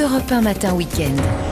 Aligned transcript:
Europe 0.00 0.30
1 0.30 0.40
Matin 0.40 0.76
Week-end. 0.78 1.49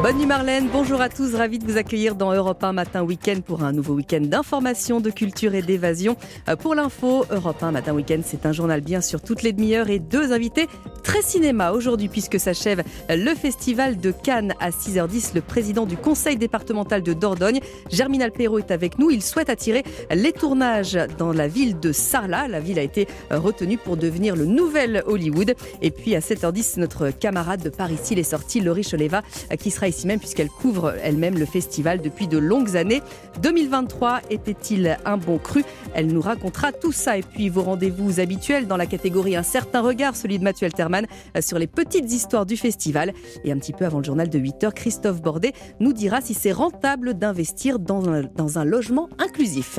Bonne 0.00 0.16
nuit 0.16 0.26
Marlène, 0.26 0.68
bonjour 0.72 1.00
à 1.00 1.08
tous, 1.08 1.34
ravi 1.34 1.58
de 1.58 1.64
vous 1.64 1.76
accueillir 1.76 2.14
dans 2.14 2.32
Europe 2.32 2.62
1 2.62 2.72
Matin 2.72 3.02
Week-end 3.02 3.40
pour 3.44 3.64
un 3.64 3.72
nouveau 3.72 3.94
week-end 3.94 4.20
d'information, 4.20 5.00
de 5.00 5.10
culture 5.10 5.56
et 5.56 5.62
d'évasion. 5.62 6.16
Euh, 6.48 6.54
pour 6.54 6.76
l'info, 6.76 7.24
Europe 7.32 7.60
1 7.60 7.72
Matin 7.72 7.94
Week-end, 7.94 8.20
c'est 8.24 8.46
un 8.46 8.52
journal 8.52 8.80
bien 8.80 9.00
sûr 9.00 9.20
toutes 9.20 9.42
les 9.42 9.52
demi-heures 9.52 9.90
et 9.90 9.98
deux 9.98 10.32
invités 10.32 10.68
très 11.08 11.22
cinéma 11.22 11.72
aujourd'hui 11.72 12.08
puisque 12.08 12.38
s'achève 12.38 12.82
le 13.08 13.34
festival 13.34 13.96
de 13.96 14.12
Cannes 14.12 14.52
à 14.60 14.70
6h10. 14.70 15.34
Le 15.34 15.40
président 15.40 15.86
du 15.86 15.96
conseil 15.96 16.36
départemental 16.36 17.02
de 17.02 17.14
Dordogne, 17.14 17.60
Germinal 17.90 18.30
Perrault, 18.30 18.58
est 18.58 18.70
avec 18.70 18.98
nous. 18.98 19.10
Il 19.10 19.22
souhaite 19.22 19.48
attirer 19.48 19.84
les 20.14 20.32
tournages 20.32 20.98
dans 21.16 21.32
la 21.32 21.48
ville 21.48 21.80
de 21.80 21.92
Sarlat. 21.92 22.46
La 22.46 22.60
ville 22.60 22.78
a 22.78 22.82
été 22.82 23.08
retenue 23.30 23.78
pour 23.78 23.96
devenir 23.96 24.36
le 24.36 24.44
nouvel 24.44 25.02
Hollywood. 25.06 25.54
Et 25.80 25.90
puis 25.90 26.14
à 26.14 26.20
7h10, 26.20 26.78
notre 26.78 27.10
camarade 27.10 27.62
de 27.62 27.70
Paris, 27.70 27.98
il 28.10 28.18
est 28.18 28.22
sorti, 28.22 28.60
Laurie 28.60 28.84
Choleva, 28.84 29.22
qui 29.58 29.70
sera 29.70 29.87
ici 29.88 30.06
même 30.06 30.18
puisqu'elle 30.18 30.48
couvre 30.48 30.94
elle-même 31.02 31.38
le 31.38 31.46
festival 31.46 32.00
depuis 32.00 32.28
de 32.28 32.38
longues 32.38 32.76
années. 32.76 33.02
2023 33.42 34.20
était-il 34.30 34.98
un 35.04 35.16
bon 35.16 35.38
cru? 35.38 35.64
Elle 35.94 36.06
nous 36.08 36.20
racontera 36.20 36.72
tout 36.72 36.92
ça 36.92 37.18
et 37.18 37.22
puis 37.22 37.48
vos 37.48 37.62
rendez-vous 37.62 38.20
habituels 38.20 38.66
dans 38.66 38.76
la 38.76 38.86
catégorie 38.86 39.36
Un 39.36 39.42
certain 39.42 39.80
regard, 39.80 40.16
celui 40.16 40.38
de 40.38 40.44
Mathieu 40.44 40.66
Alterman 40.66 41.06
sur 41.40 41.58
les 41.58 41.66
petites 41.66 42.10
histoires 42.12 42.46
du 42.46 42.56
festival. 42.56 43.12
Et 43.44 43.52
un 43.52 43.58
petit 43.58 43.72
peu 43.72 43.84
avant 43.84 43.98
le 43.98 44.04
journal 44.04 44.28
de 44.28 44.38
8h, 44.38 44.72
Christophe 44.72 45.22
Bordet 45.22 45.52
nous 45.80 45.92
dira 45.92 46.20
si 46.20 46.34
c'est 46.34 46.52
rentable 46.52 47.14
d'investir 47.14 47.78
dans 47.78 48.08
un, 48.08 48.22
dans 48.22 48.58
un 48.58 48.64
logement 48.64 49.08
inclusif. 49.18 49.78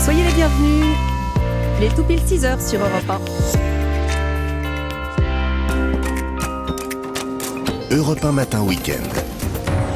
Soyez 0.00 0.24
les 0.24 0.32
bienvenus. 0.32 0.96
Il 1.78 1.86
est 1.86 1.94
tout 1.94 2.04
pile 2.04 2.20
6h 2.20 2.68
sur 2.68 2.80
Europe 2.80 3.10
1. 3.56 3.69
Europe 7.90 8.22
1 8.22 8.32
Matin 8.32 8.66
Week-end. 8.66 9.39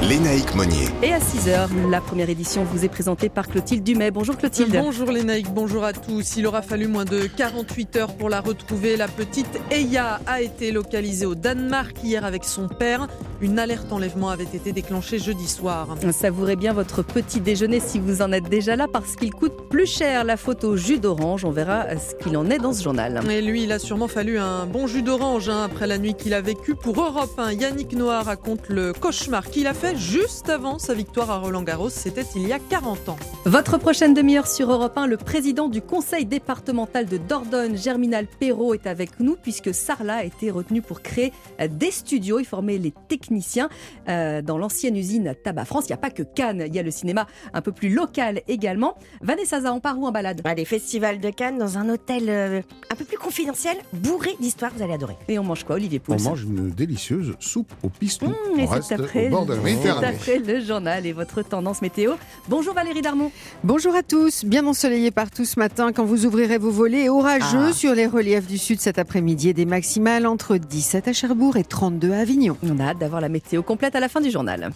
Lénaïque 0.08 0.54
Monnier. 0.54 0.88
Et 1.02 1.14
à 1.14 1.18
6h, 1.18 1.88
la 1.88 2.00
première 2.02 2.28
édition 2.28 2.62
vous 2.64 2.84
est 2.84 2.90
présentée 2.90 3.30
par 3.30 3.48
Clotilde 3.48 3.82
Dumais. 3.82 4.10
Bonjour 4.10 4.36
Clotilde. 4.36 4.76
Bonjour 4.76 5.10
Lénaïque, 5.10 5.48
bonjour 5.50 5.82
à 5.82 5.94
tous. 5.94 6.36
Il 6.36 6.46
aura 6.46 6.60
fallu 6.60 6.88
moins 6.88 7.06
de 7.06 7.26
48 7.26 7.96
heures 7.96 8.14
pour 8.14 8.28
la 8.28 8.42
retrouver. 8.42 8.98
La 8.98 9.08
petite 9.08 9.58
Eya 9.70 10.20
a 10.26 10.42
été 10.42 10.72
localisée 10.72 11.24
au 11.24 11.34
Danemark 11.34 11.96
hier 12.04 12.26
avec 12.26 12.44
son 12.44 12.68
père. 12.68 13.08
Une 13.40 13.58
alerte 13.58 13.92
enlèvement 13.92 14.28
avait 14.28 14.44
été 14.44 14.72
déclenchée 14.72 15.18
jeudi 15.18 15.48
soir. 15.48 15.96
Savourez 16.12 16.56
bien 16.56 16.74
votre 16.74 17.02
petit 17.02 17.40
déjeuner 17.40 17.80
si 17.80 17.98
vous 17.98 18.20
en 18.20 18.30
êtes 18.30 18.48
déjà 18.50 18.76
là 18.76 18.86
parce 18.92 19.16
qu'il 19.16 19.32
coûte 19.32 19.68
plus 19.70 19.86
cher 19.86 20.24
la 20.24 20.36
photo 20.36 20.76
jus 20.76 20.98
d'orange. 20.98 21.46
On 21.46 21.50
verra 21.50 21.86
ce 21.96 22.14
qu'il 22.22 22.36
en 22.36 22.50
est 22.50 22.58
dans 22.58 22.74
ce 22.74 22.82
journal. 22.82 23.22
Et 23.30 23.40
lui, 23.40 23.62
il 23.62 23.72
a 23.72 23.78
sûrement 23.78 24.08
fallu 24.08 24.38
un 24.38 24.66
bon 24.66 24.86
jus 24.86 25.02
d'orange 25.02 25.48
hein, 25.48 25.62
après 25.64 25.86
la 25.86 25.96
nuit 25.96 26.14
qu'il 26.14 26.34
a 26.34 26.42
vécue. 26.42 26.74
Pour 26.74 27.00
Europe 27.00 27.38
1, 27.38 27.52
Yannick 27.52 27.94
Noir 27.94 28.26
raconte 28.26 28.68
le 28.68 28.92
cauchemar 28.92 29.50
qu'il 29.50 29.66
a 29.66 29.72
fait 29.72 29.93
juste 29.96 30.48
avant 30.48 30.78
sa 30.78 30.94
victoire 30.94 31.30
à 31.30 31.38
Roland 31.38 31.62
Garros. 31.62 31.88
C'était 31.88 32.24
il 32.34 32.46
y 32.48 32.52
a 32.52 32.58
40 32.58 33.08
ans. 33.08 33.16
Votre 33.44 33.78
prochaine 33.78 34.14
demi-heure 34.14 34.46
sur 34.46 34.70
Europe 34.70 34.96
1, 34.96 35.06
le 35.06 35.16
président 35.16 35.68
du 35.68 35.82
conseil 35.82 36.26
départemental 36.26 37.06
de 37.06 37.16
Dordogne, 37.16 37.76
Germinal 37.76 38.26
Perrault, 38.26 38.74
est 38.74 38.86
avec 38.86 39.20
nous 39.20 39.36
puisque 39.40 39.74
Sarlat 39.74 40.16
a 40.16 40.24
été 40.24 40.50
retenu 40.50 40.82
pour 40.82 41.02
créer 41.02 41.32
des 41.68 41.90
studios 41.90 42.38
et 42.38 42.44
former 42.44 42.78
les 42.78 42.92
techniciens 43.08 43.68
euh, 44.08 44.42
dans 44.42 44.58
l'ancienne 44.58 44.96
usine 44.96 45.34
Tabac 45.42 45.64
France. 45.64 45.84
Il 45.86 45.92
n'y 45.92 45.94
a 45.94 45.98
pas 45.98 46.10
que 46.10 46.22
Cannes, 46.22 46.64
il 46.66 46.74
y 46.74 46.78
a 46.78 46.82
le 46.82 46.90
cinéma 46.90 47.26
un 47.52 47.60
peu 47.60 47.72
plus 47.72 47.90
local 47.90 48.42
également. 48.48 48.96
Vanessa 49.20 49.58
Zaza, 49.58 49.72
on 49.72 49.80
part 49.80 49.98
où 49.98 50.06
en 50.06 50.12
balade? 50.12 50.40
Bah, 50.42 50.54
Les 50.54 50.64
festivals 50.64 51.20
de 51.20 51.30
Cannes 51.30 51.58
dans 51.58 51.78
un 51.78 51.88
hôtel 51.88 52.24
euh, 52.28 52.62
un 52.90 52.94
peu 52.94 53.04
plus 53.04 53.18
confidentiel, 53.18 53.76
bourré 53.92 54.30
d'histoire, 54.40 54.72
vous 54.76 54.82
allez 54.82 54.94
adorer. 54.94 55.16
Et 55.28 55.38
on 55.38 55.44
mange 55.44 55.64
quoi, 55.64 55.76
Olivier 55.76 55.98
Pouls? 55.98 56.14
On 56.14 56.22
mange 56.22 56.44
une 56.44 56.70
délicieuse 56.70 57.34
soupe 57.38 57.72
au 57.82 57.88
piston. 57.88 58.28
Mmh, 58.28 58.60
on 58.60 58.66
reste 58.66 58.92
au 58.92 59.28
bord 59.30 59.46
de 59.46 59.54
la 59.54 59.60
Méditerranée. 59.84 60.16
après 60.16 60.38
le 60.38 60.60
journal 60.60 61.06
et 61.06 61.12
votre 61.12 61.42
tendance 61.42 61.82
météo. 61.82 62.14
Bonjour 62.48 62.74
Valérie 62.74 63.02
Darmon. 63.02 63.30
Bonjour 63.62 63.94
à 63.94 64.02
tous. 64.02 64.44
Bien 64.44 64.66
ensoleillé 64.66 65.10
partout 65.10 65.44
ce 65.44 65.58
matin 65.58 65.92
quand 65.92 66.04
vous 66.04 66.26
ouvrirez 66.26 66.58
vos 66.58 66.70
volets. 66.70 67.08
Orageux 67.08 67.68
ah. 67.70 67.72
sur 67.72 67.94
les 67.94 68.06
reliefs 68.06 68.46
du 68.46 68.58
sud 68.58 68.80
cet 68.80 68.98
après-midi 68.98 69.50
et 69.50 69.54
des 69.54 69.66
maximales 69.66 70.26
entre 70.26 70.56
17 70.56 71.08
à 71.08 71.12
Cherbourg 71.12 71.56
et 71.56 71.64
32 71.64 72.12
à 72.12 72.18
Avignon. 72.18 72.56
On 72.62 72.78
a 72.80 72.90
hâte 72.90 72.98
d'avoir 72.98 73.20
la 73.20 73.28
météo 73.28 73.62
complète 73.62 73.94
à 73.94 74.00
la 74.00 74.08
fin 74.08 74.20
du 74.20 74.30
journal. 74.30 74.70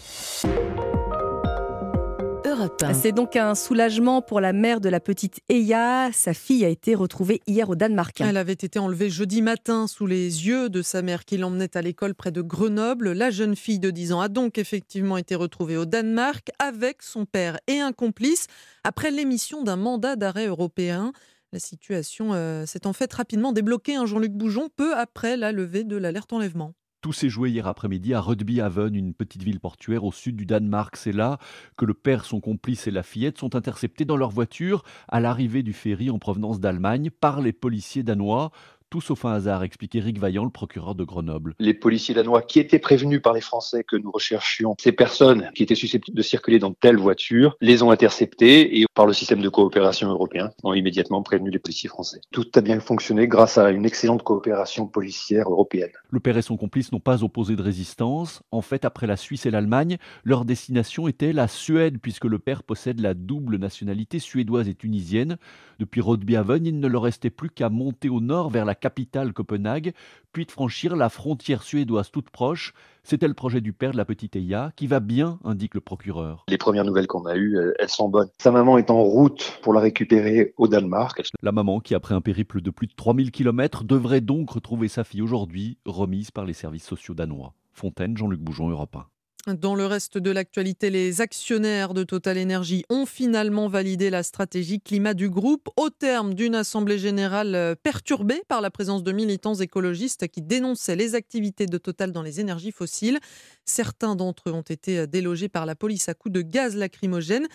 C'est 2.94 3.12
donc 3.12 3.36
un 3.36 3.54
soulagement 3.54 4.20
pour 4.22 4.40
la 4.40 4.52
mère 4.52 4.80
de 4.80 4.88
la 4.88 5.00
petite 5.00 5.40
Eya. 5.48 6.10
Sa 6.12 6.34
fille 6.34 6.64
a 6.64 6.68
été 6.68 6.94
retrouvée 6.94 7.40
hier 7.46 7.70
au 7.70 7.76
Danemark. 7.76 8.20
Elle 8.20 8.36
avait 8.36 8.52
été 8.52 8.78
enlevée 8.78 9.10
jeudi 9.10 9.42
matin 9.42 9.86
sous 9.86 10.06
les 10.06 10.46
yeux 10.46 10.68
de 10.68 10.82
sa 10.82 11.02
mère 11.02 11.24
qui 11.24 11.36
l'emmenait 11.36 11.76
à 11.76 11.82
l'école 11.82 12.14
près 12.14 12.32
de 12.32 12.42
Grenoble. 12.42 13.12
La 13.12 13.30
jeune 13.30 13.54
fille 13.54 13.78
de 13.78 13.90
10 13.90 14.12
ans 14.12 14.20
a 14.20 14.28
donc 14.28 14.58
effectivement 14.58 15.16
été 15.16 15.34
retrouvée 15.34 15.76
au 15.76 15.84
Danemark 15.84 16.50
avec 16.58 17.02
son 17.02 17.26
père 17.26 17.58
et 17.66 17.78
un 17.78 17.92
complice 17.92 18.46
après 18.82 19.10
l'émission 19.10 19.62
d'un 19.62 19.76
mandat 19.76 20.16
d'arrêt 20.16 20.46
européen. 20.46 21.12
La 21.52 21.60
situation 21.60 22.34
euh, 22.34 22.66
s'est 22.66 22.86
en 22.86 22.92
fait 22.92 23.12
rapidement 23.12 23.52
débloquée, 23.52 23.94
un 23.94 24.02
hein, 24.02 24.06
Jean-Luc 24.06 24.32
Boujon, 24.32 24.68
peu 24.74 24.96
après 24.96 25.36
la 25.36 25.52
levée 25.52 25.84
de 25.84 25.96
l'alerte 25.96 26.32
enlèvement. 26.32 26.74
Tout 27.00 27.12
s'est 27.12 27.28
joué 27.28 27.50
hier 27.50 27.68
après-midi 27.68 28.12
à 28.12 28.20
Rugby-Haven, 28.20 28.96
une 28.96 29.14
petite 29.14 29.44
ville 29.44 29.60
portuaire 29.60 30.02
au 30.02 30.10
sud 30.10 30.34
du 30.34 30.46
Danemark. 30.46 30.96
C'est 30.96 31.12
là 31.12 31.38
que 31.76 31.84
le 31.84 31.94
père, 31.94 32.24
son 32.24 32.40
complice 32.40 32.88
et 32.88 32.90
la 32.90 33.04
fillette 33.04 33.38
sont 33.38 33.54
interceptés 33.54 34.04
dans 34.04 34.16
leur 34.16 34.30
voiture 34.30 34.82
à 35.06 35.20
l'arrivée 35.20 35.62
du 35.62 35.72
ferry 35.72 36.10
en 36.10 36.18
provenance 36.18 36.58
d'Allemagne 36.58 37.10
par 37.10 37.40
les 37.40 37.52
policiers 37.52 38.02
danois 38.02 38.50
tout 38.90 39.00
sauf 39.00 39.24
un 39.24 39.32
hasard, 39.32 39.62
explique 39.62 39.94
Éric 39.94 40.18
Vaillant, 40.18 40.44
le 40.44 40.50
procureur 40.50 40.94
de 40.94 41.04
Grenoble. 41.04 41.54
Les 41.58 41.74
policiers 41.74 42.14
danois 42.14 42.42
qui 42.42 42.58
étaient 42.58 42.78
prévenus 42.78 43.20
par 43.22 43.32
les 43.32 43.40
Français 43.40 43.84
que 43.84 43.96
nous 43.96 44.10
recherchions 44.10 44.74
ces 44.78 44.92
personnes 44.92 45.50
qui 45.54 45.62
étaient 45.62 45.74
susceptibles 45.74 46.16
de 46.16 46.22
circuler 46.22 46.58
dans 46.58 46.72
telle 46.72 46.96
voiture, 46.96 47.56
les 47.60 47.82
ont 47.82 47.90
interceptés 47.90 48.80
et 48.80 48.86
par 48.94 49.06
le 49.06 49.12
système 49.12 49.40
de 49.40 49.48
coopération 49.48 50.08
européen 50.08 50.50
ont 50.64 50.74
immédiatement 50.74 51.22
prévenu 51.22 51.50
les 51.50 51.58
policiers 51.58 51.88
français. 51.88 52.20
Tout 52.32 52.46
a 52.54 52.60
bien 52.60 52.80
fonctionné 52.80 53.28
grâce 53.28 53.58
à 53.58 53.70
une 53.70 53.84
excellente 53.84 54.22
coopération 54.22 54.86
policière 54.86 55.50
européenne. 55.50 55.90
Le 56.10 56.20
père 56.20 56.36
et 56.36 56.42
son 56.42 56.56
complice 56.56 56.92
n'ont 56.92 57.00
pas 57.00 57.22
opposé 57.22 57.56
de 57.56 57.62
résistance. 57.62 58.42
En 58.50 58.62
fait, 58.62 58.84
après 58.84 59.06
la 59.06 59.16
Suisse 59.16 59.46
et 59.46 59.50
l'Allemagne, 59.50 59.98
leur 60.24 60.44
destination 60.44 61.08
était 61.08 61.32
la 61.32 61.48
Suède 61.48 61.98
puisque 62.00 62.24
le 62.24 62.38
père 62.38 62.62
possède 62.62 63.00
la 63.00 63.14
double 63.14 63.58
nationalité 63.58 64.18
suédoise 64.18 64.68
et 64.68 64.74
tunisienne. 64.74 65.36
Depuis 65.78 66.00
Rodbyhaven, 66.00 66.66
il 66.66 66.80
ne 66.80 66.88
leur 66.88 67.02
restait 67.02 67.30
plus 67.30 67.50
qu'à 67.50 67.68
monter 67.68 68.08
au 68.08 68.20
nord 68.20 68.50
vers 68.50 68.64
la 68.64 68.74
capitale 68.80 69.32
Copenhague, 69.32 69.92
puis 70.32 70.46
de 70.46 70.50
franchir 70.50 70.96
la 70.96 71.08
frontière 71.08 71.62
suédoise 71.62 72.10
toute 72.10 72.30
proche. 72.30 72.72
C'était 73.02 73.28
le 73.28 73.34
projet 73.34 73.60
du 73.60 73.72
père 73.72 73.92
de 73.92 73.96
la 73.96 74.04
petite 74.04 74.36
Eya, 74.36 74.72
qui 74.76 74.86
va 74.86 75.00
bien, 75.00 75.38
indique 75.44 75.74
le 75.74 75.80
procureur. 75.80 76.44
Les 76.48 76.58
premières 76.58 76.84
nouvelles 76.84 77.06
qu'on 77.06 77.26
a 77.26 77.36
eues, 77.36 77.58
elles 77.78 77.88
sont 77.88 78.08
bonnes. 78.08 78.28
Sa 78.38 78.50
maman 78.50 78.78
est 78.78 78.90
en 78.90 79.02
route 79.02 79.58
pour 79.62 79.72
la 79.72 79.80
récupérer 79.80 80.54
au 80.56 80.68
Danemark. 80.68 81.22
La 81.42 81.52
maman, 81.52 81.80
qui 81.80 81.94
après 81.94 82.14
un 82.14 82.20
périple 82.20 82.60
de 82.60 82.70
plus 82.70 82.86
de 82.86 82.94
3000 82.94 83.30
km, 83.30 83.84
devrait 83.84 84.20
donc 84.20 84.50
retrouver 84.50 84.88
sa 84.88 85.04
fille 85.04 85.22
aujourd'hui, 85.22 85.78
remise 85.86 86.30
par 86.30 86.44
les 86.44 86.52
services 86.52 86.84
sociaux 86.84 87.14
danois. 87.14 87.54
Fontaine, 87.72 88.16
Jean-Luc 88.16 88.40
Boujon, 88.40 88.68
Europe 88.68 88.96
1. 88.96 89.06
Dans 89.54 89.74
le 89.74 89.86
reste 89.86 90.18
de 90.18 90.30
l'actualité, 90.30 90.90
les 90.90 91.22
actionnaires 91.22 91.94
de 91.94 92.04
Total 92.04 92.36
Energy 92.38 92.84
ont 92.90 93.06
finalement 93.06 93.68
validé 93.68 94.10
la 94.10 94.22
stratégie 94.22 94.78
climat 94.78 95.14
du 95.14 95.30
groupe 95.30 95.70
au 95.76 95.88
terme 95.88 96.34
d'une 96.34 96.54
assemblée 96.54 96.98
générale 96.98 97.54
euh, 97.54 97.74
perturbée 97.74 98.42
par 98.48 98.60
la 98.60 98.70
présence 98.70 99.02
de 99.02 99.10
militants 99.10 99.54
écologistes 99.54 100.28
qui 100.28 100.42
dénonçaient 100.42 100.96
les 100.96 101.14
activités 101.14 101.64
de 101.64 101.78
Total 101.78 102.12
dans 102.12 102.20
les 102.20 102.40
énergies 102.40 102.72
fossiles. 102.72 103.20
Certains 103.64 104.16
d'entre 104.16 104.50
eux 104.50 104.52
ont 104.52 104.60
été 104.60 104.98
euh, 104.98 105.06
délogés 105.06 105.48
par 105.48 105.64
la 105.64 105.74
police 105.74 106.10
à 106.10 106.14
coups 106.14 106.34
de 106.34 106.42
gaz 106.42 106.76
lacrymogène. 106.76 107.46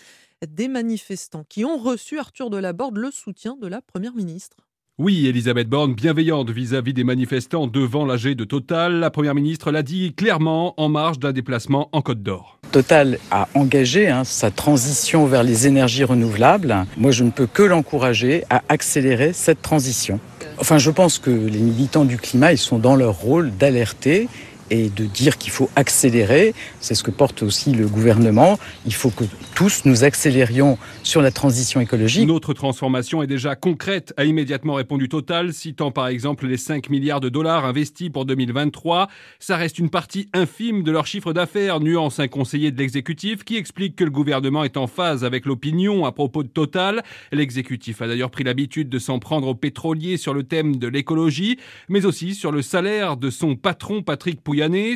Des 0.44 0.66
manifestants 0.66 1.44
qui 1.48 1.64
ont 1.64 1.78
reçu 1.78 2.18
Arthur 2.18 2.50
Delaborde 2.50 2.96
le 2.96 3.12
soutien 3.12 3.56
de 3.56 3.68
la 3.68 3.80
Première 3.80 4.14
ministre. 4.14 4.56
Oui, 4.96 5.26
Elisabeth 5.26 5.68
Borne, 5.68 5.92
bienveillante 5.92 6.50
vis-à-vis 6.50 6.94
des 6.94 7.02
manifestants 7.02 7.66
devant 7.66 8.06
l'AG 8.06 8.28
de 8.36 8.44
Total, 8.44 9.00
la 9.00 9.10
Première 9.10 9.34
ministre 9.34 9.72
l'a 9.72 9.82
dit 9.82 10.12
clairement 10.12 10.72
en 10.76 10.88
marge 10.88 11.18
d'un 11.18 11.32
déplacement 11.32 11.88
en 11.90 12.00
Côte 12.00 12.22
d'Or. 12.22 12.60
Total 12.70 13.18
a 13.32 13.48
engagé 13.54 14.06
hein, 14.06 14.22
sa 14.22 14.52
transition 14.52 15.26
vers 15.26 15.42
les 15.42 15.66
énergies 15.66 16.04
renouvelables. 16.04 16.86
Moi, 16.96 17.10
je 17.10 17.24
ne 17.24 17.32
peux 17.32 17.48
que 17.48 17.64
l'encourager 17.64 18.44
à 18.50 18.62
accélérer 18.68 19.32
cette 19.32 19.62
transition. 19.62 20.20
Enfin, 20.58 20.78
je 20.78 20.92
pense 20.92 21.18
que 21.18 21.30
les 21.30 21.58
militants 21.58 22.04
du 22.04 22.16
climat, 22.16 22.52
ils 22.52 22.58
sont 22.58 22.78
dans 22.78 22.94
leur 22.94 23.14
rôle 23.14 23.50
d'alerter 23.50 24.28
et 24.70 24.88
de 24.88 25.04
dire 25.04 25.38
qu'il 25.38 25.52
faut 25.52 25.70
accélérer. 25.76 26.54
C'est 26.80 26.94
ce 26.94 27.02
que 27.02 27.10
porte 27.10 27.42
aussi 27.42 27.72
le 27.72 27.86
gouvernement. 27.86 28.58
Il 28.86 28.94
faut 28.94 29.10
que 29.10 29.24
tous 29.54 29.82
nous 29.84 30.04
accélérions 30.04 30.78
sur 31.02 31.22
la 31.22 31.30
transition 31.30 31.80
écologique. 31.80 32.26
Notre 32.26 32.54
transformation 32.54 33.22
est 33.22 33.26
déjà 33.26 33.56
concrète, 33.56 34.12
a 34.16 34.24
immédiatement 34.24 34.74
répondu 34.74 35.08
Total, 35.08 35.52
citant 35.52 35.90
par 35.90 36.08
exemple 36.08 36.46
les 36.46 36.56
5 36.56 36.88
milliards 36.88 37.20
de 37.20 37.28
dollars 37.28 37.64
investis 37.64 38.10
pour 38.10 38.24
2023. 38.24 39.08
Ça 39.38 39.56
reste 39.56 39.78
une 39.78 39.90
partie 39.90 40.28
infime 40.32 40.82
de 40.82 40.90
leur 40.90 41.06
chiffre 41.06 41.32
d'affaires, 41.32 41.80
nuance 41.80 42.18
un 42.20 42.28
conseiller 42.28 42.70
de 42.70 42.78
l'exécutif 42.78 43.44
qui 43.44 43.56
explique 43.56 43.96
que 43.96 44.04
le 44.04 44.10
gouvernement 44.10 44.64
est 44.64 44.76
en 44.76 44.86
phase 44.86 45.24
avec 45.24 45.46
l'opinion 45.46 46.06
à 46.06 46.12
propos 46.12 46.42
de 46.42 46.48
Total. 46.48 47.02
L'exécutif 47.32 48.00
a 48.02 48.06
d'ailleurs 48.06 48.30
pris 48.30 48.44
l'habitude 48.44 48.88
de 48.88 48.98
s'en 48.98 49.18
prendre 49.18 49.48
aux 49.48 49.54
pétroliers 49.54 50.16
sur 50.16 50.34
le 50.34 50.44
thème 50.44 50.76
de 50.76 50.88
l'écologie, 50.88 51.58
mais 51.88 52.06
aussi 52.06 52.34
sur 52.34 52.52
le 52.52 52.62
salaire 52.62 53.16
de 53.16 53.30
son 53.30 53.56
patron 53.56 54.02
Patrick 54.02 54.42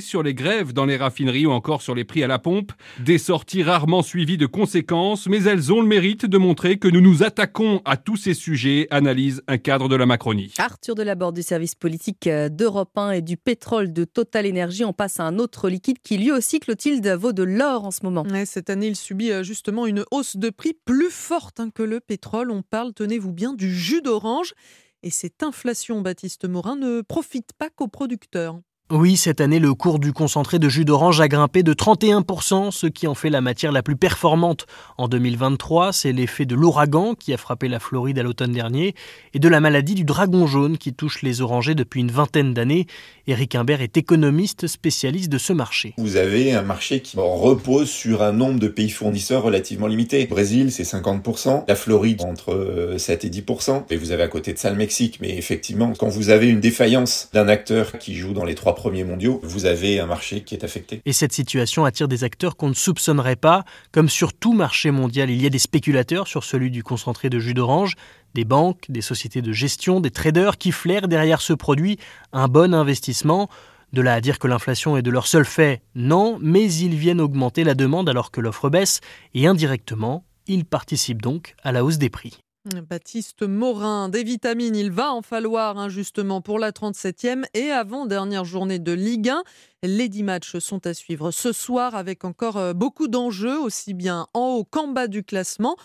Sur 0.00 0.22
les 0.22 0.34
grèves 0.34 0.72
dans 0.72 0.86
les 0.86 0.96
raffineries 0.96 1.46
ou 1.46 1.50
encore 1.50 1.82
sur 1.82 1.94
les 1.94 2.04
prix 2.04 2.22
à 2.22 2.26
la 2.26 2.38
pompe. 2.38 2.72
Des 3.00 3.18
sorties 3.18 3.62
rarement 3.62 4.02
suivies 4.02 4.36
de 4.36 4.46
conséquences, 4.46 5.26
mais 5.26 5.42
elles 5.42 5.72
ont 5.72 5.80
le 5.80 5.86
mérite 5.86 6.26
de 6.26 6.38
montrer 6.38 6.78
que 6.78 6.86
nous 6.86 7.00
nous 7.00 7.22
attaquons 7.22 7.82
à 7.84 7.96
tous 7.96 8.16
ces 8.16 8.34
sujets, 8.34 8.86
analyse 8.90 9.42
un 9.48 9.58
cadre 9.58 9.88
de 9.88 9.96
la 9.96 10.06
Macronie. 10.06 10.54
Arthur 10.58 10.94
Delaborde 10.94 11.34
du 11.34 11.42
service 11.42 11.74
politique 11.74 12.28
euh, 12.28 12.48
d'Europe 12.48 12.96
1 12.96 13.10
et 13.10 13.22
du 13.22 13.36
pétrole 13.36 13.92
de 13.92 14.04
Total 14.04 14.46
Énergie. 14.46 14.84
On 14.84 14.92
passe 14.92 15.18
à 15.18 15.24
un 15.24 15.38
autre 15.38 15.68
liquide 15.68 15.98
qui 16.02 16.18
lui 16.18 16.30
aussi, 16.30 16.60
Clotilde, 16.60 17.06
vaut 17.08 17.32
de 17.32 17.42
l'or 17.42 17.84
en 17.84 17.90
ce 17.90 18.04
moment. 18.04 18.24
cette 18.44 18.70
année, 18.70 18.86
il 18.86 18.96
subit 18.96 19.32
euh, 19.32 19.42
justement 19.42 19.86
une 19.86 20.04
hausse 20.12 20.36
de 20.36 20.50
prix 20.50 20.74
plus 20.84 21.10
forte 21.10 21.58
hein, 21.58 21.70
que 21.74 21.82
le 21.82 22.00
pétrole. 22.00 22.50
On 22.50 22.62
parle, 22.62 22.94
tenez-vous 22.94 23.32
bien, 23.32 23.54
du 23.54 23.74
jus 23.74 24.02
d'orange. 24.02 24.54
Et 25.02 25.10
cette 25.10 25.42
inflation, 25.42 26.00
Baptiste 26.00 26.48
Morin, 26.48 26.76
ne 26.76 27.02
profite 27.02 27.52
pas 27.58 27.70
qu'aux 27.70 27.88
producteurs. 27.88 28.60
Oui, 28.90 29.18
cette 29.18 29.42
année, 29.42 29.58
le 29.58 29.74
cours 29.74 29.98
du 29.98 30.14
concentré 30.14 30.58
de 30.58 30.70
jus 30.70 30.86
d'orange 30.86 31.20
a 31.20 31.28
grimpé 31.28 31.62
de 31.62 31.74
31%, 31.74 32.70
ce 32.70 32.86
qui 32.86 33.06
en 33.06 33.14
fait 33.14 33.28
la 33.28 33.42
matière 33.42 33.70
la 33.70 33.82
plus 33.82 33.96
performante. 33.96 34.64
En 34.96 35.08
2023, 35.08 35.92
c'est 35.92 36.10
l'effet 36.10 36.46
de 36.46 36.54
l'ouragan 36.54 37.14
qui 37.14 37.34
a 37.34 37.36
frappé 37.36 37.68
la 37.68 37.80
Floride 37.80 38.18
à 38.18 38.22
l'automne 38.22 38.52
dernier 38.52 38.94
et 39.34 39.40
de 39.40 39.48
la 39.48 39.60
maladie 39.60 39.94
du 39.94 40.04
dragon 40.04 40.46
jaune 40.46 40.78
qui 40.78 40.94
touche 40.94 41.20
les 41.20 41.42
orangers 41.42 41.74
depuis 41.74 42.00
une 42.00 42.10
vingtaine 42.10 42.54
d'années. 42.54 42.86
Éric 43.26 43.56
Imbert 43.56 43.82
est 43.82 43.98
économiste 43.98 44.66
spécialiste 44.66 45.28
de 45.28 45.36
ce 45.36 45.52
marché. 45.52 45.92
Vous 45.98 46.16
avez 46.16 46.54
un 46.54 46.62
marché 46.62 47.00
qui 47.00 47.18
repose 47.18 47.90
sur 47.90 48.22
un 48.22 48.32
nombre 48.32 48.58
de 48.58 48.68
pays 48.68 48.88
fournisseurs 48.88 49.42
relativement 49.42 49.86
limité. 49.86 50.22
Le 50.22 50.28
Brésil, 50.28 50.72
c'est 50.72 50.84
50%, 50.84 51.64
la 51.68 51.74
Floride 51.74 52.22
entre 52.22 52.94
7 52.96 53.26
et 53.26 53.28
10%, 53.28 53.82
et 53.90 53.96
vous 53.96 54.12
avez 54.12 54.22
à 54.22 54.28
côté 54.28 54.54
de 54.54 54.58
ça 54.58 54.70
le 54.70 54.76
Mexique. 54.76 55.18
Mais 55.20 55.36
effectivement, 55.36 55.92
quand 55.92 56.08
vous 56.08 56.30
avez 56.30 56.48
une 56.48 56.60
défaillance 56.60 57.28
d'un 57.34 57.48
acteur 57.48 57.98
qui 57.98 58.14
joue 58.14 58.32
dans 58.32 58.46
les 58.46 58.54
trois 58.54 58.74
premiers 58.78 59.02
mondiaux, 59.02 59.40
vous 59.42 59.66
avez 59.66 59.98
un 59.98 60.06
marché 60.06 60.42
qui 60.42 60.54
est 60.54 60.62
affecté. 60.62 61.02
Et 61.04 61.12
cette 61.12 61.32
situation 61.32 61.84
attire 61.84 62.06
des 62.06 62.22
acteurs 62.22 62.56
qu'on 62.56 62.68
ne 62.68 62.74
soupçonnerait 62.74 63.36
pas. 63.36 63.64
Comme 63.92 64.08
sur 64.08 64.32
tout 64.32 64.54
marché 64.54 64.92
mondial, 64.92 65.30
il 65.30 65.42
y 65.42 65.46
a 65.46 65.50
des 65.50 65.58
spéculateurs 65.58 66.28
sur 66.28 66.44
celui 66.44 66.70
du 66.70 66.84
concentré 66.84 67.28
de 67.28 67.40
jus 67.40 67.54
d'orange, 67.54 67.96
des 68.34 68.44
banques, 68.44 68.84
des 68.88 69.00
sociétés 69.00 69.42
de 69.42 69.52
gestion, 69.52 70.00
des 70.00 70.12
traders 70.12 70.58
qui 70.58 70.70
flairent 70.70 71.08
derrière 71.08 71.40
ce 71.40 71.52
produit 71.52 71.98
un 72.32 72.46
bon 72.46 72.72
investissement. 72.72 73.50
De 73.92 74.00
là 74.00 74.14
à 74.14 74.20
dire 74.20 74.38
que 74.38 74.46
l'inflation 74.46 74.96
est 74.96 75.02
de 75.02 75.10
leur 75.10 75.26
seul 75.26 75.44
fait, 75.44 75.82
non, 75.96 76.38
mais 76.40 76.72
ils 76.72 76.94
viennent 76.94 77.20
augmenter 77.20 77.64
la 77.64 77.74
demande 77.74 78.08
alors 78.08 78.30
que 78.30 78.40
l'offre 78.40 78.70
baisse, 78.70 79.00
et 79.34 79.46
indirectement, 79.46 80.24
ils 80.46 80.64
participent 80.64 81.22
donc 81.22 81.56
à 81.64 81.72
la 81.72 81.84
hausse 81.84 81.98
des 81.98 82.10
prix. 82.10 82.38
Baptiste 82.76 83.42
Morin, 83.42 84.08
des 84.08 84.24
vitamines, 84.24 84.76
il 84.76 84.90
va 84.90 85.12
en 85.12 85.22
falloir 85.22 85.78
hein, 85.78 85.88
justement 85.88 86.40
pour 86.40 86.58
la 86.58 86.70
37e 86.70 87.44
et 87.54 87.70
avant-dernière 87.70 88.44
journée 88.44 88.78
de 88.78 88.92
Ligue 88.92 89.30
1. 89.30 89.42
Les 89.84 90.08
10 90.08 90.22
matchs 90.22 90.58
sont 90.58 90.86
à 90.86 90.94
suivre 90.94 91.30
ce 91.30 91.52
soir 91.52 91.94
avec 91.94 92.24
encore 92.24 92.56
euh, 92.56 92.72
beaucoup 92.74 93.08
d'enjeux, 93.08 93.58
aussi 93.58 93.94
bien 93.94 94.26
en 94.34 94.56
haut 94.56 94.64
qu'en 94.64 94.88
bas 94.88 95.08
du 95.08 95.24
classement. 95.24 95.76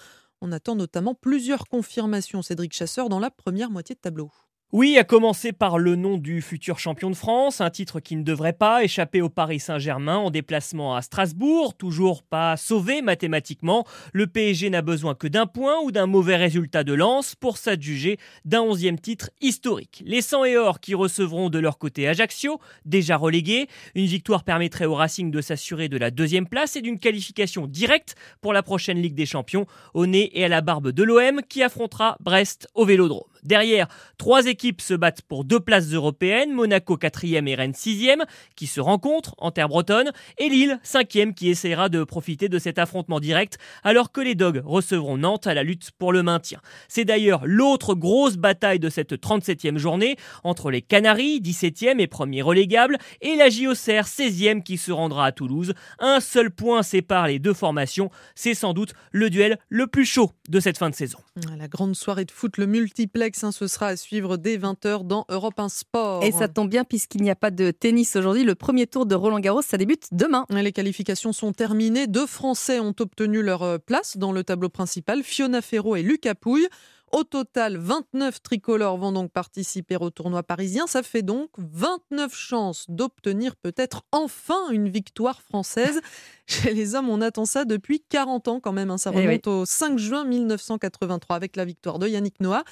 On 0.41 0.51
attend 0.51 0.75
notamment 0.75 1.15
plusieurs 1.15 1.67
confirmations, 1.67 2.41
Cédric 2.41 2.73
Chasseur, 2.73 3.07
dans 3.07 3.19
la 3.19 3.31
première 3.31 3.69
moitié 3.69 3.95
de 3.95 4.01
tableau. 4.01 4.29
Oui, 4.75 4.97
à 4.97 5.03
commencer 5.03 5.51
par 5.51 5.77
le 5.77 5.95
nom 5.95 6.17
du 6.17 6.41
futur 6.41 6.79
champion 6.79 7.11
de 7.11 7.15
France, 7.15 7.61
un 7.61 7.69
titre 7.69 7.99
qui 7.99 8.15
ne 8.15 8.23
devrait 8.23 8.53
pas 8.53 8.83
échapper 8.83 9.21
au 9.21 9.29
Paris 9.29 9.59
Saint-Germain 9.59 10.17
en 10.17 10.31
déplacement 10.31 10.95
à 10.95 11.03
Strasbourg, 11.03 11.77
toujours 11.77 12.23
pas 12.23 12.57
sauvé 12.57 13.03
mathématiquement. 13.03 13.85
Le 14.13 14.25
PSG 14.25 14.71
n'a 14.71 14.81
besoin 14.81 15.13
que 15.13 15.27
d'un 15.27 15.45
point 15.45 15.79
ou 15.83 15.91
d'un 15.91 16.07
mauvais 16.07 16.37
résultat 16.37 16.83
de 16.83 16.93
lance 16.93 17.35
pour 17.35 17.57
s'adjuger 17.57 18.17
d'un 18.45 18.61
onzième 18.61 18.97
titre 18.97 19.29
historique. 19.41 20.01
Les 20.07 20.23
100 20.23 20.45
et 20.45 20.57
or 20.57 20.79
qui 20.79 20.95
recevront 20.95 21.51
de 21.51 21.59
leur 21.59 21.77
côté 21.77 22.07
Ajaccio, 22.07 22.59
déjà 22.83 23.15
relégué, 23.15 23.67
une 23.93 24.07
victoire 24.07 24.43
permettrait 24.43 24.85
au 24.85 24.95
Racing 24.95 25.29
de 25.29 25.41
s'assurer 25.41 25.87
de 25.87 25.97
la 25.97 26.09
deuxième 26.09 26.47
place 26.47 26.75
et 26.77 26.81
d'une 26.81 26.97
qualification 26.97 27.67
directe 27.67 28.15
pour 28.41 28.53
la 28.53 28.63
prochaine 28.63 28.99
Ligue 28.99 29.13
des 29.13 29.27
Champions, 29.27 29.67
au 29.93 30.07
nez 30.07 30.31
et 30.33 30.45
à 30.45 30.47
la 30.47 30.61
barbe 30.61 30.89
de 30.89 31.03
l'OM 31.03 31.41
qui 31.47 31.61
affrontera 31.61 32.17
Brest 32.21 32.67
au 32.73 32.85
Vélodrome. 32.85 33.32
Derrière, 33.43 33.87
trois 34.17 34.45
équipes 34.45 34.81
se 34.81 34.93
battent 34.93 35.21
pour 35.21 35.43
deux 35.43 35.59
places 35.59 35.91
européennes, 35.91 36.53
Monaco 36.53 36.97
4e 36.97 37.47
et 37.47 37.55
Rennes 37.55 37.73
6e, 37.73 38.23
qui 38.55 38.67
se 38.67 38.79
rencontrent 38.79 39.35
en 39.37 39.51
terre 39.51 39.67
bretonne, 39.67 40.11
et 40.37 40.49
Lille 40.49 40.79
5e 40.83 41.33
qui 41.33 41.49
essaiera 41.49 41.89
de 41.89 42.03
profiter 42.03 42.49
de 42.49 42.59
cet 42.59 42.79
affrontement 42.79 43.19
direct, 43.19 43.57
alors 43.83 44.11
que 44.11 44.21
les 44.21 44.35
Dogs 44.35 44.61
recevront 44.63 45.17
Nantes 45.17 45.47
à 45.47 45.53
la 45.53 45.63
lutte 45.63 45.91
pour 45.91 46.13
le 46.13 46.23
maintien. 46.23 46.59
C'est 46.87 47.05
d'ailleurs 47.05 47.41
l'autre 47.45 47.95
grosse 47.95 48.37
bataille 48.37 48.79
de 48.79 48.89
cette 48.89 49.13
37e 49.13 49.77
journée, 49.77 50.15
entre 50.43 50.71
les 50.71 50.81
Canaries, 50.81 51.41
17e 51.41 51.99
et 51.99 52.07
premier 52.07 52.41
relégable, 52.41 52.97
et 53.21 53.35
la 53.35 53.49
JOCR 53.49 54.05
16e 54.05 54.63
qui 54.63 54.77
se 54.77 54.91
rendra 54.91 55.25
à 55.25 55.31
Toulouse. 55.31 55.73
Un 55.99 56.19
seul 56.19 56.51
point 56.51 56.83
sépare 56.83 57.27
les 57.27 57.39
deux 57.39 57.53
formations, 57.53 58.09
c'est 58.35 58.53
sans 58.53 58.73
doute 58.73 58.93
le 59.11 59.29
duel 59.29 59.57
le 59.69 59.87
plus 59.87 60.05
chaud 60.05 60.31
de 60.49 60.59
cette 60.59 60.77
fin 60.77 60.89
de 60.89 60.95
saison. 60.95 61.19
La 61.57 61.67
grande 61.67 61.95
soirée 61.95 62.25
de 62.25 62.31
foot, 62.31 62.57
le 62.57 62.67
multiplex 62.67 63.32
Hein, 63.41 63.51
ce 63.51 63.67
sera 63.67 63.87
à 63.87 63.95
suivre 63.95 64.37
dès 64.37 64.57
20h 64.57 65.07
dans 65.07 65.25
Europe 65.29 65.59
1 65.59 65.69
Sport. 65.69 66.23
Et 66.23 66.31
ça 66.31 66.47
tombe 66.47 66.69
bien 66.69 66.83
puisqu'il 66.83 67.23
n'y 67.23 67.31
a 67.31 67.35
pas 67.35 67.49
de 67.49 67.71
tennis 67.71 68.15
aujourd'hui. 68.15 68.43
Le 68.43 68.53
premier 68.53 68.85
tour 68.85 69.05
de 69.05 69.15
Roland 69.15 69.39
Garros, 69.39 69.63
ça 69.63 69.77
débute 69.77 70.07
demain. 70.11 70.45
Les 70.49 70.71
qualifications 70.71 71.33
sont 71.33 71.53
terminées. 71.53 72.05
Deux 72.05 72.27
Français 72.27 72.79
ont 72.79 72.93
obtenu 72.99 73.41
leur 73.41 73.63
euh, 73.63 73.77
place 73.79 74.17
dans 74.17 74.31
le 74.31 74.43
tableau 74.43 74.69
principal, 74.69 75.23
Fiona 75.23 75.61
Ferro 75.61 75.95
et 75.95 76.03
Lucas 76.03 76.35
Pouille. 76.35 76.67
Au 77.11 77.23
total, 77.23 77.77
29 77.77 78.41
tricolores 78.41 78.97
vont 78.97 79.11
donc 79.11 79.31
participer 79.31 79.97
au 79.97 80.09
tournoi 80.09 80.41
parisien. 80.41 80.87
Ça 80.87 81.03
fait 81.03 81.21
donc 81.21 81.49
29 81.59 82.33
chances 82.33 82.85
d'obtenir 82.89 83.55
peut-être 83.55 84.01
enfin 84.11 84.71
une 84.71 84.89
victoire 84.89 85.43
française. 85.43 86.01
Chez 86.47 86.73
les 86.73 86.95
hommes, 86.95 87.09
on 87.09 87.21
attend 87.21 87.45
ça 87.45 87.65
depuis 87.65 88.03
40 88.09 88.47
ans 88.47 88.59
quand 88.59 88.71
même. 88.71 88.89
Hein. 88.89 88.97
Ça 88.97 89.11
eh 89.13 89.17
remonte 89.17 89.45
au 89.45 89.63
5 89.63 89.99
juin 89.99 90.25
1983 90.25 91.35
avec 91.35 91.55
la 91.55 91.65
victoire 91.65 91.99
de 91.99 92.07
Yannick 92.07 92.39
Noah 92.39 92.63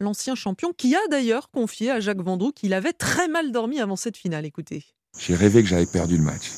l'ancien 0.00 0.34
champion, 0.34 0.72
qui 0.76 0.94
a 0.94 1.00
d'ailleurs 1.10 1.50
confié 1.50 1.90
à 1.90 2.00
Jacques 2.00 2.22
Vendroux 2.22 2.52
qu'il 2.52 2.74
avait 2.74 2.92
très 2.92 3.28
mal 3.28 3.52
dormi 3.52 3.80
avant 3.80 3.96
cette 3.96 4.16
finale. 4.16 4.44
Écoutez. 4.44 4.84
J'ai 5.18 5.34
rêvé 5.34 5.62
que 5.62 5.68
j'avais 5.68 5.86
perdu 5.86 6.16
le 6.16 6.22
match. 6.22 6.50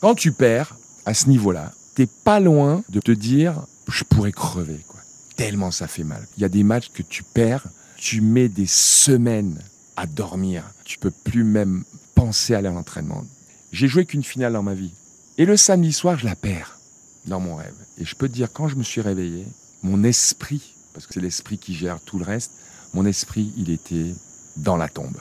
Quand 0.00 0.14
tu 0.14 0.32
perds 0.32 0.76
à 1.04 1.14
ce 1.14 1.28
niveau-là, 1.28 1.72
t'es 1.94 2.08
pas 2.24 2.40
loin 2.40 2.82
de 2.88 3.00
te 3.00 3.12
dire 3.12 3.66
je 3.88 4.04
pourrais 4.04 4.32
crever, 4.32 4.80
quoi. 4.88 5.00
Tellement 5.36 5.70
ça 5.70 5.88
fait 5.88 6.04
mal. 6.04 6.26
Il 6.36 6.42
y 6.42 6.44
a 6.44 6.48
des 6.48 6.62
matchs 6.62 6.90
que 6.90 7.02
tu 7.02 7.22
perds, 7.22 7.66
tu 7.96 8.20
mets 8.20 8.48
des 8.48 8.66
semaines 8.66 9.58
à 9.96 10.06
dormir. 10.06 10.64
Tu 10.84 10.98
peux 10.98 11.10
plus 11.10 11.44
même 11.44 11.84
penser 12.14 12.54
à 12.54 12.58
aller 12.58 12.68
à 12.68 12.72
l'entraînement. 12.72 13.24
J'ai 13.72 13.88
joué 13.88 14.04
qu'une 14.04 14.24
finale 14.24 14.52
dans 14.52 14.62
ma 14.62 14.74
vie. 14.74 14.92
Et 15.38 15.44
le 15.44 15.56
samedi 15.56 15.92
soir, 15.92 16.18
je 16.18 16.24
la 16.24 16.36
perds 16.36 16.78
dans 17.26 17.40
mon 17.40 17.56
rêve. 17.56 17.74
Et 17.98 18.04
je 18.04 18.14
peux 18.14 18.28
te 18.28 18.34
dire, 18.34 18.52
quand 18.52 18.68
je 18.68 18.76
me 18.76 18.82
suis 18.82 19.00
réveillé, 19.00 19.46
mon 19.82 20.04
esprit 20.04 20.74
parce 20.92 21.06
que 21.06 21.14
c'est 21.14 21.20
l'esprit 21.20 21.58
qui 21.58 21.74
gère 21.74 22.00
tout 22.00 22.18
le 22.18 22.24
reste. 22.24 22.52
Mon 22.94 23.06
esprit, 23.06 23.52
il 23.56 23.70
était 23.70 24.14
dans 24.56 24.76
la 24.76 24.88
tombe. 24.88 25.16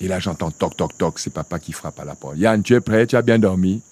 Et 0.00 0.08
là, 0.08 0.18
j'entends 0.18 0.50
toc, 0.50 0.76
toc, 0.76 0.98
toc, 0.98 1.18
c'est 1.18 1.30
papa 1.30 1.58
qui 1.58 1.72
frappe 1.72 2.00
à 2.00 2.04
la 2.04 2.14
porte. 2.14 2.36
Yann, 2.36 2.62
tu 2.62 2.74
es 2.74 2.80
prêt, 2.80 3.06
tu 3.06 3.16
as 3.16 3.22
bien 3.22 3.38
dormi? 3.38 3.82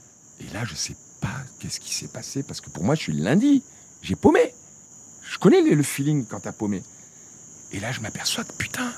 Et 0.41 0.53
là, 0.53 0.65
je 0.65 0.75
sais 0.75 0.97
pas 1.21 1.37
qu'est-ce 1.59 1.79
qui 1.79 1.95
s'est 1.95 2.09
passé, 2.09 2.43
parce 2.43 2.61
que 2.61 2.71
pour 2.71 2.83
moi, 2.83 2.95
je 2.95 3.03
suis 3.03 3.13
lundi. 3.13 3.63
J'ai 4.03 4.17
paumé. 4.17 4.53
Je 5.23 5.39
connais 5.39 5.63
le 5.63 5.83
feeling 5.83 6.25
quand 6.27 6.41
t'as 6.41 6.53
paumé. 6.53 6.83
Et 7.73 7.79
là, 7.79 7.93
je 7.93 8.01
m'aperçois 8.01 8.43
que 8.43 8.53
putain, 8.55 8.93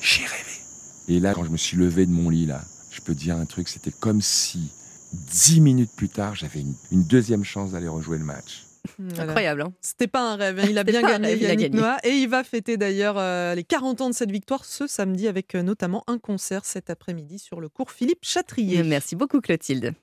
j'ai 0.00 0.22
rêvé. 0.22 0.60
Et 1.08 1.18
là, 1.18 1.34
quand 1.34 1.44
je 1.44 1.50
me 1.50 1.56
suis 1.56 1.76
levé 1.76 2.06
de 2.06 2.12
mon 2.12 2.30
lit, 2.30 2.46
là, 2.46 2.62
je 2.90 3.00
peux 3.00 3.14
dire 3.14 3.36
un 3.36 3.46
truc, 3.46 3.68
c'était 3.68 3.90
comme 3.90 4.22
si 4.22 4.70
dix 5.12 5.60
minutes 5.60 5.90
plus 5.96 6.08
tard, 6.08 6.36
j'avais 6.36 6.64
une 6.92 7.02
deuxième 7.02 7.42
chance 7.44 7.72
d'aller 7.72 7.88
rejouer 7.88 8.18
le 8.18 8.24
match. 8.24 8.66
Incroyable. 9.18 9.62
Hein. 9.62 9.72
C'était 9.80 10.06
pas 10.06 10.32
un 10.32 10.36
rêve. 10.36 10.58
Hein. 10.58 10.66
Il 10.68 10.78
a 10.78 10.84
bien 10.84 11.02
gagné, 11.02 11.36
Yannick 11.36 11.72
Noah. 11.72 11.98
Et 12.04 12.10
il 12.10 12.28
va 12.28 12.44
fêter 12.44 12.76
d'ailleurs 12.76 13.16
euh, 13.18 13.54
les 13.54 13.64
40 13.64 14.00
ans 14.00 14.10
de 14.10 14.14
cette 14.14 14.30
victoire 14.30 14.64
ce 14.64 14.86
samedi 14.86 15.28
avec 15.28 15.54
euh, 15.54 15.62
notamment 15.62 16.04
un 16.06 16.18
concert 16.18 16.64
cet 16.64 16.90
après-midi 16.90 17.38
sur 17.38 17.60
le 17.60 17.68
cours 17.68 17.90
Philippe 17.90 18.24
Chatrier. 18.24 18.82
Merci 18.82 19.16
beaucoup, 19.16 19.40
Clotilde. 19.40 19.94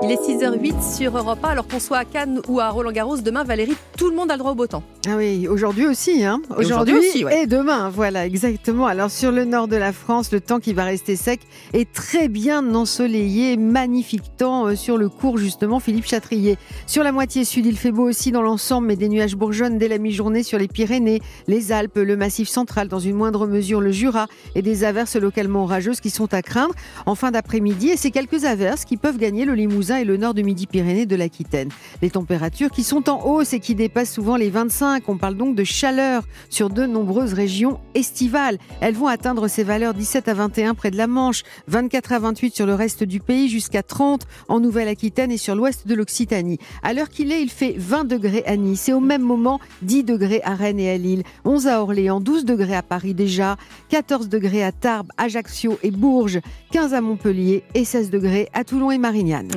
Il 0.00 0.12
est 0.12 0.22
6h08 0.22 0.96
sur 0.96 1.18
Europe 1.18 1.40
1, 1.42 1.48
alors 1.48 1.66
qu'on 1.66 1.80
soit 1.80 1.96
à 1.98 2.04
Cannes 2.04 2.40
ou 2.46 2.60
à 2.60 2.68
Roland-Garros, 2.68 3.16
demain, 3.16 3.42
Valérie, 3.42 3.74
tout 3.96 4.08
le 4.08 4.14
monde 4.14 4.30
a 4.30 4.34
le 4.34 4.38
droit 4.38 4.52
au 4.52 4.54
beau 4.54 4.68
temps. 4.68 4.84
Ah 5.08 5.16
oui, 5.16 5.48
aujourd'hui 5.48 5.86
aussi. 5.86 6.24
Hein. 6.24 6.40
Aujourd'hui 6.56 6.94
aussi, 6.94 7.24
ouais. 7.24 7.42
et 7.42 7.46
demain, 7.46 7.88
voilà, 7.88 8.24
exactement. 8.24 8.86
Alors 8.86 9.10
sur 9.10 9.32
le 9.32 9.44
nord 9.44 9.66
de 9.66 9.74
la 9.74 9.92
France, 9.92 10.30
le 10.30 10.40
temps 10.40 10.60
qui 10.60 10.72
va 10.72 10.84
rester 10.84 11.16
sec 11.16 11.40
est 11.72 11.92
très 11.92 12.28
bien 12.28 12.74
ensoleillé, 12.76 13.56
magnifique 13.56 14.36
temps 14.36 14.66
euh, 14.66 14.76
sur 14.76 14.98
le 14.98 15.08
cours 15.08 15.36
justement, 15.36 15.80
Philippe 15.80 16.06
Chatrier. 16.06 16.58
Sur 16.86 17.02
la 17.02 17.10
moitié 17.10 17.44
sud, 17.44 17.66
il 17.66 17.76
fait 17.76 17.90
beau 17.90 18.08
aussi 18.08 18.30
dans 18.30 18.42
l'ensemble, 18.42 18.86
mais 18.86 18.96
des 18.96 19.08
nuages 19.08 19.34
bourgeonnent 19.34 19.78
dès 19.78 19.88
la 19.88 19.98
mi-journée 19.98 20.44
sur 20.44 20.58
les 20.58 20.68
Pyrénées, 20.68 21.20
les 21.48 21.72
Alpes, 21.72 21.96
le 21.96 22.16
Massif 22.16 22.48
central, 22.48 22.86
dans 22.86 23.00
une 23.00 23.16
moindre 23.16 23.48
mesure 23.48 23.80
le 23.80 23.90
Jura, 23.90 24.28
et 24.54 24.62
des 24.62 24.84
averses 24.84 25.16
localement 25.16 25.64
orageuses 25.64 26.00
qui 26.00 26.10
sont 26.10 26.32
à 26.34 26.42
craindre 26.42 26.74
en 27.06 27.16
fin 27.16 27.32
d'après-midi. 27.32 27.88
Et 27.88 27.96
ces 27.96 28.12
quelques 28.12 28.44
averses 28.44 28.84
qui 28.84 28.96
peuvent 28.96 29.18
gagner 29.18 29.44
le 29.44 29.54
Limousin 29.54 29.87
et 29.96 30.04
le 30.04 30.16
nord 30.16 30.34
de 30.34 30.42
Midi-Pyrénées 30.42 31.06
de 31.06 31.16
l'Aquitaine. 31.16 31.70
Les 32.02 32.10
températures 32.10 32.70
qui 32.70 32.84
sont 32.84 33.08
en 33.08 33.24
hausse 33.24 33.52
et 33.52 33.60
qui 33.60 33.74
dépassent 33.74 34.12
souvent 34.12 34.36
les 34.36 34.50
25. 34.50 35.08
On 35.08 35.16
parle 35.16 35.36
donc 35.36 35.56
de 35.56 35.64
chaleur 35.64 36.24
sur 36.50 36.68
de 36.68 36.84
nombreuses 36.84 37.32
régions 37.32 37.80
estivales. 37.94 38.58
Elles 38.80 38.94
vont 38.94 39.06
atteindre 39.06 39.48
ces 39.48 39.64
valeurs 39.64 39.94
17 39.94 40.28
à 40.28 40.34
21 40.34 40.74
près 40.74 40.90
de 40.90 40.96
la 40.96 41.06
Manche, 41.06 41.42
24 41.68 42.12
à 42.12 42.18
28 42.18 42.54
sur 42.54 42.66
le 42.66 42.74
reste 42.74 43.04
du 43.04 43.20
pays, 43.20 43.48
jusqu'à 43.48 43.82
30 43.82 44.26
en 44.48 44.60
Nouvelle-Aquitaine 44.60 45.30
et 45.30 45.38
sur 45.38 45.54
l'ouest 45.54 45.86
de 45.86 45.94
l'Occitanie. 45.94 46.58
À 46.82 46.92
l'heure 46.92 47.08
qu'il 47.08 47.32
est, 47.32 47.42
il 47.42 47.50
fait 47.50 47.74
20 47.76 48.04
degrés 48.04 48.44
à 48.46 48.56
Nice 48.56 48.88
et 48.88 48.92
au 48.92 49.00
même 49.00 49.22
moment 49.22 49.60
10 49.82 50.04
degrés 50.04 50.42
à 50.44 50.54
Rennes 50.54 50.80
et 50.80 50.90
à 50.90 50.98
Lille, 50.98 51.22
11 51.44 51.66
à 51.66 51.82
Orléans, 51.82 52.20
12 52.20 52.44
degrés 52.44 52.76
à 52.76 52.82
Paris 52.82 53.14
déjà, 53.14 53.56
14 53.88 54.28
degrés 54.28 54.62
à 54.62 54.72
Tarbes, 54.72 55.10
Ajaccio 55.16 55.78
et 55.82 55.90
Bourges, 55.90 56.40
15 56.72 56.94
à 56.94 57.00
Montpellier 57.00 57.62
et 57.74 57.84
16 57.84 58.10
degrés 58.10 58.48
à 58.52 58.64
Toulon 58.64 58.90
et 58.90 58.98
Marignane. 58.98 59.48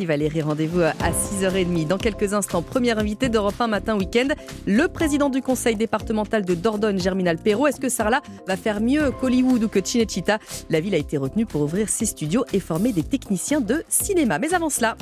Valérie, 0.00 0.42
rendez-vous 0.42 0.80
à 0.80 0.92
6h30. 0.92 1.86
Dans 1.86 1.98
quelques 1.98 2.32
instants, 2.32 2.62
premier 2.62 2.92
invité 2.92 3.28
d'Europe 3.28 3.60
1 3.60 3.66
Matin 3.68 3.96
Week-end, 3.96 4.28
le 4.66 4.88
président 4.88 5.28
du 5.28 5.42
conseil 5.42 5.76
départemental 5.76 6.44
de 6.44 6.54
Dordogne, 6.54 6.98
Germinal 6.98 7.38
Perrault. 7.38 7.66
Est-ce 7.66 7.80
que 7.80 7.88
Sarla 7.88 8.22
va 8.46 8.56
faire 8.56 8.80
mieux 8.80 9.10
qu'Hollywood 9.10 9.62
ou 9.62 9.68
que 9.68 9.84
Cinecittà? 9.84 10.38
La 10.70 10.80
ville 10.80 10.94
a 10.94 10.98
été 10.98 11.16
retenue 11.16 11.46
pour 11.46 11.62
ouvrir 11.62 11.88
ses 11.88 12.06
studios 12.06 12.44
et 12.52 12.60
former 12.60 12.92
des 12.92 13.02
techniciens 13.02 13.60
de 13.60 13.84
cinéma. 13.88 14.38
Mais 14.38 14.54
avant 14.54 14.70
cela... 14.70 14.96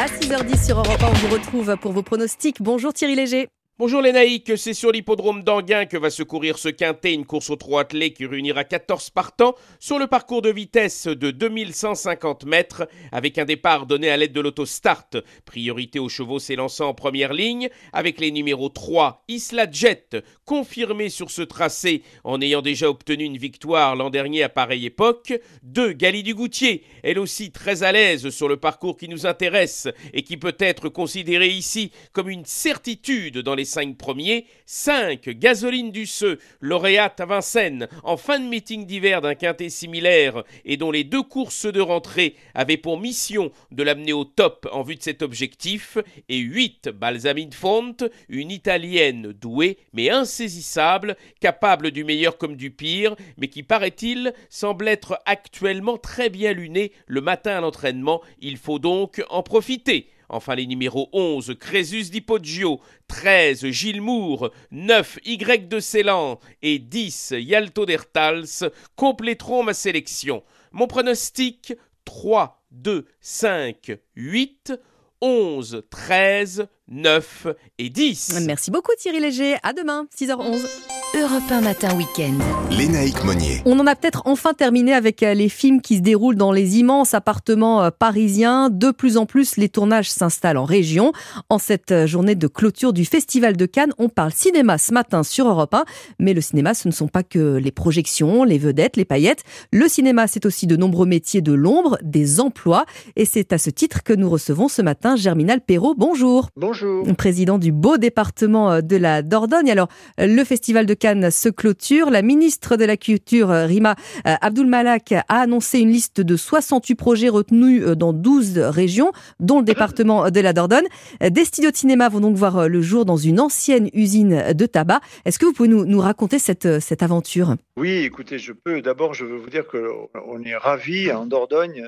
À 0.00 0.06
6h10 0.06 0.66
sur 0.66 0.78
Europe 0.78 1.02
1, 1.02 1.06
on 1.06 1.12
vous 1.12 1.34
retrouve 1.34 1.76
pour 1.80 1.92
vos 1.92 2.02
pronostics. 2.02 2.62
Bonjour 2.62 2.92
Thierry 2.92 3.16
Léger. 3.16 3.48
Bonjour 3.80 4.02
les 4.02 4.10
naïcs, 4.10 4.58
c'est 4.58 4.74
sur 4.74 4.90
l'hippodrome 4.90 5.44
d'Anguin 5.44 5.86
que 5.86 5.96
va 5.96 6.10
se 6.10 6.24
courir 6.24 6.58
ce 6.58 6.68
quintet, 6.68 7.14
une 7.14 7.24
course 7.24 7.48
au 7.48 7.54
trot 7.54 7.78
attelé 7.78 8.12
qui 8.12 8.26
réunira 8.26 8.64
14 8.64 9.10
partants 9.10 9.54
sur 9.78 10.00
le 10.00 10.08
parcours 10.08 10.42
de 10.42 10.50
vitesse 10.50 11.06
de 11.06 11.30
2150 11.30 12.44
mètres 12.44 12.88
avec 13.12 13.38
un 13.38 13.44
départ 13.44 13.86
donné 13.86 14.10
à 14.10 14.16
l'aide 14.16 14.32
de 14.32 14.40
l'autostart. 14.40 15.06
Priorité 15.44 16.00
aux 16.00 16.08
chevaux 16.08 16.40
s'élançant 16.40 16.88
en 16.88 16.94
première 16.94 17.32
ligne 17.32 17.68
avec 17.92 18.18
les 18.18 18.32
numéros 18.32 18.68
3 18.68 19.22
Isla 19.28 19.70
Jet, 19.70 20.16
confirmé 20.44 21.08
sur 21.08 21.30
ce 21.30 21.42
tracé 21.42 22.02
en 22.24 22.40
ayant 22.40 22.62
déjà 22.62 22.90
obtenu 22.90 23.22
une 23.22 23.38
victoire 23.38 23.94
l'an 23.94 24.10
dernier 24.10 24.42
à 24.42 24.48
pareille 24.48 24.86
époque. 24.86 25.34
2 25.62 25.92
Gali 25.92 26.24
du 26.24 26.34
Goutier, 26.34 26.82
elle 27.04 27.20
aussi 27.20 27.52
très 27.52 27.84
à 27.84 27.92
l'aise 27.92 28.30
sur 28.30 28.48
le 28.48 28.56
parcours 28.56 28.96
qui 28.96 29.08
nous 29.08 29.24
intéresse 29.24 29.86
et 30.12 30.22
qui 30.22 30.36
peut 30.36 30.56
être 30.58 30.88
considéré 30.88 31.46
ici 31.46 31.92
comme 32.12 32.28
une 32.28 32.44
certitude 32.44 33.38
dans 33.38 33.54
les 33.54 33.67
cinq 33.68 33.96
premiers, 33.96 34.46
5 34.66 35.28
Gasoline 35.30 35.92
du 35.92 36.06
Seu, 36.06 36.38
lauréate 36.60 37.20
à 37.20 37.26
Vincennes, 37.26 37.88
en 38.02 38.16
fin 38.16 38.40
de 38.40 38.46
meeting 38.46 38.86
d'hiver 38.86 39.20
d'un 39.20 39.34
quintet 39.34 39.68
similaire 39.68 40.42
et 40.64 40.76
dont 40.76 40.90
les 40.90 41.04
deux 41.04 41.22
courses 41.22 41.66
de 41.66 41.80
rentrée 41.80 42.34
avaient 42.54 42.76
pour 42.76 42.98
mission 42.98 43.52
de 43.70 43.82
l'amener 43.82 44.12
au 44.12 44.24
top 44.24 44.66
en 44.72 44.82
vue 44.82 44.96
de 44.96 45.02
cet 45.02 45.22
objectif, 45.22 45.98
et 46.28 46.38
8 46.38 46.88
Balsamine 46.88 47.52
Font, 47.52 47.96
une 48.28 48.50
italienne 48.50 49.32
douée 49.32 49.78
mais 49.92 50.10
insaisissable, 50.10 51.16
capable 51.40 51.90
du 51.90 52.04
meilleur 52.04 52.38
comme 52.38 52.56
du 52.56 52.70
pire, 52.70 53.14
mais 53.36 53.48
qui 53.48 53.62
paraît-il 53.62 54.32
semble 54.48 54.88
être 54.88 55.20
actuellement 55.26 55.98
très 55.98 56.30
bien 56.30 56.52
lunée 56.52 56.92
le 57.06 57.20
matin 57.20 57.56
à 57.56 57.60
l'entraînement, 57.60 58.22
il 58.40 58.56
faut 58.56 58.78
donc 58.78 59.22
en 59.28 59.42
profiter. 59.42 60.08
Enfin, 60.28 60.54
les 60.54 60.66
numéros 60.66 61.08
11, 61.12 61.56
Crésus 61.58 62.10
d'Hipoggio, 62.10 62.80
13, 63.08 63.66
Gilles 63.66 64.00
Moore, 64.00 64.50
9, 64.70 65.18
Y 65.24 65.68
de 65.68 65.80
Ceylan 65.80 66.38
et 66.62 66.78
10, 66.78 67.34
Yalto 67.38 67.86
d'Ertals 67.86 68.70
compléteront 68.96 69.62
ma 69.62 69.74
sélection. 69.74 70.42
Mon 70.72 70.86
pronostic 70.86 71.74
3, 72.04 72.62
2, 72.70 73.06
5, 73.20 73.98
8, 74.16 74.72
11, 75.20 75.82
13, 75.90 76.68
9 76.88 77.46
et 77.78 77.90
10. 77.90 78.40
Merci 78.46 78.70
beaucoup 78.70 78.92
Thierry 78.98 79.20
Léger. 79.20 79.56
À 79.62 79.72
demain, 79.72 80.06
6h11. 80.16 80.97
Europe 81.14 81.50
1 81.50 81.62
matin 81.62 81.96
week-end. 81.96 82.34
Lénaïque 82.70 83.24
Monnier. 83.24 83.62
On 83.64 83.78
en 83.80 83.86
a 83.86 83.96
peut-être 83.96 84.22
enfin 84.26 84.52
terminé 84.52 84.92
avec 84.92 85.22
euh, 85.22 85.32
les 85.32 85.48
films 85.48 85.80
qui 85.80 85.96
se 85.96 86.02
déroulent 86.02 86.36
dans 86.36 86.52
les 86.52 86.78
immenses 86.78 87.14
appartements 87.14 87.82
euh, 87.82 87.90
parisiens. 87.90 88.68
De 88.68 88.90
plus 88.90 89.16
en 89.16 89.24
plus, 89.24 89.56
les 89.56 89.70
tournages 89.70 90.10
s'installent 90.10 90.58
en 90.58 90.66
région. 90.66 91.12
En 91.48 91.58
cette 91.58 91.92
euh, 91.92 92.06
journée 92.06 92.34
de 92.34 92.46
clôture 92.46 92.92
du 92.92 93.06
Festival 93.06 93.56
de 93.56 93.64
Cannes, 93.64 93.94
on 93.96 94.10
parle 94.10 94.32
cinéma 94.32 94.76
ce 94.76 94.92
matin 94.92 95.22
sur 95.22 95.48
Europe 95.48 95.72
1. 95.72 95.84
Mais 96.18 96.34
le 96.34 96.42
cinéma, 96.42 96.74
ce 96.74 96.86
ne 96.88 96.92
sont 96.92 97.08
pas 97.08 97.22
que 97.22 97.56
les 97.56 97.72
projections, 97.72 98.44
les 98.44 98.58
vedettes, 98.58 98.98
les 98.98 99.06
paillettes. 99.06 99.44
Le 99.72 99.88
cinéma, 99.88 100.26
c'est 100.26 100.44
aussi 100.44 100.66
de 100.66 100.76
nombreux 100.76 101.06
métiers 101.06 101.40
de 101.40 101.54
l'ombre, 101.54 101.96
des 102.02 102.38
emplois. 102.38 102.84
Et 103.16 103.24
c'est 103.24 103.54
à 103.54 103.58
ce 103.58 103.70
titre 103.70 104.02
que 104.02 104.12
nous 104.12 104.28
recevons 104.28 104.68
ce 104.68 104.82
matin 104.82 105.16
Germinal 105.16 105.62
Perrault. 105.62 105.94
Bonjour. 105.96 106.50
Bonjour. 106.54 107.06
Président 107.16 107.56
du 107.56 107.72
beau 107.72 107.96
département 107.96 108.82
de 108.82 108.96
la 108.96 109.22
Dordogne. 109.22 109.70
Alors, 109.70 109.88
le 110.18 110.44
Festival 110.44 110.84
de 110.84 110.97
Se 111.30 111.48
clôture. 111.48 112.10
La 112.10 112.22
ministre 112.22 112.76
de 112.76 112.84
la 112.84 112.96
Culture, 112.96 113.48
Rima 113.48 113.94
Abdulmalak, 114.24 115.12
a 115.12 115.24
annoncé 115.28 115.78
une 115.78 115.90
liste 115.90 116.20
de 116.20 116.36
68 116.36 116.94
projets 116.94 117.28
retenus 117.28 117.84
dans 117.84 118.12
12 118.12 118.58
régions, 118.58 119.12
dont 119.40 119.58
le 119.58 119.64
département 119.64 120.30
de 120.30 120.40
la 120.40 120.52
Dordogne. 120.52 120.86
Des 121.20 121.44
studios 121.44 121.70
de 121.70 121.76
cinéma 121.76 122.08
vont 122.08 122.20
donc 122.20 122.36
voir 122.36 122.68
le 122.68 122.82
jour 122.82 123.04
dans 123.04 123.16
une 123.16 123.40
ancienne 123.40 123.90
usine 123.92 124.52
de 124.52 124.66
tabac. 124.66 125.00
Est-ce 125.24 125.38
que 125.38 125.46
vous 125.46 125.52
pouvez 125.52 125.68
nous, 125.68 126.00
raconter 126.00 126.38
cette, 126.38 126.80
cette 126.80 127.02
aventure? 127.02 127.54
Oui, 127.76 127.98
écoutez, 128.04 128.38
je 128.38 128.52
peux. 128.52 128.82
D'abord, 128.82 129.14
je 129.14 129.24
veux 129.24 129.36
vous 129.36 129.50
dire 129.50 129.66
qu'on 129.66 130.42
est 130.44 130.56
ravis 130.56 131.12
en 131.12 131.26
Dordogne 131.26 131.84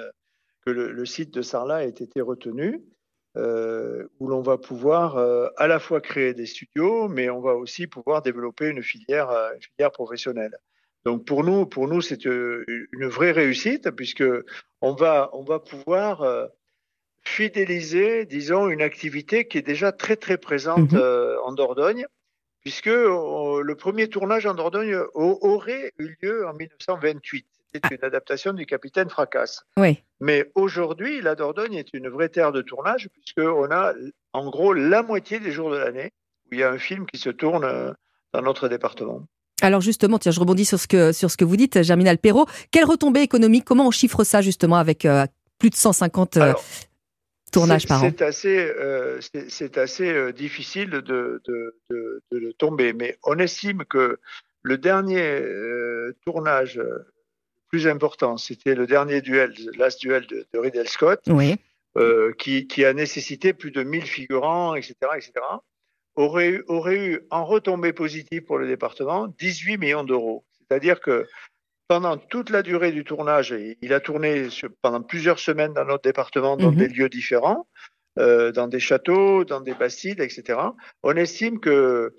que 0.65 0.71
le, 0.71 0.93
le 0.93 1.07
site 1.07 1.33
de 1.35 1.43
Sarlat 1.43 1.85
ait 1.85 1.89
été 1.89 2.21
retenu. 2.21 2.81
Euh, 3.37 4.09
où 4.19 4.27
l'on 4.27 4.43
va 4.43 4.59
pouvoir 4.59 5.17
euh, 5.17 5.47
à 5.57 5.69
la 5.69 5.79
fois 5.79 6.01
créer 6.01 6.35
des 6.35 6.47
studios, 6.47 7.07
mais 7.07 7.31
on 7.31 7.41
va 7.41 7.55
aussi 7.55 7.87
pouvoir 7.87 8.23
développer 8.23 8.67
une 8.67 8.83
filière, 8.83 9.31
euh, 9.31 9.55
une 9.55 9.63
filière 9.63 9.93
professionnelle. 9.93 10.59
Donc 11.05 11.25
pour 11.27 11.45
nous, 11.45 11.65
pour 11.65 11.87
nous, 11.87 12.01
c'est 12.01 12.25
une 12.25 13.07
vraie 13.07 13.31
réussite 13.31 13.93
puisque 13.93 14.25
on 14.81 14.95
va, 14.95 15.31
on 15.33 15.45
va 15.45 15.61
pouvoir 15.61 16.49
fidéliser, 17.23 18.27
disons, 18.27 18.69
une 18.69 18.83
activité 18.83 19.47
qui 19.47 19.59
est 19.59 19.63
déjà 19.63 19.93
très 19.93 20.17
très 20.17 20.37
présente 20.37 20.93
mmh 20.93 21.37
en 21.45 21.53
Dordogne, 21.53 22.07
puisque 22.61 22.87
le 22.87 23.75
premier 23.75 24.09
tournage 24.09 24.45
en 24.45 24.55
Dordogne 24.55 24.99
aurait 25.15 25.93
eu 25.99 26.17
lieu 26.21 26.47
en 26.47 26.53
1928. 26.53 27.47
C'était 27.73 27.95
une 27.95 28.05
adaptation 28.05 28.53
du 28.53 28.67
Capitaine 28.67 29.09
Fracasse. 29.09 29.65
Oui. 29.77 30.03
Mais 30.21 30.51
aujourd'hui, 30.55 31.21
la 31.21 31.35
Dordogne 31.35 31.75
est 31.75 31.95
une 31.95 32.09
vraie 32.09 32.29
terre 32.29 32.53
de 32.53 32.63
tournage, 32.63 33.09
puisqu'on 33.13 33.71
a 33.71 33.95
en 34.33 34.51
gros 34.51 34.73
la 34.73 35.03
moitié 35.03 35.39
des 35.39 35.53
jours 35.53 35.71
de 35.71 35.77
l'année 35.77 36.13
où 36.47 36.55
il 36.55 36.61
y 36.61 36.63
a 36.63 36.71
un 36.71 36.79
film 36.79 37.07
qui 37.07 37.19
se 37.19 37.31
tourne 37.31 37.65
euh, 37.65 37.93
dans 38.33 38.43
notre 38.43 38.69
département. 38.69 39.25
Alors 39.63 39.81
justement, 39.81 40.19
tiens, 40.19 40.33
je 40.33 40.41
rebondis 40.41 40.65
sur 40.65 40.81
ce 40.81 40.89
que, 40.89 41.13
sur 41.13 41.31
ce 41.31 41.37
que 41.37 41.45
vous 41.45 41.57
dites, 41.57 41.83
Germinal 41.83 42.19
Perrault. 42.19 42.47
Quelle 42.73 42.85
retombée 42.85 43.21
économique? 43.21 43.65
Comment 43.65 43.87
on 43.87 43.91
chiffre 43.91 44.25
ça 44.25 44.41
justement 44.41 44.77
avec 44.77 45.05
euh, 45.05 45.27
plus 45.59 45.71
de 45.71 45.77
150 45.77 46.39
euh, 46.39 46.55
tournages 47.53 47.87
par 47.87 48.03
an? 48.03 48.11
C'est 48.11 48.23
assez, 48.23 48.73
c'est 49.49 49.79
assez 49.79 50.33
difficile 50.33 50.91
de, 50.91 51.01
de, 51.01 51.43
de, 51.91 52.23
de, 52.33 52.39
le 52.39 52.53
tomber, 52.55 52.95
mais 52.95 53.19
on 53.23 53.39
estime 53.39 53.85
que 53.85 54.19
le 54.63 54.79
dernier 54.79 55.43
tournage 56.25 56.81
plus 57.71 57.87
important, 57.87 58.37
c'était 58.37 58.75
le 58.75 58.87
dernier 58.87 59.21
duel, 59.21 59.55
last 59.79 60.01
duel 60.01 60.27
de, 60.27 60.47
de 60.53 60.59
Riddle 60.59 60.89
Scott, 60.89 61.23
euh, 61.97 62.33
qui, 62.39 62.67
qui, 62.67 62.85
a 62.85 62.93
nécessité 62.93 63.53
plus 63.53 63.71
de 63.71 63.83
1000 63.83 64.03
figurants, 64.03 64.75
etc., 64.75 64.95
etc., 65.17 65.33
aurait, 66.17 66.61
aurait 66.67 66.99
eu 66.99 67.21
en 67.31 67.45
retombée 67.45 67.93
positive 67.93 68.43
pour 68.43 68.59
le 68.59 68.67
département 68.67 69.29
18 69.39 69.79
millions 69.79 70.05
d'euros. 70.05 70.45
C'est-à-dire 70.59 71.01
que 71.01 71.27
pendant 71.89 72.17
toute 72.17 72.51
la 72.51 72.63
durée 72.63 72.93
du 72.93 73.05
tournage, 73.05 73.55
il 73.83 73.93
a 73.93 74.01
tourné 74.01 74.47
pendant 74.83 75.03
plusieurs 75.03 75.39
semaines 75.39 75.73
dans 75.73 75.85
notre 75.85 76.03
département, 76.03 76.57
dans 76.57 76.71
mhm. 76.71 76.79
des 76.79 76.89
lieux 76.89 77.09
différents, 77.09 77.67
euh, 78.19 78.53
dans 78.53 78.69
des 78.69 78.81
châteaux, 78.81 79.45
dans 79.45 79.61
des 79.61 79.75
bastides, 79.75 80.21
etc. 80.21 80.59
On 81.03 81.17
estime 81.17 81.59
que 81.59 82.15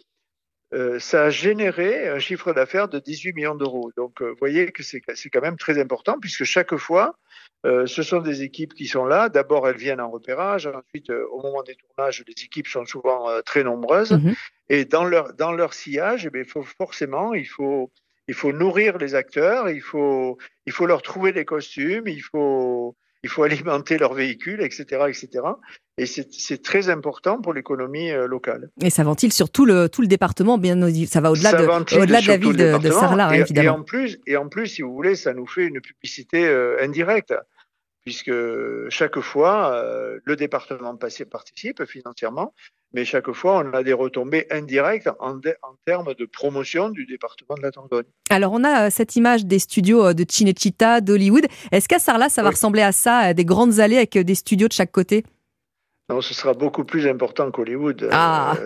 euh, 0.74 1.00
ça 1.00 1.24
a 1.26 1.30
généré 1.30 2.08
un 2.08 2.20
chiffre 2.20 2.54
d'affaires 2.54 2.88
de 2.88 3.00
18 3.00 3.34
millions 3.34 3.56
d'euros. 3.56 3.92
Donc, 3.98 4.22
vous 4.22 4.36
voyez 4.40 4.72
que 4.72 4.84
c'est 4.84 5.02
quand 5.02 5.42
même 5.42 5.58
très 5.58 5.80
important 5.80 6.18
puisque 6.20 6.44
chaque 6.44 6.76
fois, 6.78 7.18
ce 7.64 8.02
sont 8.02 8.22
des 8.22 8.42
équipes 8.42 8.74
qui 8.74 8.88
sont 8.88 9.06
là. 9.06 9.30
D'abord, 9.30 9.68
elles 9.68 9.78
viennent 9.78 10.02
en 10.02 10.10
repérage. 10.10 10.68
Ensuite, 10.68 11.10
au 11.10 11.42
moment 11.44 11.62
des 11.62 11.76
tournages, 11.76 12.24
les 12.28 12.44
équipes 12.44 12.68
sont 12.68 12.86
souvent 12.86 13.28
très 13.46 13.64
nombreuses. 13.64 14.14
Mhm. 14.14 14.34
Et 14.70 14.86
dans 14.86 15.04
leur, 15.04 15.34
dans 15.34 15.52
leur 15.52 15.74
sillage, 15.74 16.26
eh 16.26 16.30
bien, 16.30 16.42
il 16.44 16.50
faut, 16.50 16.64
forcément, 16.64 17.34
il 17.34 17.46
faut, 17.46 17.92
il 18.28 18.34
faut 18.34 18.54
nourrir 18.54 18.98
les 18.98 19.16
acteurs, 19.16 19.70
il 19.70 19.82
faut, 19.82 20.38
il 20.66 20.72
faut 20.72 20.86
leur 20.86 21.02
trouver 21.02 21.34
des 21.34 21.44
costumes, 21.44 22.08
il 22.08 22.22
faut, 22.22 22.96
il 23.24 23.30
faut 23.30 23.44
alimenter 23.44 23.98
leurs 23.98 24.14
véhicules, 24.14 24.62
etc. 24.62 25.06
etc. 25.08 25.30
Et 25.98 26.06
c'est 26.06 26.62
très 26.64 26.90
important 26.90 27.40
pour 27.40 27.54
l'économie 27.54 28.12
euh, 28.12 28.28
locale. 28.28 28.70
Et 28.82 28.90
ça 28.90 29.04
ventile 29.04 29.32
sur 29.32 29.50
tout 29.50 29.66
le, 29.66 29.90
tout 29.90 30.02
le 30.02 30.08
département, 30.08 30.58
bien 30.58 30.80
ça 31.06 31.22
va 31.22 31.32
au-delà 31.32 31.54
de, 31.54 31.66
au 31.98 32.06
de 32.06 32.12
la 32.12 32.20
ville 32.38 32.56
de, 32.56 32.78
de 32.80 32.92
Sarlat, 32.92 33.36
et, 33.36 33.42
évidemment. 33.42 33.68
Et 33.68 33.80
en, 33.80 33.84
plus, 33.84 34.20
et 34.26 34.38
en 34.38 34.50
plus, 34.50 34.68
si 34.68 34.82
vous 34.82 34.94
voulez, 34.94 35.16
ça 35.16 35.34
nous 35.34 35.46
fait 35.46 35.66
une 35.66 35.82
publicité 35.82 36.48
euh, 36.48 36.82
indirecte 36.82 37.34
puisque 38.04 38.32
chaque 38.90 39.20
fois, 39.20 39.74
euh, 39.74 40.20
le 40.24 40.36
département 40.36 40.96
participe 40.96 41.86
financièrement, 41.86 42.54
mais 42.94 43.06
chaque 43.06 43.32
fois, 43.32 43.64
on 43.66 43.74
a 43.74 43.84
des 43.84 43.94
retombées 43.94 44.48
indirectes 44.50 45.10
en, 45.20 45.38
en 45.38 45.76
termes 45.86 46.14
de 46.14 46.26
promotion 46.26 46.90
du 46.90 47.06
département 47.06 47.56
de 47.56 47.62
la 47.62 47.72
Dordogne. 47.72 48.06
Alors, 48.30 48.52
on 48.54 48.64
a 48.64 48.88
euh, 48.88 48.90
cette 48.90 49.16
image 49.16 49.46
des 49.46 49.60
studios 49.60 50.08
euh, 50.08 50.14
de 50.14 50.26
Cinecittà, 50.28 51.00
d'Hollywood. 51.00 51.46
Est-ce 51.72 51.88
qu'à 51.88 52.00
Sarlat, 52.00 52.30
ça 52.30 52.44
va 52.44 52.50
ressembler 52.50 52.82
à 52.82 52.92
ça, 52.92 53.34
des 53.34 53.46
grandes 53.46 53.80
allées 53.80 53.98
avec 53.98 54.18
des 54.18 54.36
studios 54.36 54.68
de 54.68 54.74
chaque 54.74 54.92
côté? 54.92 55.24
Non, 56.12 56.20
ce 56.20 56.34
sera 56.34 56.54
beaucoup 56.54 56.84
plus 56.84 57.08
important 57.08 57.52
qu'Hollywood. 57.52 58.10
Ah. 58.12 58.58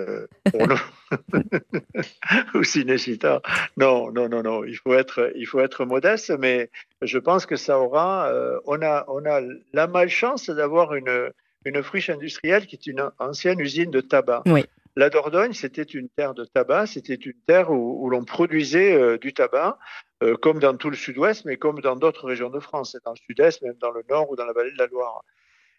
Ou 2.55 2.63
Cinecittà. 2.63 3.39
Non, 3.77 4.11
non, 4.11 4.29
non, 4.29 4.41
non. 4.41 4.63
Il 4.63 4.75
faut 4.77 4.95
être, 4.95 5.31
il 5.35 5.45
faut 5.45 5.59
être 5.59 5.85
modeste, 5.85 6.33
mais 6.39 6.71
je 7.03 7.19
pense 7.19 7.45
que 7.45 7.55
ça 7.55 7.79
aura. 7.79 8.29
Euh, 8.29 8.57
on 8.65 8.81
a, 8.81 9.05
on 9.09 9.23
a 9.25 9.41
la 9.73 9.85
malchance 9.85 10.49
d'avoir 10.49 10.95
une, 10.95 11.29
une 11.65 11.83
friche 11.83 12.09
industrielle 12.09 12.65
qui 12.65 12.77
est 12.77 12.87
une 12.87 13.11
ancienne 13.19 13.59
usine 13.59 13.91
de 13.91 14.01
tabac. 14.01 14.41
Oui. 14.47 14.65
La 14.95 15.11
Dordogne, 15.11 15.53
c'était 15.53 15.83
une 15.83 16.09
terre 16.09 16.33
de 16.33 16.45
tabac, 16.45 16.87
c'était 16.87 17.13
une 17.13 17.39
terre 17.45 17.69
où, 17.69 18.09
l'on 18.09 18.23
produisait 18.23 18.95
euh, 18.95 19.19
du 19.19 19.33
tabac, 19.33 19.77
euh, 20.23 20.35
comme 20.35 20.57
dans 20.57 20.75
tout 20.77 20.89
le 20.89 20.95
sud-ouest, 20.95 21.45
mais 21.45 21.57
comme 21.57 21.79
dans 21.81 21.95
d'autres 21.95 22.25
régions 22.25 22.49
de 22.49 22.59
France, 22.59 22.97
dans 23.05 23.11
le 23.11 23.17
sud-est, 23.17 23.61
même 23.61 23.75
dans 23.81 23.91
le 23.91 24.03
nord 24.09 24.31
ou 24.31 24.35
dans 24.35 24.45
la 24.45 24.53
vallée 24.53 24.71
de 24.71 24.79
la 24.79 24.87
Loire. 24.87 25.21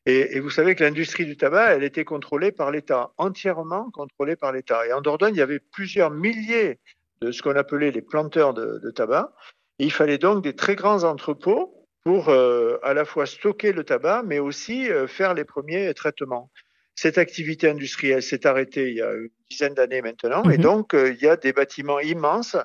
Et, 0.07 0.39
vous 0.39 0.51
savez 0.51 0.77
que 0.77 0.85
l'industrie 0.85 1.27
du 1.27 1.37
tabac, 1.37 1.75
elle 1.75 1.83
était 1.83 2.05
contrôlée 2.05 2.53
par 2.53 2.71
l'État, 2.71 3.13
entièrement 3.19 3.91
contrôlée 3.91 4.37
par 4.37 4.53
l'État. 4.53 4.87
Et 4.87 4.93
en 4.93 5.01
Dordogne, 5.01 5.35
il 5.35 5.39
y 5.39 5.43
avait 5.43 5.59
plusieurs 5.59 6.13
milliers 6.13 6.79
de 7.21 7.33
ce 7.33 7.43
qu'on 7.43 7.57
appelait 7.57 7.91
les 7.91 8.03
planteurs 8.03 8.55
de, 8.55 8.91
tabac. 8.93 9.33
il 9.81 9.93
fallait 9.93 10.19
donc 10.19 10.45
des 10.45 10.55
très 10.55 10.77
grands 10.77 11.03
entrepôts 11.03 11.73
pour 12.05 12.29
euh, 12.29 12.79
à 12.85 12.95
la 12.95 13.05
fois 13.05 13.27
stocker 13.27 13.73
le 13.73 13.83
tabac, 13.83 14.23
mais 14.25 14.39
aussi 14.39 14.89
euh, 14.89 15.09
faire 15.09 15.35
les 15.35 15.45
premiers 15.45 15.93
traitements. 15.93 16.53
Cette 16.95 17.19
activité 17.19 17.69
industrielle 17.69 18.23
s'est 18.23 18.47
arrêtée 18.47 18.91
il 18.91 18.97
y 18.97 19.03
a 19.03 19.13
une 19.13 19.29
dizaine 19.51 19.75
d'années 19.75 20.03
maintenant, 20.03 20.45
et 20.45 20.57
mhm. 20.57 20.63
donc 20.63 20.95
euh, 20.95 21.13
il 21.13 21.21
y 21.21 21.27
a 21.27 21.37
des 21.37 21.53
bâtiments 21.53 21.99
immenses 21.99 22.57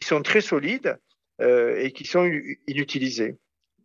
qui 0.00 0.08
sont 0.08 0.22
très 0.22 0.40
solides 0.40 0.98
et 1.40 1.92
qui 1.92 2.04
sont 2.04 2.28
inutilisés. 2.66 3.38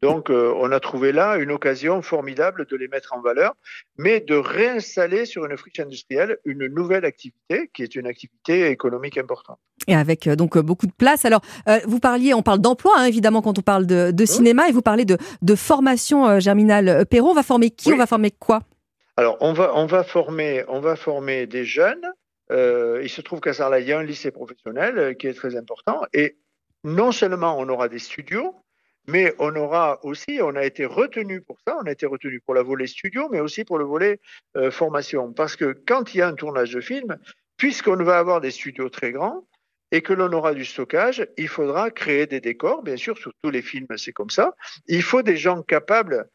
Donc, 0.04 0.30
euh, 0.30 0.54
on 0.58 0.72
a 0.72 0.80
trouvé 0.82 1.14
là 1.14 1.38
une 1.38 1.52
occasion 1.52 2.02
formidable 2.02 2.66
de 2.70 2.76
les 2.76 2.90
mettre 2.90 3.14
en 3.14 3.22
valeur, 3.22 3.56
mais 3.98 4.20
de 4.20 4.36
réinstaller 4.36 5.26
sur 5.26 5.46
une 5.46 5.56
friche 5.56 5.80
industrielle 5.80 6.38
une 6.44 6.68
nouvelle 6.68 7.06
activité 7.06 7.70
qui 7.74 7.84
est 7.84 7.96
une 7.96 8.06
activité 8.06 8.68
économique 8.68 9.18
importante. 9.18 9.60
Et 9.88 9.96
avec 9.96 10.28
euh, 10.28 10.36
donc 10.36 10.58
beaucoup 10.58 10.88
de 10.88 10.92
place. 10.92 11.24
Alors, 11.24 11.42
euh, 11.70 11.80
vous 11.86 12.00
parliez, 12.00 12.34
on 12.34 12.42
parle 12.42 12.60
d'emploi 12.60 12.94
hein, 12.98 13.06
évidemment 13.06 13.42
quand 13.42 13.58
on 13.58 13.62
parle 13.62 13.86
de, 13.86 14.26
cinéma, 14.26 14.68
et 14.68 14.74
vous 14.74 14.82
parlez 14.82 15.06
de, 15.06 15.18
formation 15.56 16.40
germinale 16.40 17.06
Perrault. 17.06 17.30
On 17.30 17.34
va 17.34 17.44
former 17.44 17.70
qui? 17.70 17.94
On 17.94 17.98
va 17.98 18.08
former 18.08 18.32
quoi? 18.32 18.62
Alors, 19.16 19.38
on 19.40 19.54
va, 19.54 19.72
on 19.76 19.86
va 19.86 20.04
former, 20.04 20.66
on 20.68 20.80
va 20.80 20.96
former 20.96 21.48
des 21.48 21.64
jeunes. 21.64 22.06
il 22.50 23.10
se 23.10 23.22
trouve 23.22 23.40
qu'à 23.40 23.54
Sarlat, 23.54 23.80
il 23.80 23.88
y 23.88 23.94
a 23.94 24.00
un 24.00 24.04
lycée 24.04 24.32
professionnel 24.32 25.16
qui 25.18 25.28
est 25.28 25.34
très 25.34 25.56
important, 25.56 26.02
et 26.14 26.38
non 26.84 27.12
seulement 27.12 27.58
on 27.58 27.70
aura 27.70 27.88
des 27.88 28.00
studios, 28.00 28.56
mais 29.08 29.34
on 29.40 29.56
aura 29.56 30.04
aussi, 30.04 30.40
on 30.42 30.56
a 30.56 30.64
été 30.64 30.86
retenu 30.86 31.42
pour 31.42 31.58
ça, 31.68 31.78
on 31.82 31.86
a 31.86 31.92
été 31.92 32.06
retenu 32.06 32.40
pour 32.40 32.54
la 32.54 32.64
volet 32.64 32.88
studio, 32.88 33.28
mais 33.32 33.40
aussi 33.40 33.66
pour 33.66 33.78
le 33.78 33.86
volet 33.86 34.20
euh, 34.56 34.72
formation. 34.72 35.34
Parce 35.34 35.56
que 35.56 35.78
quand 35.86 36.14
il 36.14 36.20
y 36.20 36.22
a 36.22 36.28
un 36.28 36.36
tournage 36.36 36.72
de 36.72 36.82
film, 36.82 37.18
puisqu'on 37.58 38.04
va 38.04 38.18
avoir 38.18 38.42
des 38.42 38.52
studios 38.52 38.90
très 38.90 39.12
grands 39.12 39.48
et 39.92 40.02
que 40.02 40.14
l'on 40.14 40.32
aura 40.34 40.54
du 40.54 40.66
stockage, 40.66 41.28
il 41.38 41.48
faudra 41.48 41.92
créer 41.92 42.26
des 42.26 42.42
décors. 42.42 42.82
Bien 42.82 42.98
sûr, 42.98 43.18
sur 43.18 43.32
tous 43.44 43.52
les 43.52 43.62
films, 43.62 43.88
c'est 43.98 44.14
comme 44.14 44.30
ça. 44.30 44.56
Il 44.88 45.04
faut 45.04 45.22
des 45.22 45.38
gens 45.38 45.62
capables 45.62 46.28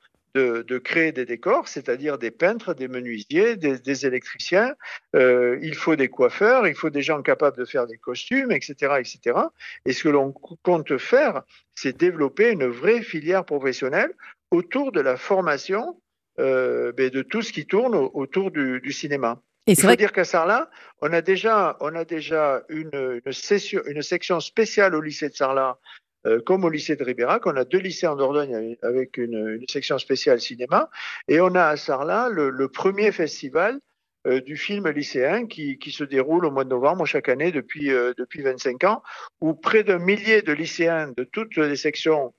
de, 0.62 0.78
créer 0.78 1.12
des 1.12 1.24
décors, 1.24 1.68
c'est-à-dire 1.68 2.18
des 2.18 2.30
peintres, 2.30 2.74
des 2.74 2.88
menuisiers, 2.88 3.56
des, 3.56 4.06
électriciens. 4.06 4.74
Euh, 5.16 5.58
il 5.62 5.74
faut 5.74 5.96
des 5.96 6.08
coiffeurs, 6.08 6.66
il 6.66 6.74
faut 6.74 6.90
des 6.90 7.02
gens 7.02 7.22
capables 7.22 7.56
de 7.56 7.64
faire 7.64 7.86
des 7.86 7.98
costumes, 7.98 8.52
etc., 8.52 8.94
etc. 8.98 9.38
Et 9.84 9.92
ce 9.92 10.04
que 10.04 10.08
l'on 10.08 10.32
compte 10.32 10.96
faire, 10.98 11.42
c'est 11.74 11.96
développer 11.96 12.50
une 12.50 12.66
vraie 12.66 13.02
filière 13.02 13.44
professionnelle 13.44 14.12
autour 14.50 14.92
de 14.92 15.00
la 15.00 15.16
formation 15.16 16.00
euh, 16.38 16.92
ben, 16.92 17.10
de 17.10 17.22
tout 17.22 17.42
ce 17.42 17.52
qui 17.52 17.66
tourne 17.66 17.94
autour 17.94 18.50
du, 18.50 18.92
cinéma. 18.92 19.42
Et 19.66 19.72
Il 19.72 19.80
faut 19.80 19.94
dire 19.96 20.12
qu'à 20.12 20.24
Sarlat, 20.24 20.70
on 21.02 21.12
a 21.12 21.20
déjà, 21.20 21.76
on 21.80 21.94
a 21.94 22.04
déjà 22.04 22.62
une, 22.70 23.20
une, 23.24 23.82
une 23.86 24.02
section 24.02 24.40
spéciale 24.40 24.94
au 24.94 25.00
lycée 25.02 25.28
de 25.28 25.34
Sarlat 25.34 25.78
euh, 26.26 26.40
comme 26.40 26.64
au 26.64 26.68
lycée 26.68 26.96
de 26.96 27.04
Ribérac. 27.04 27.46
On 27.46 27.56
a 27.56 27.64
deux 27.64 27.78
lycées 27.78 28.08
en 28.08 28.16
Dordogne 28.16 28.76
avec 28.82 29.18
une, 29.18 29.64
section 29.68 29.98
spéciale 29.98 30.40
cinéma. 30.40 30.90
Et 31.28 31.40
on 31.40 31.54
a 31.54 31.66
à 31.66 31.76
Sarlat 31.76 32.28
le, 32.28 32.68
premier 32.68 33.12
festival 33.12 33.78
euh, 34.26 34.40
du 34.40 34.56
film 34.56 34.88
lycéen 34.88 35.46
qui, 35.46 35.78
se 35.92 36.02
déroule 36.02 36.44
au 36.44 36.50
mois 36.50 36.64
de 36.64 36.70
novembre 36.70 37.06
chaque 37.06 37.28
année 37.28 37.52
depuis, 37.52 37.92
euh, 37.92 38.14
depuis 38.18 38.42
25 38.42 38.82
ans, 38.84 39.02
où 39.40 39.54
près 39.54 39.84
d'un 39.84 39.98
millier 39.98 40.42
de 40.42 40.52
lycéens 40.52 41.12
de 41.16 41.22
toutes 41.22 41.56
les 41.56 41.76
sections 41.76 42.34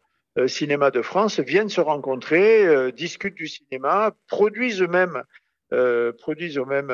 cinéma 0.46 0.92
de 0.92 1.02
France 1.02 1.40
viennent 1.40 1.70
se 1.70 1.82
rencontrer, 1.82 2.92
discutent 2.94 3.36
du 3.36 3.48
cinéma, 3.48 4.16
produisent 4.28 4.82
eux-mêmes 4.82 5.24
produisent 6.20 6.58
eux-mêmes 6.58 6.94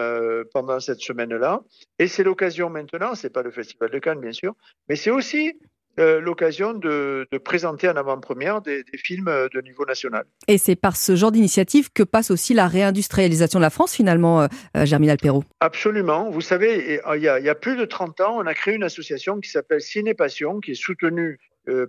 pendant 0.51 0.79
cette 0.79 1.01
semaine-là. 1.01 1.61
Et 1.99 2.07
c'est 2.07 2.23
l'occasion 2.23 2.69
maintenant, 2.69 3.13
c'est 3.13 3.29
pas 3.29 3.43
le 3.43 3.51
Festival 3.51 3.91
de 3.91 3.99
Cannes 3.99 4.21
bien 4.21 4.31
sûr, 4.31 4.55
mais 4.89 4.95
c'est 4.95 5.11
aussi 5.11 5.53
l'occasion 5.97 6.73
de, 6.73 7.27
présenter 7.43 7.87
en 7.89 7.95
avant-première 7.95 8.61
des, 8.61 8.83
films 8.95 9.31
de 9.53 9.61
niveau 9.61 9.85
national. 9.85 10.25
Et 10.47 10.57
c'est 10.57 10.75
par 10.75 10.95
ce 10.95 11.15
genre 11.15 11.31
d'initiative 11.31 11.89
que 11.93 12.03
passe 12.03 12.31
aussi 12.31 12.53
la 12.53 12.67
réindustrialisation 12.67 13.59
de 13.59 13.63
la 13.63 13.69
France, 13.69 13.93
finalement, 13.93 14.41
euh, 14.41 14.47
euh, 14.77 14.85
Germinal 14.85 15.17
Perrault 15.17 15.43
Absolument. 15.59 16.29
Vous 16.29 16.41
savez, 16.41 17.01
il 17.15 17.21
y, 17.21 17.27
a, 17.27 17.55
plus 17.55 17.75
de 17.75 17.85
30 17.85 18.21
ans, 18.21 18.37
on 18.37 18.45
a 18.45 18.53
créé 18.53 18.75
une 18.75 18.83
association 18.83 19.39
qui 19.39 19.49
s'appelle 19.49 19.81
Ciné 19.81 20.13
Passion, 20.13 20.59
qui 20.59 20.71
est 20.71 20.75
soutenue 20.75 21.39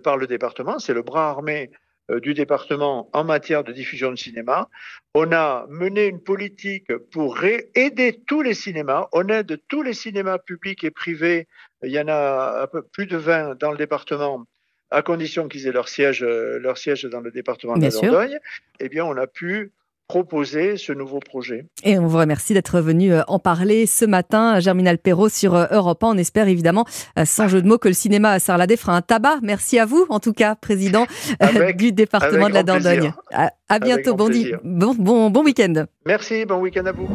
par 0.03 0.17
le 0.17 0.25
département. 0.25 0.79
C'est 0.79 0.93
le 0.93 1.03
bras 1.03 1.29
armé 1.29 1.69
du 2.09 2.33
département 2.33 3.09
en 3.13 3.23
matière 3.23 3.63
de 3.63 3.71
diffusion 3.71 4.11
de 4.11 4.15
cinéma. 4.15 4.69
On 5.13 5.31
a 5.31 5.67
mené 5.69 6.07
une 6.07 6.21
politique 6.21 6.95
pour 7.11 7.37
aider 7.43 8.21
tous 8.25 8.41
les 8.41 8.53
cinémas. 8.53 9.07
On 9.11 9.27
aide 9.27 9.59
tous 9.67 9.83
les 9.83 9.93
cinémas 9.93 10.39
publics 10.39 10.83
et 10.83 10.91
privés 10.91 11.47
il 11.83 11.91
y 11.91 11.99
en 11.99 12.07
a 12.07 12.61
un 12.63 12.67
peu 12.67 12.81
plus 12.81 13.05
de 13.05 13.17
20 13.17 13.59
dans 13.59 13.71
le 13.71 13.77
département, 13.77 14.45
à 14.89 15.01
condition 15.01 15.47
qu'ils 15.47 15.67
aient 15.67 15.71
leur 15.71 15.89
siège, 15.89 16.23
euh, 16.23 16.59
leur 16.59 16.77
siège 16.77 17.03
dans 17.03 17.21
le 17.21 17.31
département 17.31 17.75
de 17.75 17.81
la 17.81 17.89
Dordogne. 17.89 18.39
Eh 18.79 18.89
bien, 18.89 19.05
on 19.05 19.17
a 19.17 19.27
pu 19.27 19.71
proposer 20.07 20.77
ce 20.77 20.93
nouveau 20.93 21.19
projet. 21.19 21.65
Et 21.83 21.99
on 21.99 22.07
vous 22.07 22.17
remercie 22.17 22.53
d'être 22.53 22.79
venu 22.79 23.11
euh, 23.11 23.23
en 23.27 23.39
parler 23.39 23.85
ce 23.85 24.05
matin, 24.05 24.61
Germinal 24.61 24.97
Perrault 24.97 25.27
sur 25.27 25.53
euh, 25.53 25.65
Europe 25.71 26.01
1. 26.01 26.07
On 26.07 26.17
espère 26.17 26.47
évidemment, 26.47 26.85
sans 27.25 27.49
jeu 27.49 27.61
de 27.61 27.67
mots, 27.67 27.77
que 27.77 27.89
le 27.89 27.93
cinéma 27.93 28.31
à 28.31 28.39
Sarladé 28.39 28.77
fera 28.77 28.95
un 28.95 29.01
tabac. 29.01 29.39
Merci 29.43 29.77
à 29.77 29.85
vous, 29.85 30.05
en 30.09 30.21
tout 30.21 30.33
cas, 30.33 30.55
président 30.55 31.05
du 31.75 31.91
département 31.91 32.47
de 32.47 32.53
la 32.53 32.63
Dordogne. 32.63 33.11
À, 33.31 33.79
bientôt, 33.79 34.15
bon, 34.15 34.29
bon, 34.63 34.95
bon, 34.97 35.29
bon 35.29 35.43
week-end. 35.43 35.85
Merci, 36.05 36.45
bon 36.45 36.59
week-end 36.59 36.85
à 36.85 36.93
vous. 36.93 37.09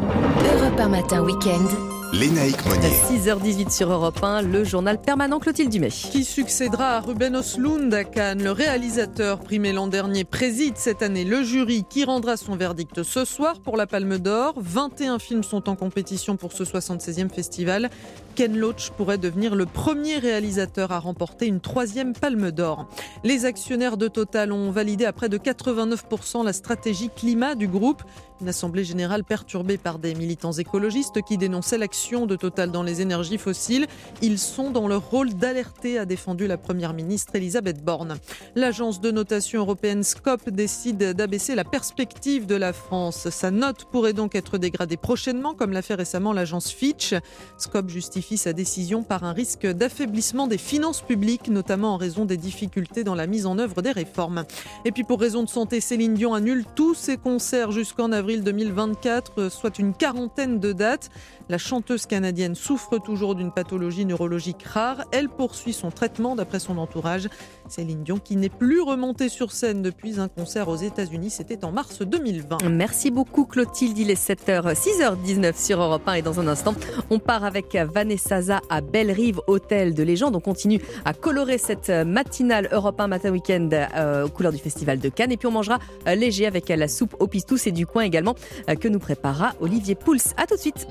Europe 0.54 0.78
1 0.78 0.88
matin, 0.88 1.22
week-end. 1.22 1.91
Lénaïque 2.12 2.62
Monnier. 2.66 2.90
6h18 3.08 3.70
sur 3.70 3.90
Europe 3.90 4.22
1, 4.22 4.42
le 4.42 4.64
journal 4.64 5.00
permanent 5.00 5.38
Clotilde 5.38 5.70
Dumay. 5.70 5.88
Qui 5.88 6.24
succédera 6.24 6.96
à 6.96 7.00
Ruben 7.00 7.34
Oslund 7.34 7.92
à 7.94 8.04
Cannes 8.04 8.44
Le 8.44 8.50
réalisateur 8.50 9.38
primé 9.38 9.72
l'an 9.72 9.86
dernier 9.86 10.24
préside 10.24 10.76
cette 10.76 11.00
année 11.00 11.24
le 11.24 11.42
jury 11.42 11.84
qui 11.88 12.04
rendra 12.04 12.36
son 12.36 12.54
verdict 12.54 13.02
ce 13.02 13.24
soir 13.24 13.60
pour 13.60 13.78
la 13.78 13.86
Palme 13.86 14.18
d'Or. 14.18 14.52
21 14.58 15.18
films 15.18 15.42
sont 15.42 15.70
en 15.70 15.74
compétition 15.74 16.36
pour 16.36 16.52
ce 16.52 16.64
76e 16.64 17.30
festival. 17.30 17.88
Ken 18.34 18.56
Loach 18.56 18.90
pourrait 18.90 19.18
devenir 19.18 19.54
le 19.54 19.66
premier 19.66 20.18
réalisateur 20.18 20.92
à 20.92 20.98
remporter 20.98 21.46
une 21.46 21.60
troisième 21.60 22.14
palme 22.14 22.50
d'or. 22.50 22.88
Les 23.24 23.44
actionnaires 23.44 23.96
de 23.96 24.08
Total 24.08 24.52
ont 24.52 24.70
validé 24.70 25.04
à 25.04 25.12
près 25.12 25.28
de 25.28 25.38
89% 25.38 26.44
la 26.44 26.52
stratégie 26.52 27.10
climat 27.14 27.54
du 27.54 27.68
groupe. 27.68 28.02
Une 28.40 28.48
assemblée 28.48 28.82
générale 28.82 29.22
perturbée 29.22 29.78
par 29.78 30.00
des 30.00 30.14
militants 30.14 30.52
écologistes 30.52 31.22
qui 31.22 31.38
dénonçaient 31.38 31.78
l'action 31.78 32.26
de 32.26 32.34
Total 32.34 32.70
dans 32.72 32.82
les 32.82 33.00
énergies 33.00 33.38
fossiles. 33.38 33.86
Ils 34.20 34.38
sont 34.38 34.70
dans 34.70 34.88
leur 34.88 35.08
rôle 35.10 35.34
d'alerter, 35.34 35.98
a 35.98 36.06
défendu 36.06 36.48
la 36.48 36.56
première 36.56 36.92
ministre 36.92 37.36
Elisabeth 37.36 37.84
Borne. 37.84 38.16
L'agence 38.56 39.00
de 39.00 39.12
notation 39.12 39.60
européenne 39.60 40.02
SCOP 40.02 40.50
décide 40.50 41.12
d'abaisser 41.12 41.54
la 41.54 41.64
perspective 41.64 42.46
de 42.46 42.56
la 42.56 42.72
France. 42.72 43.30
Sa 43.30 43.52
note 43.52 43.84
pourrait 43.84 44.12
donc 44.12 44.34
être 44.34 44.58
dégradée 44.58 44.96
prochainement, 44.96 45.54
comme 45.54 45.72
l'a 45.72 45.82
fait 45.82 45.94
récemment 45.94 46.32
l'agence 46.32 46.70
Fitch. 46.70 47.14
SCOP 47.58 47.90
justifie 47.90 48.21
sa 48.22 48.52
décision 48.52 49.02
par 49.02 49.24
un 49.24 49.32
risque 49.32 49.66
d'affaiblissement 49.66 50.46
des 50.46 50.58
finances 50.58 51.02
publiques, 51.02 51.48
notamment 51.48 51.94
en 51.94 51.96
raison 51.96 52.24
des 52.24 52.36
difficultés 52.36 53.04
dans 53.04 53.14
la 53.14 53.26
mise 53.26 53.46
en 53.46 53.58
œuvre 53.58 53.82
des 53.82 53.90
réformes. 53.90 54.44
Et 54.84 54.92
puis 54.92 55.04
pour 55.04 55.20
raison 55.20 55.42
de 55.42 55.48
santé, 55.48 55.80
Céline 55.80 56.14
Dion 56.14 56.32
annule 56.32 56.64
tous 56.74 56.94
ses 56.94 57.16
concerts 57.16 57.72
jusqu'en 57.72 58.12
avril 58.12 58.42
2024, 58.42 59.48
soit 59.48 59.78
une 59.78 59.92
quarantaine 59.92 60.60
de 60.60 60.72
dates. 60.72 61.10
La 61.52 61.58
chanteuse 61.58 62.06
canadienne 62.06 62.54
souffre 62.54 62.96
toujours 62.96 63.34
d'une 63.34 63.52
pathologie 63.52 64.06
neurologique 64.06 64.62
rare. 64.62 65.04
Elle 65.12 65.28
poursuit 65.28 65.74
son 65.74 65.90
traitement 65.90 66.34
d'après 66.34 66.58
son 66.58 66.78
entourage. 66.78 67.28
Céline 67.68 68.02
Dion 68.04 68.16
qui 68.16 68.36
n'est 68.36 68.48
plus 68.48 68.80
remontée 68.80 69.28
sur 69.28 69.52
scène 69.52 69.82
depuis 69.82 70.18
un 70.18 70.28
concert 70.28 70.68
aux 70.68 70.76
États-Unis, 70.76 71.28
c'était 71.28 71.62
en 71.66 71.70
mars 71.70 72.00
2020. 72.00 72.70
Merci 72.70 73.10
beaucoup 73.10 73.44
Clotilde, 73.44 73.98
il 73.98 74.10
est 74.10 74.30
7h, 74.30 74.72
6h19 74.72 75.62
sur 75.62 75.82
Europe 75.82 76.04
1 76.06 76.14
et 76.14 76.22
dans 76.22 76.40
un 76.40 76.48
instant, 76.48 76.74
on 77.10 77.18
part 77.18 77.44
avec 77.44 77.76
Vanessa 77.76 78.40
à 78.70 78.80
Belle-Rive, 78.80 79.42
hôtel 79.46 79.92
de 79.92 80.02
légende. 80.02 80.34
On 80.34 80.40
continue 80.40 80.80
à 81.04 81.12
colorer 81.12 81.58
cette 81.58 81.90
matinale 81.90 82.70
Europe 82.72 82.98
1 82.98 83.08
matin 83.08 83.30
week-end 83.30 83.68
euh, 83.72 84.24
aux 84.24 84.30
couleurs 84.30 84.52
du 84.52 84.58
Festival 84.58 85.00
de 85.00 85.10
Cannes 85.10 85.32
et 85.32 85.36
puis 85.36 85.48
on 85.48 85.52
mangera 85.52 85.80
euh, 86.08 86.14
léger 86.14 86.46
avec 86.46 86.70
la 86.70 86.88
soupe 86.88 87.14
au 87.20 87.26
pistou, 87.26 87.58
c'est 87.58 87.72
du 87.72 87.86
coin 87.86 88.04
également 88.04 88.36
euh, 88.70 88.74
que 88.74 88.88
nous 88.88 88.98
préparera 88.98 89.52
Olivier 89.60 89.96
Pouls. 89.96 90.32
À 90.38 90.46
tout 90.46 90.54
de 90.54 90.60
suite. 90.60 90.86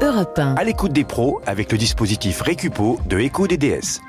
Europe 0.00 0.38
1. 0.38 0.54
À 0.56 0.64
l'écoute 0.64 0.92
des 0.92 1.04
pros 1.04 1.40
avec 1.46 1.70
le 1.72 1.78
dispositif 1.78 2.40
Récupo 2.40 2.98
de 3.06 3.18
EcoDDS. 3.18 4.00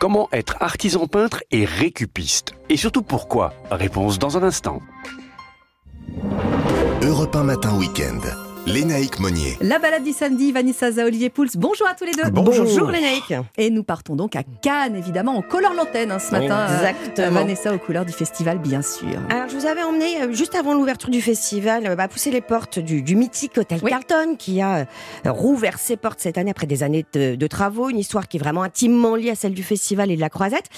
Comment 0.00 0.28
être 0.32 0.56
artisan 0.60 1.06
peintre 1.06 1.42
et 1.50 1.64
récupiste? 1.64 2.54
Et 2.68 2.76
surtout 2.76 3.02
pourquoi? 3.02 3.52
Réponse 3.70 4.18
dans 4.18 4.36
un 4.36 4.42
instant. 4.42 4.80
Europe 7.02 7.36
1 7.36 7.44
matin 7.44 7.76
week-end. 7.76 8.20
Lénaïque 8.66 9.20
Monnier. 9.20 9.58
La 9.60 9.78
balade 9.78 10.04
du 10.04 10.12
samedi, 10.12 10.50
Vanessa 10.50 10.90
Za, 10.90 11.04
Olivier 11.04 11.28
Pouls. 11.28 11.48
Bonjour 11.56 11.86
à 11.86 11.94
tous 11.94 12.04
les 12.04 12.12
deux. 12.12 12.30
Bonjour, 12.30 12.64
Bonjour 12.64 12.90
Lénaïque. 12.90 13.34
Et 13.58 13.68
nous 13.68 13.84
partons 13.84 14.16
donc 14.16 14.36
à 14.36 14.42
Cannes, 14.62 14.96
évidemment. 14.96 15.36
On 15.36 15.42
colore 15.42 15.74
l'antenne 15.74 16.10
hein, 16.10 16.18
ce 16.18 16.30
matin. 16.32 16.66
Euh, 16.68 16.78
Exactement. 16.78 17.40
Vanessa 17.40 17.74
aux 17.74 17.78
couleurs 17.78 18.06
du 18.06 18.12
festival, 18.12 18.58
bien 18.58 18.80
sûr. 18.80 19.20
Alors, 19.28 19.48
je 19.50 19.56
vous 19.56 19.66
avais 19.66 19.82
emmené, 19.82 20.22
euh, 20.22 20.32
juste 20.32 20.54
avant 20.54 20.72
l'ouverture 20.72 21.10
du 21.10 21.20
festival, 21.20 21.86
euh, 21.86 21.94
bah, 21.94 22.08
pousser 22.08 22.30
les 22.30 22.40
portes 22.40 22.78
du, 22.78 23.02
du 23.02 23.16
mythique 23.16 23.58
Hôtel 23.58 23.82
Carlton, 23.82 24.36
qui 24.38 24.62
a 24.62 24.86
rouvert 25.26 25.78
ses 25.78 25.96
portes 25.96 26.20
cette 26.20 26.38
année 26.38 26.50
après 26.50 26.66
des 26.66 26.82
années 26.82 27.04
de, 27.12 27.34
de, 27.34 27.46
travaux. 27.46 27.90
Une 27.90 27.98
histoire 27.98 28.28
qui 28.28 28.38
est 28.38 28.40
vraiment 28.40 28.62
intimement 28.62 29.14
liée 29.14 29.30
à 29.30 29.34
celle 29.34 29.54
du 29.54 29.62
festival 29.62 30.10
et 30.10 30.16
de 30.16 30.20
la 30.20 30.30
croisette. 30.30 30.70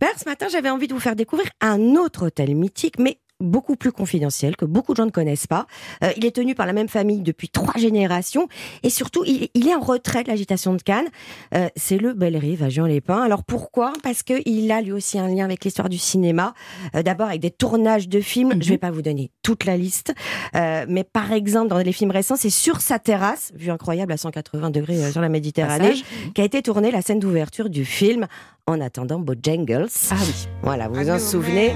Ben, 0.00 0.08
ce 0.18 0.28
matin, 0.28 0.46
j'avais 0.50 0.70
envie 0.70 0.88
de 0.88 0.94
vous 0.94 1.00
faire 1.00 1.14
découvrir 1.14 1.48
un 1.60 1.94
autre 1.94 2.26
hôtel 2.26 2.56
mythique, 2.56 2.98
mais 2.98 3.18
beaucoup 3.40 3.76
plus 3.76 3.92
confidentiel, 3.92 4.56
que 4.56 4.64
beaucoup 4.64 4.92
de 4.92 4.96
gens 4.96 5.06
ne 5.06 5.10
connaissent 5.10 5.46
pas. 5.46 5.66
Euh, 6.04 6.10
il 6.16 6.24
est 6.24 6.34
tenu 6.34 6.54
par 6.54 6.66
la 6.66 6.72
même 6.72 6.88
famille 6.88 7.20
depuis 7.20 7.48
trois 7.48 7.78
générations 7.78 8.48
et 8.82 8.90
surtout, 8.90 9.24
il, 9.26 9.48
il 9.54 9.68
est 9.68 9.74
en 9.74 9.80
retrait 9.80 10.22
de 10.22 10.28
l'agitation 10.28 10.74
de 10.74 10.82
Cannes. 10.82 11.08
Euh, 11.54 11.68
c'est 11.76 11.98
le 11.98 12.12
Bellerive 12.14 12.62
à 12.62 12.68
Jean-les-Pins. 12.68 13.22
Alors 13.22 13.44
pourquoi? 13.44 13.92
Parce 14.02 14.22
qu'il 14.22 14.72
a 14.72 14.80
lui 14.80 14.92
aussi 14.92 15.18
un 15.18 15.28
lien 15.28 15.44
avec 15.44 15.64
l'histoire 15.64 15.88
du 15.88 15.98
cinéma. 15.98 16.54
Euh, 16.94 17.02
D'abord 17.02 17.28
avec 17.28 17.40
des 17.40 17.50
tournages 17.50 18.08
de 18.08 18.20
films. 18.20 18.52
Je 18.60 18.68
vais 18.68 18.78
pas 18.78 18.90
vous 18.90 19.02
donner 19.02 19.30
toute 19.42 19.64
la 19.64 19.76
liste, 19.76 20.14
euh, 20.54 20.84
mais 20.88 21.04
par 21.04 21.32
exemple 21.32 21.68
dans 21.68 21.78
les 21.78 21.92
films 21.92 22.10
récents, 22.10 22.36
c'est 22.36 22.50
sur 22.50 22.80
sa 22.80 22.98
terrasse, 22.98 23.52
vue 23.54 23.70
incroyable 23.70 24.12
à 24.12 24.16
180 24.16 24.70
degrés 24.70 25.02
euh, 25.02 25.10
sur 25.10 25.20
la 25.20 25.28
Méditerranée, 25.28 25.94
qui 26.34 26.40
a 26.40 26.44
été 26.44 26.62
tournée 26.62 26.90
la 26.90 27.02
scène 27.02 27.18
d'ouverture 27.18 27.70
du 27.70 27.84
film 27.84 28.26
en 28.66 28.80
attendant 28.80 29.18
Bojangles. 29.18 29.88
Ah 30.10 30.16
oui. 30.20 30.48
Voilà, 30.62 30.88
vous 30.88 30.94
vous 30.94 31.10
en 31.10 31.18
souvenez 31.18 31.72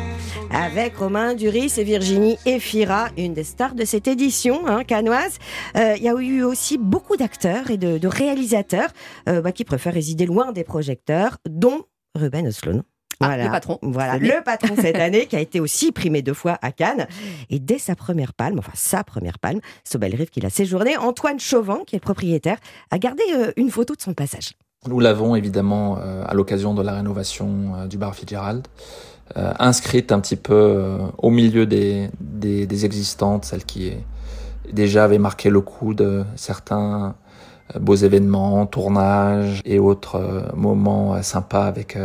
Avec 0.51 0.97
Romain 0.97 1.35
Duris 1.35 1.73
et 1.79 1.85
Virginie 1.85 2.37
Efira, 2.47 3.09
une 3.17 3.35
des 3.35 3.45
stars 3.45 3.75
de 3.75 3.85
cette 3.85 4.09
édition 4.09 4.67
hein, 4.67 4.85
canoise. 4.85 5.39
Euh, 5.77 5.95
Il 5.97 6.03
y 6.03 6.09
a 6.09 6.15
eu 6.15 6.43
aussi 6.43 6.79
beaucoup 6.79 7.17
d'acteurs 7.17 7.71
et 7.71 7.77
de, 7.77 7.99
de 7.99 8.09
réalisateurs 8.09 8.91
euh, 9.29 9.41
bah, 9.41 9.53
qui 9.53 9.65
préfèrent 9.65 9.95
résider 9.95 10.27
loin 10.27 10.53
des 10.53 10.65
projecteurs, 10.65 11.39
dont 11.49 11.85
Ruben 12.15 12.47
Östlund. 12.47 12.83
Ah, 13.21 13.37
le 13.37 13.51
patron. 13.51 13.79
Voilà, 13.83 14.19
le 14.19 14.43
patron 14.45 14.75
cette 14.77 14.97
année 14.97 15.27
qui 15.27 15.37
a 15.37 15.41
été 15.41 15.61
aussi 15.61 15.93
primé 15.93 16.21
deux 16.21 16.35
fois 16.35 16.59
à 16.63 16.73
Cannes. 16.73 17.07
Et 17.49 17.59
dès 17.59 17.79
sa 17.79 17.95
première 17.95 18.35
palme, 18.35 18.59
enfin 18.59 18.73
sa 18.75 19.05
première 19.05 19.39
palme, 19.39 19.61
c'est 19.85 19.97
au 19.97 19.99
Bellerive 19.99 20.31
qu'il 20.31 20.45
a 20.45 20.51
séjourné, 20.51 20.97
Antoine 20.97 21.39
Chauvin, 21.39 21.81
qui 21.87 21.95
est 21.97 22.01
le 22.01 22.05
propriétaire, 22.05 22.59
a 22.91 22.99
gardé 22.99 23.23
euh, 23.35 23.53
une 23.57 23.71
photo 23.71 23.95
de 23.95 24.03
son 24.03 24.15
passage. 24.15 24.53
Nous 24.87 25.01
l'avons 25.01 25.35
évidemment 25.35 25.99
euh, 25.99 26.25
à 26.27 26.35
l'occasion 26.35 26.75
de 26.75 26.83
la 26.83 26.93
rénovation 26.93 27.73
euh, 27.77 27.87
du 27.87 27.97
bar 27.97 28.15
Fitzgerald, 28.15 28.67
euh, 29.39 29.53
inscrite 29.59 30.13
un 30.13 30.21
petit 30.21 30.37
peu 30.37 30.55
euh, 30.55 30.99
au 31.17 31.31
milieu 31.31 31.65
des, 31.65 32.11
des, 32.21 32.67
des, 32.67 32.85
existantes, 32.85 33.47
celle 33.47 33.65
qui 33.65 33.89
est, 33.89 34.05
déjà 34.71 35.05
avait 35.05 35.19
marqué 35.19 35.49
le 35.49 35.63
coup 35.63 35.95
de 35.95 36.25
certains 36.37 37.15
euh, 37.75 37.79
beaux 37.79 37.95
événements, 37.95 38.67
tournages 38.67 39.63
et 39.65 39.79
autres 39.79 40.17
euh, 40.17 40.43
moments 40.55 41.23
sympas 41.23 41.65
avec 41.65 41.97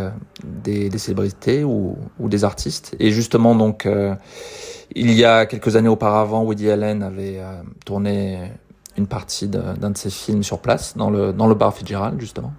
des, 0.46 0.88
des 0.88 0.98
célébrités 0.98 1.66
ou, 1.66 1.98
ou, 2.20 2.30
des 2.30 2.46
artistes. 2.46 2.96
Et 3.02 3.12
justement 3.12 3.54
donc, 3.54 3.86
il 4.96 5.12
y 5.12 5.26
a 5.26 5.46
quelques 5.46 5.76
années 5.76 5.90
auparavant, 5.90 6.44
Woody 6.44 6.72
Allen 6.72 7.04
avait 7.04 7.42
tourné 7.86 8.50
une 9.00 9.08
partie 9.08 9.48
d'un 9.48 9.90
de, 9.90 9.98
ses 9.98 10.10
films 10.10 10.44
sur 10.44 10.60
place, 10.60 10.96
dans 10.98 11.10
le, 11.10 11.34
dans 11.34 11.48
le 11.48 11.56
bar 11.56 11.74
Fitzgerald, 11.74 12.20
justement. 12.20 12.54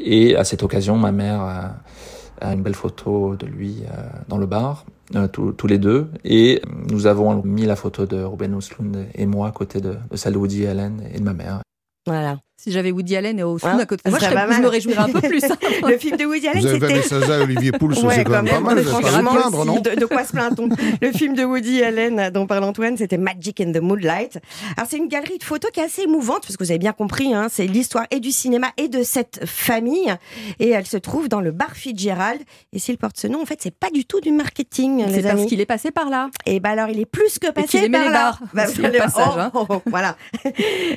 Et 0.00 0.34
à 0.34 0.44
cette 0.44 0.62
occasion, 0.62 0.96
ma 0.96 1.12
mère 1.12 1.40
a, 1.40 2.52
une 2.52 2.62
belle 2.62 2.74
photo 2.74 3.36
de 3.36 3.46
lui 3.46 3.84
euh, 3.84 4.08
dans 4.28 4.36
le 4.36 4.46
bar, 4.46 4.84
euh, 5.14 5.28
tous, 5.28 5.66
les 5.66 5.78
deux. 5.78 6.10
Et 6.24 6.60
nous 6.90 7.06
avons 7.06 7.42
mis 7.44 7.64
la 7.64 7.76
photo 7.76 8.06
de 8.06 8.22
Ruben 8.22 8.54
Östlund 8.56 9.06
et 9.14 9.26
moi 9.26 9.48
à 9.48 9.52
côté 9.52 9.80
de, 9.80 9.96
de 10.10 10.16
celle 10.16 10.32
de 10.34 10.38
Woody 10.38 10.66
Allen 10.66 11.02
et 11.14 11.18
de 11.18 11.24
ma 11.24 11.32
mère. 11.32 11.60
Voilà. 12.06 12.38
Si 12.64 12.72
j'avais 12.72 12.92
Woody 12.92 13.14
Allen 13.14 13.38
et 13.38 13.42
Austin 13.42 13.72
hein 13.72 13.78
à 13.78 13.84
côté 13.84 14.04
de 14.06 14.10
moi, 14.10 14.18
je, 14.18 14.24
serais, 14.24 14.54
je 14.54 14.62
me 14.62 14.68
réjouirais 14.68 15.02
un 15.02 15.08
peu 15.10 15.20
plus. 15.20 15.44
Hein. 15.44 15.58
le 15.86 15.98
film 15.98 16.16
de 16.16 16.24
Woody 16.24 16.48
Allen, 16.48 16.62
c'était... 16.62 16.78
Vous 16.78 16.84
avez 16.84 17.00
Vanessa 17.00 17.38
et 17.38 17.42
Olivier 17.42 17.72
Pouls, 17.72 17.88
ouais, 18.02 18.14
c'est 18.14 18.24
quand 18.24 18.42
même 18.42 18.48
pas 18.48 18.60
mal. 18.60 18.80
Vous 18.80 19.00
pas 19.02 19.10
plaindre, 19.10 19.66
non 19.66 19.80
de, 19.80 19.90
de, 20.00 20.06
quoi 20.06 20.24
se 20.24 20.32
plaint-on 20.32 20.70
Le 21.02 21.12
film 21.12 21.34
de 21.34 21.44
Woody 21.44 21.82
Allen 21.82 22.30
dont 22.32 22.46
parle 22.46 22.64
Antoine, 22.64 22.96
c'était 22.96 23.18
Magic 23.18 23.60
in 23.60 23.70
the 23.72 23.82
Moonlight. 23.82 24.38
Alors 24.78 24.88
c'est 24.88 24.96
une 24.96 25.08
galerie 25.08 25.36
de 25.36 25.44
photos 25.44 25.72
qui 25.72 25.80
est 25.80 25.84
assez 25.84 26.04
émouvante, 26.04 26.40
parce 26.40 26.56
que 26.56 26.64
vous 26.64 26.70
avez 26.70 26.78
bien 26.78 26.94
compris, 26.94 27.34
hein, 27.34 27.48
c'est 27.50 27.66
l'histoire 27.66 28.06
et 28.10 28.18
du 28.18 28.32
cinéma 28.32 28.68
et 28.78 28.88
de 28.88 29.02
cette 29.02 29.44
famille. 29.44 30.14
Et 30.58 30.70
elle 30.70 30.86
se 30.86 30.96
trouve 30.96 31.28
dans 31.28 31.42
le 31.42 31.50
bar 31.50 31.72
Fitzgerald. 31.72 32.40
Et 32.72 32.78
s'il 32.78 32.96
porte 32.96 33.18
ce 33.18 33.26
nom, 33.26 33.42
en 33.42 33.44
fait, 33.44 33.58
c'est 33.60 33.76
pas 33.76 33.90
du 33.90 34.06
tout 34.06 34.22
du 34.22 34.32
marketing, 34.32 35.04
C'est 35.10 35.20
parce 35.20 35.44
qu'il 35.44 35.60
est 35.60 35.66
passé 35.66 35.90
par 35.90 36.08
là. 36.08 36.30
Et 36.46 36.60
ben 36.60 36.70
alors, 36.70 36.88
il 36.88 36.98
est 36.98 37.04
plus 37.04 37.38
que 37.38 37.50
passé 37.50 37.90
par 37.90 38.04
les 38.04 38.08
là. 38.08 38.10
Bars. 38.10 38.40
Bah, 38.54 38.64
le 38.74 38.98
passage, 38.98 39.26
oh, 39.28 39.38
hein. 39.38 39.50
oh, 39.52 39.66
oh, 39.68 39.82
voilà. 39.84 40.16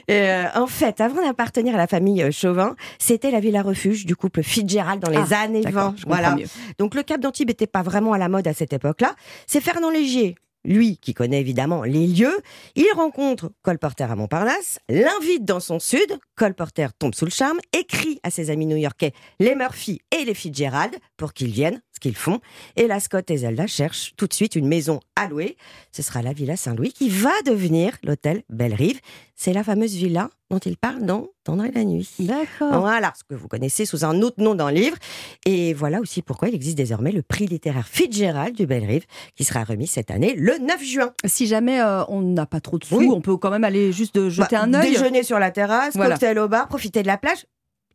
et, 0.08 0.22
euh, 0.22 0.46
en 0.56 0.68
fait, 0.68 1.02
avant 1.02 1.22
d'appartenir 1.22 1.57
à 1.58 1.78
la 1.78 1.88
famille 1.88 2.32
Chauvin, 2.32 2.76
c'était 3.00 3.32
la 3.32 3.40
villa 3.40 3.62
refuge 3.62 4.06
du 4.06 4.16
couple 4.16 4.44
Fitzgerald 4.44 5.02
dans 5.02 5.10
les 5.10 5.34
ah, 5.34 5.42
années 5.42 5.62
20. 5.62 5.96
Voilà. 6.06 6.36
Mieux. 6.36 6.46
Donc 6.78 6.94
le 6.96 7.04
Cap 7.04 7.20
d'Antibes 7.20 7.48
n'était 7.48 7.68
pas 7.68 7.82
vraiment 7.82 8.14
à 8.14 8.18
la 8.18 8.30
mode 8.30 8.48
à 8.48 8.54
cette 8.54 8.74
époque-là. 8.74 9.16
C'est 9.48 9.62
Fernand 9.62 9.90
Légier 9.90 10.36
lui 10.68 10.98
qui 10.98 11.14
connaît 11.14 11.40
évidemment 11.40 11.84
les 11.84 12.06
lieux, 12.06 12.38
il 12.76 12.88
rencontre 12.96 13.52
Colporter 13.64 14.04
à 14.04 14.16
Montparnasse, 14.16 14.80
l'invite 14.90 15.46
dans 15.46 15.60
son 15.60 15.80
sud, 15.80 16.18
Colporter 16.36 16.88
tombe 17.00 17.16
sous 17.16 17.26
le 17.26 17.32
charme, 17.32 17.60
écrit 17.74 18.20
à 18.24 18.30
ses 18.30 18.50
amis 18.50 18.66
new-yorkais 18.66 19.14
les 19.40 19.56
Murphy 19.56 20.02
et 20.12 20.26
les 20.26 20.34
Fitzgerald 20.34 20.96
pour 21.16 21.34
qu'ils 21.34 21.52
viennent, 21.52 21.82
ce 21.98 22.00
qu'ils 22.00 22.16
font, 22.16 22.40
et 22.76 22.86
la 22.86 23.00
Scott 23.00 23.30
et 23.32 23.38
Zelda 23.38 23.66
cherchent 23.66 24.14
tout 24.18 24.28
de 24.28 24.34
suite 24.34 24.56
une 24.56 24.68
maison 24.68 25.00
à 25.16 25.28
louer. 25.28 25.58
Ce 25.92 26.04
sera 26.04 26.22
la 26.22 26.32
Villa 26.32 26.56
Saint-Louis 26.56 26.94
qui 26.94 27.10
va 27.10 27.32
devenir 27.44 27.98
l'hôtel 28.04 28.44
Belle-Rive. 28.50 29.00
C'est 29.36 29.52
la 29.52 29.64
fameuse 29.64 29.96
villa 29.96 30.30
dont 30.52 30.60
il 30.60 30.78
parle 30.78 31.04
dans 31.06 31.28
Tendre 31.44 31.66
la 31.74 31.84
nuit. 31.84 32.10
D'accord. 32.20 32.82
Voilà, 32.82 33.14
ce 33.18 33.24
que 33.24 33.34
vous 33.34 33.48
connaissez 33.48 33.86
sous 33.86 34.06
un 34.06 34.22
autre 34.22 34.42
nom 34.42 34.54
dans 34.54 34.70
le 34.70 34.76
livre. 34.76 34.98
Et 35.46 35.74
voilà 35.74 36.00
aussi 36.00 36.22
pourquoi 36.22 36.50
il 36.50 36.56
existe 36.56 36.78
désormais 36.78 37.12
le 37.12 37.24
prix 37.24 37.48
littéraire 37.48 37.88
Fitzgerald 37.88 38.56
du 38.56 38.68
Belle-Rive 38.68 39.06
qui 39.36 39.44
sera 39.44 39.64
remis 39.64 39.88
cette 39.88 40.12
année 40.12 40.36
le 40.36 40.60
9 40.60 40.84
juin. 40.84 41.14
Si 41.26 41.48
jamais 41.48 41.82
euh, 41.82 42.04
on 42.10 42.22
n'a 42.22 42.46
pas 42.46 42.60
trop 42.60 42.78
de 42.78 42.84
sous, 42.84 42.98
oui. 42.98 43.10
on 43.12 43.22
peut 43.22 43.38
quand 43.38 43.50
même 43.50 43.64
aller 43.64 43.92
juste 43.92 44.30
jeter 44.30 44.56
bah, 44.56 44.64
un 44.64 44.74
œil. 44.76 44.92
Déjeuner 44.92 45.24
sur 45.24 45.40
la 45.40 45.50
terrasse, 45.50 45.96
voilà. 45.96 46.16
cocktail 46.16 46.38
au 46.38 46.48
bar, 46.48 46.68
profiter 46.68 47.02
de 47.02 47.08
la 47.08 47.18
plage 47.18 47.46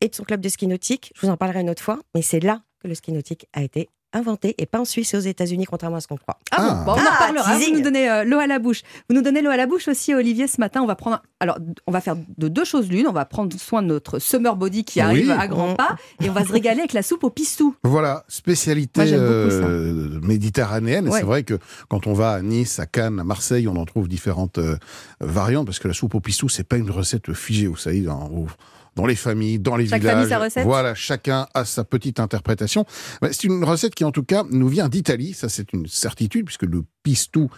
et 0.00 0.08
de 0.08 0.14
son 0.14 0.24
club 0.24 0.40
de 0.40 0.48
ski 0.48 0.66
nautique. 0.66 1.12
Je 1.14 1.24
vous 1.24 1.32
en 1.32 1.36
parlerai 1.36 1.60
une 1.60 1.70
autre 1.70 1.82
fois, 1.82 2.00
mais 2.14 2.22
c'est 2.22 2.40
là 2.40 2.62
que 2.82 2.88
le 2.88 2.94
ski 2.94 3.12
nautique 3.12 3.46
a 3.52 3.62
été 3.62 3.88
inventé 4.14 4.54
et 4.58 4.66
pas 4.66 4.78
en 4.78 4.84
Suisse 4.84 5.14
et 5.14 5.16
aux 5.16 5.20
États-Unis, 5.20 5.64
contrairement 5.64 5.96
à 5.96 6.00
ce 6.02 6.06
qu'on 6.06 6.18
croit. 6.18 6.38
Ah, 6.50 6.84
bon, 6.84 6.92
bon, 6.92 6.92
on 6.92 6.94
en 6.96 6.98
Ah, 6.98 7.14
reparlera. 7.14 7.54
Vous 7.54 7.58
teasing. 7.60 7.76
nous 7.76 7.80
donnez 7.80 8.10
euh, 8.10 8.24
l'eau 8.24 8.38
à 8.40 8.46
la 8.46 8.58
bouche. 8.58 8.82
Vous 9.08 9.16
nous 9.16 9.22
donnez 9.22 9.40
l'eau 9.40 9.48
à 9.48 9.56
la 9.56 9.64
bouche 9.66 9.88
aussi, 9.88 10.12
Olivier, 10.12 10.46
ce 10.48 10.60
matin. 10.60 10.82
On 10.82 10.86
va 10.86 10.96
prendre. 10.96 11.22
Alors, 11.40 11.58
on 11.86 11.92
va 11.92 12.02
faire 12.02 12.16
de 12.36 12.48
deux 12.48 12.66
choses 12.66 12.90
l'une. 12.90 13.06
On 13.06 13.12
va 13.12 13.24
prendre 13.24 13.58
soin 13.58 13.80
de 13.80 13.86
notre 13.86 14.18
summer 14.18 14.54
body 14.54 14.84
qui 14.84 14.98
Oui. 14.98 15.04
arrive 15.06 15.30
à 15.30 15.46
grands 15.48 15.72
Mm. 15.72 15.76
pas 15.76 15.96
et 16.22 16.28
on 16.28 16.32
va 16.34 16.44
se 16.44 16.52
régaler 16.52 16.80
avec 16.80 16.92
la 16.92 17.02
soupe 17.02 17.24
au 17.24 17.30
pistou. 17.30 17.74
Voilà, 17.84 18.24
spécialité 18.28 19.00
Moi, 19.02 19.12
euh, 19.18 20.20
méditerranéenne. 20.22 21.06
Et 21.06 21.10
Ouais. 21.10 21.20
C'est 21.20 21.24
vrai 21.26 21.42
que 21.44 21.58
quand 21.88 22.06
on 22.06 22.12
va 22.12 22.32
à 22.32 22.42
Nice, 22.42 22.78
à 22.80 22.84
Cannes, 22.86 23.18
à 23.18 23.24
Marseille, 23.24 23.66
on 23.66 23.76
en 23.76 23.86
trouve 23.86 24.08
différentes 24.08 24.58
euh, 24.58 24.76
variantes 25.20 25.64
parce 25.64 25.78
que 25.78 25.88
la 25.88 25.94
soupe 25.94 26.14
au 26.14 26.20
pistou, 26.20 26.50
c'est 26.50 26.64
pas 26.68 26.76
une 26.76 26.90
recette 26.90 27.32
figée, 27.32 27.66
vous 27.66 27.76
savez, 27.78 28.00
dans, 28.00 28.26
au- 28.28 28.46
dans 28.94 29.06
les 29.06 29.16
familles, 29.16 29.58
dans 29.58 29.76
les 29.76 29.86
Chaque 29.86 30.00
villages. 30.00 30.14
famille 30.14 30.28
sa 30.28 30.38
recette 30.38 30.64
Voilà, 30.64 30.94
chacun 30.94 31.46
a 31.54 31.64
sa 31.64 31.84
petite 31.84 32.20
interprétation. 32.20 32.84
Mais 33.22 33.32
C'est 33.32 33.44
une 33.44 33.64
recette 33.64 33.94
qui, 33.94 34.04
en 34.04 34.12
tout 34.12 34.24
cas, 34.24 34.44
nous 34.50 34.68
vient 34.68 34.88
d'Italie. 34.88 35.32
Ça, 35.32 35.48
c'est 35.48 35.72
une 35.72 35.86
certitude 35.86 36.46
puisque 36.46 36.64
le 36.64 36.84
pistou 37.02 37.50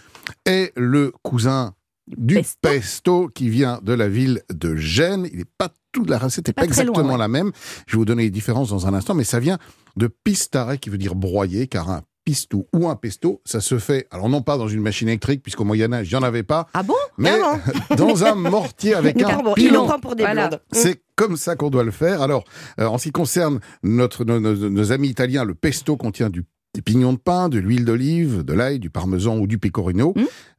est 0.45 0.71
le 0.75 1.11
cousin 1.23 1.73
du 2.07 2.39
pesto. 2.61 3.29
qui 3.29 3.49
vient 3.49 3.79
de 3.81 3.93
la 3.93 4.07
ville 4.07 4.41
de 4.53 4.75
Gênes. 4.75 5.27
Il 5.31 5.39
n'est 5.39 5.45
pas 5.57 5.69
toute 5.91 6.09
la 6.09 6.17
recette 6.17 6.47
n'est 6.47 6.53
pas, 6.53 6.65
exactement 6.65 6.99
loin, 6.99 7.11
ouais. 7.13 7.17
la 7.17 7.27
même. 7.27 7.51
Je 7.87 7.93
vais 7.93 7.97
vous 7.99 8.05
donner 8.05 8.23
les 8.23 8.29
différences 8.29 8.69
dans 8.69 8.85
un 8.85 8.93
instant, 8.93 9.13
mais 9.13 9.23
ça 9.23 9.39
vient 9.39 9.57
de 9.95 10.07
pistare 10.07 10.77
qui 10.77 10.89
veut 10.89 10.97
dire 10.97 11.15
broyer, 11.15 11.67
car 11.67 11.89
un 11.89 12.03
pistou 12.25 12.67
ou 12.73 12.89
un 12.89 12.95
pesto, 12.95 13.41
ça 13.45 13.61
se 13.61 13.77
fait, 13.77 14.07
alors 14.11 14.27
non 14.29 14.41
pas 14.41 14.57
dans 14.57 14.67
une 14.67 14.81
machine 14.81 15.07
électrique, 15.07 15.43
puisqu'au 15.43 15.63
Moyen-Âge, 15.63 16.09
il 16.09 16.15
n'y 16.15 16.19
en 16.19 16.23
avait 16.23 16.43
pas. 16.43 16.67
Ah 16.73 16.83
bon? 16.83 16.95
Mais 17.17 17.31
dans 17.97 18.23
un 18.25 18.35
mortier 18.35 18.95
avec 18.95 19.21
un 19.23 19.39
il 19.45 19.53
pilon. 19.53 19.81
nous 19.83 19.87
prend 19.87 19.99
pour 19.99 20.15
des 20.15 20.23
Voilà. 20.23 20.49
C'est 20.71 21.01
comme 21.15 21.37
ça 21.37 21.55
qu'on 21.55 21.69
doit 21.69 21.83
le 21.83 21.91
faire. 21.91 22.21
Alors, 22.21 22.43
euh, 22.79 22.87
en 22.87 22.97
ce 22.97 23.03
qui 23.05 23.11
concerne 23.11 23.59
notre, 23.83 24.25
nos, 24.25 24.39
nos- 24.39 24.69
nos 24.69 24.91
amis 24.91 25.07
italiens, 25.09 25.43
le 25.45 25.53
pesto 25.55 25.95
contient 25.97 26.29
du 26.29 26.43
des 26.73 26.81
pignons 26.81 27.13
de 27.13 27.17
pain, 27.19 27.47
de 27.47 27.57
l'huile 27.57 27.85
d'olive, 27.85 28.43
de 28.43 28.51
l'ail, 28.51 28.79
du 28.79 28.89
parmesan 28.89 29.37
ou 29.37 29.47
du 29.47 29.57
pecorino. 29.59 30.13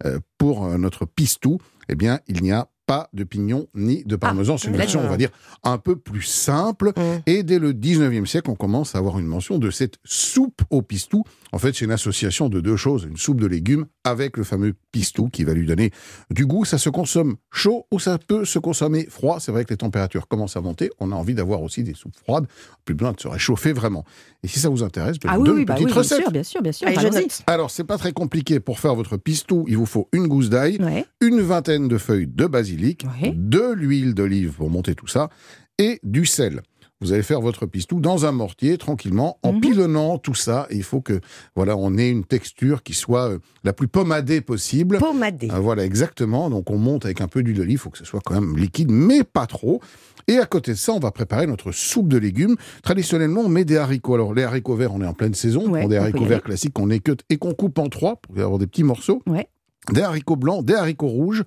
Euh, 0.07 0.19
pour 0.39 0.65
euh, 0.65 0.79
notre 0.79 1.05
pistou, 1.05 1.59
eh 1.91 1.95
bien, 1.95 2.21
il 2.27 2.43
n'y 2.43 2.53
a 2.53 2.69
pas 2.87 3.11
de 3.13 3.23
pignons 3.25 3.67
ni 3.75 4.03
de 4.05 4.17
parmesan. 4.17 4.57
C'est 4.57 4.69
une 4.69 4.77
version, 4.79 5.01
on 5.05 5.09
va 5.11 5.17
dire, 5.19 5.29
un 5.63 5.77
peu 5.77 5.95
plus 5.97 6.23
simple. 6.23 6.93
Et 7.27 7.43
dès 7.43 7.59
le 7.59 7.73
19e 7.75 8.25
siècle, 8.25 8.49
on 8.49 8.55
commence 8.55 8.95
à 8.95 8.99
avoir 8.99 9.19
une 9.19 9.27
mention 9.27 9.59
de 9.59 9.71
cette 9.71 9.97
soupe 10.05 10.63
au 10.71 10.81
pistou. 10.81 11.25
En 11.57 11.59
fait, 11.59 11.75
c'est 11.75 11.87
une 11.87 11.91
association 11.91 12.51
de 12.51 12.61
deux 12.61 12.77
choses. 12.77 13.05
Une 13.11 13.17
soupe 13.17 13.41
de 13.41 13.47
légumes 13.47 13.87
avec 14.05 14.37
le 14.37 14.45
fameux 14.45 14.75
pistou 14.93 15.31
qui 15.31 15.43
va 15.43 15.55
lui 15.55 15.65
donner 15.65 15.91
du 16.31 16.45
goût. 16.45 16.67
Ça 16.67 16.77
se 16.77 16.91
consomme 16.91 17.37
chaud 17.51 17.87
ou 17.91 17.99
ça 17.99 18.19
peut 18.19 18.45
se 18.45 18.59
consommer 18.59 19.07
froid. 19.09 19.41
C'est 19.41 19.53
vrai 19.53 19.65
que 19.65 19.71
les 19.71 19.79
températures 19.79 20.29
commencent 20.29 20.59
à 20.59 20.61
monter. 20.61 20.91
On 21.01 21.13
a 21.13 21.15
envie 21.15 21.33
d'avoir 21.33 21.63
aussi 21.63 21.83
des 21.83 21.95
soupes 21.95 22.15
froides. 22.15 22.47
Plus 22.85 22.95
besoin 22.95 23.13
de 23.13 23.21
se 23.21 23.27
réchauffer 23.29 23.73
vraiment. 23.73 24.05
Et 24.43 24.49
si 24.49 24.59
ça 24.59 24.69
vous 24.69 24.83
intéresse, 24.83 25.17
je 25.17 25.27
Ah 25.27 25.37
vous 25.37 25.45
oui, 25.45 25.47
donne 25.47 25.55
oui, 25.55 25.61
une 25.63 25.67
bah 25.67 25.75
petite 25.77 25.87
oui, 25.87 25.93
bien 25.95 26.03
recette. 26.03 26.21
sûr, 26.21 26.31
bien 26.31 26.43
sûr, 26.43 26.61
bien 26.61 26.73
sûr. 26.73 26.89
Allez, 26.89 26.99
je 27.01 27.07
note. 27.09 27.43
Alors, 27.47 27.71
c'est 27.71 27.85
pas 27.85 27.97
très 27.97 28.13
compliqué. 28.13 28.61
Pour 28.61 28.79
faire 28.79 28.95
votre 28.95 29.17
pistou, 29.17 29.65
il 29.67 29.79
vous 29.79 29.87
faut 29.87 30.11
une 30.13 30.27
gousse 30.27 30.51
d'ail, 30.51 30.77
Ouais. 30.83 31.07
une 31.23 31.41
vingtaine 31.41 31.89
de 31.89 31.97
feuilles 31.97 32.27
de 32.27 32.45
basilic, 32.45 33.07
Ouais. 33.23 33.33
de 33.35 33.73
l'huile 33.73 34.13
d'olive 34.13 34.53
pour 34.59 34.69
monter 34.69 34.95
tout 34.95 35.07
ça, 35.07 35.31
et 35.79 36.01
du 36.03 36.27
sel. 36.27 36.61
Vous 37.03 37.13
allez 37.13 37.23
faire 37.23 37.43
votre 37.43 37.67
pistou 37.67 38.01
dans 38.01 38.25
un 38.25 38.33
mortier 38.33 38.79
tranquillement, 38.79 39.39
en 39.43 39.53
Mhm. 39.53 39.61
pilonnant 39.61 40.17
tout 40.19 40.35
ça. 40.35 40.67
Et 40.71 40.77
il 40.77 40.83
faut 40.83 41.03
que 41.03 41.21
voilà, 41.55 41.77
on 41.77 41.99
ait 41.99 42.09
une 42.11 42.25
texture 42.25 42.83
qui 42.83 42.95
soit 42.95 43.29
euh, 43.33 43.39
la 43.65 43.75
plus 43.75 43.87
pommadée 43.87 44.41
possible. 44.41 44.97
Pommadée. 44.99 45.49
Ah, 45.53 45.61
voilà, 45.61 45.85
exactement. 45.85 46.49
Donc 46.49 46.71
on 46.71 46.79
monte 46.79 47.05
avec 47.05 47.21
un 47.21 47.29
peu 47.29 47.43
d'huile 47.43 47.59
d'olive. 47.59 47.73
Il 47.73 47.79
faut 47.79 47.91
que 47.91 47.99
ce 47.99 48.05
soit 48.07 48.21
quand 48.25 48.35
même 48.35 48.57
liquide, 48.57 48.91
mais 48.91 49.25
pas 49.25 49.47
trop. 49.47 49.81
Et 50.27 50.39
à 50.39 50.47
côté 50.47 50.73
de 50.73 50.77
ça, 50.77 50.93
on 50.93 50.99
va 50.99 51.11
préparer 51.11 51.47
notre 51.47 51.71
soupe 51.71 52.09
de 52.09 52.17
légumes. 52.17 52.57
Traditionnellement, 52.83 53.43
on 53.43 53.49
met 53.51 53.65
des 53.67 53.77
haricots. 53.77 54.15
Alors 54.15 54.33
les 54.33 54.43
haricots 54.45 54.75
verts, 54.75 54.95
on 54.95 55.03
est 55.03 55.07
en 55.07 55.13
pleine 55.15 55.35
saison. 55.35 55.69
Ouais, 55.69 55.85
on 55.85 55.89
des 55.89 55.97
on 55.97 55.99
peut 55.99 56.03
haricots 56.05 56.25
verts 56.25 56.43
classiques 56.43 56.73
qu'on 56.73 56.89
équeute 56.91 57.21
et 57.29 57.37
qu'on 57.37 57.53
coupe 57.53 57.79
en 57.79 57.89
trois 57.89 58.17
pour 58.17 58.39
avoir 58.39 58.59
des 58.59 58.67
petits 58.67 58.85
morceaux 58.85 59.23
Ouais. 59.27 59.47
Des 59.93 60.03
haricots 60.03 60.37
blancs, 60.37 60.65
des 60.65 60.75
haricots 60.75 61.09
rouges, 61.09 61.45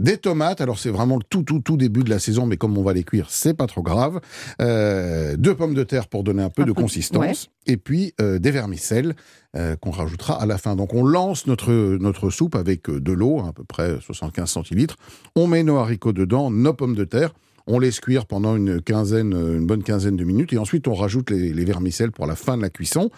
des 0.00 0.16
tomates. 0.16 0.60
Alors 0.60 0.78
c'est 0.78 0.90
vraiment 0.90 1.16
le 1.16 1.22
tout 1.28 1.42
tout 1.42 1.60
tout 1.60 1.76
début 1.76 2.02
de 2.02 2.10
la 2.10 2.18
saison, 2.18 2.46
mais 2.46 2.56
comme 2.56 2.76
on 2.76 2.82
va 2.82 2.92
les 2.92 3.04
cuire, 3.04 3.26
c'est 3.28 3.54
pas 3.54 3.66
trop 3.66 3.82
grave. 3.82 4.20
Euh, 4.60 5.36
deux 5.36 5.54
pommes 5.54 5.74
de 5.74 5.84
terre 5.84 6.08
pour 6.08 6.24
donner 6.24 6.42
un 6.42 6.50
peu 6.50 6.62
Un 6.62 6.66
de 6.66 6.72
peu 6.72 6.82
consistance, 6.82 7.50
et 7.66 7.76
puis 7.76 8.14
euh, 8.20 8.38
des 8.38 8.50
vermicelles 8.50 9.14
euh, 9.56 9.76
qu'on 9.76 9.90
rajoutera 9.90 10.40
à 10.40 10.46
la 10.46 10.58
fin. 10.58 10.76
Donc 10.76 10.94
on 10.94 11.04
lance 11.04 11.46
notre 11.46 11.72
notre 11.72 12.30
soupe 12.30 12.54
avec 12.54 12.90
de 12.90 13.12
l'eau, 13.12 13.40
à 13.40 13.52
peu 13.52 13.64
près 13.64 13.98
75 14.00 14.50
centilitres. 14.50 14.96
On 15.36 15.46
met 15.46 15.62
nos 15.62 15.76
haricots 15.76 16.12
dedans, 16.12 16.50
nos 16.50 16.74
pommes 16.74 16.94
de 16.94 17.04
terre. 17.04 17.32
On 17.66 17.78
laisse 17.78 18.00
cuire 18.00 18.26
pendant 18.26 18.56
une 18.56 18.80
quinzaine, 18.80 19.34
euh, 19.34 19.58
une 19.58 19.66
bonne 19.66 19.82
quinzaine 19.82 20.16
de 20.16 20.24
minutes, 20.24 20.52
et 20.52 20.58
ensuite 20.58 20.88
on 20.88 20.94
rajoute 20.94 21.30
les, 21.30 21.52
les 21.52 21.64
vermicelles 21.64 22.12
pour 22.12 22.26
la 22.26 22.36
fin 22.36 22.56
de 22.56 22.62
la 22.62 22.70
cuisson. 22.70 23.10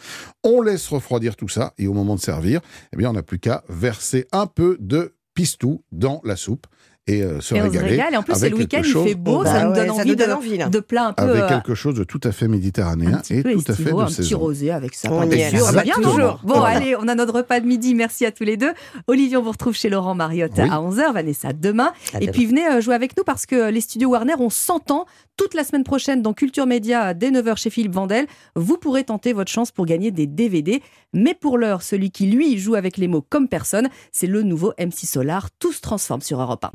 On 0.43 0.63
laisse 0.63 0.89
refroidir 0.89 1.37
tout 1.37 1.49
ça, 1.49 1.75
et 1.79 1.87
au 1.87 1.93
moment 1.93 2.15
de 2.15 2.21
servir, 2.21 2.61
eh 2.93 2.97
bien 2.97 3.11
on 3.11 3.15
n'a 3.15 3.23
plus 3.23 3.39
qu'à 3.39 3.65
verser 3.69 4.27
un 4.33 4.47
peu 4.47 4.77
de 4.81 5.15
pistou 5.35 5.83
dans 5.93 6.21
la 6.25 6.37
soupe 6.37 6.67
et 7.07 7.23
euh, 7.23 7.41
se 7.41 7.55
Et 7.55 7.61
on 7.61 7.65
se 7.65 7.71
régaler. 7.71 7.89
régale. 7.91 8.15
Et 8.15 8.17
en 8.17 8.23
plus, 8.23 8.33
c'est 8.35 8.41
avec 8.41 8.53
le 8.53 8.59
week-end, 8.59 8.77
quelque 8.79 8.87
il 8.89 8.93
chose- 8.93 9.07
fait 9.09 9.15
beau, 9.15 9.45
ça 9.45 9.65
nous 9.65 9.75
donne 9.75 9.91
envie 9.91 10.09
nous 10.09 10.15
de, 10.15 10.25
donne 10.25 10.33
envie, 10.33 10.57
là. 10.57 10.69
de 10.69 10.81
plats 10.81 11.09
un 11.09 11.13
peu. 11.13 11.23
avec 11.25 11.43
euh, 11.43 11.49
quelque 11.49 11.75
chose 11.75 11.95
de 11.95 12.05
tout 12.05 12.21
à 12.25 12.33
fait 12.33 12.49
méditerranéen 12.49 13.21
et 13.31 13.43
tout 13.43 13.49
à 13.69 13.75
fait 13.75 13.85
de 13.85 13.95
un 13.95 14.07
petit 14.07 14.35
rosé 14.35 14.71
avec 14.71 14.95
ça. 14.95 15.09
On 15.13 15.27
bien, 15.27 15.49
Exactement. 15.51 16.39
Bon, 16.43 16.55
Voilà. 16.61 16.77
allez, 16.79 16.97
on 16.99 17.07
a 17.09 17.15
notre 17.15 17.35
repas 17.35 17.61
de 17.61 17.67
midi. 17.67 17.95
Merci 17.95 18.25
à 18.27 18.33
tous 18.33 18.45
les 18.45 18.57
deux. 18.57 18.73
Olivier, 19.07 19.37
on 19.37 19.43
vous 19.43 19.51
retrouve 19.51 19.75
chez 19.75 19.91
Laurent 19.91 20.15
Mariotte 20.15 20.53
Oui. 20.57 20.69
à 20.71 20.81
11h. 20.81 21.13
Vanessa, 21.13 21.53
demain. 21.53 21.93
À 22.15 22.19
Et 22.19 22.21
demain. 22.23 22.33
puis, 22.33 22.47
venez 22.47 22.67
euh, 22.69 22.81
jouer 22.81 22.95
avec 22.95 23.17
nous 23.17 23.25
parce 23.25 23.45
que 23.47 23.71
les 23.71 23.81
studios 23.83 24.09
Warner, 24.11 24.35
on 24.39 24.49
s'entend 24.51 25.05
toute 25.37 25.55
la 25.55 25.65
semaine 25.65 25.85
prochaine 25.85 26.23
dans 26.23 26.33
Culture 26.33 26.67
Média 26.67 27.15
dès 27.15 27.31
9h 27.31 27.57
chez 27.57 27.71
Philippe 27.71 27.95
Vandel. 27.95 28.27
Vous 28.57 28.77
pourrez 28.77 29.05
tenter 29.05 29.33
votre 29.33 29.51
chance 29.51 29.71
pour 29.73 29.87
gagner 29.87 30.11
des 30.11 30.27
DVD. 30.27 30.83
Mais 31.13 31.35
pour 31.35 31.59
l'heure, 31.59 31.83
celui 31.83 32.11
qui, 32.11 32.27
lui, 32.27 32.59
joue 32.59 32.75
avec 32.75 32.97
les 32.97 33.09
mots 33.09 33.25
comme 33.29 33.49
personne, 33.49 33.89
c'est 34.13 34.27
le 34.27 34.43
nouveau 34.43 34.73
MC 34.79 35.07
Solar. 35.07 35.51
Tout 35.59 35.73
se 35.73 35.81
transforme 35.81 36.21
sur 36.21 36.41
Europe 36.41 36.65
1. 36.65 36.73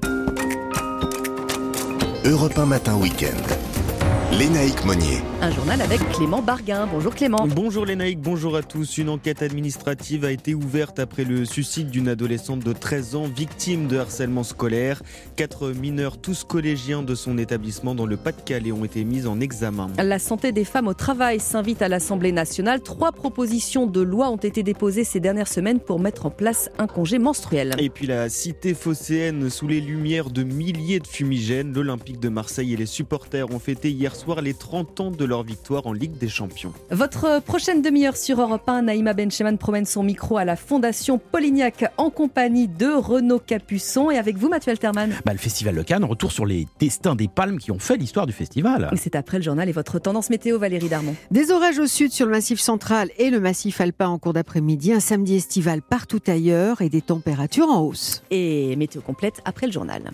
Europe 2.26 2.58
1 2.58 2.66
Matin 2.66 2.98
Week-end. 2.98 3.69
Lénaïque 4.32 4.86
Monnier. 4.86 5.18
Un 5.42 5.50
journal 5.50 5.82
avec 5.82 6.08
Clément 6.12 6.44
Barguin. 6.44 6.88
Bonjour 6.92 7.16
Clément. 7.16 7.48
Bonjour 7.48 7.84
Lénaïque, 7.84 8.22
bonjour 8.22 8.56
à 8.56 8.62
tous. 8.62 9.00
Une 9.00 9.10
enquête 9.10 9.42
administrative 9.42 10.24
a 10.24 10.32
été 10.32 10.54
ouverte 10.54 11.00
après 11.00 11.24
le 11.24 11.46
suicide 11.46 11.90
d'une 11.90 12.08
adolescente 12.08 12.60
de 12.60 12.72
13 12.72 13.16
ans 13.16 13.24
victime 13.24 13.88
de 13.88 13.98
harcèlement 13.98 14.44
scolaire. 14.44 15.02
Quatre 15.36 15.72
mineurs, 15.72 16.22
tous 16.22 16.44
collégiens 16.44 17.02
de 17.02 17.16
son 17.16 17.40
établissement 17.40 17.96
dans 17.96 18.06
le 18.06 18.18
Pas-de-Calais, 18.18 18.72
ont 18.72 18.86
été 18.86 19.04
mis 19.04 19.26
en 19.26 19.42
examen. 19.42 19.90
La 19.98 20.20
santé 20.20 20.52
des 20.52 20.64
femmes 20.64 20.88
au 20.88 20.94
travail 20.94 21.40
s'invite 21.40 21.82
à 21.82 21.88
l'Assemblée 21.88 22.32
nationale. 22.32 22.82
Trois 22.82 23.12
propositions 23.12 23.88
de 23.88 24.02
loi 24.02 24.30
ont 24.30 24.38
été 24.38 24.62
déposées 24.62 25.06
ces 25.06 25.20
dernières 25.20 25.48
semaines 25.48 25.80
pour 25.80 26.00
mettre 26.00 26.28
en 26.28 26.32
place 26.32 26.70
un 26.78 26.86
congé 26.86 27.18
menstruel. 27.18 27.74
Et 27.80 27.90
puis 27.90 28.06
la 28.06 28.30
cité 28.30 28.76
phocéenne, 28.76 29.50
sous 29.50 29.68
les 29.68 29.82
lumières 29.82 30.30
de 30.30 30.44
milliers 30.44 31.00
de 31.00 31.08
fumigènes, 31.08 31.74
l'Olympique 31.74 32.20
de 32.20 32.30
Marseille 32.30 32.74
et 32.74 32.78
les 32.78 32.86
supporters 32.86 33.52
ont 33.52 33.60
fêté 33.60 33.90
hier 33.90 34.16
soir 34.20 34.42
les 34.42 34.54
30 34.54 35.00
ans 35.00 35.12
de 35.12 35.24
leur 35.24 35.44
victoire 35.44 35.88
en 35.88 35.94
Ligue 35.94 36.18
des 36.18 36.28
Champions. 36.28 36.74
Votre 36.92 37.42
prochaine 37.42 37.82
demi-heure 37.82 38.18
sur 38.18 38.42
Europe 38.42 38.68
1, 38.68 38.84
Naïma 38.84 39.14
Bencheman 39.14 39.58
promène 39.58 39.86
son 39.86 40.04
micro 40.04 40.38
à 40.38 40.44
la 40.44 40.58
Fondation 40.58 41.18
Polignac 41.18 41.86
en 41.96 42.10
compagnie 42.10 42.68
de 42.68 42.88
Renaud 42.88 43.40
Capuçon 43.40 44.12
et 44.12 44.18
avec 44.18 44.38
vous 44.38 44.50
Mathieu 44.50 44.72
Alterman. 44.72 45.14
Bah, 45.26 45.32
le 45.32 45.38
Festival 45.38 45.76
de 45.76 45.82
Cannes, 45.84 46.04
retour 46.04 46.34
sur 46.34 46.46
les 46.46 46.68
destins 46.80 47.16
des 47.16 47.30
palmes 47.30 47.60
qui 47.60 47.72
ont 47.72 47.80
fait 47.80 47.96
l'histoire 47.96 48.28
du 48.28 48.34
festival. 48.34 48.90
Et 48.92 48.98
C'est 48.98 49.16
après 49.16 49.38
le 49.38 49.44
journal 49.44 49.70
et 49.70 49.72
votre 49.72 50.00
tendance 50.00 50.30
météo 50.30 50.60
Valérie 50.60 50.90
Darmon. 50.90 51.16
Des 51.32 51.52
orages 51.52 51.80
au 51.80 51.88
sud 51.88 52.12
sur 52.12 52.26
le 52.26 52.34
massif 52.34 52.60
central 52.60 53.10
et 53.18 53.30
le 53.30 53.40
massif 53.40 53.80
alpin 53.80 54.10
en 54.10 54.20
cours 54.20 54.34
d'après-midi, 54.34 54.92
un 54.92 55.00
samedi 55.00 55.36
estival 55.36 55.82
partout 55.82 56.22
ailleurs 56.28 56.82
et 56.82 56.90
des 56.90 57.02
températures 57.02 57.70
en 57.70 57.80
hausse. 57.82 58.22
Et 58.32 58.76
météo 58.76 59.02
complète 59.02 59.42
après 59.46 59.68
le 59.68 59.72
journal. 59.72 60.12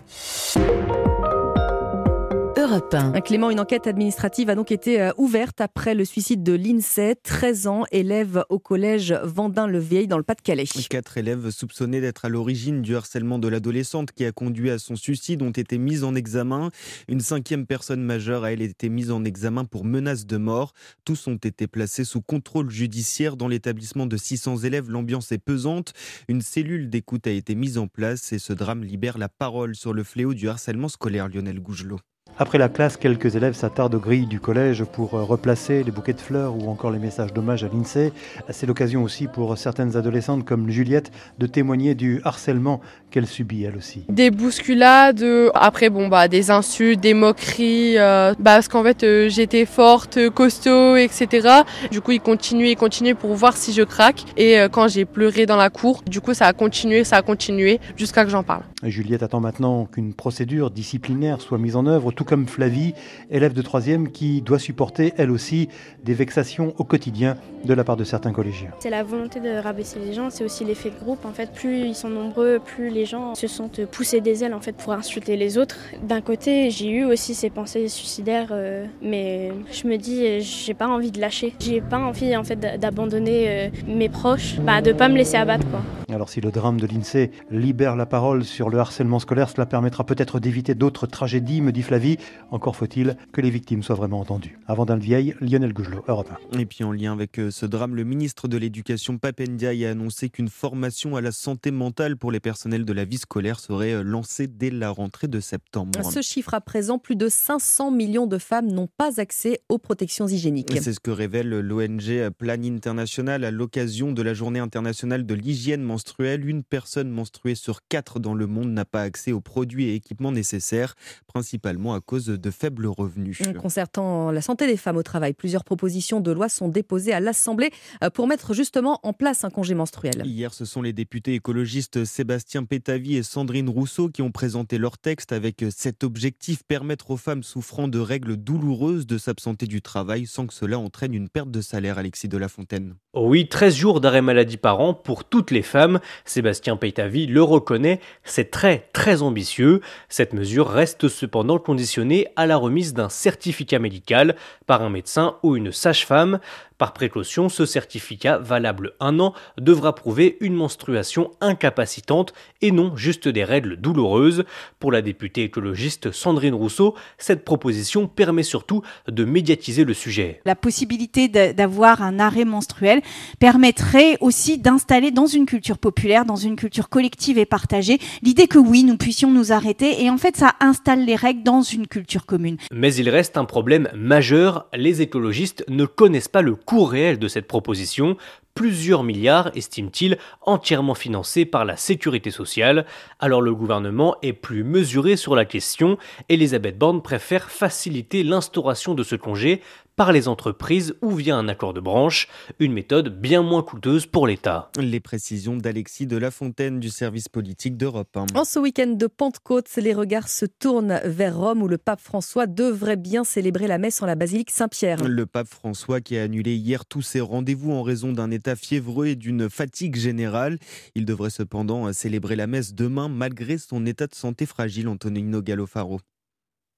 Europe 2.66 2.96
1. 2.96 3.14
Un 3.14 3.22
Clément, 3.22 3.52
une 3.52 3.60
enquête 3.60 3.86
administrative 3.86 4.50
a 4.50 4.56
donc 4.56 4.72
été 4.72 5.00
euh, 5.00 5.12
ouverte 5.18 5.62
après 5.62 5.94
le 5.94 6.04
suicide 6.04 6.42
de 6.42 6.54
l'INSEE, 6.54 7.14
13 7.22 7.68
ans, 7.68 7.84
élève 7.92 8.44
au 8.50 8.58
collège 8.58 9.14
Vendin-le-Vieil 9.22 10.08
dans 10.08 10.18
le 10.18 10.24
Pas-de-Calais. 10.24 10.66
Quatre 10.90 11.20
élèves 11.20 11.52
soupçonnés 11.52 12.02
d'être 12.02 12.26
à 12.26 12.30
l'origine 12.30 12.82
du 12.82 12.96
harcèlement 12.96 13.38
de 13.38 13.48
l'adolescente 13.48 14.14
qui 14.14 14.26
a 14.26 14.32
conduit 14.32 14.72
à 14.72 14.80
son 14.80 14.96
suicide 14.96 15.44
ont 15.44 15.52
été 15.52 15.78
mis 15.78 16.04
en 16.04 16.16
examen. 16.16 16.72
Une 17.08 17.20
cinquième 17.20 17.68
personne 17.68 18.02
majeure 18.02 18.44
a 18.44 18.52
elle 18.52 18.64
été 18.64 18.90
mise 18.90 19.12
en 19.12 19.24
examen 19.26 19.66
pour 19.66 19.86
menace 19.86 20.26
de 20.26 20.38
mort. 20.38 20.74
Tous 21.04 21.28
ont 21.28 21.36
été 21.36 21.68
placés 21.68 22.04
sous 22.04 22.22
contrôle 22.22 22.72
judiciaire 22.72 23.38
dans 23.38 23.48
l'établissement 23.48 24.08
de 24.08 24.18
600 24.18 24.64
élèves. 24.64 24.90
L'ambiance 24.90 25.32
est 25.32 25.38
pesante. 25.38 25.94
Une 26.30 26.42
cellule 26.42 26.90
d'écoute 26.90 27.28
a 27.28 27.32
été 27.32 27.54
mise 27.54 27.78
en 27.78 27.86
place 27.86 28.34
et 28.34 28.40
ce 28.40 28.54
drame 28.54 28.84
libère 28.84 29.20
la 29.20 29.30
parole 29.30 29.76
sur 29.76 29.94
le 29.94 30.04
fléau 30.04 30.34
du 30.34 30.50
harcèlement 30.50 30.90
scolaire 30.90 31.28
Lionel 31.28 31.60
Gougelot. 31.60 32.00
Après 32.38 32.58
la 32.58 32.68
classe, 32.68 32.98
quelques 32.98 33.38
élèves 33.38 33.54
s'attardent 33.54 33.96
aux 33.96 34.00
grilles 34.00 34.26
du 34.26 34.42
collège 34.42 34.84
pour 34.84 35.12
replacer 35.12 35.84
les 35.84 35.92
bouquets 35.92 36.12
de 36.12 36.20
fleurs 36.20 36.54
ou 36.56 36.70
encore 36.70 36.92
les 36.92 37.00
messages 37.00 37.32
d'hommage 37.32 37.64
à 37.64 37.70
l'INSEE. 37.70 38.12
C'est 38.50 38.66
l'occasion 38.66 39.04
aussi 39.04 39.28
pour 39.28 39.58
certaines 39.58 39.96
adolescentes 39.96 40.44
comme 40.44 40.70
Juliette 40.70 41.12
de 41.40 41.48
témoigner 41.48 41.96
du 41.96 42.20
harcèlement 42.26 42.82
qu'elle 43.10 43.26
subit 43.26 43.64
elle 43.64 43.78
aussi. 43.78 44.04
Des 44.10 44.32
bousculades, 44.32 45.26
après 45.54 45.90
bon 45.90 46.10
bah 46.10 46.28
des 46.28 46.52
insultes, 46.52 47.00
des 47.00 47.14
moqueries, 47.14 47.98
euh, 47.98 48.34
bah, 48.34 48.56
parce 48.56 48.68
qu'en 48.68 48.84
fait 48.84 49.04
euh, 49.04 49.30
j'étais 49.30 49.66
forte, 49.66 50.30
costaud, 50.32 50.98
etc. 50.98 51.48
Du 51.90 52.02
coup 52.02 52.12
ils 52.12 52.20
continuaient, 52.20 52.72
ils 52.72 52.76
continuaient 52.76 53.14
pour 53.14 53.34
voir 53.36 53.56
si 53.56 53.72
je 53.72 53.84
craque. 53.84 54.24
Et 54.36 54.60
euh, 54.60 54.68
quand 54.68 54.90
j'ai 54.90 55.06
pleuré 55.06 55.46
dans 55.46 55.56
la 55.56 55.70
cour, 55.70 56.04
du 56.06 56.20
coup 56.20 56.34
ça 56.34 56.48
a 56.48 56.54
continué, 56.54 57.06
ça 57.06 57.16
a 57.16 57.22
continué 57.22 57.80
jusqu'à 57.96 58.26
que 58.26 58.30
j'en 58.30 58.44
parle. 58.44 58.64
Juliette 58.90 59.24
attend 59.24 59.40
maintenant 59.40 59.86
qu'une 59.86 60.14
procédure 60.14 60.72
disciplinaire 60.72 61.42
soit 61.42 61.58
mise 61.58 61.76
en 61.76 61.86
œuvre, 61.86 62.12
tout 62.12 62.24
comme 62.24 62.48
Flavie, 62.48 62.94
élève 63.30 63.54
de 63.54 63.62
troisième 63.62 64.12
qui 64.12 64.42
doit 64.42 64.60
supporter 64.60 65.14
elle 65.18 65.32
aussi 65.32 65.70
des 66.04 66.14
vexations 66.14 66.74
au 66.78 66.84
quotidien 66.84 67.38
de 67.64 67.74
la 67.74 67.84
part 67.84 67.98
de 67.98 68.04
certains 68.04 68.32
collégiens. 68.32 68.72
C'est 68.80 68.90
la 68.90 69.04
volonté 69.04 69.40
de 69.40 69.62
rabaisser 69.62 70.00
les 70.00 70.14
gens, 70.14 70.30
c'est 70.30 70.44
aussi 70.44 70.64
l'effet 70.64 70.92
de 70.92 71.04
groupe. 71.04 71.26
En 71.26 71.32
fait, 71.32 71.52
plus 71.52 71.88
ils 71.88 71.96
sont 71.96 72.10
nombreux, 72.10 72.60
plus 72.64 72.90
les 72.90 73.06
gens 73.06 73.36
se 73.36 73.48
sentent 73.48 73.86
poussés 73.86 74.22
des 74.22 74.44
ailes 74.44 74.54
en 74.54 74.62
fait 74.62 74.74
pour 74.74 74.94
insulter 74.94 75.38
les 75.38 75.58
autres. 75.58 75.78
D'un 76.04 76.22
côté, 76.22 76.70
j'ai 76.70 76.90
eu 76.90 77.06
aussi 77.06 77.34
ces 77.34 77.50
pensées 77.50 77.88
suicidaires, 77.88 78.50
euh, 78.52 78.86
mais 79.02 79.52
je 79.72 79.88
me 79.88 79.98
dis, 79.98 80.42
j'ai 80.42 80.74
pas 80.74 80.88
envie 80.88 81.12
de 81.12 81.20
lâcher. 81.20 81.54
J'ai 81.60 81.82
pas 81.82 82.00
envie 82.00 82.36
en 82.36 82.44
fait 82.44 82.60
d'abandonner 82.80 83.46
euh, 83.48 83.70
mes 83.88 84.10
proches, 84.10 84.60
bah, 84.60 84.82
de 84.82 84.94
pas 84.94 85.10
me 85.10 85.16
laisser 85.16 85.38
abattre 85.38 85.68
quoi. 85.70 85.82
Alors 86.14 86.30
si 86.30 86.40
le 86.40 86.52
drame 86.52 86.80
de 86.80 86.86
l'INSEE 86.86 87.32
libère 87.50 87.96
la 87.96 88.06
parole 88.06 88.44
sur 88.44 88.70
le 88.70 88.75
harcèlement 88.80 89.20
scolaire, 89.20 89.50
cela 89.50 89.66
permettra 89.66 90.06
peut-être 90.06 90.40
d'éviter 90.40 90.76
d'autres 90.76 91.08
tragédies, 91.08 91.62
me 91.62 91.72
dit 91.72 91.82
Flavie. 91.82 92.18
Encore 92.52 92.76
faut-il 92.76 93.18
que 93.32 93.42
les 93.42 93.50
victimes 93.50 93.84
soient 93.84 93.96
vraiment 93.96 94.20
entendues. 94.20 94.60
Avant 94.68 94.86
d'un 94.86 94.98
vieil, 94.98 95.36
Lionel 95.42 95.74
Gougelot, 95.74 96.04
Europe 96.08 96.30
1. 96.54 96.60
Et 96.60 96.66
puis 96.66 96.84
en 96.84 96.92
lien 96.92 97.14
avec 97.14 97.40
euh, 97.40 97.52
ce 97.52 97.66
drame, 97.66 97.96
le 97.96 98.04
ministre 98.04 98.48
de 98.48 98.58
l'Éducation 98.58 99.18
Papendiaï 99.18 99.86
a 99.86 99.92
annoncé 99.92 100.30
qu'une 100.30 100.50
formation 100.50 101.16
à 101.16 101.22
la 101.22 101.32
santé 101.32 101.72
mentale 101.72 102.18
pour 102.18 102.32
les 102.32 102.40
personnels 102.40 102.86
de 102.86 102.94
la 102.94 103.06
vie 103.06 103.18
scolaire 103.18 103.60
serait 103.60 103.94
euh, 103.94 104.04
lancée 104.04 104.48
dès 104.48 104.70
la 104.70 104.90
rentrée 104.90 105.28
de 105.28 105.40
septembre. 105.40 106.00
Ce 106.04 106.22
chiffre 106.22 106.54
à 106.54 106.62
présent, 106.62 107.00
plus 107.00 107.16
de 107.16 107.30
500 107.30 107.92
millions 107.92 108.28
de 108.28 108.38
femmes 108.38 108.72
n'ont 108.72 108.90
pas 108.98 109.20
accès 109.20 109.62
aux 109.70 109.78
protections 109.78 110.28
hygiéniques. 110.28 110.72
C'est 110.82 110.94
ce 110.94 111.00
que 111.00 111.12
révèle 111.12 111.50
l'ONG 111.50 112.30
Plan 112.38 112.62
International 112.64 113.44
à 113.44 113.52
l'occasion 113.52 114.12
de 114.12 114.22
la 114.22 114.34
journée 114.34 114.60
internationale 114.60 115.26
de 115.26 115.34
l'hygiène 115.34 115.82
menstruelle. 115.82 116.48
Une 116.48 116.64
personne 116.64 117.10
menstruée 117.10 117.56
sur 117.56 117.82
quatre 117.88 118.20
dans 118.20 118.34
le 118.34 118.48
monde 118.48 118.65
n'a 118.74 118.86
pas 118.86 119.02
accès 119.02 119.32
aux 119.32 119.42
produits 119.42 119.86
et 119.86 119.96
équipements 119.96 120.32
nécessaires, 120.32 120.96
principalement 121.28 121.94
à 121.94 122.02
cause 122.02 122.26
de 122.26 122.52
faibles 122.52 122.88
revenus. 122.88 123.42
Concertant 123.60 124.32
la 124.32 124.42
santé 124.42 124.68
des 124.68 124.78
femmes 124.78 124.98
au 124.98 125.04
travail, 125.04 125.34
plusieurs 125.34 125.64
propositions 125.64 126.20
de 126.20 126.32
loi 126.32 126.50
sont 126.50 126.68
déposées 126.70 127.14
à 127.14 127.20
l'Assemblée 127.20 127.72
euh, 128.04 128.10
pour 128.10 128.28
mettre 128.28 128.54
justement 128.54 129.00
en 129.04 129.14
place 129.14 129.44
un 129.44 129.50
congé 129.50 129.76
menstruel. 129.76 130.22
Hier, 130.26 130.54
ce 130.54 130.66
sont 130.66 130.82
les 130.82 130.94
députés 130.94 131.34
écologistes 131.34 132.06
Sébastien 132.06 132.64
Pétavy 132.64 133.16
et 133.16 133.24
Sandrine 133.24 133.70
Rousseau 133.70 134.10
qui 134.10 134.22
ont 134.22 134.32
présenté 134.32 134.78
leur 134.78 134.98
texte 134.98 135.32
avec 135.32 135.66
cet 135.70 136.04
objectif 136.04 136.64
permettre 136.64 137.12
aux 137.12 137.18
femmes 137.18 137.44
souffrant 137.44 137.88
de 137.88 138.00
règles 138.00 138.38
douloureuses 138.38 139.08
de 139.08 139.18
s'absenter 139.18 139.68
du 139.68 139.82
travail 139.82 140.26
sans 140.26 140.48
que 140.48 140.54
cela 140.54 140.80
entraîne 140.80 141.14
une 141.14 141.30
perte 141.30 141.52
de 141.52 141.62
salaire, 141.62 141.98
Alexis 141.98 142.28
de 142.28 142.38
la 142.38 142.48
Fontaine. 142.48 142.96
Oh 143.18 143.28
oui, 143.30 143.48
13 143.48 143.74
jours 143.74 144.02
d'arrêt 144.02 144.22
maladie 144.22 144.58
par 144.58 144.82
an 144.82 144.94
pour 144.94 145.24
toutes 145.24 145.50
les 145.50 145.62
femmes. 145.62 146.02
Sébastien 146.26 146.76
Pétavy 146.76 147.28
le 147.28 147.42
reconnaît, 147.42 148.02
c'est 148.26 148.52
très 148.52 148.90
très 148.92 149.22
ambitieux. 149.22 149.80
Cette 150.10 150.34
mesure 150.34 150.68
reste 150.68 151.08
cependant 151.08 151.58
conditionnée 151.58 152.28
à 152.36 152.46
la 152.46 152.58
remise 152.58 152.94
d'un 152.94 153.08
certificat 153.08 153.80
médical 153.80 154.36
par 154.66 154.82
un 154.82 154.90
médecin 154.90 155.38
ou 155.44 155.56
une 155.56 155.72
sage-femme. 155.72 156.42
Par 156.78 156.92
précaution, 156.92 157.48
ce 157.48 157.66
certificat, 157.66 158.38
valable 158.38 158.96
un 159.00 159.22
an, 159.22 159.34
devra 159.58 159.96
prouver 159.96 160.36
une 160.42 160.56
menstruation 160.56 161.32
incapacitante 161.40 162.34
et 162.62 162.72
non 162.72 162.98
juste 162.98 163.30
des 163.30 163.46
règles 163.46 163.78
douloureuses. 163.78 164.44
Pour 164.80 164.92
la 164.92 165.02
députée 165.02 165.44
écologiste 165.44 166.12
Sandrine 166.12 166.54
Rousseau, 166.54 166.94
cette 167.18 167.46
proposition 167.46 168.08
permet 168.08 168.44
surtout 168.44 168.82
de 169.08 169.24
médiatiser 169.24 169.86
le 169.86 169.94
sujet. 169.94 170.42
La 170.44 170.56
possibilité 170.56 171.30
d'avoir 171.30 172.02
un 172.02 172.20
arrêt 172.20 172.44
menstruel 172.44 173.02
permettrait 173.40 174.18
aussi 174.22 174.58
d'installer 174.58 175.12
dans 175.12 175.28
une 175.28 175.46
culture 175.46 175.78
populaire, 175.78 176.26
dans 176.26 176.36
une 176.36 176.56
culture 176.56 176.90
collective 176.90 177.38
et 177.38 177.46
partagée, 177.46 178.00
l'idée 178.24 178.48
que 178.48 178.60
oui, 178.60 178.84
nous 178.84 178.98
puissions 178.98 179.32
nous 179.32 179.52
arrêter. 179.52 180.04
Et 180.04 180.10
en 180.10 180.18
fait 180.18 180.38
ça 180.38 180.56
installe 180.60 181.06
les 181.06 181.16
règles 181.16 181.44
dans 181.44 181.62
une 181.62 181.88
culture 181.88 182.26
commune. 182.26 182.58
Mais 182.72 182.94
il 182.96 183.10
reste 183.10 183.38
un 183.38 183.46
problème 183.46 183.90
majeur, 183.96 184.68
les 184.74 185.02
écologistes 185.02 185.64
ne 185.68 185.86
connaissent 185.86 186.28
pas 186.28 186.42
le 186.42 186.56
coût 186.56 186.84
réel 186.84 187.20
de 187.20 187.28
cette 187.28 187.48
proposition, 187.48 188.18
plusieurs 188.56 189.04
milliards, 189.04 189.52
estime-t-il, 189.56 190.18
entièrement 190.42 190.96
financés 190.96 191.46
par 191.46 191.66
la 191.66 191.76
sécurité 191.76 192.32
sociale. 192.32 192.86
Alors 193.20 193.42
le 193.42 193.54
gouvernement 193.54 194.16
est 194.22 194.34
plus 194.34 194.64
mesuré 194.64 195.18
sur 195.18 195.36
la 195.36 195.46
question. 195.46 195.98
Elisabeth 196.30 196.78
Borne 196.78 197.02
préfère 197.02 197.52
faciliter 197.52 198.24
l'instauration 198.24 198.96
de 198.96 199.04
ce 199.04 199.16
congé 199.16 199.62
par 199.96 200.12
les 200.12 200.28
entreprises 200.28 200.96
ou 201.02 201.12
via 201.12 201.38
un 201.38 201.48
accord 201.48 201.74
de 201.74 201.80
branche, 201.80 202.28
une 202.60 202.74
méthode 202.74 203.18
bien 203.22 203.42
moins 203.42 203.64
coûteuse 203.64 204.06
pour 204.06 204.28
l'État. 204.28 204.70
Les 204.78 205.00
précisions 205.00 205.56
d'Alexis 205.56 206.06
de 206.06 206.18
La 206.18 206.32
Fontaine 206.32 206.82
du 206.82 206.90
service 206.90 207.30
politique 207.30 207.78
d'Europe. 207.78 208.18
En 208.36 208.44
ce 208.44 208.60
week-end 208.60 208.88
de 208.88 209.08
Pentecôte, 209.08 209.70
les 209.78 209.94
regards 209.94 210.28
se 210.28 210.46
tournent 210.46 211.00
vers 211.06 211.38
Rome 211.38 211.64
où 211.64 211.70
le 211.70 211.78
pape 211.78 212.02
François 212.02 212.46
devrait 212.46 212.98
bien 212.98 213.24
célébrer 213.24 213.68
la 213.68 213.78
messe 213.78 214.02
en 214.02 214.06
la 214.06 214.16
basilique 214.16 214.52
Saint-Pierre. 214.52 215.02
Le 215.08 215.26
pape 215.26 215.48
François 215.48 216.02
qui 216.02 216.18
a 216.18 216.24
annulé 216.24 216.56
hier 216.56 216.86
tous 216.86 217.02
ses 217.02 217.22
rendez-vous 217.22 217.72
en 217.72 217.82
raison 217.82 218.12
d'un 218.12 218.32
état 218.32 218.45
fiévreux 218.54 219.08
et 219.08 219.16
d'une 219.16 219.50
fatigue 219.50 219.96
générale. 219.96 220.60
Il 220.94 221.06
devrait 221.06 221.32
cependant 221.32 221.92
célébrer 221.92 222.36
la 222.36 222.46
messe 222.46 222.76
demain 222.76 223.10
malgré 223.10 223.58
son 223.58 223.88
état 223.88 224.06
de 224.06 224.14
santé 224.14 224.46
fragile, 224.46 224.88
Antonino 224.88 225.42
Gallofaro. 225.42 226.02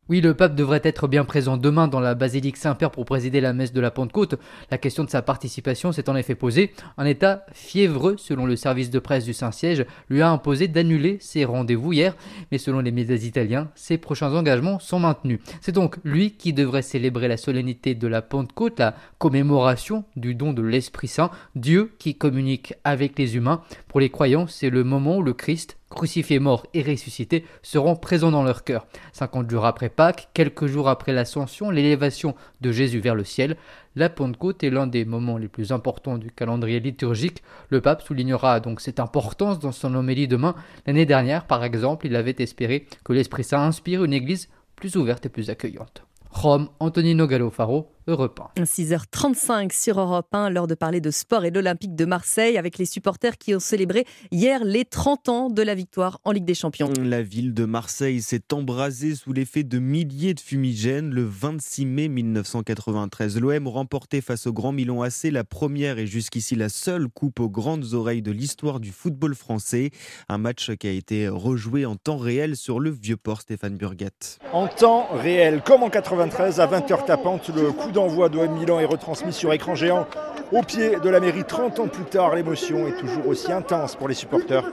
Oui, 0.10 0.22
le 0.22 0.34
pape 0.34 0.56
devrait 0.56 0.80
être 0.86 1.10
bien 1.10 1.26
présent 1.26 1.58
demain 1.58 1.90
dans 1.90 2.00
la 2.00 2.16
basilique 2.16 2.56
Saint-Père 2.56 2.92
pour 2.92 3.04
présider 3.04 3.42
la 3.42 3.52
messe 3.52 3.74
de 3.74 3.82
la 3.82 3.92
Pentecôte. 3.92 4.36
La 4.72 4.78
question 4.78 5.04
de 5.04 5.10
sa 5.10 5.22
participation 5.22 5.92
s'est 5.92 6.10
en 6.10 6.16
effet 6.16 6.34
posée. 6.34 6.72
Un 6.98 7.04
état 7.04 7.46
fiévreux, 7.52 8.16
selon 8.18 8.46
le 8.46 8.56
service 8.56 8.90
de 8.90 9.00
presse 9.00 9.26
du 9.26 9.34
Saint-Siège, 9.34 9.86
lui 10.10 10.22
a 10.22 10.30
imposé 10.30 10.70
d'annuler 10.70 11.18
ses 11.20 11.44
rendez-vous 11.44 11.92
hier. 11.92 12.16
Mais 12.54 12.58
selon 12.58 12.80
les 12.80 12.92
médias 12.92 13.18
italiens, 13.18 13.70
ses 13.76 13.98
prochains 13.98 14.34
engagements 14.34 14.80
sont 14.80 15.00
maintenus. 15.00 15.42
C'est 15.60 15.74
donc 15.74 15.98
lui 16.06 16.32
qui 16.32 16.54
devrait 16.54 16.84
célébrer 16.84 17.28
la 17.28 17.36
solennité 17.36 17.94
de 17.94 18.08
la 18.08 18.22
Pentecôte, 18.22 18.80
la 18.80 18.96
commémoration 19.18 20.06
du 20.16 20.36
don 20.36 20.54
de 20.54 20.62
l'Esprit 20.62 21.10
Saint, 21.10 21.32
Dieu 21.56 21.92
qui 22.00 22.16
communique 22.16 22.76
avec 22.86 23.20
les 23.20 23.36
humains. 23.36 23.62
Pour 23.90 24.00
les 24.00 24.10
croyants, 24.10 24.48
c'est 24.48 24.70
le 24.70 24.86
moment 24.86 25.18
où 25.18 25.24
le 25.24 25.34
Christ 25.34 25.78
crucifiés, 25.90 26.40
morts 26.40 26.66
et 26.74 26.82
ressuscités, 26.84 27.46
seront 27.62 27.96
présents 27.96 28.32
dans 28.32 28.44
leur 28.44 28.64
cœur. 28.64 28.88
50 29.14 29.50
jours 29.50 29.66
après 29.66 29.90
Pâques, 29.90 30.30
quelques 30.34 30.68
jours 30.68 30.90
après 30.90 31.14
l'ascension, 31.14 31.70
l'élévation 31.70 32.36
de 32.62 32.72
Jésus 32.72 33.00
vers 33.00 33.16
le 33.16 33.24
ciel, 33.24 33.58
la 33.98 34.10
Pentecôte 34.10 34.64
est 34.64 34.70
l'un 34.70 34.86
des 34.86 35.06
moments 35.06 35.40
les 35.40 35.48
plus 35.48 35.72
importants 35.72 36.20
du 36.20 36.30
calendrier 36.30 36.80
liturgique. 36.80 37.42
Le 37.70 37.82
pape 37.82 38.04
soulignera 38.04 38.60
donc 38.60 38.80
cette 38.80 39.00
importance 39.00 39.58
dans 39.58 39.72
son 39.72 39.96
homélie 39.96 40.28
demain. 40.28 40.54
L'année 40.86 41.08
dernière, 41.08 41.48
par 41.48 41.64
exemple, 41.64 42.06
il 42.06 42.16
avait 42.16 42.36
espéré 42.38 42.86
que 43.04 43.14
l'Esprit 43.14 43.44
Saint 43.44 43.64
inspire 43.64 44.04
une 44.04 44.14
église 44.14 44.50
plus 44.76 44.98
ouverte 44.98 45.26
et 45.26 45.30
plus 45.30 45.50
accueillante. 45.50 46.04
Rome, 46.30 46.70
Antonino 46.80 47.26
Gallofaro, 47.26 47.90
Europe 48.08 48.40
1. 48.58 48.64
6h35 48.64 49.78
sur 49.78 50.00
Europe 50.00 50.34
1, 50.34 50.50
l'heure 50.50 50.68
de 50.68 50.76
parler 50.76 51.02
de 51.02 51.12
sport 51.12 51.44
et 51.44 51.52
de 51.52 51.56
l'Olympique 51.56 51.96
de 51.96 52.06
Marseille 52.06 52.58
avec 52.58 52.78
les 52.78 52.86
supporters 52.86 53.38
qui 53.38 53.54
ont 53.54 53.60
célébré 53.60 54.06
hier 54.32 54.64
les 54.64 54.86
30 54.86 55.30
ans 55.30 55.50
de 55.50 55.62
la 55.62 55.76
victoire 55.76 56.20
en 56.24 56.32
Ligue 56.32 56.46
des 56.46 56.54
Champions. 56.54 56.90
La 57.02 57.22
ville 57.22 57.54
de 57.54 57.66
Marseille 57.66 58.22
s'est 58.22 58.54
embrasée 58.54 59.16
sous 59.16 59.34
l'effet 59.34 59.64
de 59.64 59.80
milliers 59.80 60.34
de 60.34 60.40
fumigènes 60.40 61.10
le 61.10 61.24
26 61.24 61.86
mai 61.86 62.08
1993. 62.08 63.40
L'OM 63.40 63.68
remportait 63.68 64.22
face 64.22 64.48
au 64.48 64.54
Grand 64.54 64.72
Milan 64.72 65.02
AC 65.02 65.24
la 65.32 65.44
première 65.44 66.00
et 66.00 66.08
jusqu'ici 66.08 66.56
la 66.56 66.70
seule 66.70 67.10
coupe 67.10 67.42
aux 67.42 67.50
grandes 67.50 67.94
oreilles 67.94 68.22
de 68.22 68.32
l'histoire 68.32 68.80
du 68.80 68.92
football 68.92 69.36
français. 69.36 69.92
Un 70.30 70.38
match 70.38 70.72
qui 70.76 70.88
a 70.88 70.92
été 70.92 71.28
rejoué 71.28 71.86
en 71.86 71.96
temps 71.98 72.18
réel 72.18 72.56
sur 72.56 72.80
le 72.80 72.90
vieux 72.90 73.18
port 73.18 73.42
Stéphane 73.42 73.76
Burgat. 73.76 74.38
En 74.54 74.68
temps 74.68 75.10
réel, 75.12 75.62
comme 75.66 75.84
en 75.84 75.90
93 75.90 76.62
à 76.62 76.68
20h 76.68 77.06
tapante, 77.06 77.50
le 77.50 77.72
coup 77.72 77.92
d'envoi 77.98 78.30
de 78.30 78.38
Milan 78.46 78.80
est 78.80 78.86
retransmis 78.86 79.34
sur 79.34 79.52
écran 79.54 79.74
géant 79.74 80.06
au 80.52 80.62
pied 80.62 80.98
de 81.04 81.10
la 81.10 81.20
mairie 81.20 81.44
30 81.44 81.80
ans 81.80 81.88
plus 81.88 82.04
tard. 82.04 82.36
L'émotion 82.36 82.86
est 82.86 82.96
toujours 82.96 83.28
aussi 83.28 83.52
intense 83.52 83.96
pour 83.96 84.08
les 84.08 84.14
supporters. 84.14 84.64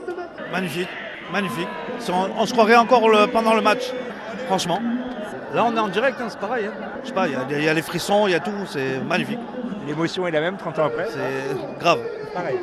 Magnifique, 0.51 0.87
magnifique. 1.33 1.67
On, 2.37 2.45
se 2.45 2.53
croirait 2.53 2.75
encore 2.75 3.01
pendant 3.33 3.55
le 3.55 3.61
match, 3.61 3.91
franchement. 4.45 4.79
Là, 5.55 5.65
on 5.65 5.75
est 5.75 5.79
en 5.79 5.87
direct, 5.87 6.21
hein, 6.21 6.27
c'est 6.29 6.39
pareil. 6.39 6.67
Hein. 6.67 6.73
Je 7.01 7.07
sais 7.07 7.15
pas, 7.15 7.27
il 7.27 7.63
y, 7.63 7.67
a 7.67 7.73
les 7.73 7.81
frissons, 7.81 8.27
il 8.27 8.31
y 8.31 8.35
a 8.35 8.39
tout, 8.39 8.51
c'est 8.67 8.99
magnifique. 8.99 9.39
L'émotion 9.87 10.27
est 10.27 10.31
la 10.31 10.41
même 10.41 10.57
30 10.57 10.77
ans 10.77 10.85
après 10.85 11.07
C'est 11.09 11.79
grave. 11.79 12.01
Pareil. 12.31 12.59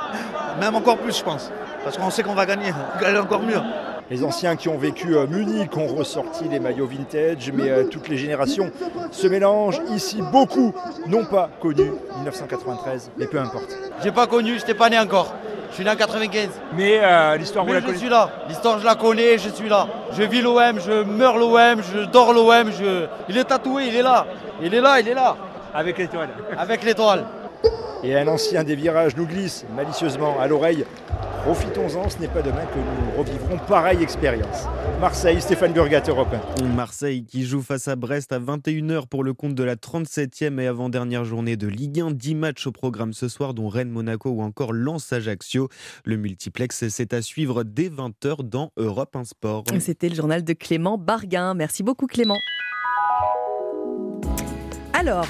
Même 0.60 0.74
encore 0.74 0.98
plus, 0.98 1.16
je 1.16 1.24
pense. 1.24 1.50
Parce 1.84 1.96
qu'on 1.96 2.10
sait 2.10 2.22
qu'on 2.22 2.34
va 2.34 2.44
gagner, 2.44 2.72
aller 3.04 3.18
encore 3.18 3.42
mieux. 3.42 3.60
Les 4.12 4.24
anciens 4.24 4.56
qui 4.56 4.68
ont 4.68 4.76
vécu 4.76 5.16
Munich 5.30 5.74
ont 5.74 5.86
ressorti 5.86 6.44
les 6.44 6.60
maillots 6.60 6.86
vintage, 6.86 7.50
mais 7.50 7.86
toutes 7.86 8.08
les 8.08 8.18
générations 8.18 8.70
se 9.10 9.26
mélangent. 9.26 9.80
Ici, 9.88 10.20
beaucoup 10.30 10.74
n'ont 11.06 11.24
pas 11.24 11.48
connu 11.62 11.84
1993, 12.16 13.12
mais 13.16 13.26
peu 13.26 13.38
importe. 13.38 13.74
J'ai 14.04 14.12
pas 14.12 14.26
connu, 14.26 14.58
j'étais 14.58 14.74
pas 14.74 14.90
né 14.90 14.98
encore. 14.98 15.32
Je 15.70 15.76
suis 15.76 15.84
né 15.84 15.90
en 15.90 15.96
95. 15.96 16.50
Mais 16.76 17.00
l'histoire, 17.38 17.64
vous 17.64 17.72
la 17.72 17.80
je 17.80 17.94
suis 17.94 18.10
là. 18.10 18.28
L'histoire, 18.50 18.78
je 18.80 18.84
la 18.84 18.96
connais, 18.96 19.38
je 19.38 19.48
suis 19.48 19.70
là. 19.70 19.88
Je 20.12 20.24
vis 20.24 20.42
l'OM, 20.42 20.78
je 20.78 21.04
meurs 21.04 21.38
l'OM, 21.38 21.82
je 21.82 22.04
dors 22.04 22.34
l'OM. 22.34 22.70
Je... 22.70 23.06
Il 23.30 23.38
est 23.38 23.44
tatoué, 23.44 23.86
il 23.86 23.96
est 23.96 24.02
là. 24.02 24.26
Il 24.62 24.74
est 24.74 24.82
là, 24.82 25.00
il 25.00 25.08
est 25.08 25.14
là. 25.14 25.38
Avec 25.72 25.96
l'étoile. 25.96 26.28
Avec 26.58 26.84
l'étoile. 26.84 27.24
Et 28.04 28.16
un 28.16 28.26
ancien 28.26 28.64
des 28.64 28.74
virages 28.74 29.16
nous 29.16 29.26
glisse 29.26 29.64
malicieusement 29.76 30.40
à 30.40 30.48
l'oreille. 30.48 30.84
Profitons-en, 31.44 32.08
ce 32.08 32.18
n'est 32.18 32.28
pas 32.28 32.42
demain 32.42 32.64
que 32.66 32.78
nous 32.78 33.18
revivrons 33.18 33.58
pareille 33.66 34.02
expérience. 34.02 34.66
Marseille, 35.00 35.40
Stéphane 35.40 35.72
Burgat, 35.72 36.02
Europe 36.08 36.34
Marseille 36.74 37.24
qui 37.24 37.44
joue 37.44 37.62
face 37.62 37.86
à 37.88 37.96
Brest 37.96 38.32
à 38.32 38.40
21h 38.40 39.06
pour 39.06 39.22
le 39.22 39.34
compte 39.34 39.54
de 39.54 39.62
la 39.62 39.76
37e 39.76 40.60
et 40.60 40.66
avant-dernière 40.66 41.24
journée 41.24 41.56
de 41.56 41.68
Ligue 41.68 42.00
1. 42.00 42.10
10 42.12 42.34
matchs 42.34 42.66
au 42.66 42.72
programme 42.72 43.12
ce 43.12 43.28
soir, 43.28 43.54
dont 43.54 43.68
Rennes, 43.68 43.90
Monaco 43.90 44.30
ou 44.30 44.42
encore 44.42 44.72
Lens 44.72 45.12
Ajaccio. 45.12 45.68
Le 46.04 46.16
multiplex, 46.16 46.88
c'est 46.88 47.12
à 47.12 47.22
suivre 47.22 47.62
dès 47.62 47.88
20h 47.88 48.42
dans 48.42 48.72
Europe 48.76 49.14
1 49.14 49.24
Sport. 49.24 49.64
C'était 49.78 50.08
le 50.08 50.14
journal 50.16 50.42
de 50.42 50.52
Clément 50.52 50.98
Barguin. 50.98 51.54
Merci 51.54 51.82
beaucoup 51.82 52.06
Clément. 52.08 52.38
Alors, 54.92 55.26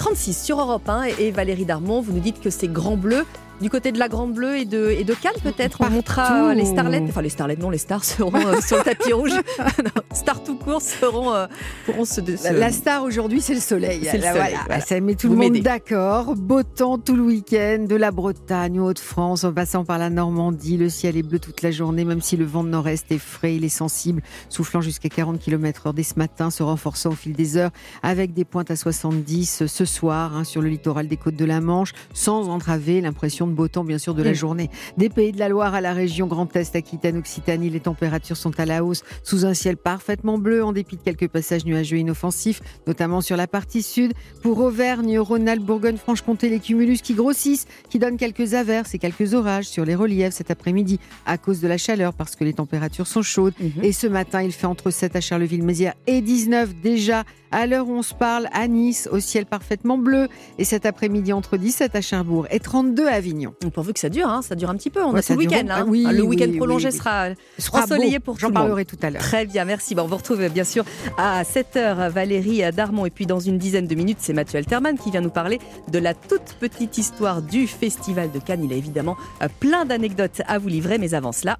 6h36 0.00 0.44
sur 0.44 0.60
Europe 0.60 0.88
1 0.88 1.02
et 1.18 1.30
Valérie 1.30 1.66
Darmon, 1.66 2.00
vous 2.00 2.12
nous 2.12 2.20
dites 2.20 2.40
que 2.40 2.48
c'est 2.48 2.68
grand 2.68 2.96
bleu 2.96 3.26
du 3.60 3.68
côté 3.70 3.92
de 3.92 3.98
la 3.98 4.08
Grande 4.08 4.32
Bleue 4.32 4.56
et 4.56 4.64
de, 4.64 4.90
et 4.90 5.04
de 5.04 5.14
Cannes, 5.14 5.32
peut-être. 5.42 5.80
On 5.80 5.90
montrera 5.90 6.54
les 6.54 6.64
starlettes. 6.64 7.04
Enfin, 7.08 7.22
les 7.22 7.28
starlettes, 7.28 7.58
non, 7.58 7.70
les 7.70 7.78
stars 7.78 8.04
seront 8.04 8.34
euh, 8.34 8.60
sur 8.60 8.78
le 8.78 8.84
tapis 8.84 9.12
rouge. 9.12 9.32
stars 10.12 10.42
tout 10.42 10.56
court 10.56 10.82
seront, 10.82 11.32
euh, 11.32 11.46
pourront 11.84 12.04
se, 12.04 12.20
La 12.58 12.72
star 12.72 13.02
aujourd'hui, 13.02 13.40
c'est 13.40 13.54
le 13.54 13.60
soleil. 13.60 14.00
C'est 14.02 14.18
le 14.18 14.24
soleil. 14.24 14.56
Ça 14.86 15.00
met 15.00 15.14
tout 15.14 15.28
le 15.28 15.36
monde 15.36 15.58
d'accord. 15.58 16.34
Beau 16.36 16.62
temps 16.62 16.98
tout 16.98 17.16
le 17.16 17.22
week-end, 17.22 17.84
de 17.88 17.96
la 17.96 18.10
Bretagne 18.10 18.80
aux 18.80 18.90
Hauts-de-France, 18.90 19.44
en 19.44 19.52
passant 19.52 19.84
par 19.84 19.98
la 19.98 20.10
Normandie. 20.10 20.76
Le 20.76 20.88
ciel 20.88 21.16
est 21.16 21.22
bleu 21.22 21.38
toute 21.38 21.62
la 21.62 21.70
journée, 21.70 22.04
même 22.04 22.20
si 22.20 22.36
le 22.36 22.44
vent 22.44 22.64
de 22.64 22.70
nord-est 22.70 23.10
est 23.12 23.18
frais, 23.18 23.56
il 23.56 23.64
est 23.64 23.68
sensible, 23.68 24.22
soufflant 24.48 24.80
jusqu'à 24.80 25.08
40 25.08 25.38
km/h 25.38 25.94
dès 25.94 26.02
ce 26.02 26.14
matin, 26.16 26.50
se 26.50 26.62
renforçant 26.62 27.10
au 27.10 27.14
fil 27.14 27.32
des 27.32 27.56
heures, 27.56 27.70
avec 28.02 28.32
des 28.32 28.44
pointes 28.44 28.70
à 28.70 28.76
70 28.76 29.64
ce 29.66 29.84
soir 29.84 30.36
hein, 30.36 30.44
sur 30.44 30.62
le 30.62 30.68
littoral 30.68 31.08
des 31.08 31.16
côtes 31.16 31.36
de 31.36 31.44
la 31.44 31.60
Manche, 31.60 31.92
sans 32.12 32.48
entraver 32.48 33.00
l'impression 33.00 33.49
beau 33.54 33.68
temps, 33.68 33.84
bien 33.84 33.98
sûr, 33.98 34.14
de 34.14 34.22
la 34.22 34.32
journée. 34.32 34.70
Des 34.96 35.08
pays 35.08 35.32
de 35.32 35.38
la 35.38 35.48
Loire 35.48 35.74
à 35.74 35.80
la 35.80 35.92
région 35.92 36.26
Grand 36.26 36.54
Est, 36.54 36.76
Aquitaine, 36.76 37.16
Occitanie, 37.16 37.70
les 37.70 37.80
températures 37.80 38.36
sont 38.36 38.58
à 38.60 38.66
la 38.66 38.84
hausse, 38.84 39.02
sous 39.22 39.46
un 39.46 39.54
ciel 39.54 39.76
parfaitement 39.76 40.38
bleu, 40.38 40.64
en 40.64 40.72
dépit 40.72 40.96
de 40.96 41.02
quelques 41.02 41.28
passages 41.28 41.64
nuageux 41.64 41.98
inoffensifs, 41.98 42.60
notamment 42.86 43.20
sur 43.20 43.36
la 43.36 43.46
partie 43.46 43.82
sud. 43.82 44.12
Pour 44.42 44.58
Auvergne, 44.60 45.18
Rhône-Alpes, 45.18 45.64
Bourgogne-Franche-Comté, 45.64 46.48
les 46.48 46.60
cumulus 46.60 47.02
qui 47.02 47.14
grossissent, 47.14 47.66
qui 47.88 47.98
donnent 47.98 48.16
quelques 48.16 48.54
averses 48.54 48.94
et 48.94 48.98
quelques 48.98 49.34
orages 49.34 49.66
sur 49.66 49.84
les 49.84 49.94
reliefs 49.94 50.10
cet 50.30 50.50
après-midi 50.50 50.98
à 51.26 51.38
cause 51.38 51.60
de 51.60 51.68
la 51.68 51.78
chaleur, 51.78 52.12
parce 52.12 52.36
que 52.36 52.44
les 52.44 52.52
températures 52.52 53.06
sont 53.06 53.22
chaudes. 53.22 53.54
Mhm. 53.60 53.84
Et 53.84 53.92
ce 53.92 54.06
matin, 54.06 54.42
il 54.42 54.52
fait 54.52 54.66
entre 54.66 54.90
7 54.90 55.16
à 55.16 55.20
Charleville-Mézières 55.20 55.94
et 56.06 56.20
19 56.20 56.74
déjà 56.82 57.24
à 57.50 57.66
l'heure 57.66 57.88
où 57.88 57.92
on 57.92 58.02
se 58.02 58.14
parle 58.14 58.48
à 58.52 58.68
Nice, 58.68 59.08
au 59.10 59.20
ciel 59.20 59.46
parfaitement 59.46 59.98
bleu. 59.98 60.28
Et 60.58 60.64
cet 60.64 60.86
après-midi, 60.86 61.32
entre 61.32 61.56
17 61.56 61.96
à 61.96 62.00
Cherbourg 62.00 62.46
et 62.50 62.60
32 62.60 63.06
à 63.06 63.14
Avignon. 63.14 63.39
Pourvu 63.72 63.92
que 63.92 64.00
ça 64.00 64.08
dure, 64.08 64.28
hein, 64.28 64.42
ça 64.42 64.54
dure 64.54 64.70
un 64.70 64.76
petit 64.76 64.90
peu. 64.90 65.02
On 65.02 65.14
a 65.14 65.22
ce 65.22 65.32
week-end. 65.32 65.66
Hein. 65.70 65.84
oui, 65.86 66.06
le 66.10 66.22
week-end 66.22 66.50
prolongé 66.56 66.90
sera, 66.90 67.28
ensoleillé 67.72 68.20
pour 68.20 68.34
tout 68.34 68.40
J'en 68.40 68.52
parlerai 68.52 68.84
tout 68.84 68.98
à 69.02 69.10
l'heure. 69.10 69.22
Très 69.22 69.46
bien, 69.46 69.64
merci. 69.64 69.94
Bon, 69.94 70.02
on 70.02 70.06
vous 70.06 70.16
retrouve 70.16 70.46
bien 70.48 70.64
sûr 70.64 70.84
à 71.16 71.42
7h 71.42 72.10
Valérie 72.10 72.62
Darmon. 72.72 73.06
Et 73.06 73.10
puis 73.10 73.26
dans 73.26 73.40
une 73.40 73.58
dizaine 73.58 73.86
de 73.86 73.94
minutes, 73.94 74.18
c'est 74.20 74.32
Mathieu 74.32 74.58
Alterman 74.58 74.98
qui 74.98 75.10
vient 75.10 75.20
nous 75.20 75.30
parler 75.30 75.58
de 75.90 75.98
la 75.98 76.14
toute 76.14 76.56
petite 76.60 76.98
histoire 76.98 77.42
du 77.42 77.66
Festival 77.66 78.30
de 78.32 78.38
Cannes. 78.38 78.64
Il 78.64 78.72
a 78.72 78.76
évidemment 78.76 79.16
euh, 79.42 79.48
plein 79.60 79.84
d'anecdotes 79.84 80.42
à 80.46 80.58
vous 80.58 80.68
livrer, 80.68 80.98
mais 80.98 81.14
avant 81.14 81.32
cela. 81.32 81.56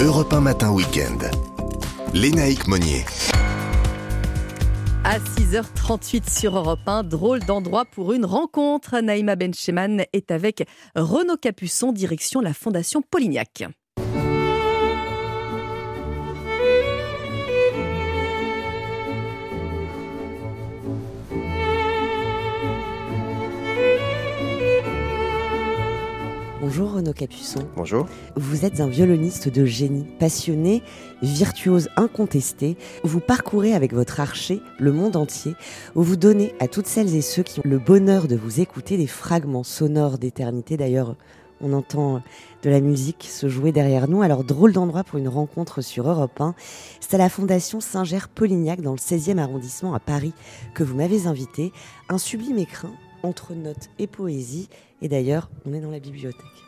Europe 0.00 0.32
1 0.32 0.40
Matin 0.40 0.70
Week-end. 0.72 1.18
Lénaïque 2.12 2.68
Monnier. 2.68 3.04
À 5.08 5.20
6h38 5.20 6.36
sur 6.36 6.56
Europe 6.56 6.80
1, 6.84 7.04
drôle 7.04 7.38
d'endroit 7.38 7.84
pour 7.84 8.12
une 8.12 8.24
rencontre. 8.24 8.98
Naïma 8.98 9.36
Bencheman 9.36 10.04
est 10.12 10.32
avec 10.32 10.68
Renaud 10.96 11.36
Capuçon, 11.36 11.92
direction 11.92 12.40
la 12.40 12.52
Fondation 12.52 13.02
Polignac. 13.02 13.62
Bonjour 26.66 26.94
Renaud 26.94 27.12
Capuçon. 27.12 27.60
Bonjour. 27.76 28.08
Vous 28.34 28.64
êtes 28.64 28.80
un 28.80 28.88
violoniste 28.88 29.48
de 29.48 29.64
génie, 29.64 30.04
passionné, 30.18 30.82
virtuose 31.22 31.88
incontesté. 31.94 32.76
Vous 33.04 33.20
parcourez 33.20 33.72
avec 33.72 33.94
votre 33.94 34.18
archer 34.18 34.60
le 34.80 34.90
monde 34.90 35.14
entier, 35.14 35.54
où 35.94 36.02
vous 36.02 36.16
donnez 36.16 36.56
à 36.58 36.66
toutes 36.66 36.88
celles 36.88 37.14
et 37.14 37.22
ceux 37.22 37.44
qui 37.44 37.60
ont 37.60 37.62
le 37.64 37.78
bonheur 37.78 38.26
de 38.26 38.34
vous 38.34 38.60
écouter 38.60 38.96
des 38.96 39.06
fragments 39.06 39.62
sonores 39.62 40.18
d'éternité. 40.18 40.76
D'ailleurs, 40.76 41.14
on 41.60 41.72
entend 41.72 42.20
de 42.64 42.70
la 42.70 42.80
musique 42.80 43.28
se 43.30 43.48
jouer 43.48 43.70
derrière 43.70 44.08
nous. 44.08 44.22
Alors, 44.22 44.42
drôle 44.42 44.72
d'endroit 44.72 45.04
pour 45.04 45.20
une 45.20 45.28
rencontre 45.28 45.82
sur 45.82 46.10
Europe 46.10 46.40
1. 46.40 46.56
C'est 46.98 47.14
à 47.14 47.18
la 47.18 47.28
Fondation 47.28 47.78
Saint-Ger-Polignac, 47.78 48.80
dans 48.80 48.90
le 48.90 48.96
16e 48.96 49.38
arrondissement 49.38 49.94
à 49.94 50.00
Paris, 50.00 50.32
que 50.74 50.82
vous 50.82 50.96
m'avez 50.96 51.28
invité. 51.28 51.72
Un 52.08 52.18
sublime 52.18 52.58
écrin 52.58 52.90
entre 53.22 53.54
notes 53.54 53.88
et 54.00 54.08
poésie. 54.08 54.68
Et 55.02 55.08
d'ailleurs, 55.08 55.50
on 55.66 55.72
est 55.74 55.80
dans 55.80 55.90
la 55.90 56.00
bibliothèque. 56.00 56.66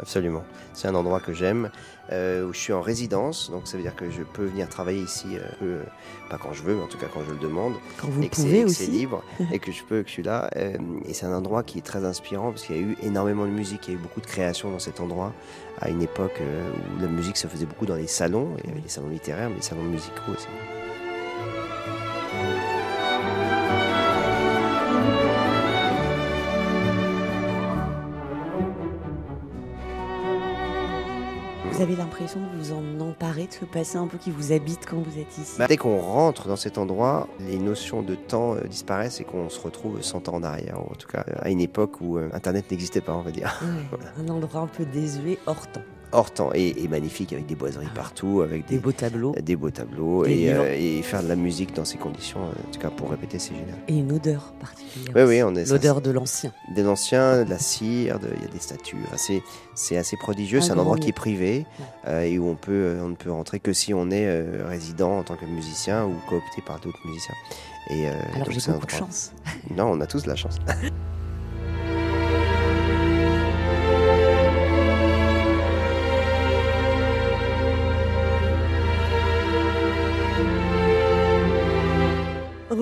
Absolument. 0.00 0.42
C'est 0.72 0.88
un 0.88 0.94
endroit 0.94 1.20
que 1.20 1.34
j'aime, 1.34 1.70
euh, 2.10 2.46
où 2.46 2.54
je 2.54 2.58
suis 2.58 2.72
en 2.72 2.80
résidence, 2.80 3.50
donc 3.50 3.66
ça 3.66 3.76
veut 3.76 3.82
dire 3.82 3.94
que 3.94 4.10
je 4.10 4.22
peux 4.22 4.46
venir 4.46 4.66
travailler 4.68 5.02
ici, 5.02 5.36
euh, 5.62 5.82
pas 6.30 6.38
quand 6.38 6.54
je 6.54 6.62
veux, 6.62 6.74
mais 6.74 6.82
en 6.82 6.86
tout 6.86 6.96
cas 6.96 7.06
quand 7.12 7.22
je 7.22 7.32
le 7.32 7.38
demande. 7.38 7.74
Quand 7.98 8.08
vous 8.08 8.22
et 8.22 8.28
pouvez 8.28 8.64
aussi. 8.64 8.86
c'est 8.86 8.90
libre, 8.90 9.22
et 9.52 9.58
que 9.58 9.70
je 9.72 9.84
peux, 9.84 10.02
que 10.02 10.08
je 10.08 10.14
suis 10.14 10.22
là. 10.22 10.48
Euh, 10.56 10.78
et 11.04 11.12
c'est 11.12 11.26
un 11.26 11.34
endroit 11.34 11.62
qui 11.62 11.78
est 11.78 11.82
très 11.82 12.04
inspirant, 12.06 12.50
parce 12.50 12.62
qu'il 12.64 12.76
y 12.76 12.78
a 12.78 12.82
eu 12.82 12.96
énormément 13.02 13.44
de 13.44 13.50
musique, 13.50 13.88
il 13.88 13.90
y 13.90 13.96
a 13.96 13.98
eu 13.98 14.02
beaucoup 14.02 14.22
de 14.22 14.26
créations 14.26 14.70
dans 14.70 14.78
cet 14.78 15.00
endroit, 15.00 15.34
à 15.80 15.90
une 15.90 16.00
époque 16.00 16.40
où 16.96 17.02
la 17.02 17.08
musique 17.08 17.36
se 17.36 17.46
faisait 17.46 17.66
beaucoup 17.66 17.86
dans 17.86 17.96
les 17.96 18.06
salons, 18.06 18.56
il 18.64 18.70
y 18.70 18.72
avait 18.72 18.80
des 18.80 18.88
salons 18.88 19.08
littéraires, 19.08 19.50
mais 19.50 19.56
des 19.56 19.62
salons 19.62 19.82
musicaux 19.82 20.32
aussi. 20.32 20.48
Vous 31.80 31.86
avez 31.86 31.96
l'impression 31.96 32.40
de 32.40 32.58
vous 32.58 32.72
en 32.74 33.00
emparer, 33.00 33.46
de 33.46 33.54
ce 33.54 33.64
passé 33.64 33.96
un 33.96 34.06
peu 34.06 34.18
qui 34.18 34.30
vous 34.30 34.52
habite 34.52 34.84
quand 34.84 34.98
vous 34.98 35.18
êtes 35.18 35.38
ici 35.38 35.54
bah, 35.58 35.66
Dès 35.66 35.78
qu'on 35.78 35.98
rentre 35.98 36.46
dans 36.46 36.56
cet 36.56 36.76
endroit, 36.76 37.26
les 37.40 37.56
notions 37.56 38.02
de 38.02 38.16
temps 38.16 38.54
euh, 38.54 38.60
disparaissent 38.68 39.18
et 39.22 39.24
qu'on 39.24 39.48
se 39.48 39.58
retrouve 39.58 40.02
100 40.02 40.28
ans 40.28 40.34
en 40.34 40.42
arrière, 40.42 40.78
ou 40.78 40.92
en 40.92 40.94
tout 40.94 41.08
cas 41.08 41.24
à 41.38 41.48
une 41.48 41.62
époque 41.62 42.02
où 42.02 42.18
euh, 42.18 42.28
Internet 42.34 42.70
n'existait 42.70 43.00
pas, 43.00 43.14
on 43.14 43.22
va 43.22 43.30
dire. 43.30 43.58
Un 44.18 44.28
endroit 44.28 44.60
un 44.60 44.66
peu 44.66 44.84
désuet, 44.84 45.38
hors 45.46 45.66
temps 45.68 45.80
hors 46.12 46.30
temps 46.30 46.50
et, 46.54 46.88
magnifique 46.88 47.32
avec 47.32 47.46
des 47.46 47.54
boiseries 47.54 47.88
partout, 47.94 48.40
avec 48.42 48.66
des, 48.66 48.78
beaux 48.78 48.92
tableaux, 48.92 49.34
des 49.40 49.56
beaux 49.56 49.70
tableaux 49.70 50.24
euh, 50.24 50.74
et, 50.76 51.02
faire 51.02 51.22
de 51.22 51.28
la 51.28 51.36
musique 51.36 51.74
dans 51.74 51.84
ces 51.84 51.98
conditions, 51.98 52.40
en 52.40 52.72
tout 52.72 52.80
cas 52.80 52.90
pour 52.90 53.10
répéter, 53.10 53.38
c'est 53.38 53.54
génial. 53.54 53.78
Et 53.88 53.98
une 53.98 54.12
odeur 54.12 54.52
particulière. 54.60 55.12
Oui, 55.14 55.22
oui, 55.22 55.42
on 55.42 55.54
est 55.54 55.70
l'odeur 55.70 56.00
de 56.00 56.10
l'ancien. 56.10 56.52
Des 56.74 56.86
anciens, 56.86 57.44
de 57.44 57.50
la 57.50 57.58
cire, 57.58 58.18
il 58.36 58.42
y 58.42 58.48
a 58.48 58.50
des 58.50 58.58
statues. 58.58 58.96
c'est 59.74 59.96
assez 59.96 60.16
prodigieux. 60.16 60.60
C'est 60.60 60.72
un 60.72 60.78
endroit 60.78 60.98
qui 60.98 61.08
est 61.08 61.12
privé 61.12 61.66
euh, 62.06 62.22
et 62.22 62.38
où 62.38 62.48
on 62.48 62.56
peut, 62.56 62.72
euh, 62.72 63.02
on 63.02 63.08
ne 63.08 63.16
peut 63.16 63.30
rentrer 63.30 63.60
que 63.60 63.72
si 63.72 63.94
on 63.94 64.10
est 64.10 64.30
résident 64.64 65.18
en 65.18 65.22
tant 65.22 65.36
que 65.36 65.46
musicien 65.46 66.04
ou 66.06 66.14
coopté 66.28 66.62
par 66.66 66.80
d'autres 66.80 67.00
musiciens. 67.06 67.34
Et, 67.90 68.08
Alors 68.08 68.50
j'ai 68.50 68.72
beaucoup 68.72 68.86
de 68.86 68.90
chance. 68.90 69.32
Non, 69.76 69.86
on 69.86 70.00
a 70.00 70.06
tous 70.06 70.24
de 70.24 70.28
la 70.28 70.36
chance. 70.36 70.56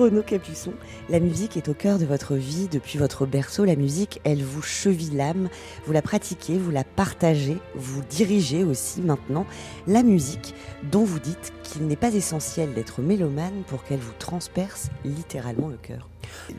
Capuçon, 0.09 0.73
la 1.09 1.19
musique 1.19 1.55
est 1.55 1.69
au 1.69 1.75
cœur 1.75 1.99
de 1.99 2.05
votre 2.05 2.33
vie 2.35 2.67
depuis 2.67 2.97
votre 2.97 3.27
berceau. 3.27 3.63
La 3.63 3.75
musique, 3.75 4.19
elle 4.23 4.43
vous 4.43 4.63
cheville 4.63 5.15
l'âme. 5.15 5.49
Vous 5.85 5.93
la 5.93 6.01
pratiquez, 6.01 6.57
vous 6.57 6.71
la 6.71 6.83
partagez, 6.83 7.57
vous 7.75 8.01
dirigez 8.09 8.63
aussi 8.63 9.01
maintenant 9.01 9.45
la 9.87 10.01
musique 10.01 10.55
dont 10.91 11.03
vous 11.03 11.19
dites 11.19 11.53
qu'il 11.69 11.87
n'est 11.87 11.95
pas 11.95 12.13
essentiel 12.13 12.73
d'être 12.73 13.01
mélomane 13.01 13.63
pour 13.67 13.83
qu'elle 13.83 13.99
vous 13.99 14.13
transperce 14.17 14.89
littéralement 15.05 15.67
le 15.67 15.77
cœur. 15.77 16.07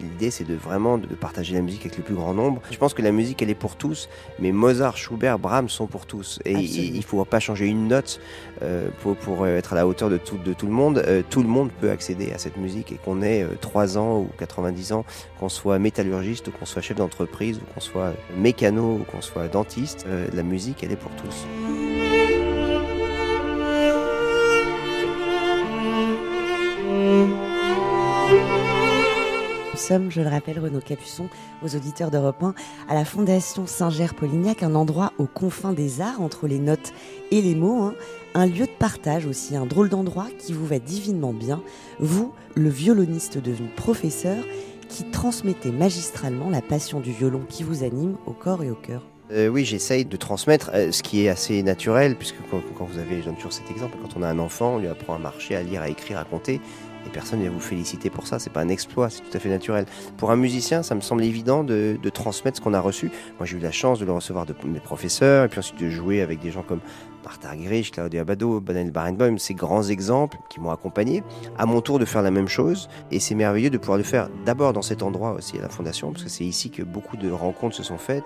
L'idée, 0.00 0.30
c'est 0.30 0.44
de 0.44 0.54
vraiment 0.54 0.98
de 0.98 1.06
partager 1.14 1.54
la 1.54 1.62
musique 1.62 1.82
avec 1.82 1.96
le 1.96 2.02
plus 2.02 2.14
grand 2.14 2.34
nombre. 2.34 2.60
Je 2.70 2.76
pense 2.76 2.94
que 2.94 3.02
la 3.02 3.12
musique, 3.12 3.42
elle 3.42 3.50
est 3.50 3.54
pour 3.54 3.76
tous, 3.76 4.08
mais 4.38 4.52
Mozart, 4.52 4.96
Schubert, 4.96 5.38
Brahms 5.38 5.68
sont 5.68 5.86
pour 5.86 6.06
tous. 6.06 6.40
Et 6.44 6.52
il 6.54 6.96
ne 6.96 7.02
faut 7.02 7.24
pas 7.24 7.40
changer 7.40 7.66
une 7.66 7.88
note 7.88 8.20
euh, 8.62 8.88
pour, 9.02 9.16
pour, 9.16 9.46
être 9.46 9.72
à 9.72 9.76
la 9.76 9.86
hauteur 9.86 10.10
de 10.10 10.16
tout, 10.16 10.38
de 10.38 10.52
tout 10.52 10.66
le 10.66 10.72
monde. 10.72 11.02
Euh, 11.06 11.22
tout 11.28 11.42
le 11.42 11.48
monde 11.48 11.70
peut 11.80 11.90
accéder 11.90 12.32
à 12.32 12.38
cette 12.38 12.56
musique 12.56 12.92
et 12.92 12.96
qu'on 12.96 13.22
ait 13.22 13.46
3 13.60 13.98
ans 13.98 14.18
ou 14.18 14.28
90 14.38 14.92
ans, 14.92 15.04
qu'on 15.38 15.48
soit 15.48 15.78
métallurgiste 15.78 16.48
ou 16.48 16.50
qu'on 16.52 16.66
soit 16.66 16.82
chef 16.82 16.96
d'entreprise 16.96 17.58
ou 17.58 17.74
qu'on 17.74 17.80
soit 17.80 18.12
mécano 18.36 19.00
ou 19.00 19.04
qu'on 19.04 19.22
soit 19.22 19.48
dentiste, 19.48 20.06
la 20.32 20.42
musique, 20.42 20.82
elle 20.82 20.92
est 20.92 20.96
pour 20.96 21.12
tous. 21.12 21.99
Sommes, 29.90 30.10
je 30.12 30.20
le 30.20 30.28
rappelle, 30.28 30.60
Renaud 30.60 30.80
Capuçon, 30.80 31.28
aux 31.64 31.74
auditeurs 31.74 32.12
d'Europe 32.12 32.40
1, 32.42 32.54
à 32.88 32.94
la 32.94 33.04
Fondation 33.04 33.66
Saint-Ger-Polignac, 33.66 34.62
un 34.62 34.76
endroit 34.76 35.12
aux 35.18 35.26
confins 35.26 35.72
des 35.72 36.00
arts, 36.00 36.20
entre 36.20 36.46
les 36.46 36.60
notes 36.60 36.92
et 37.32 37.42
les 37.42 37.56
mots, 37.56 37.82
hein. 37.82 37.94
un 38.34 38.46
lieu 38.46 38.66
de 38.66 38.78
partage 38.78 39.26
aussi, 39.26 39.56
un 39.56 39.66
drôle 39.66 39.88
d'endroit 39.88 40.28
qui 40.38 40.52
vous 40.52 40.64
va 40.64 40.78
divinement 40.78 41.32
bien, 41.32 41.60
vous, 41.98 42.32
le 42.54 42.68
violoniste 42.68 43.38
devenu 43.38 43.66
professeur, 43.66 44.44
qui 44.88 45.10
transmettez 45.10 45.72
magistralement 45.72 46.50
la 46.50 46.62
passion 46.62 47.00
du 47.00 47.10
violon 47.10 47.42
qui 47.48 47.64
vous 47.64 47.82
anime 47.82 48.16
au 48.26 48.32
corps 48.32 48.62
et 48.62 48.70
au 48.70 48.76
cœur. 48.76 49.09
Euh, 49.32 49.48
oui, 49.48 49.64
j'essaye 49.64 50.04
de 50.04 50.16
transmettre 50.16 50.70
euh, 50.74 50.90
ce 50.90 51.02
qui 51.02 51.24
est 51.24 51.28
assez 51.28 51.62
naturel, 51.62 52.16
puisque 52.16 52.36
quand, 52.50 52.60
quand 52.76 52.84
vous 52.84 52.98
avez, 52.98 53.20
donne 53.20 53.36
toujours 53.36 53.52
cet 53.52 53.70
exemple, 53.70 53.96
quand 54.02 54.18
on 54.18 54.22
a 54.22 54.28
un 54.28 54.38
enfant, 54.38 54.74
on 54.74 54.78
lui 54.78 54.88
apprend 54.88 55.14
à 55.14 55.18
marcher, 55.18 55.54
à 55.54 55.62
lire, 55.62 55.82
à 55.82 55.88
écrire, 55.88 56.18
à 56.18 56.24
compter 56.24 56.60
et 57.06 57.10
personne 57.10 57.40
ne 57.40 57.44
va 57.44 57.50
vous 57.50 57.60
féliciter 57.60 58.10
pour 58.10 58.26
ça. 58.26 58.38
C'est 58.38 58.50
pas 58.50 58.60
un 58.60 58.68
exploit, 58.68 59.10
c'est 59.10 59.22
tout 59.22 59.34
à 59.36 59.38
fait 59.38 59.48
naturel. 59.48 59.86
Pour 60.16 60.30
un 60.30 60.36
musicien, 60.36 60.82
ça 60.82 60.94
me 60.94 61.00
semble 61.00 61.24
évident 61.24 61.64
de, 61.64 61.98
transmettre 62.12 62.58
ce 62.58 62.62
qu'on 62.62 62.74
a 62.74 62.80
reçu. 62.80 63.10
Moi, 63.38 63.46
j'ai 63.46 63.56
eu 63.56 63.60
la 63.60 63.70
chance 63.70 63.98
de 64.00 64.04
le 64.04 64.12
recevoir 64.12 64.46
de 64.46 64.54
mes 64.64 64.80
professeurs, 64.80 65.44
et 65.44 65.48
puis 65.48 65.60
ensuite 65.60 65.80
de 65.80 65.88
jouer 65.88 66.20
avec 66.22 66.40
des 66.40 66.50
gens 66.50 66.62
comme 66.62 66.80
Martha 67.24 67.48
Argerich, 67.48 67.92
Claudia 67.92 68.22
Abado, 68.22 68.60
Daniel 68.60 68.90
Barenboim, 68.90 69.38
ces 69.38 69.54
grands 69.54 69.84
exemples 69.84 70.38
qui 70.48 70.60
m'ont 70.60 70.70
accompagné. 70.70 71.22
À 71.56 71.66
mon 71.66 71.80
tour 71.80 71.98
de 71.98 72.04
faire 72.04 72.22
la 72.22 72.30
même 72.30 72.48
chose, 72.48 72.88
et 73.10 73.20
c'est 73.20 73.34
merveilleux 73.34 73.70
de 73.70 73.78
pouvoir 73.78 73.98
le 73.98 74.04
faire 74.04 74.28
d'abord 74.44 74.72
dans 74.72 74.82
cet 74.82 75.02
endroit 75.02 75.32
aussi 75.32 75.58
à 75.58 75.62
la 75.62 75.68
Fondation, 75.68 76.12
parce 76.12 76.24
que 76.24 76.30
c'est 76.30 76.44
ici 76.44 76.70
que 76.70 76.82
beaucoup 76.82 77.16
de 77.16 77.30
rencontres 77.30 77.76
se 77.76 77.82
sont 77.82 77.98
faites. 77.98 78.24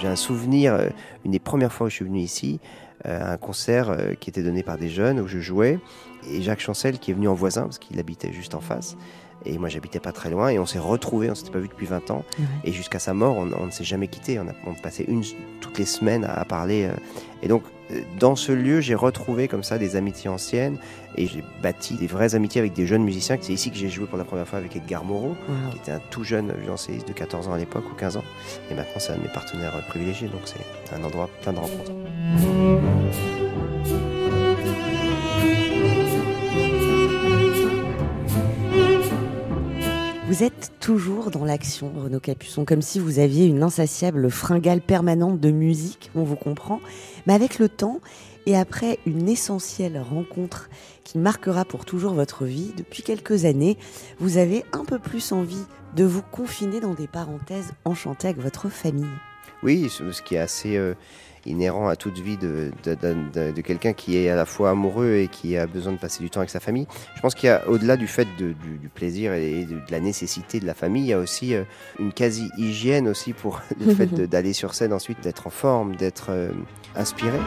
J'ai 0.00 0.08
un 0.08 0.16
souvenir, 0.16 0.74
euh, 0.74 0.88
une 1.26 1.32
des 1.32 1.38
premières 1.38 1.72
fois 1.72 1.86
où 1.86 1.90
je 1.90 1.96
suis 1.96 2.04
venu 2.06 2.20
ici, 2.20 2.58
euh, 3.06 3.34
un 3.34 3.36
concert 3.36 3.90
euh, 3.90 4.14
qui 4.14 4.30
était 4.30 4.42
donné 4.42 4.62
par 4.62 4.78
des 4.78 4.88
jeunes 4.88 5.20
où 5.20 5.26
je 5.26 5.38
jouais, 5.38 5.78
et 6.30 6.40
Jacques 6.40 6.60
Chancel 6.60 6.98
qui 6.98 7.10
est 7.10 7.14
venu 7.14 7.28
en 7.28 7.34
voisin 7.34 7.62
parce 7.62 7.78
qu'il 7.78 7.98
habitait 7.98 8.32
juste 8.32 8.54
en 8.54 8.60
face. 8.60 8.96
Et 9.46 9.58
moi, 9.58 9.68
j'habitais 9.68 10.00
pas 10.00 10.12
très 10.12 10.30
loin 10.30 10.48
et 10.48 10.58
on 10.58 10.66
s'est 10.66 10.78
retrouvés, 10.78 11.30
on 11.30 11.34
s'était 11.34 11.50
pas 11.50 11.58
vu 11.58 11.68
depuis 11.68 11.86
20 11.86 12.10
ans. 12.10 12.24
Et 12.64 12.72
jusqu'à 12.72 12.98
sa 12.98 13.14
mort, 13.14 13.36
on, 13.36 13.66
ne 13.66 13.70
s'est 13.70 13.84
jamais 13.84 14.08
quitté. 14.08 14.38
On 14.38 14.46
a, 14.48 14.74
passé 14.82 15.04
une, 15.08 15.22
toutes 15.60 15.78
les 15.78 15.84
semaines 15.84 16.24
à, 16.24 16.44
parler. 16.44 16.88
et 17.42 17.48
donc, 17.48 17.62
dans 18.18 18.36
ce 18.36 18.52
lieu, 18.52 18.80
j'ai 18.80 18.94
retrouvé 18.94 19.48
comme 19.48 19.62
ça 19.62 19.78
des 19.78 19.96
amitiés 19.96 20.30
anciennes 20.30 20.78
et 21.16 21.26
j'ai 21.26 21.42
bâti 21.62 21.94
des 21.94 22.06
vraies 22.06 22.34
amitiés 22.34 22.60
avec 22.60 22.72
des 22.72 22.86
jeunes 22.86 23.02
musiciens. 23.02 23.36
C'est 23.40 23.52
ici 23.52 23.70
que 23.70 23.76
j'ai 23.76 23.88
joué 23.88 24.06
pour 24.06 24.18
la 24.18 24.24
première 24.24 24.46
fois 24.46 24.58
avec 24.58 24.76
Edgar 24.76 25.04
Moreau, 25.04 25.36
qui 25.72 25.78
était 25.78 25.92
un 25.92 26.00
tout 26.10 26.24
jeune 26.24 26.52
violoncelliste 26.52 27.08
de 27.08 27.12
14 27.12 27.48
ans 27.48 27.52
à 27.52 27.58
l'époque 27.58 27.84
ou 27.90 27.94
15 27.94 28.16
ans. 28.18 28.24
Et 28.70 28.74
maintenant, 28.74 28.98
c'est 28.98 29.12
un 29.12 29.16
de 29.16 29.22
mes 29.22 29.28
partenaires 29.28 29.72
privilégiés, 29.88 30.28
donc 30.28 30.42
c'est 30.44 30.94
un 30.94 31.02
endroit 31.02 31.28
plein 31.42 31.52
de 31.52 31.58
rencontres. 31.58 31.92
Vous 40.30 40.44
êtes 40.44 40.70
toujours 40.78 41.32
dans 41.32 41.44
l'action, 41.44 41.90
Renaud 41.92 42.20
Capuçon, 42.20 42.64
comme 42.64 42.82
si 42.82 43.00
vous 43.00 43.18
aviez 43.18 43.46
une 43.46 43.64
insatiable 43.64 44.30
fringale 44.30 44.80
permanente 44.80 45.40
de 45.40 45.50
musique, 45.50 46.12
on 46.14 46.22
vous 46.22 46.36
comprend. 46.36 46.78
Mais 47.26 47.34
avec 47.34 47.58
le 47.58 47.68
temps, 47.68 48.00
et 48.46 48.56
après 48.56 49.00
une 49.06 49.28
essentielle 49.28 50.00
rencontre 50.00 50.70
qui 51.02 51.18
marquera 51.18 51.64
pour 51.64 51.84
toujours 51.84 52.14
votre 52.14 52.44
vie, 52.44 52.72
depuis 52.76 53.02
quelques 53.02 53.44
années, 53.44 53.76
vous 54.20 54.36
avez 54.36 54.64
un 54.72 54.84
peu 54.84 55.00
plus 55.00 55.32
envie 55.32 55.64
de 55.96 56.04
vous 56.04 56.22
confiner 56.22 56.78
dans 56.78 56.94
des 56.94 57.08
parenthèses 57.08 57.72
enchantées 57.84 58.28
avec 58.28 58.40
votre 58.40 58.68
famille. 58.68 59.10
Oui, 59.64 59.90
ce 59.90 60.22
qui 60.22 60.36
est 60.36 60.38
assez... 60.38 60.76
Euh, 60.76 60.94
inhérent 61.50 61.88
à 61.88 61.96
toute 61.96 62.18
vie 62.18 62.36
de, 62.36 62.70
de, 62.84 63.60
quelqu'un 63.60 63.92
qui 63.92 64.16
est 64.16 64.30
à 64.30 64.36
la 64.36 64.46
fois 64.46 64.70
amoureux 64.70 65.16
et 65.16 65.28
qui 65.28 65.56
a 65.56 65.66
besoin 65.66 65.92
de 65.92 65.98
passer 65.98 66.22
du 66.22 66.30
temps 66.30 66.40
avec 66.40 66.50
sa 66.50 66.60
famille. 66.60 66.86
Je 67.16 67.20
pense 67.20 67.34
qu'il 67.34 67.48
y 67.48 67.50
a, 67.50 67.68
au-delà 67.68 67.96
du 67.96 68.06
fait 68.06 68.28
du, 68.36 68.54
plaisir 68.94 69.32
et 69.34 69.64
de, 69.64 69.80
la 69.90 70.00
nécessité 70.00 70.60
de 70.60 70.66
la 70.66 70.74
famille, 70.74 71.04
il 71.04 71.08
y 71.08 71.12
a 71.12 71.18
aussi 71.18 71.54
euh, 71.54 71.64
une 71.98 72.12
quasi-hygiène 72.12 73.08
aussi 73.08 73.32
pour 73.32 73.60
le 73.80 73.94
fait 73.94 74.06
d'aller 74.28 74.52
sur 74.52 74.74
scène 74.74 74.92
ensuite, 74.92 75.20
d'être 75.22 75.46
en 75.46 75.50
forme, 75.50 75.96
d'être 75.96 76.28
euh, 76.30 76.50
inspiré. 76.96 77.38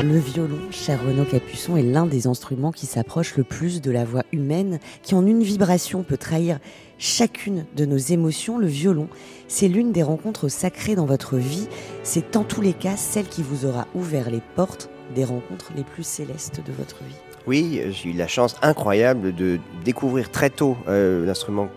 Le 0.00 0.16
violon, 0.16 0.60
cher 0.70 1.00
Renaud 1.04 1.24
Capuçon, 1.24 1.76
est 1.76 1.82
l'un 1.82 2.06
des 2.06 2.28
instruments 2.28 2.70
qui 2.70 2.86
s'approche 2.86 3.36
le 3.36 3.42
plus 3.42 3.80
de 3.80 3.90
la 3.90 4.04
voix 4.04 4.22
humaine, 4.32 4.78
qui 5.02 5.16
en 5.16 5.26
une 5.26 5.42
vibration 5.42 6.04
peut 6.04 6.16
trahir 6.16 6.60
chacune 6.98 7.64
de 7.76 7.84
nos 7.84 7.96
émotions. 7.96 8.58
Le 8.58 8.66
violon, 8.66 9.08
c'est 9.46 9.68
l'une 9.68 9.92
des 9.92 10.02
rencontres 10.02 10.48
sacrées 10.48 10.94
dans 10.94 11.06
votre 11.06 11.36
vie. 11.36 11.68
C'est 12.02 12.36
en 12.36 12.44
tous 12.44 12.60
les 12.60 12.74
cas 12.74 12.96
celle 12.96 13.26
qui 13.26 13.42
vous 13.42 13.64
aura 13.64 13.86
ouvert 13.94 14.30
les 14.30 14.42
portes 14.56 14.90
des 15.14 15.24
rencontres 15.24 15.72
les 15.76 15.84
plus 15.84 16.04
célestes 16.04 16.60
de 16.66 16.72
votre 16.72 17.02
vie. 17.04 17.16
Oui, 17.46 17.80
j'ai 17.90 18.10
eu 18.10 18.12
la 18.12 18.28
chance 18.28 18.56
incroyable 18.60 19.34
de 19.34 19.58
découvrir 19.82 20.30
très 20.30 20.50
tôt 20.50 20.76
euh, 20.86 21.24
l'instrument 21.24 21.70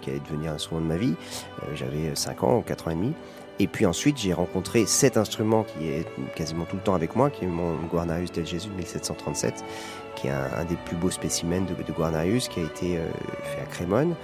qui 0.00 0.08
allait 0.08 0.20
devenir 0.20 0.52
l'instrument 0.52 0.80
de 0.80 0.86
ma 0.86 0.96
vie. 0.96 1.14
Euh, 1.62 1.66
j'avais 1.74 2.14
5 2.14 2.44
ans 2.44 2.58
ou 2.58 2.62
4 2.62 2.88
ans 2.88 2.90
et 2.92 2.94
demi. 2.94 3.12
Et 3.58 3.66
puis 3.66 3.84
ensuite, 3.84 4.16
j'ai 4.16 4.32
rencontré 4.32 4.86
cet 4.86 5.18
instrument 5.18 5.64
qui 5.64 5.88
est 5.88 6.06
quasiment 6.34 6.64
tout 6.64 6.76
le 6.76 6.82
temps 6.82 6.94
avec 6.94 7.14
moi, 7.14 7.28
qui 7.28 7.44
est 7.44 7.48
mon 7.48 7.74
Guarnarius 7.90 8.32
del 8.32 8.46
Jésus 8.46 8.68
de 8.68 8.74
1737, 8.74 9.62
qui 10.16 10.28
est 10.28 10.30
un, 10.30 10.64
des 10.64 10.76
plus 10.86 10.96
beaux 10.96 11.10
spécimens 11.10 11.60
de, 11.60 11.74
de 11.74 11.92
Guarnarius, 11.92 12.48
qui 12.48 12.60
a 12.60 12.62
été 12.62 12.96
euh, 12.96 13.04
fait 13.42 13.60
à 13.60 13.66
Crémone 13.66 14.14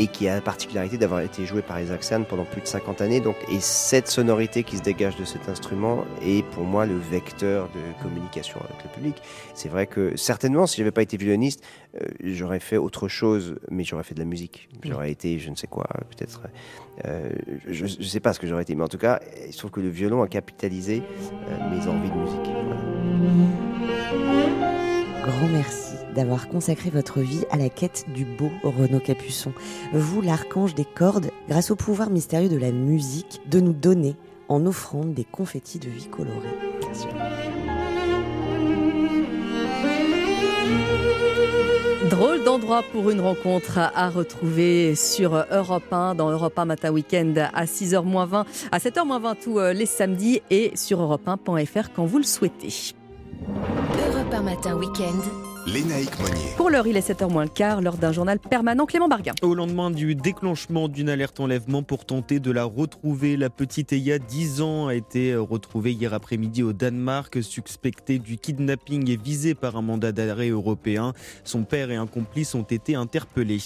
et 0.00 0.06
qui 0.06 0.28
a 0.28 0.34
la 0.36 0.40
particularité 0.40 0.96
d'avoir 0.96 1.20
été 1.20 1.44
joué 1.44 1.60
par 1.60 1.78
Isaac 1.78 2.02
Sand 2.02 2.26
pendant 2.26 2.46
plus 2.46 2.62
de 2.62 2.66
50 2.66 3.02
années. 3.02 3.20
Donc, 3.20 3.36
et 3.52 3.60
cette 3.60 4.08
sonorité 4.08 4.64
qui 4.64 4.78
se 4.78 4.82
dégage 4.82 5.14
de 5.16 5.26
cet 5.26 5.46
instrument 5.50 6.06
est 6.22 6.42
pour 6.52 6.64
moi 6.64 6.86
le 6.86 6.96
vecteur 6.96 7.68
de 7.68 8.02
communication 8.02 8.58
avec 8.60 8.82
le 8.82 8.90
public. 8.90 9.16
C'est 9.52 9.68
vrai 9.68 9.86
que 9.86 10.16
certainement, 10.16 10.66
si 10.66 10.78
j'avais 10.78 10.90
pas 10.90 11.02
été 11.02 11.18
violoniste, 11.18 11.62
euh, 12.00 12.06
j'aurais 12.24 12.60
fait 12.60 12.78
autre 12.78 13.08
chose, 13.08 13.56
mais 13.70 13.84
j'aurais 13.84 14.02
fait 14.02 14.14
de 14.14 14.20
la 14.20 14.24
musique. 14.24 14.70
J'aurais 14.82 15.10
été, 15.10 15.38
je 15.38 15.50
ne 15.50 15.54
sais 15.54 15.66
quoi, 15.66 15.86
peut-être. 16.08 16.40
Euh, 17.04 17.28
je 17.68 17.84
ne 17.84 17.88
sais 17.88 18.20
pas 18.20 18.32
ce 18.32 18.40
que 18.40 18.46
j'aurais 18.46 18.62
été, 18.62 18.74
mais 18.74 18.84
en 18.84 18.88
tout 18.88 18.96
cas, 18.96 19.20
il 19.46 19.52
se 19.52 19.58
trouve 19.58 19.70
que 19.70 19.80
le 19.80 19.90
violon 19.90 20.22
a 20.22 20.28
capitalisé 20.28 21.02
euh, 21.02 21.70
mes 21.70 21.86
envies 21.86 22.08
de 22.08 22.16
musique. 22.16 22.50
Grand 25.26 25.48
merci 25.48 25.89
d'avoir 26.14 26.48
consacré 26.48 26.90
votre 26.90 27.20
vie 27.20 27.44
à 27.50 27.56
la 27.56 27.68
quête 27.68 28.06
du 28.14 28.24
beau 28.24 28.50
Renaud 28.62 29.00
Capuçon. 29.00 29.52
Vous, 29.92 30.20
l'archange 30.20 30.74
des 30.74 30.84
cordes, 30.84 31.30
grâce 31.48 31.70
au 31.70 31.76
pouvoir 31.76 32.10
mystérieux 32.10 32.48
de 32.48 32.56
la 32.56 32.72
musique, 32.72 33.40
de 33.48 33.60
nous 33.60 33.72
donner 33.72 34.16
en 34.48 34.66
offrande 34.66 35.14
des 35.14 35.24
confettis 35.24 35.78
de 35.78 35.88
vie 35.88 36.08
colorés. 36.08 36.48
Drôle 42.10 42.42
d'endroit 42.42 42.82
pour 42.90 43.10
une 43.10 43.20
rencontre 43.20 43.78
à 43.78 44.10
retrouver 44.10 44.96
sur 44.96 45.44
Europe 45.52 45.92
1, 45.92 46.16
dans 46.16 46.30
Europe 46.30 46.58
1 46.58 46.64
Matin 46.64 46.90
Week-end 46.90 47.34
à 47.54 47.66
6h20, 47.66 48.44
à 48.72 48.78
7h20 48.78 49.36
tous 49.40 49.60
euh, 49.60 49.72
les 49.72 49.86
samedis 49.86 50.42
et 50.50 50.72
sur 50.74 51.00
europe1.fr 51.00 51.92
quand 51.94 52.06
vous 52.06 52.18
le 52.18 52.24
souhaitez. 52.24 52.94
Europe 54.08 54.34
1 54.34 54.42
Matin 54.42 54.76
Week-end 54.76 55.49
Lénaïque 55.72 56.18
Monnier. 56.18 56.50
Pour 56.56 56.68
l'heure, 56.68 56.88
il 56.88 56.96
est 56.96 57.08
7h 57.08 57.30
moins 57.30 57.44
le 57.44 57.48
quart, 57.48 57.80
l'heure 57.80 57.96
d'un 57.96 58.10
journal 58.10 58.40
permanent. 58.40 58.86
Clément 58.86 59.06
Barguin. 59.06 59.34
Au 59.42 59.54
lendemain 59.54 59.92
du 59.92 60.16
déclenchement 60.16 60.88
d'une 60.88 61.08
alerte 61.08 61.38
enlèvement 61.38 61.84
pour 61.84 62.04
tenter 62.04 62.40
de 62.40 62.50
la 62.50 62.64
retrouver, 62.64 63.36
la 63.36 63.50
petite 63.50 63.92
Eya, 63.92 64.18
10 64.18 64.62
ans, 64.62 64.88
a 64.88 64.96
été 64.96 65.36
retrouvée 65.36 65.92
hier 65.92 66.12
après-midi 66.12 66.64
au 66.64 66.72
Danemark, 66.72 67.40
suspectée 67.40 68.18
du 68.18 68.36
kidnapping 68.36 69.08
et 69.10 69.16
visée 69.16 69.54
par 69.54 69.76
un 69.76 69.82
mandat 69.82 70.10
d'arrêt 70.10 70.48
européen. 70.48 71.12
Son 71.44 71.62
père 71.62 71.92
et 71.92 71.96
un 71.96 72.08
complice 72.08 72.56
ont 72.56 72.64
été 72.64 72.96
interpellés. 72.96 73.62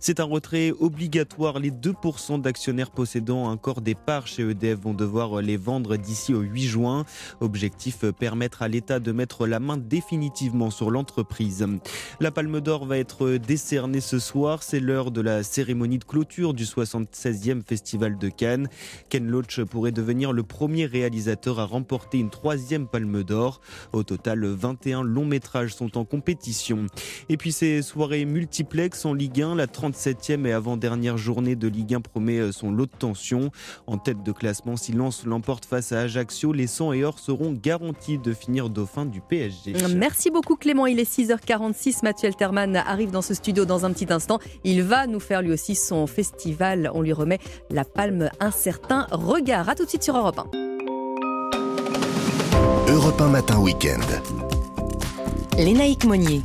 C'est 0.00 0.20
un 0.20 0.24
retrait 0.24 0.72
obligatoire. 0.80 1.58
Les 1.58 1.70
2% 1.70 2.40
d'actionnaires 2.40 2.90
possédant 2.90 3.44
encore 3.48 3.82
des 3.82 3.94
parts 3.94 4.26
chez 4.26 4.48
EDF 4.48 4.80
vont 4.80 4.94
devoir 4.94 5.42
les 5.42 5.58
vendre 5.58 5.96
d'ici 5.96 6.32
au 6.32 6.40
8 6.40 6.62
juin. 6.62 7.04
Objectif 7.40 8.10
permettre 8.12 8.62
à 8.62 8.68
l'État 8.68 8.98
de 8.98 9.12
mettre 9.12 9.46
la 9.46 9.60
main 9.60 9.76
définitivement 9.76 10.70
sur 10.70 10.90
l'entreprise 10.90 11.33
La 12.20 12.30
Palme 12.30 12.60
d'Or 12.60 12.86
va 12.86 12.98
être 12.98 13.36
décernée 13.36 14.00
ce 14.00 14.18
soir. 14.18 14.62
C'est 14.62 14.80
l'heure 14.80 15.10
de 15.10 15.20
la 15.20 15.42
cérémonie 15.42 15.98
de 15.98 16.04
clôture 16.04 16.54
du 16.54 16.64
76e 16.64 17.62
Festival 17.62 18.18
de 18.18 18.28
Cannes. 18.28 18.68
Ken 19.08 19.26
Loach 19.26 19.60
pourrait 19.62 19.92
devenir 19.92 20.32
le 20.32 20.42
premier 20.42 20.86
réalisateur 20.86 21.58
à 21.58 21.64
remporter 21.64 22.18
une 22.18 22.30
troisième 22.30 22.86
Palme 22.86 23.22
d'Or. 23.22 23.60
Au 23.92 24.02
total, 24.02 24.44
21 24.44 25.02
longs 25.02 25.24
métrages 25.24 25.74
sont 25.74 25.98
en 25.98 26.04
compétition. 26.04 26.86
Et 27.28 27.36
puis 27.36 27.52
ces 27.52 27.82
soirées 27.82 28.24
multiplex 28.24 29.04
en 29.04 29.14
Ligue 29.14 29.42
1, 29.42 29.56
la 29.56 29.66
37e 29.66 30.46
et 30.46 30.52
avant-dernière 30.52 31.16
journée 31.16 31.56
de 31.56 31.68
Ligue 31.68 31.94
1 31.94 32.00
promet 32.00 32.52
son 32.52 32.70
lot 32.70 32.86
de 32.86 32.96
tension. 32.96 33.50
En 33.86 33.98
tête 33.98 34.22
de 34.22 34.32
classement, 34.32 34.76
si 34.76 34.92
Lens 34.92 35.24
l'emporte 35.24 35.64
face 35.64 35.92
à 35.92 36.00
Ajaccio, 36.00 36.52
les 36.52 36.66
100 36.66 36.92
et 36.92 37.04
or 37.04 37.18
seront 37.18 37.52
garantis 37.52 38.18
de 38.18 38.32
finir 38.32 38.70
dauphin 38.70 39.04
du 39.04 39.20
PSG. 39.20 39.74
Merci 39.96 40.30
beaucoup 40.30 40.56
Clément, 40.56 40.86
il 40.86 41.00
est 41.00 41.04
6h46. 41.14 42.00
Mathieu 42.02 42.28
Alterman 42.28 42.76
arrive 42.76 43.10
dans 43.10 43.22
ce 43.22 43.34
studio 43.34 43.64
dans 43.64 43.84
un 43.84 43.92
petit 43.92 44.12
instant. 44.12 44.38
Il 44.64 44.82
va 44.82 45.06
nous 45.06 45.20
faire 45.20 45.42
lui 45.42 45.52
aussi 45.52 45.74
son 45.74 46.06
festival. 46.06 46.90
On 46.94 47.02
lui 47.02 47.12
remet 47.12 47.38
la 47.70 47.84
palme 47.84 48.30
Un 48.40 48.50
certain 48.50 49.06
regard. 49.12 49.68
A 49.68 49.74
tout 49.74 49.84
de 49.84 49.88
suite 49.88 50.02
sur 50.02 50.16
Europe 50.16 50.40
1. 52.88 52.92
Europe 52.92 53.20
1 53.20 53.28
matin 53.28 53.58
week-end. 53.58 54.00
Lénaïque 55.56 56.04
Monnier. 56.04 56.42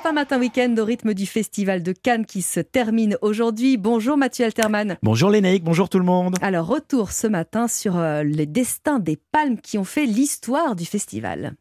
Europe 0.00 0.12
1 0.12 0.12
matin 0.12 0.38
week-end 0.38 0.74
au 0.78 0.84
rythme 0.84 1.12
du 1.12 1.26
festival 1.26 1.82
de 1.82 1.92
Cannes 1.92 2.24
qui 2.24 2.40
se 2.40 2.60
termine 2.60 3.18
aujourd'hui. 3.20 3.76
Bonjour 3.76 4.16
Mathieu 4.16 4.46
Alterman. 4.46 4.96
Bonjour 5.02 5.28
Lénaïque, 5.28 5.62
bonjour 5.62 5.90
tout 5.90 5.98
le 5.98 6.04
monde. 6.04 6.36
Alors 6.40 6.66
retour 6.66 7.12
ce 7.12 7.26
matin 7.26 7.68
sur 7.68 7.98
euh, 7.98 8.22
les 8.22 8.46
destins 8.46 8.98
des 8.98 9.16
palmes 9.16 9.58
qui 9.58 9.76
ont 9.76 9.84
fait 9.84 10.06
l'histoire 10.06 10.74
du 10.74 10.86
festival. 10.86 11.54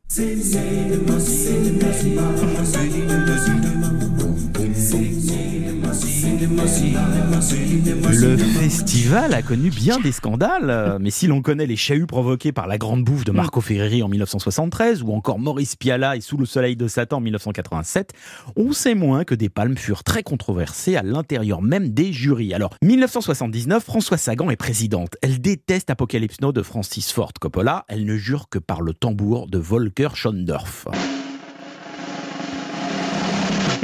Le 8.12 8.38
festival 8.38 9.34
a 9.34 9.42
connu 9.42 9.70
bien 9.70 10.00
des 10.00 10.12
scandales, 10.12 10.70
euh, 10.70 10.98
mais 11.00 11.10
si 11.10 11.26
l'on 11.28 11.42
connaît 11.42 11.66
les 11.66 11.78
chahuts 11.78 12.06
provoqués 12.06 12.52
par 12.52 12.68
la 12.68 12.78
grande 12.78 13.04
bouffe 13.04 13.24
de 13.24 13.32
Marco 13.32 13.62
Ferreri 13.62 14.04
en 14.04 14.10
1973 14.10 15.02
ou 15.04 15.14
encore 15.14 15.40
Maurice 15.40 15.78
Piala 15.78 16.18
et 16.18 16.22
Sous 16.22 16.36
le 16.38 16.46
soleil 16.46 16.76
de 16.76 16.88
Satan 16.88 17.18
en 17.18 17.22
1987, 17.22 18.12
on 18.58 18.74
sait 18.74 18.96
moins 18.96 19.24
que 19.24 19.36
des 19.36 19.48
palmes 19.48 19.78
furent 19.78 20.04
très 20.04 20.22
controversées 20.22 20.98
à 20.98 21.04
l'intérieur 21.04 21.62
même 21.62 21.90
des 21.90 22.12
jurys. 22.12 22.54
Alors, 22.54 22.76
1979, 22.82 23.84
François 23.84 24.18
Sagan 24.18 24.50
est 24.50 24.58
présidente. 24.58 25.16
Elle 25.22 25.40
déteste 25.40 25.90
Apocalypse 25.90 26.42
Now 26.42 26.52
de 26.52 26.62
Francis 26.62 27.12
Ford 27.12 27.34
Coppola. 27.40 27.86
Elle 27.88 28.06
ne 28.06 28.18
jure 28.18 28.50
que 28.50 28.60
par 28.60 28.82
le 28.82 28.94
tambour 28.94 29.48
de 29.48 29.60
Volker 29.60 30.10
Schondorf. 30.14 30.88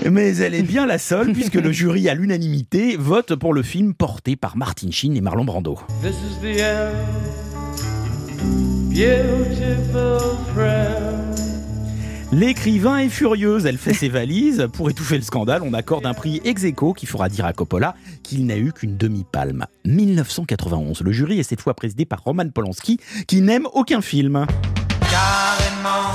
Mais 0.10 0.38
elle 0.38 0.54
est 0.54 0.62
bien 0.62 0.86
la 0.86 0.98
seule 0.98 1.32
puisque 1.34 1.56
le 1.56 1.72
jury 1.72 2.10
à 2.10 2.14
l'unanimité 2.14 2.96
vote 2.98 3.36
pour 3.36 3.54
le 3.54 3.64
film 3.64 3.94
porté 3.94 4.36
par 4.36 4.56
Martin 4.56 4.92
Sheen 4.92 5.18
et 5.18 5.22
Marlon 5.22 5.46
Brando. 5.46 5.80
This 6.02 6.16
is 6.16 6.40
the 6.42 6.62
end, 6.62 6.94
beautiful 8.90 10.38
friend. 10.54 11.16
L'écrivain 12.32 12.98
est 12.98 13.10
furieuse, 13.10 13.66
elle 13.66 13.78
fait 13.78 13.94
ses 13.94 14.10
valises. 14.10 14.68
Pour 14.74 14.90
étouffer 14.90 15.16
le 15.16 15.24
scandale, 15.24 15.62
on 15.64 15.74
accorde 15.74 16.06
un 16.06 16.14
prix 16.14 16.42
ex 16.44 16.64
aequo 16.64 16.94
qui 16.94 17.06
fera 17.06 17.30
dire 17.30 17.46
à 17.46 17.54
Coppola 17.54 17.96
qu'il 18.24 18.46
n'a 18.46 18.58
eu 18.58 18.74
qu'une 18.74 18.98
demi-palme. 18.98 19.66
1991, 19.86 21.02
le 21.02 21.12
jury 21.12 21.40
est 21.40 21.44
cette 21.44 21.62
fois 21.62 21.76
présidé 21.76 22.06
par 22.06 22.24
Roman 22.24 22.50
Polanski 22.50 23.00
qui 23.28 23.42
n'aime 23.42 23.68
aucun 23.74 24.02
film. 24.02 24.46
Carrément 25.10 26.15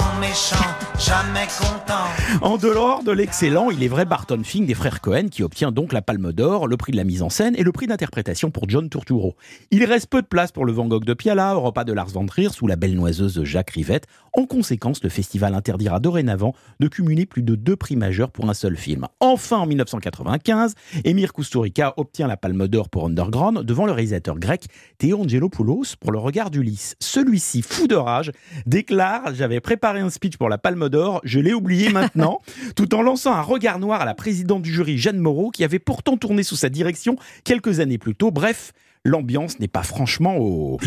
En 2.43 2.59
dehors 2.59 3.03
de 3.03 3.11
l'excellent, 3.11 3.71
il 3.71 3.83
est 3.83 3.89
vrai 3.89 4.05
Barton 4.05 4.43
Fink 4.45 4.67
des 4.67 4.75
frères 4.75 5.01
Cohen 5.01 5.29
qui 5.31 5.43
obtient 5.43 5.73
donc 5.73 5.95
la 5.95 6.03
Palme 6.03 6.33
d'Or, 6.33 6.69
le 6.69 6.77
prix 6.77 6.93
de 6.93 6.99
la 6.99 7.05
mise 7.05 7.23
en 7.23 7.31
scène 7.31 7.55
et 7.57 7.63
le 7.63 7.73
prix 7.73 7.87
d'interprétation 7.87 8.51
pour 8.51 8.69
John 8.69 8.91
Turturro. 8.91 9.35
Il 9.71 9.83
reste 9.85 10.09
peu 10.09 10.21
de 10.21 10.27
place 10.27 10.53
pour 10.53 10.67
le 10.67 10.73
Van 10.73 10.87
Gogh 10.87 11.05
de 11.05 11.15
Piala, 11.15 11.57
au 11.57 11.61
repas 11.61 11.85
de 11.85 11.95
Lars 11.95 12.09
von 12.09 12.27
Trier 12.27 12.51
sous 12.51 12.67
la 12.67 12.77
belle 12.77 12.95
noiseuse 12.95 13.35
de 13.35 13.45
Jacques 13.45 13.71
Rivette. 13.71 14.07
En 14.35 14.45
conséquence, 14.45 15.03
le 15.03 15.09
festival 15.09 15.55
interdira 15.55 16.01
dorénavant 16.01 16.55
de 16.81 16.89
cumuler 16.89 17.25
plus 17.25 17.43
de 17.43 17.55
deux 17.55 17.77
prix 17.77 17.97
majeurs 17.97 18.31
pour 18.31 18.49
un 18.51 18.55
seul 18.55 18.77
film. 18.77 19.07
Enfin, 19.21 19.57
en 19.57 19.67
1995, 19.67 20.75
Emir 21.05 21.33
Kusturica 21.33 21.95
obtient 21.97 22.29
la 22.29 22.37
Palme 22.37 22.69
d'Or 22.69 22.91
pour 22.91 23.07
Underground 23.07 23.63
devant 23.63 23.87
le 23.87 23.93
réalisateur 23.93 24.39
grec 24.39 24.67
Théo 24.99 25.23
Angelopoulos 25.23 25.97
pour 25.99 26.13
Le 26.13 26.19
Regard 26.19 26.51
d'Ulysse. 26.51 26.95
Celui-ci, 27.01 27.63
fou 27.63 27.87
de 27.87 27.97
rage, 27.97 28.33
déclare 28.67 29.35
J'avais 29.35 29.61
préparé 29.61 30.01
un 30.01 30.10
speech 30.11 30.37
pour 30.37 30.49
la 30.49 30.59
Palme 30.59 30.89
d'Or, 30.89 31.21
je 31.25 31.41
l'ai 31.41 31.53
oublié 31.53 31.89
maintenant, 31.93 32.41
tout 32.77 32.95
en 32.95 33.03
lançant 33.03 33.33
un 33.33 33.43
regard 33.43 33.79
noir 33.79 34.01
à 34.01 34.05
la 34.05 34.15
présidente 34.15 34.63
du 34.63 34.73
jury, 34.73 34.99
Jeanne 34.99 35.19
Moreau, 35.19 35.51
qui 35.51 35.65
avait 35.65 35.79
pourtant 35.79 36.17
tourné 36.17 36.43
sous 36.43 36.57
sa 36.57 36.69
direction 36.69 37.17
quelques 37.45 37.81
années 37.81 37.99
plus 37.99 38.15
tôt. 38.15 38.31
Bref, 38.31 38.73
l'ambiance 39.05 39.59
n'est 39.61 39.69
pas 39.69 39.83
franchement 39.83 40.37
au. 40.37 40.79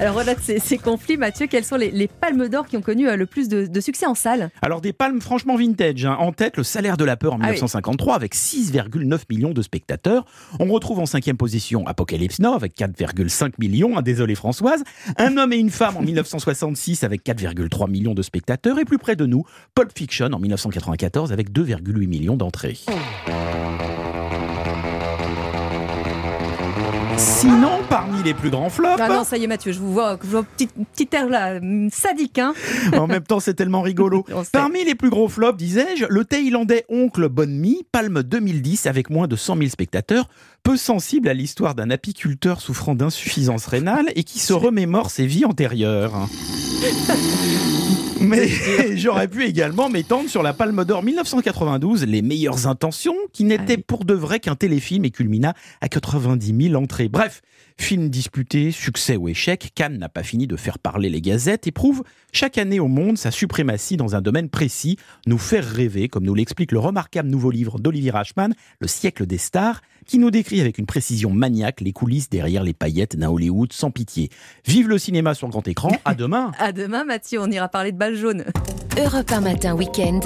Alors 0.00 0.12
voilà 0.12 0.34
ces, 0.40 0.58
ces 0.60 0.78
conflits, 0.78 1.16
Mathieu, 1.16 1.46
quelles 1.48 1.64
sont 1.64 1.76
les, 1.76 1.90
les 1.90 2.06
palmes 2.08 2.48
d'or 2.48 2.66
qui 2.66 2.76
ont 2.76 2.82
connu 2.82 3.08
euh, 3.08 3.16
le 3.16 3.26
plus 3.26 3.48
de, 3.48 3.66
de 3.66 3.80
succès 3.80 4.06
en 4.06 4.14
salle 4.14 4.50
Alors 4.62 4.80
des 4.80 4.92
palmes 4.92 5.20
franchement 5.20 5.56
vintage. 5.56 6.04
hein. 6.04 6.16
En 6.20 6.32
tête, 6.32 6.56
le 6.56 6.62
salaire 6.62 6.96
de 6.96 7.04
la 7.04 7.16
peur 7.16 7.32
en 7.34 7.38
Ah 7.40 7.46
oui. 7.46 7.52
1953 7.54 8.14
avec 8.14 8.34
6,9 8.34 9.20
millions 9.30 9.52
de 9.52 9.62
spectateurs. 9.62 10.24
On 10.60 10.66
retrouve 10.66 11.00
en 11.00 11.06
cinquième 11.06 11.36
position 11.36 11.86
Apocalypse 11.86 12.38
Now 12.38 12.54
avec 12.54 12.76
4,5 12.76 13.52
millions. 13.58 13.96
hein, 13.98 14.02
désolé 14.02 14.34
Françoise. 14.34 14.84
Un 15.16 15.36
homme 15.36 15.52
et 15.52 15.56
une 15.58 15.70
femme 15.70 15.96
en 15.96 16.02
1966 16.02 17.02
avec 17.04 17.24
4,3 17.24 17.90
millions 17.90 18.14
de 18.14 18.22
spectateurs. 18.22 18.78
Et 18.78 18.84
plus 18.84 18.98
près 18.98 19.16
de 19.16 19.26
nous, 19.26 19.44
Pulp 19.74 19.90
Fiction 19.96 20.26
en 20.32 20.38
1994 20.38 21.32
avec 21.32 21.50
2,8 21.50 22.06
millions 22.06 22.36
d'entrées. 22.36 22.78
Sinon, 27.40 27.78
parmi 27.88 28.20
les 28.24 28.34
plus 28.34 28.50
grands 28.50 28.68
flops... 28.68 29.00
Ah 29.00 29.08
non, 29.08 29.22
ça 29.22 29.36
y 29.36 29.44
est, 29.44 29.46
Mathieu, 29.46 29.70
je 29.70 29.78
vous 29.78 29.92
vois, 29.92 30.18
je 30.20 30.26
vois 30.26 30.42
petit, 30.42 30.66
petit 30.66 31.08
air 31.12 31.28
là, 31.28 31.60
sadique. 31.92 32.40
Hein 32.40 32.52
En 32.94 33.06
même 33.06 33.22
temps, 33.22 33.38
c'est 33.38 33.54
tellement 33.54 33.80
rigolo. 33.80 34.26
Parmi 34.52 34.84
les 34.84 34.96
plus 34.96 35.08
gros 35.08 35.28
flops, 35.28 35.56
disais-je, 35.56 36.06
le 36.08 36.24
Thaïlandais 36.24 36.84
Oncle 36.88 37.28
Bonmi, 37.28 37.84
Palme 37.92 38.24
2010 38.24 38.86
avec 38.86 39.08
moins 39.08 39.28
de 39.28 39.36
100 39.36 39.56
000 39.56 39.68
spectateurs, 39.68 40.28
peu 40.64 40.76
sensible 40.76 41.28
à 41.28 41.34
l'histoire 41.34 41.76
d'un 41.76 41.90
apiculteur 41.90 42.60
souffrant 42.60 42.96
d'insuffisance 42.96 43.66
rénale 43.66 44.06
et 44.16 44.24
qui 44.24 44.40
se 44.40 44.52
remémore 44.52 45.10
ses 45.10 45.26
vies 45.26 45.44
antérieures. 45.44 46.26
Mais 48.20 48.48
j'aurais 48.96 49.28
pu 49.28 49.44
également 49.44 49.88
m'étendre 49.88 50.28
sur 50.28 50.42
la 50.42 50.52
Palme 50.52 50.84
d'Or 50.84 51.02
1992, 51.02 52.04
Les 52.06 52.22
meilleures 52.22 52.66
intentions, 52.66 53.14
qui 53.32 53.44
n'était 53.44 53.78
pour 53.78 54.04
de 54.04 54.14
vrai 54.14 54.40
qu'un 54.40 54.56
téléfilm 54.56 55.04
et 55.04 55.10
culmina 55.10 55.54
à 55.80 55.88
90 55.88 56.68
000 56.70 56.82
entrées. 56.82 57.08
Bref, 57.08 57.42
film 57.80 58.10
disputé, 58.10 58.70
succès 58.72 59.16
ou 59.16 59.28
échec, 59.28 59.70
Cannes 59.74 59.98
n'a 59.98 60.08
pas 60.08 60.22
fini 60.22 60.46
de 60.46 60.56
faire 60.56 60.78
parler 60.78 61.08
les 61.08 61.20
gazettes 61.20 61.66
et 61.66 61.72
prouve 61.72 62.02
chaque 62.32 62.58
année 62.58 62.80
au 62.80 62.88
monde 62.88 63.16
sa 63.16 63.30
suprématie 63.30 63.96
dans 63.96 64.14
un 64.14 64.20
domaine 64.20 64.48
précis, 64.48 64.98
nous 65.26 65.38
faire 65.38 65.64
rêver, 65.64 66.08
comme 66.08 66.24
nous 66.24 66.34
l'explique 66.34 66.72
le 66.72 66.78
remarquable 66.78 67.28
nouveau 67.28 67.50
livre 67.50 67.78
d'Olivier 67.78 68.10
Rachman, 68.10 68.54
Le 68.80 68.88
siècle 68.88 69.26
des 69.26 69.38
stars, 69.38 69.80
qui 70.06 70.18
nous 70.18 70.30
décrit 70.30 70.60
avec 70.60 70.78
une 70.78 70.86
précision 70.86 71.30
maniaque 71.30 71.80
les 71.80 71.92
coulisses 71.92 72.28
derrière 72.28 72.62
les 72.62 72.74
paillettes 72.74 73.16
d'un 73.16 73.30
Hollywood 73.30 73.72
sans 73.72 73.90
pitié. 73.90 74.30
Vive 74.66 74.88
le 74.88 74.98
cinéma 74.98 75.34
sur 75.34 75.48
grand 75.48 75.66
écran, 75.68 75.92
à 76.04 76.14
demain 76.14 76.52
À 76.58 76.72
demain, 76.72 77.04
Mathieu, 77.04 77.40
on 77.40 77.50
ira 77.50 77.68
parler 77.68 77.92
de 77.92 77.98
balles 77.98 78.16
jaunes. 78.16 78.44
Europe 78.98 79.30
1 79.30 79.40
matin 79.40 79.74
week-end. 79.74 80.20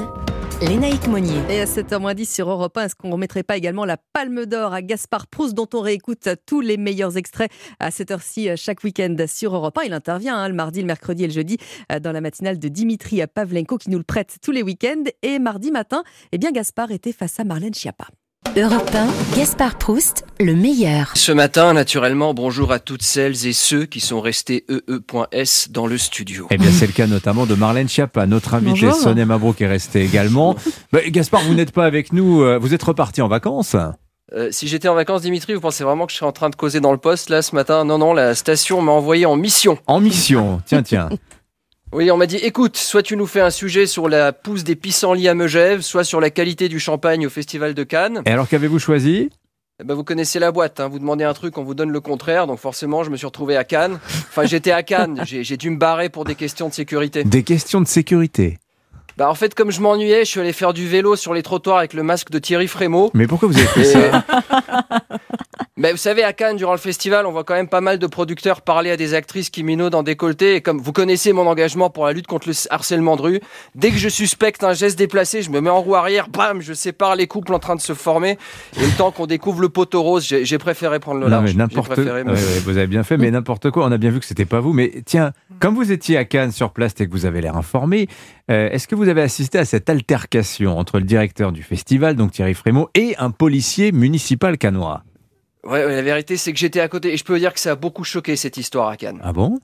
Et 1.50 1.60
à 1.60 1.64
7h10 1.64 2.32
sur 2.32 2.48
Europe 2.48 2.76
1, 2.78 2.84
est-ce 2.84 2.94
qu'on 2.94 3.08
ne 3.08 3.14
remettrait 3.14 3.42
pas 3.42 3.56
également 3.56 3.84
la 3.84 3.96
Palme 3.96 4.46
d'Or 4.46 4.72
à 4.72 4.80
Gaspard 4.80 5.26
Proust, 5.26 5.54
dont 5.54 5.68
on 5.74 5.80
réécoute 5.80 6.28
tous 6.46 6.60
les 6.60 6.76
meilleurs 6.76 7.16
extraits 7.16 7.50
à 7.80 7.90
cette 7.90 8.12
heure-ci 8.12 8.48
euh, 8.48 8.54
chaque 8.56 8.84
week-end 8.84 9.16
sur 9.26 9.56
Europe 9.56 9.76
1 9.76 9.86
Il 9.86 9.92
intervient 9.92 10.36
hein, 10.36 10.48
le 10.48 10.54
mardi, 10.54 10.80
le 10.80 10.86
mercredi 10.86 11.24
et 11.24 11.26
le 11.26 11.32
jeudi 11.32 11.58
euh, 11.90 11.98
dans 11.98 12.12
la 12.12 12.20
matinale 12.20 12.60
de 12.60 12.68
Dimitri 12.68 13.22
Pavlenko 13.26 13.76
qui 13.76 13.90
nous 13.90 13.98
le 13.98 14.04
prête 14.04 14.36
tous 14.40 14.52
les 14.52 14.62
week-ends. 14.62 15.02
Et 15.22 15.40
mardi 15.40 15.72
matin, 15.72 16.04
eh 16.30 16.38
bien 16.38 16.52
Gaspard 16.52 16.92
était 16.92 17.12
face 17.12 17.40
à 17.40 17.44
Marlène 17.44 17.74
Schiappa. 17.74 18.06
Europe 18.54 18.90
1, 18.94 19.38
Gaspard 19.38 19.78
Proust, 19.78 20.26
le 20.38 20.54
meilleur. 20.54 21.12
Ce 21.14 21.32
matin, 21.32 21.72
naturellement, 21.72 22.34
bonjour 22.34 22.70
à 22.70 22.80
toutes 22.80 23.02
celles 23.02 23.46
et 23.46 23.54
ceux 23.54 23.86
qui 23.86 23.98
sont 23.98 24.20
restés 24.20 24.66
EE.S 24.68 25.68
dans 25.70 25.86
le 25.86 25.96
studio. 25.96 26.48
Eh 26.50 26.58
bien, 26.58 26.70
c'est 26.70 26.86
le 26.86 26.92
cas 26.92 27.06
notamment 27.06 27.46
de 27.46 27.54
Marlène 27.54 27.88
Schiappa, 27.88 28.26
notre 28.26 28.52
invitée 28.52 28.70
Bonjour. 28.72 28.94
Sonia 28.94 29.24
Mabrouk 29.24 29.62
est 29.62 29.66
restée 29.66 30.02
également. 30.02 30.54
Gaspard, 31.06 31.40
vous 31.44 31.54
n'êtes 31.54 31.72
pas 31.72 31.86
avec 31.86 32.12
nous, 32.12 32.42
euh, 32.42 32.58
vous 32.58 32.74
êtes 32.74 32.82
reparti 32.82 33.22
en 33.22 33.28
vacances 33.28 33.74
Euh, 34.34 34.48
si 34.50 34.68
j'étais 34.68 34.88
en 34.88 34.94
vacances, 34.94 35.22
Dimitri, 35.22 35.54
vous 35.54 35.60
pensez 35.60 35.82
vraiment 35.82 36.04
que 36.04 36.12
je 36.12 36.18
serais 36.18 36.28
en 36.28 36.32
train 36.32 36.50
de 36.50 36.56
causer 36.56 36.80
dans 36.80 36.92
le 36.92 36.98
poste 36.98 37.30
là 37.30 37.40
ce 37.40 37.54
matin? 37.54 37.86
Non, 37.86 37.96
non, 37.96 38.12
la 38.12 38.34
station 38.34 38.82
m'a 38.82 38.92
envoyé 38.92 39.24
en 39.24 39.36
mission. 39.36 39.78
En 39.86 39.98
mission, 39.98 40.60
tiens, 40.66 40.82
tiens. 40.82 41.08
Oui, 41.92 42.10
on 42.10 42.16
m'a 42.16 42.26
dit, 42.26 42.36
écoute, 42.36 42.78
soit 42.78 43.02
tu 43.02 43.18
nous 43.18 43.26
fais 43.26 43.42
un 43.42 43.50
sujet 43.50 43.86
sur 43.86 44.08
la 44.08 44.32
pousse 44.32 44.64
des 44.64 44.76
pissenlits 44.76 45.28
à 45.28 45.34
Megève, 45.34 45.82
soit 45.82 46.04
sur 46.04 46.22
la 46.22 46.30
qualité 46.30 46.70
du 46.70 46.80
champagne 46.80 47.26
au 47.26 47.30
Festival 47.30 47.74
de 47.74 47.84
Cannes. 47.84 48.22
Et 48.24 48.30
alors, 48.30 48.48
qu'avez-vous 48.48 48.78
choisi? 48.78 49.28
Eh 49.78 49.84
ben, 49.84 49.92
vous 49.92 50.02
connaissez 50.02 50.38
la 50.38 50.52
boîte, 50.52 50.80
hein. 50.80 50.88
vous 50.88 50.98
demandez 50.98 51.24
un 51.24 51.34
truc, 51.34 51.58
on 51.58 51.64
vous 51.64 51.74
donne 51.74 51.90
le 51.90 52.00
contraire, 52.00 52.46
donc 52.46 52.58
forcément 52.60 53.02
je 53.04 53.10
me 53.10 53.16
suis 53.16 53.26
retrouvé 53.26 53.56
à 53.56 53.64
Cannes. 53.64 53.98
Enfin 54.04 54.44
j'étais 54.44 54.70
à 54.70 54.82
Cannes, 54.82 55.22
j'ai 55.24 55.42
j'ai 55.42 55.56
dû 55.56 55.70
me 55.70 55.76
barrer 55.76 56.08
pour 56.08 56.24
des 56.24 56.34
questions 56.34 56.68
de 56.68 56.74
sécurité. 56.74 57.24
Des 57.24 57.42
questions 57.42 57.80
de 57.80 57.88
sécurité. 57.88 58.58
Bah 59.16 59.28
en 59.30 59.34
fait 59.34 59.54
comme 59.54 59.70
je 59.70 59.80
m'ennuyais, 59.80 60.20
je 60.24 60.30
suis 60.30 60.40
allé 60.40 60.52
faire 60.52 60.72
du 60.72 60.86
vélo 60.88 61.16
sur 61.16 61.34
les 61.34 61.42
trottoirs 61.42 61.78
avec 61.78 61.92
le 61.94 62.02
masque 62.02 62.30
de 62.30 62.38
Thierry 62.38 62.66
Frémaux. 62.68 63.10
Mais 63.14 63.26
pourquoi 63.26 63.48
vous 63.48 63.56
avez 63.56 63.66
fait 63.66 63.84
ça 63.84 64.24
Mais 65.76 65.90
vous 65.92 65.96
savez, 65.98 66.22
à 66.22 66.32
Cannes, 66.32 66.56
durant 66.56 66.72
le 66.72 66.78
festival, 66.78 67.26
on 67.26 67.32
voit 67.32 67.44
quand 67.44 67.54
même 67.54 67.68
pas 67.68 67.80
mal 67.80 67.98
de 67.98 68.06
producteurs 68.06 68.62
parler 68.62 68.90
à 68.90 68.96
des 68.96 69.14
actrices 69.14 69.50
qui 69.50 69.62
minaudent 69.64 69.94
en 69.94 70.02
décolleté. 70.02 70.54
Et 70.56 70.60
comme 70.60 70.78
vous 70.80 70.92
connaissez 70.92 71.32
mon 71.32 71.46
engagement 71.46 71.90
pour 71.90 72.06
la 72.06 72.12
lutte 72.12 72.26
contre 72.26 72.48
le 72.48 72.54
harcèlement 72.70 73.16
de 73.16 73.22
rue, 73.22 73.40
dès 73.74 73.90
que 73.90 73.96
je 73.96 74.08
suspecte 74.08 74.64
un 74.64 74.72
geste 74.74 74.98
déplacé, 74.98 75.42
je 75.42 75.50
me 75.50 75.60
mets 75.60 75.70
en 75.70 75.80
roue 75.80 75.94
arrière, 75.94 76.28
bam, 76.28 76.60
je 76.60 76.72
sépare 76.72 77.16
les 77.16 77.26
couples 77.26 77.52
en 77.54 77.58
train 77.58 77.76
de 77.76 77.80
se 77.80 77.94
former. 77.94 78.38
Et 78.78 78.84
le 78.84 78.96
temps 78.96 79.10
qu'on 79.10 79.26
découvre 79.26 79.60
le 79.60 79.68
poteau 79.68 80.02
rose, 80.02 80.26
j'ai 80.42 80.58
préféré 80.58 81.00
prendre 81.00 81.20
le 81.20 81.26
Non, 81.26 81.30
large. 81.30 81.44
mais 81.44 81.50
J'ai 81.52 81.56
n'importe 81.58 81.90
préféré 81.90 82.22
Ouais, 82.22 82.30
ouais, 82.32 82.60
vous 82.64 82.76
avez 82.76 82.86
bien 82.86 83.02
fait, 83.02 83.16
mais 83.16 83.30
n'importe 83.30 83.70
quoi. 83.70 83.84
On 83.86 83.92
a 83.92 83.98
bien 83.98 84.10
vu 84.10 84.20
que 84.20 84.26
c'était 84.26 84.44
pas 84.44 84.60
vous. 84.60 84.72
Mais 84.72 84.92
tiens, 85.04 85.32
comme 85.60 85.74
vous 85.74 85.90
étiez 85.92 86.16
à 86.16 86.24
Cannes 86.24 86.52
sur 86.52 86.70
place 86.70 86.92
et 87.00 87.06
que 87.06 87.12
vous 87.12 87.26
avez 87.26 87.40
l'air 87.40 87.56
informé, 87.56 88.08
euh, 88.50 88.70
est-ce 88.70 88.88
que 88.88 88.94
vous 88.94 89.08
avez 89.08 89.22
assisté 89.22 89.58
à 89.58 89.64
cette 89.64 89.88
altercation 89.88 90.78
entre 90.78 90.98
le 90.98 91.04
directeur 91.04 91.52
du 91.52 91.62
festival, 91.62 92.16
donc 92.16 92.32
Thierry 92.32 92.54
Frémaux, 92.54 92.88
et 92.94 93.14
un 93.18 93.30
policier 93.30 93.92
municipal 93.92 94.58
cannois 94.58 95.04
Ouais, 95.64 95.84
ouais, 95.84 95.94
la 95.94 96.02
vérité, 96.02 96.36
c'est 96.36 96.52
que 96.52 96.58
j'étais 96.58 96.80
à 96.80 96.88
côté. 96.88 97.12
Et 97.12 97.16
je 97.16 97.24
peux 97.24 97.34
vous 97.34 97.38
dire 97.38 97.54
que 97.54 97.60
ça 97.60 97.72
a 97.72 97.76
beaucoup 97.76 98.02
choqué 98.02 98.34
cette 98.34 98.56
histoire 98.56 98.88
à 98.88 98.96
Cannes. 98.96 99.20
Ah 99.22 99.32
bon? 99.32 99.60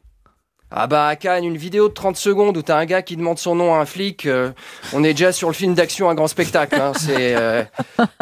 Ah 0.70 0.86
bah 0.86 1.06
à 1.06 1.16
Cannes, 1.16 1.44
une 1.44 1.56
vidéo 1.56 1.88
de 1.88 1.94
30 1.94 2.16
secondes 2.18 2.58
où 2.58 2.62
t'as 2.62 2.76
un 2.76 2.84
gars 2.84 3.00
qui 3.00 3.16
demande 3.16 3.38
son 3.38 3.54
nom 3.54 3.74
à 3.74 3.78
un 3.78 3.86
flic, 3.86 4.26
euh, 4.26 4.50
on 4.92 5.02
est 5.02 5.14
déjà 5.14 5.32
sur 5.32 5.48
le 5.48 5.54
film 5.54 5.72
d'action 5.72 6.10
un 6.10 6.14
grand 6.14 6.28
spectacle. 6.28 6.74
hein, 6.78 6.92
c'est, 6.94 7.34
euh, 7.36 7.64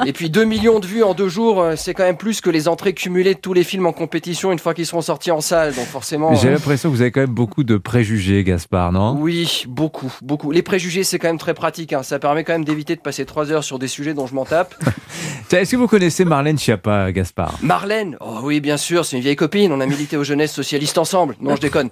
Et 0.06 0.12
puis 0.12 0.30
2 0.30 0.44
millions 0.44 0.78
de 0.78 0.86
vues 0.86 1.02
en 1.02 1.12
deux 1.12 1.28
jours, 1.28 1.60
euh, 1.60 1.74
c'est 1.76 1.92
quand 1.92 2.04
même 2.04 2.16
plus 2.16 2.40
que 2.40 2.48
les 2.48 2.68
entrées 2.68 2.92
cumulées 2.92 3.34
de 3.34 3.40
tous 3.40 3.52
les 3.52 3.64
films 3.64 3.86
en 3.86 3.92
compétition 3.92 4.52
une 4.52 4.60
fois 4.60 4.74
qu'ils 4.74 4.86
seront 4.86 5.00
sortis 5.02 5.32
en 5.32 5.40
salle. 5.40 5.74
Donc 5.74 5.86
forcément... 5.86 6.34
J'ai 6.36 6.50
l'impression 6.50 6.88
que 6.88 6.94
vous 6.94 7.00
avez 7.02 7.10
quand 7.10 7.20
même 7.22 7.30
beaucoup 7.34 7.64
de 7.64 7.78
préjugés, 7.78 8.44
Gaspard, 8.44 8.92
non? 8.92 9.16
Oui, 9.18 9.64
beaucoup, 9.66 10.12
beaucoup. 10.22 10.52
Les 10.52 10.62
préjugés, 10.62 11.02
c'est 11.02 11.18
quand 11.18 11.26
même 11.28 11.38
très 11.38 11.54
pratique. 11.54 11.92
hein. 11.94 12.04
Ça 12.04 12.20
permet 12.20 12.44
quand 12.44 12.52
même 12.52 12.64
d'éviter 12.64 12.94
de 12.94 13.00
passer 13.00 13.24
3 13.26 13.50
heures 13.50 13.64
sur 13.64 13.80
des 13.80 13.88
sujets 13.88 14.14
dont 14.14 14.28
je 14.28 14.34
m'en 14.36 14.44
tape. 14.44 14.72
Est-ce 15.52 15.72
que 15.72 15.76
vous 15.76 15.88
connaissez 15.88 16.24
Marlène 16.24 16.58
Schiappa, 16.58 17.10
Gaspard? 17.10 17.54
Marlène? 17.62 18.16
Oh 18.20 18.38
oui, 18.42 18.60
bien 18.60 18.76
sûr, 18.76 19.04
c'est 19.04 19.16
une 19.16 19.22
vieille 19.22 19.36
copine. 19.36 19.72
On 19.72 19.80
a 19.80 19.86
milité 19.86 20.16
aux 20.16 20.24
jeunesses 20.24 20.52
socialistes 20.52 20.98
ensemble. 20.98 21.34
Non, 21.40 21.56
je 21.56 21.60
déconne. 21.60 21.88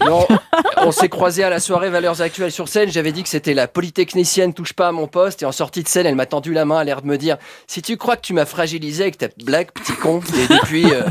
Non, 0.00 0.26
on 0.78 0.92
s'est 0.92 1.08
croisés 1.08 1.42
à 1.44 1.50
la 1.50 1.60
soirée 1.60 1.90
Valeurs 1.90 2.20
Actuelles 2.20 2.52
sur 2.52 2.68
scène. 2.68 2.90
J'avais 2.90 3.12
dit 3.12 3.22
que 3.22 3.28
c'était 3.28 3.54
la 3.54 3.68
polytechnicienne 3.68 4.54
touche 4.54 4.72
pas 4.72 4.88
à 4.88 4.92
mon 4.92 5.06
poste. 5.06 5.42
Et 5.42 5.46
en 5.46 5.52
sortie 5.52 5.82
de 5.82 5.88
scène, 5.88 6.06
elle 6.06 6.14
m'a 6.14 6.26
tendu 6.26 6.52
la 6.52 6.64
main 6.64 6.78
à 6.78 6.84
l'air 6.84 7.02
de 7.02 7.06
me 7.06 7.16
dire 7.18 7.36
Si 7.66 7.82
tu 7.82 7.96
crois 7.96 8.16
que 8.16 8.22
tu 8.22 8.32
m'as 8.32 8.44
fragilisé 8.46 9.04
avec 9.04 9.18
ta 9.18 9.28
blague, 9.44 9.70
petit 9.72 9.94
con. 9.94 10.20
Et 10.38 10.52
depuis, 10.52 10.84
euh, 10.92 11.02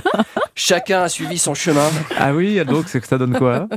chacun 0.56 1.04
a 1.04 1.10
suivi 1.10 1.38
son 1.38 1.54
chemin. 1.54 1.90
Ah 2.18 2.34
oui, 2.34 2.64
donc 2.66 2.86
c'est 2.88 3.00
que 3.02 3.08
ça 3.08 3.18
donne 3.18 3.38
quoi 3.38 3.68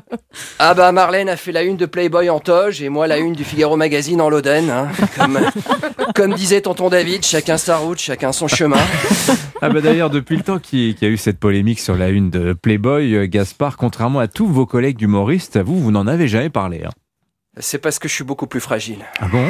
Ah 0.59 0.75
bah 0.75 0.93
Marlène 0.93 1.29
a 1.29 1.37
fait 1.37 1.53
la 1.53 1.63
une 1.63 1.77
de 1.77 1.87
Playboy 1.87 2.29
en 2.31 2.41
toge 2.41 2.83
et 2.83 2.89
moi 2.89 3.07
la 3.07 3.19
une 3.19 3.33
du 3.33 3.45
Figaro 3.45 3.77
Magazine 3.77 4.21
en 4.21 4.29
Loden. 4.29 4.71
hein. 4.71 4.89
Comme, 5.17 5.41
comme 6.15 6.35
disait 6.35 6.61
tonton 6.61 6.89
David, 6.89 7.25
chacun 7.25 7.57
sa 7.57 7.77
route, 7.79 7.99
chacun 7.99 8.33
son 8.33 8.49
chemin. 8.49 8.77
Ah 9.63 9.71
bah 9.71 9.81
d'ailleurs, 9.81 10.11
depuis 10.11 10.37
le 10.37 10.43
temps 10.43 10.59
qu'il 10.59 10.97
y 11.01 11.05
a 11.05 11.09
eu 11.09 11.17
cette 11.17 11.39
polémique 11.39 11.81
sur 11.81 11.97
la 11.97 12.09
une 12.11 12.29
de 12.31 12.53
Playboy, 12.53 13.15
euh, 13.15 13.27
Gaspard, 13.27 13.77
contrairement 13.79 14.19
à 14.21 14.29
tous 14.29 14.47
vos 14.47 14.67
collègues 14.67 14.99
humoristes, 15.61 15.75
vous, 15.77 15.83
vous 15.83 15.91
n'en 15.91 16.07
avez 16.07 16.29
jamais 16.29 16.51
parlé. 16.51 16.83
hein. 16.85 16.91
C'est 17.59 17.79
parce 17.79 17.99
que 17.99 18.07
je 18.07 18.13
suis 18.13 18.23
beaucoup 18.25 18.47
plus 18.47 18.61
fragile. 18.61 18.99
Ah 19.19 19.29
bon? 19.29 19.49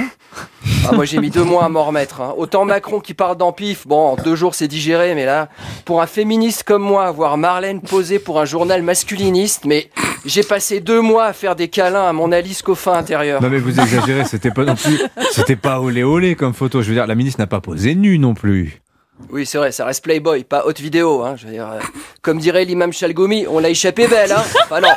Ah, 0.88 0.92
moi 0.92 1.04
j'ai 1.04 1.18
mis 1.18 1.30
deux 1.30 1.42
mois 1.42 1.64
à 1.64 1.68
m'en 1.68 1.82
remettre. 1.82 2.20
hein. 2.20 2.34
Autant 2.36 2.64
Macron 2.64 3.00
qui 3.00 3.14
parle 3.14 3.36
d'empif, 3.36 3.84
bon, 3.84 4.11
en 4.12 4.14
deux 4.16 4.36
jours 4.36 4.54
c'est 4.54 4.68
digéré, 4.68 5.16
mais 5.16 5.24
là, 5.24 5.48
pour 5.84 6.00
un 6.00 6.07
féministe 6.07 6.62
comme 6.62 6.82
moi, 6.82 7.11
voir 7.11 7.36
Marlène 7.36 7.80
poser 7.80 8.20
pour 8.20 8.38
un 8.40 8.44
journal 8.44 8.80
masculiniste, 8.82 9.64
mais 9.64 9.90
j'ai 10.24 10.44
passé 10.44 10.78
deux 10.78 11.00
mois 11.00 11.24
à 11.24 11.32
faire 11.32 11.57
des 11.57 11.66
câlins 11.66 12.07
à 12.07 12.12
mon 12.12 12.30
Alice 12.30 12.62
Coffin 12.62 12.92
intérieur. 12.92 13.42
Non 13.42 13.50
mais 13.50 13.59
vous 13.59 13.80
exagérez, 13.80 14.24
c'était 14.24 14.52
pas 14.52 14.64
non 14.64 14.76
plus, 14.76 15.00
c'était 15.32 15.57
pas 15.57 15.80
olé 15.80 16.04
olé 16.04 16.36
comme 16.36 16.54
photo. 16.54 16.82
Je 16.82 16.88
veux 16.90 16.94
dire, 16.94 17.09
la 17.09 17.16
ministre 17.16 17.40
n'a 17.40 17.48
pas 17.48 17.61
posé 17.61 17.96
nue 17.96 18.20
non 18.20 18.34
plus. 18.34 18.82
Oui, 19.30 19.46
c'est 19.46 19.58
vrai, 19.58 19.72
ça 19.72 19.84
reste 19.84 20.04
Playboy, 20.04 20.44
pas 20.44 20.66
haute 20.66 20.80
vidéo. 20.80 21.22
Hein, 21.22 21.36
je 21.36 21.46
veux 21.46 21.52
dire, 21.52 21.70
euh, 21.70 21.80
comme 22.22 22.38
dirait 22.38 22.64
l'imam 22.64 22.92
Chalgoumi, 22.92 23.46
on 23.48 23.58
l'a 23.58 23.70
échappé 23.70 24.06
belle. 24.06 24.32
Hein 24.32 24.80
non. 24.80 24.88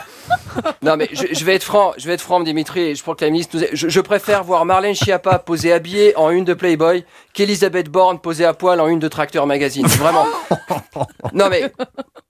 Non, 0.81 0.97
mais 0.97 1.09
je, 1.11 1.45
vais 1.45 1.55
être 1.55 1.63
franc, 1.63 1.93
je 1.97 2.05
vais 2.05 2.13
être 2.13 2.21
franc, 2.21 2.39
Dimitri. 2.41 2.95
Je 2.95 3.03
que 3.03 3.67
Je, 3.73 3.99
préfère 4.01 4.43
voir 4.43 4.65
Marlène 4.65 4.93
Schiappa 4.93 5.39
posée 5.39 5.73
habillée 5.73 6.15
en 6.17 6.29
une 6.29 6.43
de 6.43 6.53
Playboy 6.53 7.05
qu'Elisabeth 7.33 7.89
Borne 7.89 8.19
posée 8.19 8.45
à 8.45 8.53
poil 8.53 8.79
en 8.79 8.87
une 8.87 8.99
de 8.99 9.07
Tracteur 9.07 9.47
Magazine. 9.47 9.87
Vraiment. 9.87 10.25
Non, 11.33 11.49
mais 11.49 11.71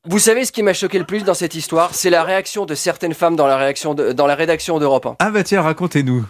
vous 0.05 0.19
savez 0.19 0.45
ce 0.45 0.51
qui 0.51 0.63
m'a 0.63 0.73
choqué 0.73 0.99
le 0.99 1.05
plus 1.05 1.23
dans 1.23 1.33
cette 1.33 1.55
histoire, 1.55 1.93
c'est 1.93 2.09
la 2.09 2.23
réaction 2.23 2.65
de 2.65 2.75
certaines 2.75 3.13
femmes 3.13 3.35
dans 3.35 3.47
la 3.47 3.57
réaction 3.57 3.93
de, 3.93 4.11
dans 4.11 4.27
la 4.27 4.35
rédaction 4.35 4.79
d'Europe 4.79 5.05
1. 5.05 5.15
Ah 5.19 5.29
bah 5.31 5.43
tiens, 5.43 5.61
racontez-nous. 5.61 6.25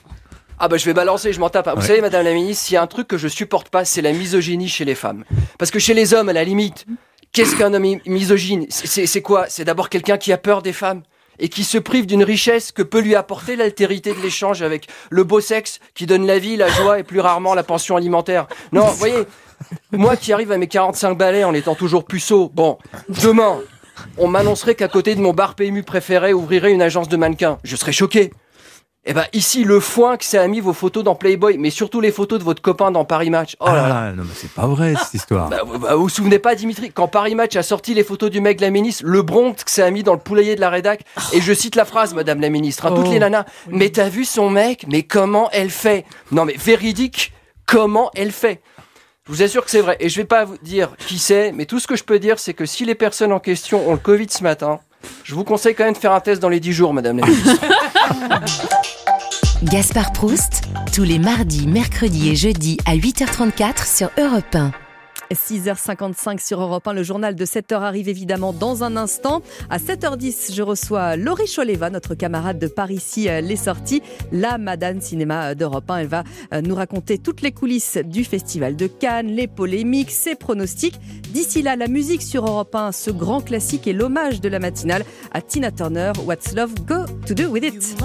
Ah 0.60 0.68
bah 0.68 0.78
je 0.78 0.86
vais 0.86 0.94
balancer, 0.94 1.32
je 1.32 1.40
m'en 1.40 1.50
tape. 1.50 1.70
Vous 1.76 1.82
savez, 1.82 2.02
Madame 2.02 2.26
la 2.26 2.34
Ministre, 2.34 2.66
s'il 2.66 2.74
y 2.74 2.78
a 2.78 2.82
un 2.82 2.88
truc 2.88 3.08
que 3.08 3.18
je 3.18 3.28
supporte 3.28 3.70
pas, 3.70 3.86
c'est 3.86 4.02
la 4.02 4.12
misogynie 4.12 4.68
chez 4.68 4.84
les 4.86 4.96
femmes. 4.96 5.24
Parce 5.58 5.72
que 5.72 5.80
chez 5.80 5.94
les 5.94 6.14
hommes, 6.14 6.28
à 6.30 6.34
la 6.34 6.44
limite, 6.44 6.86
qu'est-ce 7.32 7.56
qu'un 7.56 7.74
homme 7.74 7.82
mi- 7.84 8.02
misogyne? 8.06 8.66
C'est- 8.70 9.22
quoi? 9.22 9.46
C'est 9.48 9.64
d'abord 9.64 9.90
quelqu'un 9.90 10.18
qui 10.18 10.34
a 10.34 10.38
peur 10.38 10.62
des 10.62 10.74
femmes 10.74 11.04
et 11.40 11.48
qui 11.48 11.64
se 11.64 11.78
prive 11.78 12.06
d'une 12.06 12.24
richesse 12.26 12.74
que 12.74 12.82
peut 12.84 13.00
lui 13.00 13.16
apporter 13.16 13.56
l'altérité 13.56 14.14
de 14.14 14.20
l'échange 14.20 14.62
avec 14.62 14.88
le 15.10 15.24
beau 15.24 15.40
sexe 15.40 15.80
qui 15.96 16.06
donne 16.06 16.28
la 16.28 16.40
vie, 16.40 16.58
la 16.58 16.68
joie 16.68 17.00
et 17.00 17.04
plus 17.04 17.22
rarement 17.22 17.54
la 17.54 17.64
pension 17.64 17.96
alimentaire. 17.96 18.48
Non, 18.74 18.86
vous 18.88 18.98
voyez, 18.98 19.24
moi 19.94 20.18
qui 20.18 20.34
arrive 20.34 20.52
à 20.52 20.58
mes 20.58 20.68
45 20.68 21.18
balais 21.18 21.46
en 21.46 21.54
étant 21.54 21.76
toujours 21.76 22.04
puceau, 22.04 22.52
bon, 22.54 22.78
demain, 23.24 23.60
on 24.18 24.28
m'annoncerait 24.28 24.76
qu'à 24.76 24.90
côté 24.90 25.16
de 25.16 25.22
mon 25.22 25.32
bar 25.32 25.56
PMU 25.56 25.84
préféré 25.84 26.34
ouvrirait 26.34 26.74
une 26.74 26.82
agence 26.82 27.08
de 27.08 27.16
mannequins. 27.16 27.58
Je 27.64 27.78
serais 27.78 27.94
choqué. 27.94 28.32
Eh 29.06 29.14
ben 29.14 29.24
ici, 29.32 29.64
le 29.64 29.80
foin 29.80 30.18
que 30.18 30.26
ça 30.26 30.42
a 30.42 30.48
mis 30.48 30.60
vos 30.60 30.74
photos 30.74 31.06
dans 31.06 31.16
Playboy, 31.16 31.58
mais 31.58 31.70
surtout 31.70 32.02
les 32.02 32.12
photos 32.12 32.38
de 32.38 32.44
votre 32.44 32.62
copain 32.62 32.92
dans 32.92 33.06
Paris 33.06 33.30
Match. 33.30 33.56
Oh 33.62 33.66
là 33.68 33.88
là. 33.88 34.04
Ah 34.10 34.12
non 34.12 34.24
mais 34.24 34.34
c'est 34.36 34.52
pas 34.52 34.68
vrai 34.68 34.94
cette 35.02 35.14
histoire. 35.14 35.50
Bah, 35.50 35.62
vous- 35.66 35.80
bah, 35.80 35.96
vous 35.96 36.04
vous 36.04 36.10
souvenez 36.10 36.38
pas, 36.38 36.54
Dimitri, 36.54 36.92
quand 36.92 37.08
Paris 37.08 37.34
Match 37.34 37.56
a 37.56 37.64
sorti 37.64 37.94
les 37.94 38.04
photos 38.04 38.30
du 38.30 38.42
mec 38.42 38.58
de 38.58 38.62
la 38.62 38.72
ministre, 38.72 39.04
le 39.06 39.22
bronze 39.22 39.64
que 39.64 39.72
ça 39.72 39.86
a 39.86 39.90
mis 39.90 40.04
dans 40.04 40.14
le 40.14 40.20
poulailler 40.20 40.56
de 40.56 40.62
la 40.62 40.70
rédac, 40.70 41.02
et 41.32 41.40
je 41.40 41.54
cite 41.54 41.76
la 41.78 41.86
phrase, 41.86 42.14
Madame 42.14 42.42
la 42.42 42.50
ministre, 42.50 42.86
hein, 42.86 42.92
toutes 42.94 43.06
Oh. 43.08 43.12
les 43.14 43.20
nanas, 43.20 43.46
mais 43.70 43.90
t'as 43.90 44.10
vu 44.10 44.26
son 44.26 44.50
mec, 44.50 44.86
mais 44.90 45.04
comment 45.04 45.50
elle 45.52 45.70
fait? 45.72 46.06
Non 46.34 46.44
mais 46.44 46.56
véridique, 46.58 47.32
comment 47.66 48.12
elle 48.16 48.34
fait? 48.34 48.62
Je 49.28 49.32
vous 49.32 49.44
assure 49.44 49.64
que 49.64 49.72
c'est 49.72 49.82
vrai, 49.82 49.96
et 50.02 50.10
je 50.10 50.18
vais 50.18 50.26
pas 50.28 50.44
vous 50.44 50.58
dire 50.62 50.90
qui 51.08 51.20
c'est, 51.20 51.54
mais 51.54 51.66
tout 51.66 51.80
ce 51.80 51.88
que 51.88 51.96
je 51.96 52.04
peux 52.04 52.20
dire, 52.20 52.38
c'est 52.38 52.54
que 52.54 52.66
si 52.66 52.84
les 52.84 52.96
personnes 52.96 53.32
en 53.32 53.40
question 53.40 53.88
ont 53.88 53.94
le 53.94 53.98
Covid 54.00 54.28
ce 54.30 54.44
matin, 54.44 54.80
je 55.24 55.36
vous 55.36 55.44
conseille 55.44 55.76
quand 55.76 55.86
même 55.86 55.94
de 55.94 55.98
faire 56.00 56.14
un 56.14 56.20
test 56.20 56.42
dans 56.42 56.50
les 56.50 56.60
10 56.60 56.74
jours, 56.74 56.94
Madame 56.94 57.20
la 57.20 57.28
ministre. 57.28 57.66
Gaspard 59.64 60.14
Proust, 60.14 60.64
tous 60.94 61.04
les 61.04 61.20
mardis, 61.20 61.68
mercredis 61.68 62.30
et 62.30 62.36
jeudis 62.36 62.78
à 62.86 62.96
8h34 62.96 63.98
sur 63.98 64.10
Europe 64.18 64.56
1. 64.56 64.72
6h55 65.36 66.46
sur 66.46 66.62
Europe 66.62 66.88
1, 66.88 66.94
le 66.94 67.04
journal 67.04 67.36
de 67.36 67.46
7h 67.46 67.82
arrive 67.82 68.10
évidemment 68.10 68.54
dans 68.54 68.84
un 68.84 68.98
instant. 68.98 69.42
À 69.70 69.78
7h10, 69.78 70.54
je 70.54 70.62
reçois 70.62 71.16
Laurie 71.16 71.48
Choleva, 71.48 71.90
notre 71.90 72.16
camarade 72.16 72.60
de 72.60 72.68
Par 72.68 72.92
ici 72.92 73.30
euh, 73.30 73.42
les 73.42 73.56
sorties, 73.56 74.02
la 74.32 74.58
Madame 74.58 75.02
Cinéma 75.02 75.56
d'Europe 75.56 75.90
1. 75.90 75.98
Elle 75.98 76.08
va 76.08 76.24
euh, 76.54 76.62
nous 76.62 76.76
raconter 76.76 77.18
toutes 77.18 77.42
les 77.42 77.52
coulisses 77.52 77.98
du 77.98 78.24
festival 78.24 78.76
de 78.76 78.88
Cannes, 78.88 79.28
les 79.28 79.48
polémiques, 79.48 80.12
ses 80.12 80.36
pronostics. 80.36 81.00
D'ici 81.30 81.62
là, 81.62 81.76
la 81.76 81.88
musique 81.88 82.22
sur 82.22 82.46
Europe 82.46 82.74
1, 82.74 82.92
ce 82.92 83.12
grand 83.12 83.42
classique 83.42 83.88
et 83.88 83.94
l'hommage 83.94 84.42
de 84.42 84.50
la 84.50 84.60
matinale 84.60 85.04
à 85.32 85.42
Tina 85.42 85.72
Turner, 85.72 86.12
What's 86.26 86.54
Love 86.54 86.74
Go 86.86 87.06
to 87.26 87.34
Do 87.34 87.50
With 87.50 87.64
It? 87.64 87.96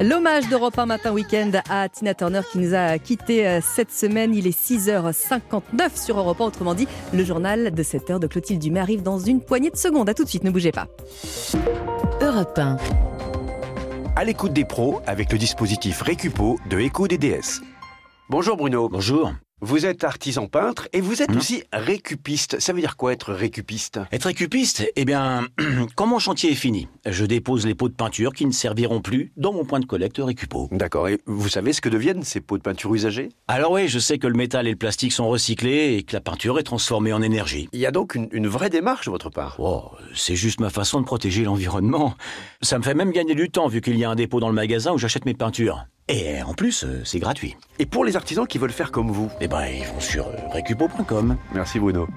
L'hommage 0.00 0.48
d'Europe 0.48 0.78
1 0.78 0.86
Matin 0.86 1.12
Week-end 1.12 1.50
à 1.68 1.86
Tina 1.90 2.14
Turner 2.14 2.40
qui 2.50 2.58
nous 2.58 2.74
a 2.74 2.98
quittés 2.98 3.46
euh, 3.46 3.60
cette 3.60 3.92
semaine. 3.92 4.34
Il 4.34 4.46
est 4.46 4.58
6h59 4.58 6.02
sur 6.02 6.18
Europe 6.18 6.40
1. 6.40 6.44
Autrement 6.44 6.74
dit, 6.74 6.88
le 7.12 7.22
journal 7.22 7.70
de 7.70 7.82
7h 7.82 8.18
de 8.18 8.26
Clotilde 8.26 8.62
Dumais 8.62 8.80
arrive 8.80 9.02
dans 9.02 9.18
une 9.18 9.42
poignée 9.42 9.68
de 9.68 9.76
secondes. 9.76 10.08
À 10.08 10.14
tout 10.14 10.24
de 10.24 10.28
suite, 10.28 10.42
ne 10.42 10.50
bougez 10.50 10.72
pas. 10.72 10.86
Europe 12.22 12.58
1. 12.58 12.78
À 14.16 14.24
l'écoute 14.24 14.54
des 14.54 14.64
pros 14.64 15.02
avec 15.06 15.32
le 15.32 15.38
dispositif 15.38 16.00
Récupo 16.00 16.58
de 16.70 16.78
EcoDDS. 16.78 17.60
Bonjour 18.30 18.56
Bruno. 18.56 18.88
Bonjour. 18.88 19.32
Vous 19.62 19.84
êtes 19.84 20.04
artisan 20.04 20.46
peintre 20.46 20.88
et 20.94 21.02
vous 21.02 21.20
êtes 21.20 21.36
aussi 21.36 21.64
récupiste. 21.70 22.58
Ça 22.60 22.72
veut 22.72 22.80
dire 22.80 22.96
quoi 22.96 23.12
être 23.12 23.34
récupiste? 23.34 24.00
Être 24.10 24.24
récupiste, 24.24 24.90
eh 24.96 25.04
bien, 25.04 25.46
quand 25.96 26.06
mon 26.06 26.18
chantier 26.18 26.52
est 26.52 26.54
fini, 26.54 26.88
je 27.04 27.26
dépose 27.26 27.66
les 27.66 27.74
pots 27.74 27.90
de 27.90 27.94
peinture 27.94 28.32
qui 28.32 28.46
ne 28.46 28.52
serviront 28.52 29.02
plus 29.02 29.32
dans 29.36 29.52
mon 29.52 29.66
point 29.66 29.78
de 29.78 29.84
collecte 29.84 30.16
récupo. 30.18 30.70
D'accord, 30.72 31.08
et 31.08 31.18
vous 31.26 31.50
savez 31.50 31.74
ce 31.74 31.82
que 31.82 31.90
deviennent 31.90 32.22
ces 32.22 32.40
pots 32.40 32.56
de 32.56 32.62
peinture 32.62 32.94
usagés? 32.94 33.28
Alors 33.48 33.72
oui, 33.72 33.86
je 33.86 33.98
sais 33.98 34.16
que 34.16 34.26
le 34.26 34.32
métal 34.34 34.66
et 34.66 34.70
le 34.70 34.76
plastique 34.76 35.12
sont 35.12 35.28
recyclés 35.28 35.96
et 35.96 36.04
que 36.04 36.14
la 36.14 36.22
peinture 36.22 36.58
est 36.58 36.62
transformée 36.62 37.12
en 37.12 37.20
énergie. 37.20 37.68
Il 37.72 37.80
y 37.80 37.86
a 37.86 37.90
donc 37.90 38.14
une, 38.14 38.30
une 38.32 38.48
vraie 38.48 38.70
démarche 38.70 39.04
de 39.04 39.10
votre 39.10 39.28
part? 39.28 39.56
Oh, 39.58 39.90
c'est 40.14 40.36
juste 40.36 40.60
ma 40.60 40.70
façon 40.70 41.00
de 41.00 41.04
protéger 41.04 41.44
l'environnement. 41.44 42.14
Ça 42.62 42.78
me 42.78 42.82
fait 42.82 42.94
même 42.94 43.12
gagner 43.12 43.34
du 43.34 43.50
temps 43.50 43.68
vu 43.68 43.82
qu'il 43.82 43.98
y 43.98 44.04
a 44.04 44.10
un 44.10 44.16
dépôt 44.16 44.40
dans 44.40 44.48
le 44.48 44.54
magasin 44.54 44.92
où 44.92 44.98
j'achète 44.98 45.26
mes 45.26 45.34
peintures. 45.34 45.84
Et 46.10 46.42
en 46.42 46.54
plus, 46.54 46.84
euh, 46.84 47.02
c'est 47.04 47.20
gratuit. 47.20 47.56
Et 47.78 47.86
pour 47.86 48.04
les 48.04 48.16
artisans 48.16 48.44
qui 48.44 48.58
veulent 48.58 48.72
faire 48.72 48.90
comme 48.90 49.12
vous 49.12 49.30
Eh 49.40 49.46
ben, 49.46 49.64
ils 49.66 49.86
vont 49.86 50.00
sur 50.00 50.26
euh, 50.26 50.32
recupo.com. 50.52 51.36
Merci 51.54 51.78
Bruno. 51.78 52.08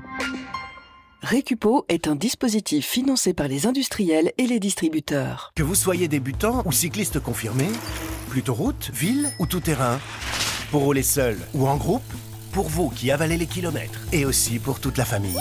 Récupo 1.21 1.85
est 1.89 2.07
un 2.07 2.15
dispositif 2.15 2.87
financé 2.87 3.33
par 3.35 3.47
les 3.47 3.67
industriels 3.67 4.33
et 4.39 4.47
les 4.47 4.59
distributeurs. 4.59 5.51
Que 5.55 5.61
vous 5.61 5.75
soyez 5.75 6.07
débutant 6.07 6.63
ou 6.65 6.71
cycliste 6.71 7.19
confirmé, 7.19 7.67
plutôt 8.29 8.55
route, 8.55 8.89
ville 8.93 9.29
ou 9.39 9.45
tout 9.45 9.59
terrain, 9.59 9.99
pour 10.71 10.81
rouler 10.81 11.03
seul 11.03 11.37
ou 11.53 11.67
en 11.67 11.77
groupe, 11.77 12.01
pour 12.51 12.67
vous 12.67 12.89
qui 12.89 13.11
avalez 13.11 13.37
les 13.37 13.45
kilomètres 13.45 14.01
et 14.11 14.25
aussi 14.25 14.57
pour 14.57 14.79
toute 14.79 14.97
la 14.97 15.05
famille. 15.05 15.37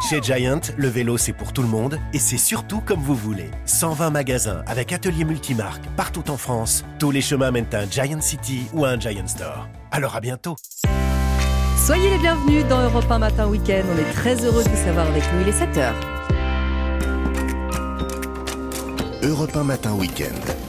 Chez 0.00 0.20
Giant, 0.20 0.60
le 0.76 0.88
vélo 0.88 1.16
c'est 1.16 1.32
pour 1.32 1.52
tout 1.52 1.62
le 1.62 1.68
monde 1.68 1.98
et 2.12 2.18
c'est 2.18 2.36
surtout 2.36 2.80
comme 2.80 3.00
vous 3.00 3.14
voulez. 3.14 3.50
120 3.64 4.10
magasins 4.10 4.62
avec 4.66 4.92
ateliers 4.92 5.24
multimarques 5.24 5.84
partout 5.96 6.30
en 6.30 6.36
France. 6.36 6.84
Tous 6.98 7.10
les 7.10 7.22
chemins 7.22 7.50
mènent 7.50 7.66
à 7.72 7.78
un 7.78 7.90
Giant 7.90 8.20
City 8.20 8.66
ou 8.74 8.84
à 8.84 8.90
un 8.90 9.00
Giant 9.00 9.26
Store. 9.26 9.68
Alors 9.90 10.14
à 10.14 10.20
bientôt. 10.20 10.56
Soyez 11.76 12.10
les 12.10 12.18
bienvenus 12.18 12.66
dans 12.68 12.82
Europe 12.82 13.10
1 13.10 13.18
Matin 13.18 13.48
Week-end. 13.48 13.82
On 13.92 13.98
est 13.98 14.12
très 14.12 14.44
heureux 14.44 14.62
de 14.62 14.68
vous 14.68 14.84
savoir 14.84 15.06
avec 15.06 15.22
nous. 15.32 15.40
Il 15.40 15.48
est 15.48 15.58
7h. 15.58 15.92
Europe 19.22 19.56
1 19.56 19.64
Matin 19.64 19.94
Week-end. 19.94 20.65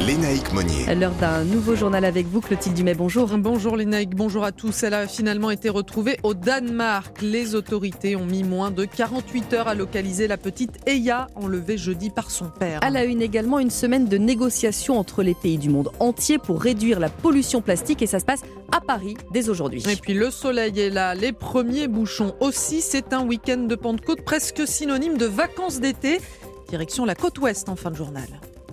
Lénaïque 0.00 0.52
Monnier. 0.52 0.88
À 0.88 0.94
l'heure 0.94 1.14
d'un 1.14 1.42
nouveau 1.44 1.74
journal 1.74 2.04
avec 2.04 2.26
vous, 2.26 2.40
Clotilde 2.40 2.76
Dumais, 2.76 2.94
bonjour. 2.94 3.28
Bonjour 3.38 3.76
Lénaïque, 3.76 4.14
bonjour 4.14 4.44
à 4.44 4.52
tous. 4.52 4.82
Elle 4.82 4.92
a 4.92 5.08
finalement 5.08 5.50
été 5.50 5.70
retrouvée 5.70 6.18
au 6.22 6.34
Danemark. 6.34 7.22
Les 7.22 7.54
autorités 7.54 8.14
ont 8.14 8.26
mis 8.26 8.44
moins 8.44 8.70
de 8.70 8.84
48 8.84 9.54
heures 9.54 9.68
à 9.68 9.74
localiser 9.74 10.28
la 10.28 10.36
petite 10.36 10.78
Eya, 10.86 11.28
enlevée 11.34 11.78
jeudi 11.78 12.10
par 12.10 12.30
son 12.30 12.50
père. 12.50 12.80
À 12.82 12.90
la 12.90 13.04
une 13.04 13.22
également 13.22 13.58
une 13.58 13.70
semaine 13.70 14.06
de 14.06 14.18
négociations 14.18 14.98
entre 14.98 15.22
les 15.22 15.34
pays 15.34 15.58
du 15.58 15.70
monde 15.70 15.90
entier 15.98 16.36
pour 16.38 16.60
réduire 16.60 17.00
la 17.00 17.08
pollution 17.08 17.62
plastique 17.62 18.02
et 18.02 18.06
ça 18.06 18.20
se 18.20 18.26
passe 18.26 18.42
à 18.72 18.82
Paris 18.82 19.16
dès 19.32 19.48
aujourd'hui. 19.48 19.82
Et 19.90 19.96
puis 19.96 20.12
le 20.12 20.30
soleil 20.30 20.78
est 20.78 20.90
là, 20.90 21.14
les 21.14 21.32
premiers 21.32 21.88
bouchons 21.88 22.34
aussi. 22.40 22.82
C'est 22.82 23.14
un 23.14 23.24
week-end 23.24 23.64
de 23.66 23.74
Pentecôte 23.74 24.22
presque 24.24 24.68
synonyme 24.68 25.16
de 25.16 25.26
vacances 25.26 25.80
d'été. 25.80 26.20
Direction 26.68 27.06
la 27.06 27.14
côte 27.14 27.38
ouest 27.38 27.68
en 27.70 27.76
fin 27.76 27.90
de 27.90 27.96
journal. 27.96 28.28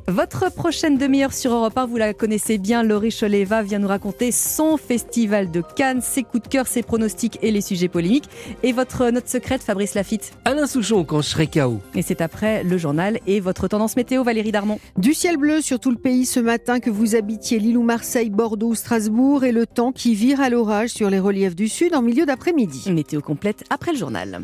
Votre 0.09 0.53
prochaine 0.53 0.97
demi-heure 0.97 1.31
sur 1.31 1.53
Europe 1.53 1.77
1, 1.77 1.85
vous 1.85 1.95
la 1.95 2.13
connaissez 2.13 2.57
bien, 2.57 2.83
Laurie 2.83 3.09
Choleva 3.17 3.63
vient 3.63 3.79
nous 3.79 3.87
raconter 3.87 4.33
son 4.33 4.75
festival 4.75 5.49
de 5.49 5.63
Cannes, 5.75 6.01
ses 6.01 6.23
coups 6.23 6.43
de 6.43 6.49
cœur, 6.49 6.67
ses 6.67 6.83
pronostics 6.83 7.39
et 7.41 7.51
les 7.51 7.61
sujets 7.61 7.87
polémiques. 7.87 8.29
Et 8.63 8.73
votre 8.73 9.09
note 9.11 9.29
secrète, 9.29 9.63
Fabrice 9.63 9.93
Lafitte. 9.93 10.33
Alain 10.43 10.67
Souchon 10.67 11.05
quand 11.05 11.21
je 11.21 11.29
serai 11.29 11.47
KO. 11.47 11.79
Et 11.95 12.01
c'est 12.01 12.19
après 12.19 12.65
le 12.65 12.77
journal 12.77 13.19
et 13.27 13.39
votre 13.39 13.69
tendance 13.69 13.95
météo, 13.95 14.23
Valérie 14.23 14.51
Darmon. 14.51 14.77
Du 14.97 15.13
ciel 15.13 15.37
bleu 15.37 15.61
sur 15.61 15.79
tout 15.79 15.91
le 15.91 15.97
pays 15.97 16.25
ce 16.25 16.41
matin, 16.41 16.81
que 16.81 16.89
vous 16.89 17.15
habitiez 17.15 17.59
Lille 17.59 17.77
ou 17.77 17.83
Marseille, 17.83 18.29
Bordeaux 18.29 18.71
ou 18.71 18.75
Strasbourg, 18.75 19.45
et 19.45 19.53
le 19.53 19.65
temps 19.65 19.93
qui 19.93 20.15
vire 20.15 20.41
à 20.41 20.49
l'orage 20.49 20.89
sur 20.89 21.09
les 21.09 21.19
reliefs 21.19 21.55
du 21.55 21.69
sud 21.69 21.95
en 21.95 22.01
milieu 22.01 22.25
d'après-midi. 22.25 22.91
Météo 22.91 23.21
complète 23.21 23.63
après 23.69 23.93
le 23.93 23.97
journal. 23.97 24.41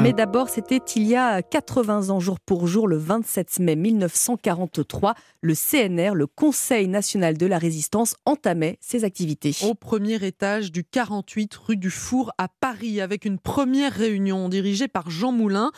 Mais 0.00 0.12
d'abord, 0.12 0.48
c'était 0.48 0.80
il 0.94 1.04
y 1.04 1.16
a 1.16 1.42
80 1.42 2.10
ans, 2.10 2.20
jour 2.20 2.38
pour 2.38 2.68
jour, 2.68 2.86
le 2.86 2.96
27 2.96 3.58
mai 3.58 3.74
1943, 3.74 5.14
le 5.40 5.54
CNR, 5.54 6.14
le 6.14 6.28
Conseil 6.28 6.86
national 6.86 7.36
de 7.36 7.46
la 7.46 7.58
résistance, 7.58 8.14
entamait 8.26 8.78
ses 8.80 9.02
activités. 9.02 9.56
Au 9.62 9.74
premier 9.74 10.24
étage 10.24 10.70
du 10.70 10.84
48 10.84 11.54
rue 11.54 11.76
du 11.76 11.90
Four 11.90 12.32
à 12.38 12.48
Paris, 12.48 13.00
avec 13.00 13.24
une 13.24 13.40
première 13.40 13.92
réunion 13.92 14.48
dirigée 14.48 14.88
par 14.88 15.10
Jean 15.10 15.32
Moulin. 15.32 15.72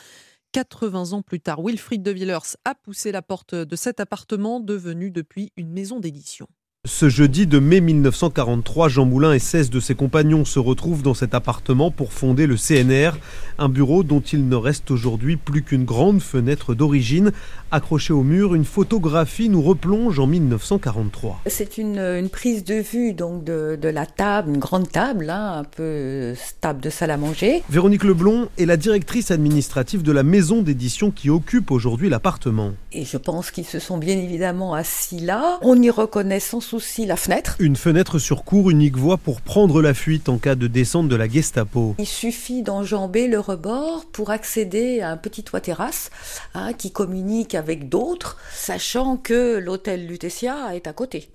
80 0.51 1.13
ans 1.13 1.21
plus 1.21 1.39
tard, 1.39 1.61
Wilfried 1.63 2.03
de 2.03 2.11
Villers 2.11 2.57
a 2.65 2.75
poussé 2.75 3.11
la 3.11 3.21
porte 3.23 3.55
de 3.55 3.75
cet 3.75 3.99
appartement 3.99 4.59
devenu 4.59 5.09
depuis 5.09 5.51
une 5.57 5.71
maison 5.71 5.99
d'édition. 5.99 6.47
Ce 6.87 7.09
jeudi 7.09 7.45
de 7.45 7.59
mai 7.59 7.81
1943, 7.81 8.87
Jean 8.87 9.05
Moulin 9.05 9.33
et 9.33 9.39
16 9.39 9.69
de 9.69 9.81
ses 9.81 9.95
compagnons 9.95 10.45
se 10.45 10.59
retrouvent 10.59 11.01
dans 11.01 11.13
cet 11.13 11.33
appartement 11.33 11.91
pour 11.91 12.13
fonder 12.13 12.47
le 12.47 12.55
CNR, 12.55 13.19
un 13.57 13.67
bureau 13.67 14.01
dont 14.03 14.21
il 14.21 14.47
ne 14.47 14.55
reste 14.55 14.89
aujourd'hui 14.89 15.35
plus 15.35 15.61
qu'une 15.61 15.83
grande 15.83 16.21
fenêtre 16.21 16.75
d'origine. 16.75 17.33
Accrochée 17.71 18.13
au 18.13 18.23
mur, 18.23 18.55
une 18.55 18.63
photographie 18.63 19.49
nous 19.49 19.61
replonge 19.61 20.19
en 20.19 20.27
1943. 20.27 21.41
C'est 21.47 21.77
une, 21.77 21.99
une 21.99 22.29
prise 22.29 22.63
de 22.63 22.75
vue 22.75 23.11
donc 23.11 23.43
de, 23.43 23.77
de, 23.79 23.89
la 23.89 24.05
table, 24.05 24.51
une 24.51 24.59
grande 24.59 24.89
table, 24.89 25.29
hein, 25.29 25.57
un 25.57 25.63
peu 25.65 26.33
table 26.61 26.79
de 26.79 26.89
salle 26.89 27.11
à 27.11 27.17
manger. 27.17 27.61
Véronique 27.69 28.05
Leblon 28.05 28.47
est 28.57 28.65
la 28.65 28.77
directrice 28.77 29.31
administrative 29.31 30.01
de 30.01 30.13
la 30.13 30.23
maison 30.23 30.61
d'édition 30.61 31.11
qui 31.11 31.29
occupe 31.29 31.71
aujourd'hui 31.71 32.07
l'appartement. 32.07 32.71
Et 32.93 33.03
je 33.03 33.17
pense 33.17 33.51
qu'ils 33.51 33.65
se 33.65 33.79
sont 33.79 33.97
bien 33.97 34.17
évidemment 34.17 34.73
assis 34.73 35.19
là. 35.19 35.59
On 35.61 35.81
y 35.81 35.89
reconnaît 35.89 36.39
sans 36.39 36.68
la 37.05 37.15
fenêtre. 37.15 37.55
Une 37.59 37.75
fenêtre 37.75 38.19
sur 38.19 38.43
cour, 38.43 38.69
unique 38.69 38.97
voie 38.97 39.17
pour 39.17 39.41
prendre 39.41 39.81
la 39.81 39.93
fuite 39.93 40.29
en 40.29 40.37
cas 40.37 40.55
de 40.55 40.67
descente 40.67 41.07
de 41.07 41.15
la 41.15 41.27
Gestapo. 41.27 41.95
Il 41.97 42.05
suffit 42.05 42.61
d'enjamber 42.61 43.27
le 43.27 43.39
rebord 43.39 44.05
pour 44.11 44.29
accéder 44.29 45.01
à 45.01 45.09
un 45.09 45.17
petit 45.17 45.43
toit 45.43 45.61
terrasse 45.61 46.11
hein, 46.53 46.73
qui 46.73 46.91
communique 46.91 47.55
avec 47.55 47.89
d'autres, 47.89 48.37
sachant 48.53 49.17
que 49.17 49.57
l'hôtel 49.57 50.05
Lutetia 50.05 50.75
est 50.75 50.87
à 50.87 50.93
côté. 50.93 51.29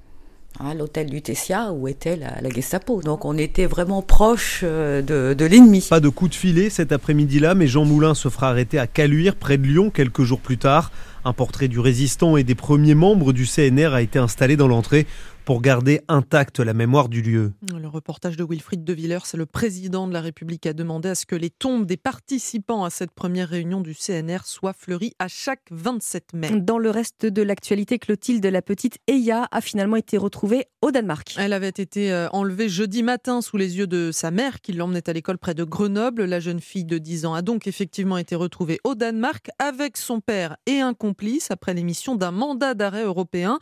Hein, 0.61 0.75
l'hôtel 0.75 1.09
Lutetia 1.09 1.73
où 1.73 1.89
était 1.89 2.17
la, 2.17 2.41
la, 2.41 2.49
Gestapo. 2.49 3.03
Donc 3.03 3.25
on 3.25 3.37
était 3.37 3.67
vraiment 3.67 4.03
proche 4.03 4.61
euh, 4.63 5.03
de, 5.03 5.35
de 5.35 5.45
l'ennemi. 5.45 5.85
Pas 5.91 5.99
de 5.99 6.09
coup 6.09 6.29
de 6.29 6.35
filet 6.35 6.71
cet 6.71 6.93
après-midi-là, 6.93 7.57
mais 7.57 7.67
Jean 7.67 7.85
Moulin 7.85 8.15
se 8.15 8.29
fera 8.29 8.51
arrêter 8.51 8.79
à 8.79 8.87
Caluire, 8.87 9.35
près 9.35 9.59
de 9.59 9.67
Lyon, 9.67 9.91
quelques 9.91 10.23
jours 10.23 10.41
plus 10.41 10.59
tard. 10.59 10.93
Un 11.27 11.33
portrait 11.33 11.69
du 11.69 11.81
résistant 11.81 12.37
et 12.37 12.45
des 12.45 12.55
premiers 12.55 12.95
membres 12.95 13.33
du 13.33 13.47
CNR 13.47 13.95
a 13.95 14.03
été 14.03 14.19
installé 14.19 14.57
dans 14.57 14.69
l'entrée 14.69 15.07
pour 15.45 15.61
garder 15.61 16.01
intacte 16.09 16.61
la 16.61 16.73
mémoire 16.73 17.09
du 17.09 17.23
lieu. 17.23 17.53
Le 17.79 17.87
reportage 17.87 18.37
de 18.37 18.45
Wilfried 18.45 18.83
de 18.83 18.93
Villers, 18.93 19.25
c'est 19.25 19.37
le 19.37 19.47
président 19.47 20.09
de 20.09 20.13
la 20.13 20.21
République, 20.21 20.67
a 20.67 20.73
demandé 20.73 21.11
à 21.11 21.15
ce 21.15 21.27
que 21.27 21.37
les 21.37 21.51
tombes 21.51 21.87
des 21.87 21.97
participants 21.97 22.85
à 22.85 22.91
cette 22.91 23.11
première 23.11 23.49
réunion 23.49 23.81
du 23.81 23.95
CNR 23.95 24.39
soient 24.45 24.73
fleuries 24.73 25.13
à 25.19 25.29
chaque 25.29 25.65
27 25.71 26.33
mai. 26.35 26.51
Dans 26.61 26.79
le 26.79 26.91
reste 26.91 27.27
de 27.27 27.43
l'actualité, 27.43 27.99
Clotilde, 27.99 28.45
la 28.47 28.63
petite 28.63 28.99
Eya, 29.07 29.47
a 29.51 29.61
finalement 29.61 29.97
été 29.97 30.17
retrouvée 30.17 30.67
au 30.81 30.91
Danemark. 30.91 31.35
Elle 31.39 31.53
avait 31.53 31.69
été 31.69 32.13
euh, 32.13 32.29
enlevée 32.31 32.69
jeudi 32.69 33.03
matin 33.03 33.43
sous 33.43 33.57
les 33.57 33.77
yeux 33.77 33.87
de 33.87 34.11
sa 34.13 34.31
mère 34.31 34.61
qui 34.61 34.73
l'emmenait 34.73 35.09
à 35.09 35.13
l'école 35.13 35.39
près 35.39 35.55
de 35.55 35.65
Grenoble. 35.65 36.25
La 36.25 36.41
jeune 36.41 36.61
fille 36.61 36.85
de 36.85 36.99
10 36.99 37.27
ans 37.27 37.35
a 37.35 37.43
donc 37.43 37.67
effectivement 37.67 38.17
été 38.17 38.35
retrouvée 38.35 38.81
au 38.85 38.95
Danemark 38.95 39.49
avec 39.59 39.97
son 39.97 40.21
père 40.21 40.57
et 40.67 40.81
un 40.81 40.95
après 41.51 41.75
l'émission 41.75 42.15
d'un 42.15 42.31
mandat 42.31 42.75
d'arrêt 42.75 43.05
européen. 43.05 43.59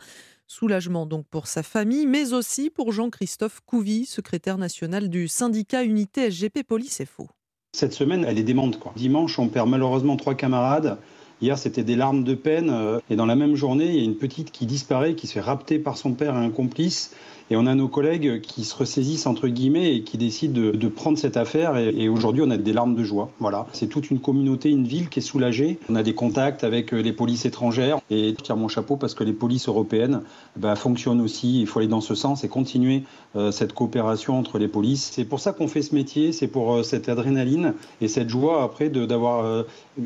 Soulagement 0.47 1.05
donc 1.05 1.25
pour 1.27 1.47
sa 1.47 1.63
famille, 1.63 2.05
mais 2.05 2.33
aussi 2.33 2.69
pour 2.69 2.91
Jean-Christophe 2.91 3.61
Couvy, 3.65 4.05
secrétaire 4.05 4.57
national 4.57 5.09
du 5.09 5.27
syndicat 5.27 5.83
Unité 5.83 6.29
SGP 6.29 6.63
Police 6.63 7.01
FO. 7.05 7.27
Cette 7.75 7.93
semaine, 7.93 8.23
elle 8.27 8.37
est 8.37 8.43
démente. 8.43 8.79
Quoi. 8.79 8.93
Dimanche, 8.95 9.39
on 9.39 9.47
perd 9.47 9.67
malheureusement 9.67 10.15
trois 10.15 10.35
camarades. 10.35 10.99
Hier, 11.43 11.57
c'était 11.57 11.83
des 11.83 11.97
larmes 11.97 12.23
de 12.23 12.35
peine. 12.35 12.73
Et 13.09 13.17
dans 13.17 13.25
la 13.25 13.35
même 13.35 13.55
journée, 13.55 13.89
il 13.89 13.95
y 13.97 13.99
a 13.99 14.05
une 14.05 14.15
petite 14.15 14.49
qui 14.51 14.65
disparaît, 14.65 15.13
qui 15.13 15.27
se 15.27 15.33
fait 15.33 15.41
rapter 15.41 15.77
par 15.77 15.97
son 15.97 16.13
père 16.13 16.35
et 16.35 16.37
un 16.37 16.49
complice. 16.49 17.13
Et 17.51 17.57
on 17.57 17.65
a 17.65 17.75
nos 17.75 17.89
collègues 17.89 18.39
qui 18.39 18.63
se 18.63 18.73
ressaisissent 18.73 19.27
entre 19.27 19.49
guillemets 19.49 19.93
et 19.93 20.03
qui 20.03 20.17
décident 20.17 20.71
de, 20.73 20.87
prendre 20.87 21.17
cette 21.17 21.35
affaire. 21.35 21.77
Et, 21.77 22.07
aujourd'hui, 22.07 22.41
on 22.45 22.49
a 22.49 22.55
des 22.55 22.71
larmes 22.71 22.95
de 22.95 23.03
joie. 23.03 23.29
Voilà, 23.39 23.67
c'est 23.73 23.87
toute 23.87 24.09
une 24.09 24.19
communauté, 24.19 24.69
une 24.69 24.87
ville 24.87 25.09
qui 25.09 25.19
est 25.19 25.21
soulagée. 25.21 25.79
On 25.89 25.95
a 25.95 26.03
des 26.03 26.13
contacts 26.13 26.63
avec 26.63 26.91
les 26.93 27.11
polices 27.11 27.45
étrangères. 27.45 27.99
Et 28.09 28.29
je 28.29 28.41
tire 28.41 28.55
mon 28.55 28.69
chapeau 28.69 28.95
parce 28.95 29.13
que 29.13 29.25
les 29.25 29.33
polices 29.33 29.67
européennes 29.67 30.21
ben, 30.55 30.75
fonctionnent 30.75 31.19
aussi. 31.19 31.59
Il 31.59 31.67
faut 31.67 31.79
aller 31.79 31.89
dans 31.89 31.99
ce 31.99 32.15
sens 32.15 32.45
et 32.45 32.47
continuer 32.47 33.03
euh, 33.03 33.22
cette 33.51 33.73
coopération 33.73 34.37
entre 34.37 34.59
les 34.59 34.67
polices. 34.67 35.11
C'est 35.13 35.25
pour 35.25 35.39
ça 35.39 35.53
qu'on 35.53 35.67
fait 35.67 35.81
ce 35.81 35.95
métier. 35.95 36.31
C'est 36.31 36.47
pour 36.47 36.73
euh, 36.73 36.83
cette 36.83 37.09
adrénaline 37.09 37.73
et 38.01 38.07
cette 38.07 38.29
joie 38.29 38.63
après 38.63 38.89
d'avoir, 38.89 39.43
euh, 39.43 39.63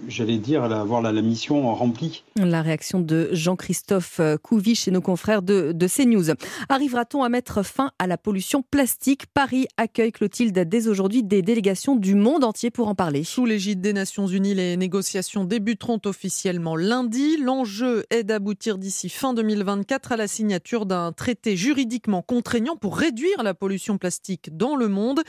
j'allais 0.08 0.38
dire, 0.38 0.64
avoir 0.64 1.02
la, 1.02 1.12
la 1.12 1.22
mission 1.22 1.74
remplie. 1.76 2.24
La 2.38 2.62
réaction 2.62 3.00
de 3.00 3.30
Jean-Christophe 3.34 4.22
Couvi 4.42 4.76
chez 4.76 4.92
nos 4.92 5.02
confrères 5.02 5.42
de, 5.42 5.72
de 5.74 5.88
CNews. 5.88 6.36
Arrivera-t-on 6.70 7.24
à 7.24 7.30
mettre 7.30 7.64
fin 7.64 7.92
à 8.00 8.08
la 8.08 8.18
pollution 8.18 8.64
plastique? 8.70 9.26
Paris 9.34 9.68
accueille 9.78 10.12
Clotilde 10.12 10.58
dès 10.58 10.88
aujourd'hui 10.88 11.24
des 11.24 11.42
délégations 11.42 11.96
du 11.96 12.16
monde 12.16 12.44
entier 12.44 12.72
pour 12.72 12.88
en 12.88 12.96
parler. 12.96 13.24
Sous 13.24 13.46
l'égide 13.46 13.82
des 13.82 13.94
Nations 13.94 14.28
Unies, 14.28 14.54
les 14.54 14.78
négociations 14.78 15.44
débuteront 15.44 16.00
officiellement 16.06 16.76
lundi. 16.76 17.38
L'enjeu 17.38 18.06
est 18.10 18.24
d'aboutir 18.24 18.78
d'ici 18.78 19.10
fin 19.10 19.34
2024 19.34 20.14
à 20.14 20.18
la 20.18 20.28
signature 20.28 20.86
d'un 20.86 21.12
traité 21.12 21.58
juridiquement 21.58 22.22
contraignant 22.22 22.76
pour 22.76 22.98
réduire 22.98 23.17
la 23.44 23.54
pollution 23.54 23.98
plastique 23.98 24.56
dans 24.56 24.76
le 24.76 24.88
monde. 24.88 25.22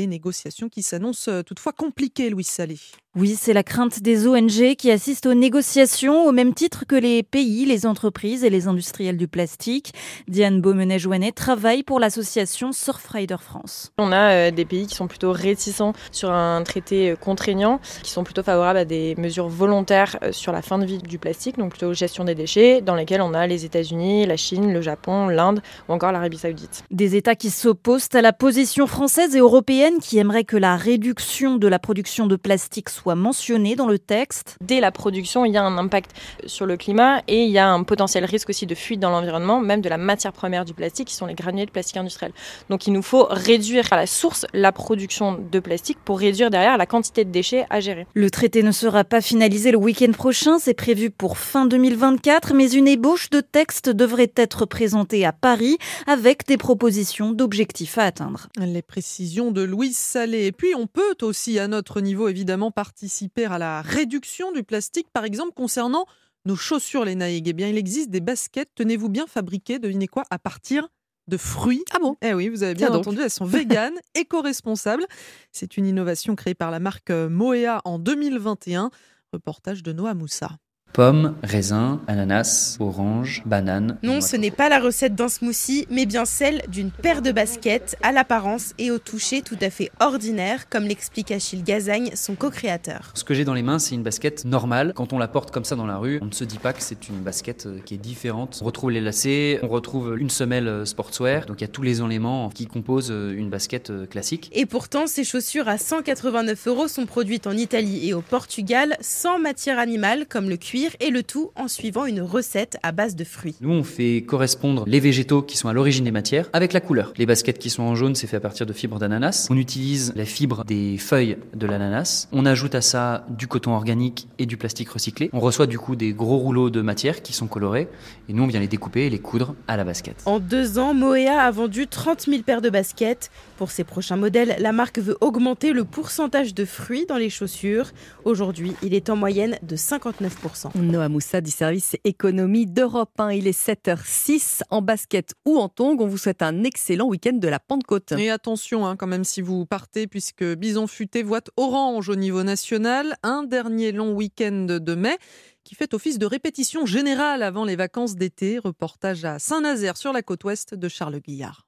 Des 0.00 0.06
négociations 0.06 0.70
qui 0.70 0.80
s'annoncent 0.82 1.42
toutefois 1.42 1.74
compliquées, 1.74 2.30
Louis 2.30 2.42
Salé. 2.42 2.78
Oui, 3.16 3.36
c'est 3.36 3.52
la 3.52 3.64
crainte 3.64 4.02
des 4.02 4.28
ONG 4.28 4.76
qui 4.76 4.88
assistent 4.88 5.26
aux 5.26 5.34
négociations 5.34 6.26
au 6.26 6.30
même 6.30 6.54
titre 6.54 6.84
que 6.86 6.94
les 6.94 7.24
pays, 7.24 7.64
les 7.64 7.84
entreprises 7.84 8.44
et 8.44 8.50
les 8.50 8.68
industriels 8.68 9.16
du 9.16 9.26
plastique. 9.26 9.92
Diane 10.28 10.60
Beaumenet-Joannet 10.60 11.32
travaille 11.32 11.82
pour 11.82 11.98
l'association 11.98 12.70
Surfrider 12.70 13.34
France. 13.40 13.90
On 13.98 14.12
a 14.12 14.30
euh, 14.30 14.50
des 14.52 14.64
pays 14.64 14.86
qui 14.86 14.94
sont 14.94 15.08
plutôt 15.08 15.32
réticents 15.32 15.92
sur 16.12 16.30
un 16.30 16.62
traité 16.62 17.10
euh, 17.10 17.16
contraignant, 17.16 17.80
qui 18.04 18.12
sont 18.12 18.22
plutôt 18.22 18.44
favorables 18.44 18.78
à 18.78 18.84
des 18.84 19.16
mesures 19.16 19.48
volontaires 19.48 20.16
euh, 20.22 20.30
sur 20.30 20.52
la 20.52 20.62
fin 20.62 20.78
de 20.78 20.86
vie 20.86 20.98
du 20.98 21.18
plastique, 21.18 21.58
donc 21.58 21.70
plutôt 21.70 21.92
gestion 21.92 22.22
des 22.22 22.36
déchets, 22.36 22.80
dans 22.80 22.94
lesquels 22.94 23.22
on 23.22 23.34
a 23.34 23.48
les 23.48 23.64
États-Unis, 23.64 24.24
la 24.24 24.36
Chine, 24.36 24.72
le 24.72 24.82
Japon, 24.82 25.26
l'Inde 25.26 25.62
ou 25.88 25.94
encore 25.94 26.12
l'Arabie 26.12 26.38
Saoudite. 26.38 26.84
Des 26.92 27.16
États 27.16 27.34
qui 27.34 27.50
s'opposent 27.50 28.08
à 28.14 28.22
la 28.22 28.32
position 28.32 28.86
française 28.86 29.34
et 29.34 29.40
européenne 29.40 29.89
qui 29.98 30.18
aimeraient 30.18 30.44
que 30.44 30.56
la 30.56 30.76
réduction 30.76 31.56
de 31.56 31.66
la 31.66 31.78
production 31.78 32.26
de 32.26 32.36
plastique 32.36 32.88
soit 32.88 33.00
soit 33.00 33.14
mentionné 33.14 33.76
dans 33.76 33.88
le 33.88 33.98
texte. 33.98 34.58
Dès 34.60 34.78
la 34.78 34.92
production, 34.92 35.46
il 35.46 35.52
y 35.52 35.56
a 35.56 35.64
un 35.64 35.78
impact 35.78 36.10
sur 36.44 36.66
le 36.66 36.76
climat 36.76 37.22
et 37.28 37.44
il 37.44 37.50
y 37.50 37.56
a 37.56 37.70
un 37.70 37.82
potentiel 37.82 38.26
risque 38.26 38.50
aussi 38.50 38.66
de 38.66 38.74
fuite 38.74 39.00
dans 39.00 39.08
l'environnement, 39.08 39.58
même 39.58 39.80
de 39.80 39.88
la 39.88 39.96
matière 39.96 40.34
première 40.34 40.66
du 40.66 40.74
plastique, 40.74 41.08
qui 41.08 41.14
sont 41.14 41.24
les 41.24 41.34
granulés 41.34 41.64
de 41.64 41.70
plastique 41.70 41.96
industriel. 41.96 42.32
Donc 42.68 42.86
il 42.86 42.92
nous 42.92 43.00
faut 43.00 43.26
réduire 43.30 43.90
à 43.90 43.96
la 43.96 44.06
source 44.06 44.44
la 44.52 44.70
production 44.70 45.32
de 45.32 45.60
plastique 45.60 45.96
pour 46.04 46.18
réduire 46.18 46.50
derrière 46.50 46.76
la 46.76 46.84
quantité 46.84 47.24
de 47.24 47.30
déchets 47.30 47.64
à 47.70 47.80
gérer. 47.80 48.06
Le 48.12 48.30
traité 48.30 48.62
ne 48.62 48.72
sera 48.72 49.04
pas 49.04 49.22
finalisé 49.22 49.70
le 49.70 49.78
week-end 49.78 50.12
prochain, 50.12 50.58
c'est 50.58 50.74
prévu 50.74 51.08
pour 51.08 51.38
fin 51.38 51.64
2024, 51.64 52.52
mais 52.52 52.70
une 52.70 52.86
ébauche 52.86 53.30
de 53.30 53.40
texte 53.40 53.88
devrait 53.88 54.32
être 54.36 54.66
présentée 54.66 55.24
à 55.24 55.32
Paris 55.32 55.78
avec 56.06 56.46
des 56.46 56.58
propositions 56.58 57.32
d'objectifs 57.32 57.96
à 57.96 58.04
atteindre. 58.04 58.48
Les 58.58 58.82
précisions 58.82 59.52
de 59.52 59.62
Louise 59.70 59.96
Salé. 59.96 60.46
Et 60.46 60.52
puis 60.52 60.74
on 60.74 60.86
peut 60.86 61.16
aussi 61.22 61.58
à 61.58 61.68
notre 61.68 62.00
niveau 62.00 62.28
évidemment 62.28 62.70
participer 62.70 63.46
à 63.46 63.58
la 63.58 63.82
réduction 63.82 64.52
du 64.52 64.62
plastique, 64.62 65.06
par 65.12 65.24
exemple 65.24 65.52
concernant 65.54 66.04
nos 66.44 66.56
chaussures, 66.56 67.04
les 67.04 67.14
naïgues. 67.14 67.48
Eh 67.48 67.52
bien, 67.52 67.68
il 67.68 67.78
existe 67.78 68.10
des 68.10 68.20
baskets, 68.20 68.70
tenez-vous 68.74 69.08
bien, 69.08 69.26
fabriquées, 69.26 69.78
devinez 69.78 70.08
quoi, 70.08 70.24
à 70.30 70.38
partir 70.38 70.88
de 71.28 71.36
fruits. 71.36 71.84
Ah 71.92 71.98
bon? 72.00 72.16
Eh 72.22 72.34
oui, 72.34 72.48
vous 72.48 72.62
avez 72.62 72.74
bien 72.74 72.92
entendu, 72.92 73.20
elles 73.20 73.30
sont 73.30 73.44
véganes, 73.46 73.98
éco-responsables. 74.14 75.06
C'est 75.52 75.76
une 75.76 75.86
innovation 75.86 76.34
créée 76.34 76.54
par 76.54 76.70
la 76.70 76.80
marque 76.80 77.10
Moea 77.10 77.80
en 77.84 77.98
2021. 77.98 78.90
Reportage 79.32 79.82
de 79.82 79.92
Noah 79.92 80.14
Moussa. 80.14 80.58
Pommes, 80.92 81.36
raisins, 81.44 82.00
ananas, 82.08 82.76
orange, 82.80 83.42
banane. 83.46 83.96
Non, 84.02 84.20
ce 84.20 84.34
n'est 84.34 84.50
pas 84.50 84.68
la 84.68 84.80
recette 84.80 85.14
d'un 85.14 85.28
smoothie, 85.28 85.86
mais 85.88 86.04
bien 86.04 86.24
celle 86.24 86.62
d'une 86.66 86.90
paire 86.90 87.22
de 87.22 87.30
baskets 87.30 87.96
à 88.02 88.10
l'apparence 88.10 88.74
et 88.76 88.90
au 88.90 88.98
toucher 88.98 89.42
tout 89.42 89.56
à 89.60 89.70
fait 89.70 89.92
ordinaire, 90.00 90.68
comme 90.68 90.84
l'explique 90.84 91.30
Achille 91.30 91.62
Gazagne, 91.62 92.10
son 92.16 92.34
co-créateur. 92.34 93.12
Ce 93.14 93.22
que 93.22 93.34
j'ai 93.34 93.44
dans 93.44 93.54
les 93.54 93.62
mains, 93.62 93.78
c'est 93.78 93.94
une 93.94 94.02
basket 94.02 94.44
normale. 94.44 94.92
Quand 94.96 95.12
on 95.12 95.18
la 95.18 95.28
porte 95.28 95.52
comme 95.52 95.64
ça 95.64 95.76
dans 95.76 95.86
la 95.86 95.96
rue, 95.96 96.18
on 96.22 96.26
ne 96.26 96.32
se 96.32 96.42
dit 96.42 96.58
pas 96.58 96.72
que 96.72 96.82
c'est 96.82 97.08
une 97.08 97.20
basket 97.20 97.66
euh, 97.66 97.78
qui 97.84 97.94
est 97.94 97.98
différente. 97.98 98.58
On 98.60 98.64
retrouve 98.64 98.90
les 98.90 99.00
lacets, 99.00 99.60
on 99.62 99.68
retrouve 99.68 100.16
une 100.18 100.30
semelle 100.30 100.66
euh, 100.66 100.84
sportswear, 100.84 101.46
donc 101.46 101.60
il 101.60 101.64
y 101.64 101.66
a 101.66 101.68
tous 101.68 101.82
les 101.82 102.02
éléments 102.02 102.50
qui 102.50 102.66
composent 102.66 103.12
euh, 103.12 103.32
une 103.32 103.48
basket 103.48 103.92
classique. 104.08 104.50
Et 104.52 104.66
pourtant, 104.66 105.06
ces 105.06 105.22
chaussures 105.22 105.68
à 105.68 105.78
189 105.78 106.66
euros 106.66 106.88
sont 106.88 107.06
produites 107.06 107.46
en 107.46 107.52
Italie 107.52 108.08
et 108.08 108.12
au 108.12 108.22
Portugal 108.22 108.96
sans 109.00 109.38
matière 109.38 109.78
animale 109.78 110.26
comme 110.28 110.48
le 110.48 110.56
cuir 110.56 110.79
et 111.00 111.10
le 111.10 111.22
tout 111.22 111.50
en 111.56 111.68
suivant 111.68 112.06
une 112.06 112.20
recette 112.22 112.78
à 112.82 112.92
base 112.92 113.16
de 113.16 113.24
fruits. 113.24 113.56
Nous, 113.60 113.70
on 113.70 113.82
fait 113.82 114.22
correspondre 114.26 114.84
les 114.86 115.00
végétaux 115.00 115.42
qui 115.42 115.56
sont 115.56 115.68
à 115.68 115.72
l'origine 115.72 116.04
des 116.04 116.10
matières 116.10 116.48
avec 116.52 116.72
la 116.72 116.80
couleur. 116.80 117.12
Les 117.16 117.26
baskets 117.26 117.58
qui 117.58 117.70
sont 117.70 117.82
en 117.82 117.94
jaune, 117.94 118.14
c'est 118.14 118.26
fait 118.26 118.36
à 118.36 118.40
partir 118.40 118.66
de 118.66 118.72
fibres 118.72 118.98
d'ananas. 118.98 119.48
On 119.50 119.56
utilise 119.56 120.12
la 120.16 120.24
fibre 120.24 120.64
des 120.64 120.96
feuilles 120.98 121.36
de 121.54 121.66
l'ananas. 121.66 122.28
On 122.32 122.46
ajoute 122.46 122.74
à 122.74 122.80
ça 122.80 123.26
du 123.28 123.46
coton 123.46 123.72
organique 123.72 124.28
et 124.38 124.46
du 124.46 124.56
plastique 124.56 124.88
recyclé. 124.90 125.30
On 125.32 125.40
reçoit 125.40 125.66
du 125.66 125.78
coup 125.78 125.96
des 125.96 126.12
gros 126.12 126.38
rouleaux 126.38 126.70
de 126.70 126.80
matière 126.80 127.22
qui 127.22 127.32
sont 127.32 127.46
colorés 127.46 127.88
et 128.28 128.32
nous, 128.32 128.44
on 128.44 128.46
vient 128.46 128.60
les 128.60 128.68
découper 128.68 129.06
et 129.06 129.10
les 129.10 129.18
coudre 129.18 129.54
à 129.68 129.76
la 129.76 129.84
basket. 129.84 130.22
En 130.24 130.38
deux 130.38 130.78
ans, 130.78 130.94
Moea 130.94 131.40
a 131.40 131.50
vendu 131.50 131.86
30 131.86 132.22
000 132.22 132.42
paires 132.42 132.62
de 132.62 132.70
baskets. 132.70 133.30
Pour 133.60 133.72
ses 133.72 133.84
prochains 133.84 134.16
modèles, 134.16 134.56
la 134.58 134.72
marque 134.72 134.98
veut 134.98 135.18
augmenter 135.20 135.74
le 135.74 135.84
pourcentage 135.84 136.54
de 136.54 136.64
fruits 136.64 137.04
dans 137.04 137.18
les 137.18 137.28
chaussures. 137.28 137.90
Aujourd'hui, 138.24 138.72
il 138.82 138.94
est 138.94 139.10
en 139.10 139.16
moyenne 139.16 139.58
de 139.60 139.76
59%. 139.76 140.80
Noah 140.80 141.10
Moussa 141.10 141.42
du 141.42 141.50
service 141.50 141.94
économie 142.04 142.64
d'Europe 142.64 143.20
1. 143.20 143.32
Il 143.32 143.46
est 143.46 143.68
7h06 143.68 144.62
en 144.70 144.80
basket 144.80 145.34
ou 145.44 145.58
en 145.58 145.68
tongs. 145.68 145.98
On 146.00 146.06
vous 146.06 146.16
souhaite 146.16 146.40
un 146.40 146.64
excellent 146.64 147.06
week-end 147.06 147.34
de 147.34 147.48
la 147.48 147.58
Pentecôte. 147.58 148.12
Et 148.12 148.30
attention 148.30 148.86
hein, 148.86 148.96
quand 148.96 149.06
même 149.06 149.24
si 149.24 149.42
vous 149.42 149.66
partez, 149.66 150.06
puisque 150.06 150.42
Bison 150.42 150.86
Futé 150.86 151.22
voit 151.22 151.44
orange 151.58 152.08
au 152.08 152.16
niveau 152.16 152.42
national. 152.42 153.14
Un 153.22 153.42
dernier 153.42 153.92
long 153.92 154.14
week-end 154.14 154.78
de 154.80 154.94
mai 154.94 155.18
qui 155.64 155.74
fait 155.74 155.92
office 155.92 156.18
de 156.18 156.24
répétition 156.24 156.86
générale 156.86 157.42
avant 157.42 157.66
les 157.66 157.76
vacances 157.76 158.16
d'été. 158.16 158.58
Reportage 158.58 159.26
à 159.26 159.38
Saint-Nazaire 159.38 159.98
sur 159.98 160.14
la 160.14 160.22
côte 160.22 160.44
ouest 160.44 160.74
de 160.74 160.88
Charles 160.88 161.20
Guillard. 161.20 161.66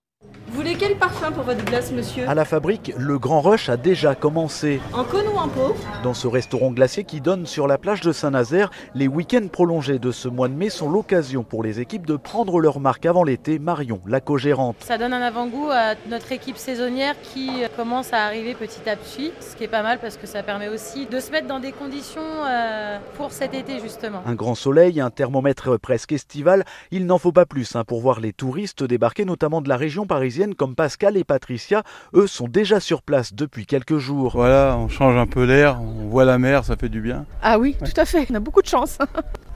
Vous 0.53 0.59
voulez 0.59 0.77
quel 0.79 0.99
parfum 0.99 1.33
pour 1.33 1.45
votre 1.45 1.65
glace, 1.65 1.93
monsieur 1.93 2.29
À 2.29 2.35
la 2.35 2.45
fabrique, 2.45 2.93
le 2.99 3.19
grand 3.19 3.41
rush 3.41 3.71
a 3.71 3.79
déjà 3.79 4.15
commencé. 4.15 4.83
En 4.93 5.03
cône 5.03 5.27
ou 5.35 5.39
en 5.39 5.49
pot 5.49 5.75
Dans 6.03 6.13
ce 6.13 6.27
restaurant 6.27 6.71
glacier 6.73 7.05
qui 7.05 7.23
donne 7.23 7.47
sur 7.47 7.67
la 7.67 7.79
plage 7.79 8.03
de 8.03 8.13
Saint-Nazaire, 8.13 8.71
les 8.95 9.09
week-ends 9.09 9.49
prolongés 9.51 9.99
de 9.99 10.11
ce 10.13 10.29
mois 10.29 10.49
de 10.49 10.53
mai 10.53 10.69
sont 10.69 10.91
l'occasion 10.91 11.43
pour 11.43 11.63
les 11.63 11.81
équipes 11.81 12.07
de 12.07 12.17
prendre 12.17 12.61
leur 12.61 12.81
marque 12.81 13.07
avant 13.07 13.25
l'été. 13.25 13.59
Marion, 13.59 14.03
la 14.07 14.21
co-gérante. 14.21 14.77
Ça 14.81 14.99
donne 14.99 15.15
un 15.15 15.23
avant-goût 15.23 15.71
à 15.73 15.95
notre 16.11 16.33
équipe 16.33 16.59
saisonnière 16.59 17.15
qui 17.23 17.63
commence 17.75 18.13
à 18.13 18.27
arriver 18.27 18.53
petit 18.53 18.91
à 18.91 18.97
petit, 18.97 19.33
ce 19.41 19.57
qui 19.57 19.65
est 19.65 19.69
pas 19.69 19.83
mal 19.83 20.01
parce 20.01 20.19
que 20.19 20.27
ça 20.27 20.43
permet 20.43 20.69
aussi 20.69 21.07
de 21.07 21.19
se 21.19 21.31
mettre 21.31 21.47
dans 21.47 21.61
des 21.61 21.73
conditions 21.73 22.21
euh, 22.21 22.99
pour 23.17 23.33
cet 23.33 23.55
été 23.55 23.81
justement. 23.81 24.21
Un 24.27 24.35
grand 24.35 24.55
soleil, 24.55 25.01
un 25.01 25.09
thermomètre 25.09 25.81
presque 25.81 26.13
estival, 26.13 26.67
il 26.91 27.07
n'en 27.07 27.17
faut 27.17 27.33
pas 27.33 27.47
plus 27.47 27.75
hein, 27.75 27.85
pour 27.85 28.03
voir 28.03 28.21
les 28.21 28.35
touristes 28.35 28.85
débarquer 28.85 29.25
notamment 29.25 29.63
de 29.63 29.71
la 29.71 29.79
région 29.79 30.07
parisienne 30.13 30.55
comme 30.55 30.75
Pascal 30.75 31.17
et 31.17 31.25
Patricia, 31.25 31.85
eux 32.13 32.27
sont 32.27 32.47
déjà 32.47 32.81
sur 32.81 33.01
place 33.01 33.33
depuis 33.33 33.65
quelques 33.65 33.97
jours. 33.97 34.33
Voilà, 34.35 34.77
on 34.79 34.89
change 34.89 35.17
un 35.17 35.27
peu 35.27 35.45
l'air, 35.45 35.81
on 35.81 36.09
voit 36.09 36.27
la 36.27 36.37
mer, 36.37 36.67
ça 36.67 36.77
fait 36.77 36.91
du 36.91 37.01
bien. 37.01 37.25
Ah 37.41 37.59
oui, 37.59 37.77
tout 37.83 37.99
à 37.99 38.05
fait, 38.05 38.27
on 38.31 38.35
a 38.35 38.41
beaucoup 38.41 38.61
de 38.61 38.67
chance. 38.67 38.99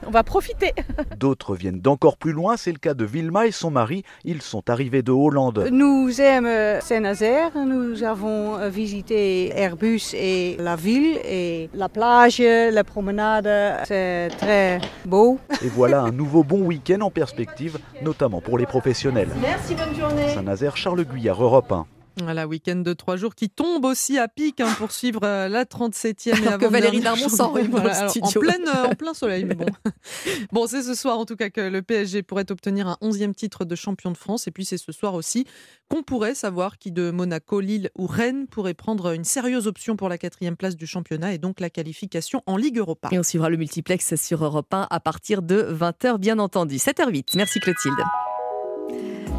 On 0.07 0.11
va 0.11 0.23
profiter. 0.23 0.73
D'autres 1.17 1.55
viennent 1.55 1.79
d'encore 1.79 2.17
plus 2.17 2.31
loin, 2.31 2.57
c'est 2.57 2.71
le 2.71 2.79
cas 2.79 2.93
de 2.93 3.05
Vilma 3.05 3.45
et 3.45 3.51
son 3.51 3.71
mari, 3.71 4.03
ils 4.23 4.41
sont 4.41 4.69
arrivés 4.69 5.01
de 5.01 5.11
Hollande. 5.11 5.67
Nous 5.71 6.21
aimons 6.21 6.79
Saint-Nazaire, 6.81 7.51
nous 7.55 8.03
avons 8.03 8.69
visité 8.69 9.51
Airbus 9.55 10.13
et 10.13 10.57
la 10.59 10.75
ville 10.75 11.19
et 11.25 11.69
la 11.73 11.89
plage, 11.89 12.39
la 12.39 12.83
promenade, 12.83 13.49
c'est 13.85 14.29
très 14.37 14.79
beau. 15.05 15.39
Et 15.63 15.69
voilà 15.69 16.01
un 16.01 16.11
nouveau 16.11 16.43
bon 16.43 16.61
week-end 16.61 17.01
en 17.01 17.09
perspective, 17.09 17.79
notamment 18.01 18.41
pour 18.41 18.57
les 18.57 18.65
professionnels. 18.65 19.29
Merci, 19.41 19.75
bonne 19.75 19.95
journée. 19.95 20.29
Saint-Nazaire, 20.29 20.77
Charles 20.77 21.03
Guyard, 21.03 21.41
Europe 21.41 21.71
1. 21.71 21.85
Voilà, 22.21 22.47
week-end 22.47 22.77
de 22.77 22.93
trois 22.93 23.15
jours 23.15 23.35
qui 23.35 23.49
tombe 23.49 23.85
aussi 23.85 24.17
à 24.17 24.27
pic 24.27 24.59
hein, 24.59 24.73
pour 24.77 24.91
suivre 24.91 25.21
euh, 25.23 25.47
la 25.47 25.65
37e. 25.65 26.41
Alors 26.41 26.53
et 26.55 26.57
que 26.57 26.65
Valérie 26.65 27.01
Darmon 27.01 27.27
le 27.27 27.69
Voilà. 27.69 28.07
En, 28.21 28.31
pleine, 28.31 28.67
euh, 28.67 28.87
en 28.87 28.95
plein 28.95 29.13
soleil, 29.13 29.45
mais 29.45 29.55
bon. 29.55 29.65
bon, 30.51 30.67
c'est 30.67 30.81
ce 30.81 30.95
soir 30.95 31.19
en 31.19 31.25
tout 31.25 31.35
cas 31.35 31.49
que 31.49 31.61
le 31.61 31.81
PSG 31.81 32.23
pourrait 32.23 32.51
obtenir 32.51 32.87
un 32.87 32.97
11e 33.01 33.33
titre 33.33 33.65
de 33.65 33.75
champion 33.75 34.11
de 34.11 34.17
France. 34.17 34.47
Et 34.47 34.51
puis 34.51 34.65
c'est 34.65 34.77
ce 34.77 34.91
soir 34.91 35.13
aussi 35.13 35.45
qu'on 35.89 36.03
pourrait 36.03 36.35
savoir 36.35 36.77
qui 36.77 36.91
de 36.91 37.11
Monaco, 37.11 37.59
Lille 37.59 37.89
ou 37.97 38.07
Rennes 38.07 38.47
pourrait 38.47 38.73
prendre 38.73 39.13
une 39.13 39.23
sérieuse 39.23 39.67
option 39.67 39.95
pour 39.95 40.09
la 40.09 40.17
quatrième 40.17 40.57
place 40.57 40.75
du 40.75 40.87
championnat 40.87 41.33
et 41.33 41.37
donc 41.37 41.59
la 41.59 41.69
qualification 41.69 42.41
en 42.45 42.57
Ligue 42.57 42.77
Europa. 42.79 43.09
Et 43.11 43.19
on 43.19 43.23
suivra 43.23 43.49
le 43.49 43.57
multiplex 43.57 44.15
sur 44.15 44.43
Europe 44.43 44.73
1 44.73 44.87
à 44.89 44.99
partir 44.99 45.41
de 45.41 45.61
20h, 45.61 46.17
bien 46.17 46.39
entendu. 46.39 46.77
7h08. 46.77 47.35
Merci 47.35 47.59
Clotilde. 47.59 47.97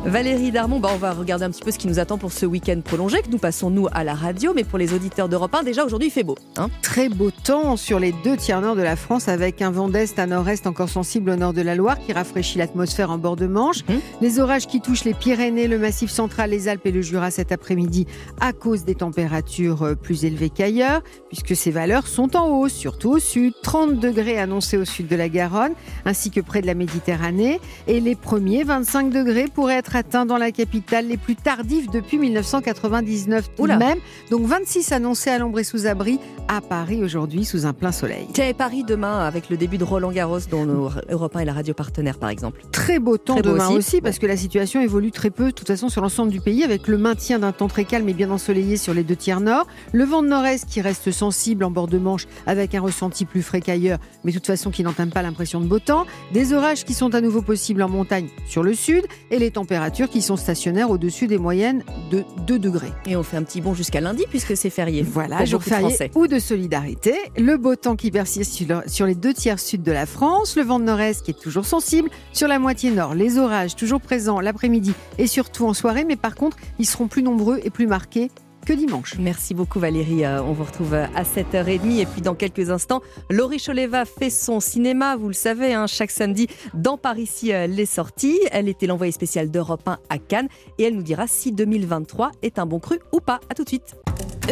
Valérie 0.04 0.52
Darmon, 0.52 0.78
bah 0.78 0.90
on 0.94 0.96
va 0.96 1.12
regarder 1.12 1.44
un 1.44 1.50
petit 1.50 1.62
peu 1.62 1.72
ce 1.72 1.78
qui 1.78 1.88
nous 1.88 1.98
attend 1.98 2.18
pour 2.18 2.32
ce 2.32 2.46
week-end 2.46 2.80
prolongé 2.82 3.20
que 3.20 3.30
nous 3.30 3.38
passons 3.38 3.68
nous 3.68 3.88
à 3.92 4.04
la 4.04 4.14
radio, 4.14 4.52
mais 4.54 4.62
pour 4.62 4.78
les 4.78 4.94
auditeurs 4.94 5.28
d'Europe 5.28 5.54
1, 5.54 5.64
déjà 5.64 5.84
aujourd'hui 5.84 6.08
il 6.08 6.10
fait 6.10 6.22
beau. 6.22 6.36
Hein 6.56 6.70
Très 6.82 7.08
beau 7.08 7.30
temps 7.30 7.76
sur 7.76 7.98
les 7.98 8.14
deux 8.24 8.36
tiers 8.36 8.60
nord 8.60 8.76
de 8.76 8.82
la 8.82 8.94
France 8.94 9.28
avec 9.28 9.60
un 9.60 9.70
vent 9.70 9.88
d'est 9.88 10.18
à 10.18 10.26
nord-est 10.26 10.66
encore 10.66 10.88
sensible 10.88 11.30
au 11.30 11.36
nord 11.36 11.52
de 11.52 11.62
la 11.62 11.74
Loire 11.74 11.98
qui 11.98 12.12
rafraîchit 12.12 12.58
l'atmosphère 12.58 13.10
en 13.10 13.18
bord 13.18 13.36
de 13.36 13.46
Manche. 13.46 13.80
Hum. 13.88 14.00
Les 14.22 14.38
orages 14.38 14.66
qui 14.68 14.80
touchent 14.80 15.04
les 15.04 15.14
Pyrénées, 15.14 15.66
le 15.66 15.78
Massif 15.78 16.10
central, 16.10 16.50
les 16.50 16.68
Alpes 16.68 16.86
et 16.86 16.92
le 16.92 17.02
Jura 17.02 17.30
cet 17.30 17.50
après-midi 17.50 18.06
à 18.40 18.52
cause 18.52 18.84
des 18.84 18.94
températures 18.94 19.82
euh, 19.82 19.94
plus 19.96 20.24
élevées 20.24 20.50
qu'ailleurs, 20.50 21.02
puisque 21.28 21.56
ces 21.56 21.72
valeurs 21.72 22.06
sont 22.06 22.36
en 22.36 22.48
hausse, 22.48 22.72
surtout 22.72 23.10
au 23.10 23.18
sud. 23.18 23.52
30 23.62 23.98
degrés 23.98 24.38
annoncés 24.38 24.78
au 24.78 24.84
sud 24.84 25.08
de 25.08 25.16
la 25.16 25.28
Garonne, 25.28 25.72
ainsi 26.04 26.30
que 26.30 26.40
près 26.40 26.62
de 26.62 26.66
la 26.66 26.74
Méditerranée. 26.74 27.60
Et 27.88 28.00
les 28.00 28.14
premiers 28.14 28.62
25 28.62 29.10
degrés 29.10 29.46
pourraient 29.52 29.74
être 29.74 29.87
atteints 29.96 30.26
dans 30.26 30.36
la 30.36 30.52
capitale, 30.52 31.08
les 31.08 31.16
plus 31.16 31.36
tardifs 31.36 31.90
depuis 31.90 32.18
1999 32.18 33.54
tout 33.56 33.66
de 33.66 33.72
même. 33.72 33.98
Donc 34.30 34.46
26 34.46 34.92
annoncés 34.92 35.30
à 35.30 35.38
l'ombre 35.38 35.58
et 35.58 35.64
sous 35.64 35.86
abri 35.86 36.18
à 36.48 36.60
Paris 36.60 37.02
aujourd'hui 37.02 37.44
sous 37.44 37.66
un 37.66 37.72
plein 37.72 37.92
soleil. 37.92 38.26
Tiens, 38.32 38.46
et 38.46 38.54
Paris 38.54 38.84
demain 38.84 39.20
avec 39.20 39.50
le 39.50 39.56
début 39.56 39.78
de 39.78 39.84
Roland 39.84 40.12
Garros 40.12 40.40
dont 40.50 40.64
nos 40.64 40.90
Europe 41.10 41.36
1 41.36 41.40
est 41.40 41.44
la 41.44 41.52
radio 41.52 41.74
partenaire 41.74 42.18
par 42.18 42.30
exemple. 42.30 42.62
Très 42.72 42.98
beau 42.98 43.18
temps 43.18 43.34
Très 43.34 43.42
beau 43.42 43.54
demain 43.54 43.68
aussi. 43.68 43.76
aussi, 43.76 44.00
parce 44.00 44.18
que 44.18 44.26
la 44.26 44.36
situation 44.36 44.80
évolue 44.80 45.10
très 45.10 45.30
peu, 45.30 45.46
de 45.46 45.50
toute 45.50 45.66
façon, 45.66 45.88
sur 45.88 46.02
l'ensemble 46.02 46.30
du 46.30 46.40
pays, 46.40 46.64
avec 46.64 46.88
le 46.88 46.98
maintien 46.98 47.38
d'un 47.38 47.52
temps 47.52 47.68
très 47.68 47.84
calme 47.84 48.08
et 48.08 48.14
bien 48.14 48.30
ensoleillé 48.30 48.76
sur 48.76 48.94
les 48.94 49.02
deux 49.02 49.16
tiers 49.16 49.40
nord. 49.40 49.66
Le 49.92 50.04
vent 50.04 50.22
de 50.22 50.28
nord-est 50.28 50.66
qui 50.66 50.80
reste 50.80 51.10
sensible 51.10 51.64
en 51.64 51.70
bord 51.70 51.88
de 51.88 51.98
Manche, 51.98 52.26
avec 52.46 52.74
un 52.74 52.80
ressenti 52.80 53.24
plus 53.24 53.42
frais 53.42 53.60
qu'ailleurs, 53.60 53.98
mais 54.24 54.32
de 54.32 54.38
toute 54.38 54.46
façon 54.46 54.70
qui 54.70 54.82
n'entame 54.82 55.10
pas 55.10 55.22
l'impression 55.22 55.60
de 55.60 55.66
beau 55.66 55.78
temps. 55.78 56.06
Des 56.32 56.52
orages 56.52 56.84
qui 56.84 56.94
sont 56.94 57.14
à 57.14 57.20
nouveau 57.20 57.42
possibles 57.42 57.82
en 57.82 57.88
montagne 57.88 58.28
sur 58.46 58.62
le 58.62 58.74
sud, 58.74 59.04
et 59.30 59.38
les 59.38 59.50
températures 59.50 59.77
qui 60.10 60.22
sont 60.22 60.36
stationnaires 60.36 60.90
au-dessus 60.90 61.26
des 61.26 61.38
moyennes 61.38 61.82
de 62.10 62.24
2 62.46 62.58
degrés. 62.58 62.92
Et 63.06 63.16
on 63.16 63.22
fait 63.22 63.36
un 63.36 63.42
petit 63.42 63.60
bond 63.60 63.74
jusqu'à 63.74 64.00
lundi 64.00 64.24
puisque 64.28 64.56
c'est 64.56 64.70
férié. 64.70 65.02
Voilà, 65.02 65.44
jour 65.44 65.62
férié 65.62 65.88
Français. 65.88 66.10
ou 66.14 66.26
de 66.26 66.38
solidarité. 66.38 67.14
Le 67.36 67.56
beau 67.56 67.76
temps 67.76 67.96
qui 67.96 68.10
persiste 68.10 68.62
sur 68.86 69.06
les 69.06 69.14
deux 69.14 69.34
tiers 69.34 69.58
sud 69.58 69.82
de 69.82 69.92
la 69.92 70.06
France. 70.06 70.56
Le 70.56 70.62
vent 70.62 70.78
de 70.78 70.84
nord-est 70.84 71.24
qui 71.24 71.30
est 71.30 71.40
toujours 71.40 71.66
sensible. 71.66 72.10
Sur 72.32 72.48
la 72.48 72.58
moitié 72.58 72.90
nord, 72.90 73.14
les 73.14 73.38
orages 73.38 73.76
toujours 73.76 74.00
présents 74.00 74.40
l'après-midi 74.40 74.92
et 75.18 75.26
surtout 75.26 75.66
en 75.66 75.74
soirée. 75.74 76.04
Mais 76.04 76.16
par 76.16 76.34
contre, 76.34 76.56
ils 76.78 76.86
seront 76.86 77.08
plus 77.08 77.22
nombreux 77.22 77.60
et 77.64 77.70
plus 77.70 77.86
marqués 77.86 78.30
que 78.68 78.74
dimanche. 78.74 79.14
Merci 79.18 79.54
beaucoup 79.54 79.80
Valérie. 79.80 80.26
Euh, 80.26 80.42
On 80.42 80.52
vous 80.52 80.64
retrouve 80.64 80.92
à 80.92 81.22
7h30 81.22 82.00
et 82.00 82.04
puis 82.04 82.20
dans 82.20 82.34
quelques 82.34 82.68
instants, 82.68 83.00
Laurie 83.30 83.58
Choleva 83.58 84.04
fait 84.04 84.28
son 84.28 84.60
cinéma, 84.60 85.16
vous 85.16 85.28
le 85.28 85.32
savez, 85.32 85.72
hein, 85.72 85.86
chaque 85.86 86.10
samedi 86.10 86.48
dans 86.74 86.98
Paris 86.98 87.22
ici 87.22 87.54
euh, 87.54 87.66
les 87.66 87.86
sorties. 87.86 88.38
Elle 88.52 88.68
était 88.68 88.86
l'envoyée 88.86 89.12
spéciale 89.12 89.50
d'Europe 89.50 89.88
1 89.88 89.98
à 90.10 90.18
Cannes 90.18 90.48
et 90.76 90.82
elle 90.82 90.96
nous 90.96 91.02
dira 91.02 91.26
si 91.26 91.50
2023 91.50 92.30
est 92.42 92.58
un 92.58 92.66
bon 92.66 92.78
cru 92.78 92.98
ou 93.10 93.20
pas. 93.20 93.40
À 93.48 93.54
tout 93.54 93.64
de 93.64 93.68
suite. 93.70 93.96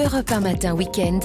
Europe 0.03 0.33
1 0.33 0.41
matin 0.41 0.75
week-end. 0.75 1.21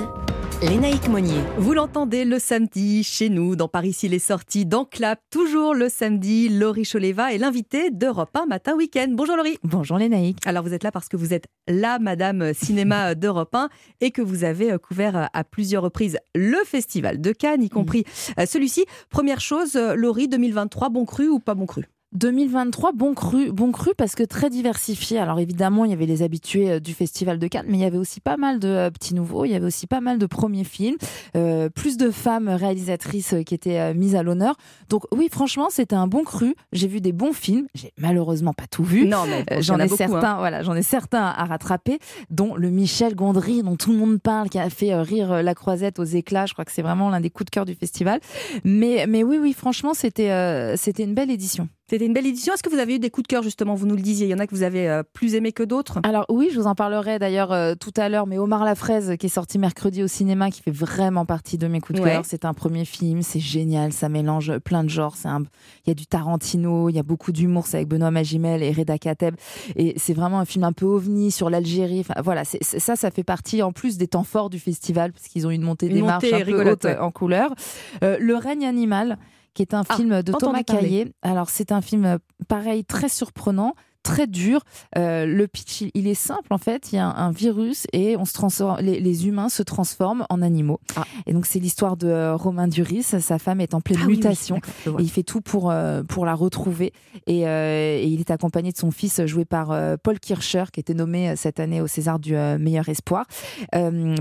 Lénaïque 0.61 1.07
Monnier. 1.07 1.41
Vous 1.57 1.73
l'entendez 1.73 2.25
le 2.25 2.37
samedi 2.37 3.03
chez 3.03 3.29
nous, 3.29 3.55
dans 3.55 3.67
Paris 3.67 3.93
s'il 3.93 4.13
est 4.13 4.19
sorti, 4.19 4.65
dans 4.65 4.85
Clap, 4.85 5.19
toujours 5.29 5.73
le 5.73 5.89
samedi. 5.89 6.49
Laurie 6.49 6.85
Choleva 6.85 7.33
est 7.33 7.37
l'invitée 7.37 7.91
d'Europe 7.91 8.35
1 8.35 8.45
Matin 8.45 8.75
Week-end. 8.75 9.07
Bonjour 9.09 9.37
Laurie. 9.37 9.57
Bonjour 9.63 9.97
Lénaïque. 9.97 10.37
Alors 10.45 10.63
vous 10.63 10.73
êtes 10.73 10.83
là 10.83 10.91
parce 10.91 11.07
que 11.07 11.17
vous 11.17 11.33
êtes 11.33 11.45
la 11.67 11.99
Madame 11.99 12.53
Cinéma 12.53 13.15
d'Europe 13.15 13.55
1 13.55 13.69
et 14.01 14.11
que 14.11 14.21
vous 14.21 14.43
avez 14.43 14.71
euh, 14.71 14.77
couvert 14.77 15.17
euh, 15.17 15.25
à 15.33 15.43
plusieurs 15.43 15.83
reprises 15.83 16.17
le 16.35 16.57
Festival 16.65 17.21
de 17.21 17.31
Cannes, 17.31 17.63
y 17.63 17.69
compris 17.69 18.03
euh, 18.39 18.45
celui-ci. 18.45 18.85
Première 19.09 19.41
chose, 19.41 19.75
Laurie, 19.75 20.27
2023, 20.27 20.89
bon 20.89 21.05
cru 21.05 21.27
ou 21.27 21.39
pas 21.39 21.55
bon 21.55 21.65
cru? 21.65 21.85
2023, 22.13 22.91
bon 22.93 23.13
cru, 23.13 23.51
bon 23.51 23.71
cru 23.71 23.91
parce 23.97 24.15
que 24.15 24.23
très 24.23 24.49
diversifié. 24.49 25.17
Alors 25.17 25.39
évidemment, 25.39 25.85
il 25.85 25.91
y 25.91 25.93
avait 25.93 26.05
les 26.05 26.23
habitués 26.23 26.71
euh, 26.71 26.79
du 26.79 26.93
Festival 26.93 27.39
de 27.39 27.47
Cannes, 27.47 27.65
mais 27.67 27.77
il 27.77 27.81
y 27.81 27.85
avait 27.85 27.97
aussi 27.97 28.19
pas 28.19 28.37
mal 28.37 28.59
de 28.59 28.67
euh, 28.67 28.89
petits 28.91 29.15
nouveaux, 29.15 29.45
il 29.45 29.51
y 29.51 29.55
avait 29.55 29.65
aussi 29.65 29.87
pas 29.87 30.01
mal 30.01 30.17
de 30.17 30.25
premiers 30.25 30.63
films, 30.63 30.97
euh, 31.35 31.69
plus 31.69 31.97
de 31.97 32.11
femmes 32.11 32.49
réalisatrices 32.49 33.33
euh, 33.33 33.43
qui 33.43 33.53
étaient 33.53 33.79
euh, 33.79 33.93
mises 33.93 34.15
à 34.15 34.23
l'honneur. 34.23 34.55
Donc 34.89 35.03
oui, 35.11 35.29
franchement, 35.31 35.67
c'était 35.69 35.95
un 35.95 36.07
bon 36.07 36.23
cru. 36.23 36.55
J'ai 36.73 36.87
vu 36.87 37.01
des 37.01 37.13
bons 37.13 37.33
films, 37.33 37.67
j'ai 37.75 37.93
malheureusement 37.97 38.53
pas 38.53 38.67
tout 38.69 38.83
vu. 38.83 39.07
Non, 39.07 39.23
mais 39.25 39.61
j'en 39.61 39.79
ai 39.79 39.83
beaucoup, 39.83 39.97
certains, 39.97 40.33
hein. 40.33 40.37
voilà, 40.37 40.63
j'en 40.63 40.75
ai 40.75 40.83
certains 40.83 41.25
à 41.25 41.45
rattraper, 41.45 41.99
dont 42.29 42.55
le 42.55 42.69
Michel 42.69 43.15
Gondry, 43.15 43.63
dont 43.63 43.75
tout 43.75 43.91
le 43.91 43.97
monde 43.97 44.21
parle, 44.21 44.49
qui 44.49 44.59
a 44.59 44.69
fait 44.69 44.95
rire 44.95 45.43
la 45.43 45.55
Croisette 45.55 45.99
aux 45.99 46.03
éclats. 46.03 46.45
Je 46.45 46.53
crois 46.53 46.65
que 46.65 46.71
c'est 46.71 46.81
vraiment 46.81 47.09
l'un 47.09 47.21
des 47.21 47.29
coups 47.29 47.45
de 47.45 47.51
cœur 47.51 47.65
du 47.65 47.75
festival. 47.75 48.19
Mais, 48.63 49.05
mais 49.07 49.23
oui, 49.23 49.37
oui, 49.39 49.53
franchement, 49.53 49.93
c'était, 49.93 50.31
euh, 50.31 50.75
c'était 50.77 51.03
une 51.03 51.13
belle 51.13 51.31
édition. 51.31 51.69
C'était 51.91 52.05
une 52.05 52.13
belle 52.13 52.25
édition. 52.25 52.53
Est-ce 52.53 52.63
que 52.63 52.69
vous 52.69 52.79
avez 52.79 52.95
eu 52.95 52.99
des 52.99 53.09
coups 53.09 53.23
de 53.23 53.27
cœur, 53.27 53.43
justement? 53.43 53.75
Vous 53.75 53.85
nous 53.85 53.97
le 53.97 54.01
disiez. 54.01 54.25
Il 54.25 54.29
y 54.29 54.33
en 54.33 54.39
a 54.39 54.47
que 54.47 54.55
vous 54.55 54.63
avez 54.63 54.87
euh, 54.87 55.03
plus 55.11 55.35
aimé 55.35 55.51
que 55.51 55.61
d'autres 55.61 55.99
Alors 56.03 56.25
oui, 56.29 56.47
je 56.49 56.57
vous 56.57 56.65
en 56.65 56.73
parlerai 56.73 57.19
d'ailleurs 57.19 57.51
euh, 57.51 57.75
tout 57.77 57.91
à 57.97 58.07
l'heure, 58.07 58.27
mais 58.27 58.37
Omar 58.37 58.63
la 58.63 58.75
fraise 58.75 59.17
qui 59.19 59.25
est 59.25 59.29
sorti 59.29 59.59
mercredi 59.59 60.01
au 60.01 60.07
cinéma, 60.07 60.51
qui 60.51 60.61
fait 60.61 60.71
vraiment 60.71 61.25
partie 61.25 61.57
de 61.57 61.67
mes 61.67 61.81
coups 61.81 61.99
de 61.99 62.05
Ouais. 62.05 62.11
cœur. 62.11 62.21
C'est 62.25 62.45
un 62.45 62.53
premier 62.53 62.85
film, 62.85 63.23
c'est 63.23 63.41
génial, 63.41 63.91
ça 63.91 64.07
mélange 64.07 64.57
plein 64.59 64.85
de 64.85 64.89
genres. 64.89 65.17
Un... 65.25 65.41
Il 65.85 65.89
y 65.89 65.91
a 65.91 65.93
du 65.93 66.07
Tarantino, 66.07 66.87
il 66.87 66.95
y 66.95 66.99
a 66.99 67.03
beaucoup 67.03 67.33
d'humour, 67.33 67.67
c'est 67.67 67.75
avec 67.75 67.89
Benoît 67.89 68.09
Magimel 68.09 68.63
et 68.63 68.71
Reda 68.71 68.97
Kateb, 68.97 69.35
et 69.75 69.93
c'est 69.97 70.13
vraiment 70.13 70.39
un 70.39 70.45
film 70.45 70.63
un 70.63 70.71
peu 70.71 70.85
ovni 70.85 71.29
sur 71.29 71.49
l'Algérie. 71.49 71.99
Enfin, 71.99 72.21
voilà, 72.23 72.45
ça, 72.45 72.95
ça 72.95 73.11
fait 73.11 73.25
partie 73.25 73.61
en 73.63 73.73
plus 73.73 73.97
des 73.97 74.07
temps 74.07 74.23
forts 74.23 74.49
du 74.49 74.59
festival, 74.59 75.11
parce 75.11 75.27
qu'ils 75.27 75.45
ont 75.45 75.51
une 75.51 75.63
montée 75.63 75.87
Une 75.87 75.95
des 75.95 76.01
marches 76.03 76.23
montée 76.23 76.41
un 76.41 76.45
peu 76.45 76.71
haute 76.71 76.85
ouais. 76.85 76.97
en 76.97 77.11
couleur. 77.11 77.53
Euh, 78.01 78.15
le 78.17 78.35
règne 78.37 78.65
animal 78.65 79.17
qui 79.53 79.61
est 79.61 79.73
un 79.73 79.83
Ah, 79.89 79.95
film 79.95 80.21
de 80.21 80.31
Thomas. 80.31 80.63
Caillé. 80.63 81.13
Alors 81.21 81.49
c'est 81.49 81.71
un 81.71 81.81
film 81.81 82.05
euh, 82.05 82.17
pareil 82.47 82.85
très 82.85 83.09
surprenant, 83.09 83.73
très 84.03 84.27
dur. 84.27 84.61
Euh, 84.97 85.25
le 85.25 85.47
pitch, 85.47 85.81
il- 85.81 85.91
il 85.93 86.07
est 86.07 86.13
simple 86.15 86.53
en 86.53 86.57
fait. 86.57 86.91
Il 86.91 86.95
y 86.95 86.99
a 86.99 87.05
un, 87.07 87.15
un 87.27 87.31
virus 87.31 87.87
et 87.93 88.17
on 88.17 88.25
se 88.25 88.33
transforme, 88.33 88.79
les, 88.81 88.99
les 88.99 89.27
humains 89.27 89.49
se 89.49 89.63
transforment 89.63 90.25
en 90.29 90.41
animaux. 90.41 90.79
Et 91.27 91.33
donc 91.33 91.45
c'est 91.45 91.59
l'histoire 91.59 91.97
de 91.97 92.07
euh, 92.07 92.35
Romain 92.35 92.67
Duris. 92.67 93.03
Sa 93.03 93.39
femme 93.39 93.61
est 93.61 93.73
en 93.73 93.81
pleine 93.81 93.99
Ah 94.01 94.05
oui, 94.05 94.13
oui, 94.13 94.17
mutation 94.17 94.57
et 94.57 95.01
il 95.03 95.09
fait 95.09 95.23
tout 95.23 95.41
pour 95.41 95.69
euh, 95.71 96.03
pour 96.03 96.25
la 96.25 96.33
retrouver. 96.33 96.93
Et, 97.27 97.41
et 97.41 98.05
il 98.07 98.19
est 98.19 98.31
accompagné 98.31 98.71
de 98.71 98.77
son 98.77 98.91
fils 98.91 99.25
joué 99.25 99.45
par 99.45 99.75
Paul 100.03 100.19
Kircher 100.19 100.65
qui 100.73 100.79
était 100.79 100.93
nommé 100.93 101.35
cette 101.35 101.59
année 101.59 101.81
au 101.81 101.87
César 101.87 102.19
du 102.19 102.33
meilleur 102.59 102.89
espoir 102.89 103.25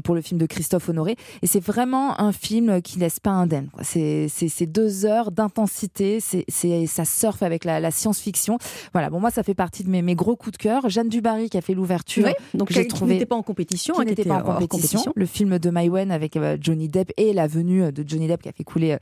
pour 0.05 0.15
le 0.15 0.21
film 0.21 0.39
de 0.41 0.47
Christophe 0.47 0.89
Honoré. 0.89 1.17
Et 1.43 1.47
c'est 1.47 1.61
vraiment 1.65 2.21
un 2.21 2.33
film 2.33 2.83
qui 2.83 2.99
laisse 2.99 3.21
pas 3.21 3.31
indemne. 3.31 3.69
C'est 3.83 4.27
c'est 4.29 4.67
deux 4.67 5.07
heures 5.07 5.31
d'intensité. 5.31 6.21
C'est 6.21 6.45
c'est 6.49 6.87
ça 6.87 7.05
surfe 7.05 7.43
avec 7.43 7.65
la, 7.65 7.81
la 7.81 7.91
science-fiction. 7.91 8.59
Voilà. 8.93 9.11
Bon 9.11 9.21
moi 9.21 9.31
ça 9.31 9.43
fait 9.43 9.55
partie 9.55 9.70
de 9.79 9.89
mes, 9.89 10.03
mes 10.03 10.15
gros 10.15 10.37
coups 10.37 10.53
de 10.59 10.63
cœur. 10.63 10.89
Jeanne 10.91 11.09
Dubarry 11.09 11.49
qui 11.51 11.57
a 11.59 11.61
fait 11.61 11.75
l'ouverture. 11.75 12.25
Ouais, 12.25 12.37
donc 12.55 12.73
j'ai 12.73 12.83
qui 12.83 12.89
trouvé 12.89 13.15
n'était 13.15 13.27
pas 13.27 13.37
en 13.37 13.43
compétition, 13.43 13.95
qui 13.95 14.01
hein, 14.01 14.05
qui 14.05 14.11
n'était 14.11 14.23
était 14.23 14.29
pas 14.31 14.37
en 14.37 14.55
compétition. 14.55 14.99
compétition. 14.99 15.13
Le 15.15 15.27
film 15.27 15.59
de 15.59 15.71
Maïwen 15.71 16.11
avec 16.11 16.37
euh, 16.37 16.57
Johnny 16.61 16.89
Depp 16.89 17.13
et 17.17 17.33
la 17.33 17.47
venue 17.47 17.93
de 17.93 18.05
Johnny 18.07 18.27
Depp 18.29 18.43
qui 18.43 18.49
a 18.49 18.53
fait 18.53 18.65
couler 18.65 18.97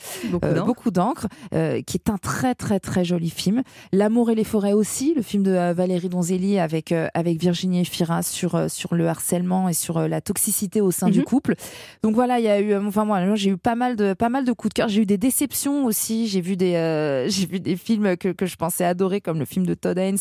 euh, 0.45 0.63
Beaucoup 0.65 0.89
euh, 0.89 0.93
d'encre. 0.93 1.27
euh, 1.55 1.81
qui 1.83 1.97
est 1.97 2.11
un 2.11 2.19
très 2.19 2.55
très 2.55 2.81
très 2.81 3.05
joli 3.05 3.31
film. 3.31 3.63
L'amour 3.93 4.31
et 4.31 4.35
les 4.35 4.45
forêts 4.45 4.73
aussi, 4.73 5.15
le 5.15 5.23
film 5.23 5.43
de 5.43 5.53
euh, 5.53 5.73
Valérie 5.73 6.09
Donzelli 6.09 6.59
avec 6.59 6.93
euh, 6.93 7.09
avec 7.15 7.41
Virginie 7.41 7.81
Efira 7.81 8.23
sur 8.23 8.55
euh, 8.55 8.69
sur 8.69 8.95
le 8.95 9.09
harcèlement 9.09 9.69
et 9.69 9.73
sur 9.75 9.97
euh, 9.99 10.09
la 10.09 10.21
toxicité 10.21 10.81
au 10.81 10.91
sein 10.91 11.09
du 11.09 11.19
Mhm. 11.21 11.25
couple. 11.25 11.55
Donc 12.03 12.15
voilà, 12.15 12.39
il 12.39 12.45
y 12.45 12.49
a 12.49 12.61
eu, 12.61 12.73
euh, 12.73 12.87
enfin 12.87 13.05
moi, 13.05 13.25
moi, 13.25 13.35
j'ai 13.37 13.51
eu 13.51 13.57
pas 13.57 13.75
mal 13.75 13.97
de 13.97 14.13
pas 14.15 14.29
mal 14.29 14.45
de 14.45 14.53
coups 14.53 14.71
de 14.71 14.75
cœur. 14.75 14.89
J'ai 14.89 15.03
eu 15.03 15.07
des 15.07 15.19
déceptions 15.19 15.85
aussi. 15.87 16.27
J'ai 16.29 16.41
vu 16.41 16.57
des 16.57 16.75
euh, 16.75 17.29
j'ai 17.29 17.47
vu 17.47 17.61
des 17.61 17.77
films 17.77 18.17
que, 18.17 18.29
que 18.29 18.47
je 18.47 18.57
pensais 18.57 18.85
adorer 18.85 19.21
comme 19.21 19.39
le 19.39 19.45
film 19.45 19.67
de 19.67 19.75
Todd 19.75 19.99
Haynes 19.99 20.19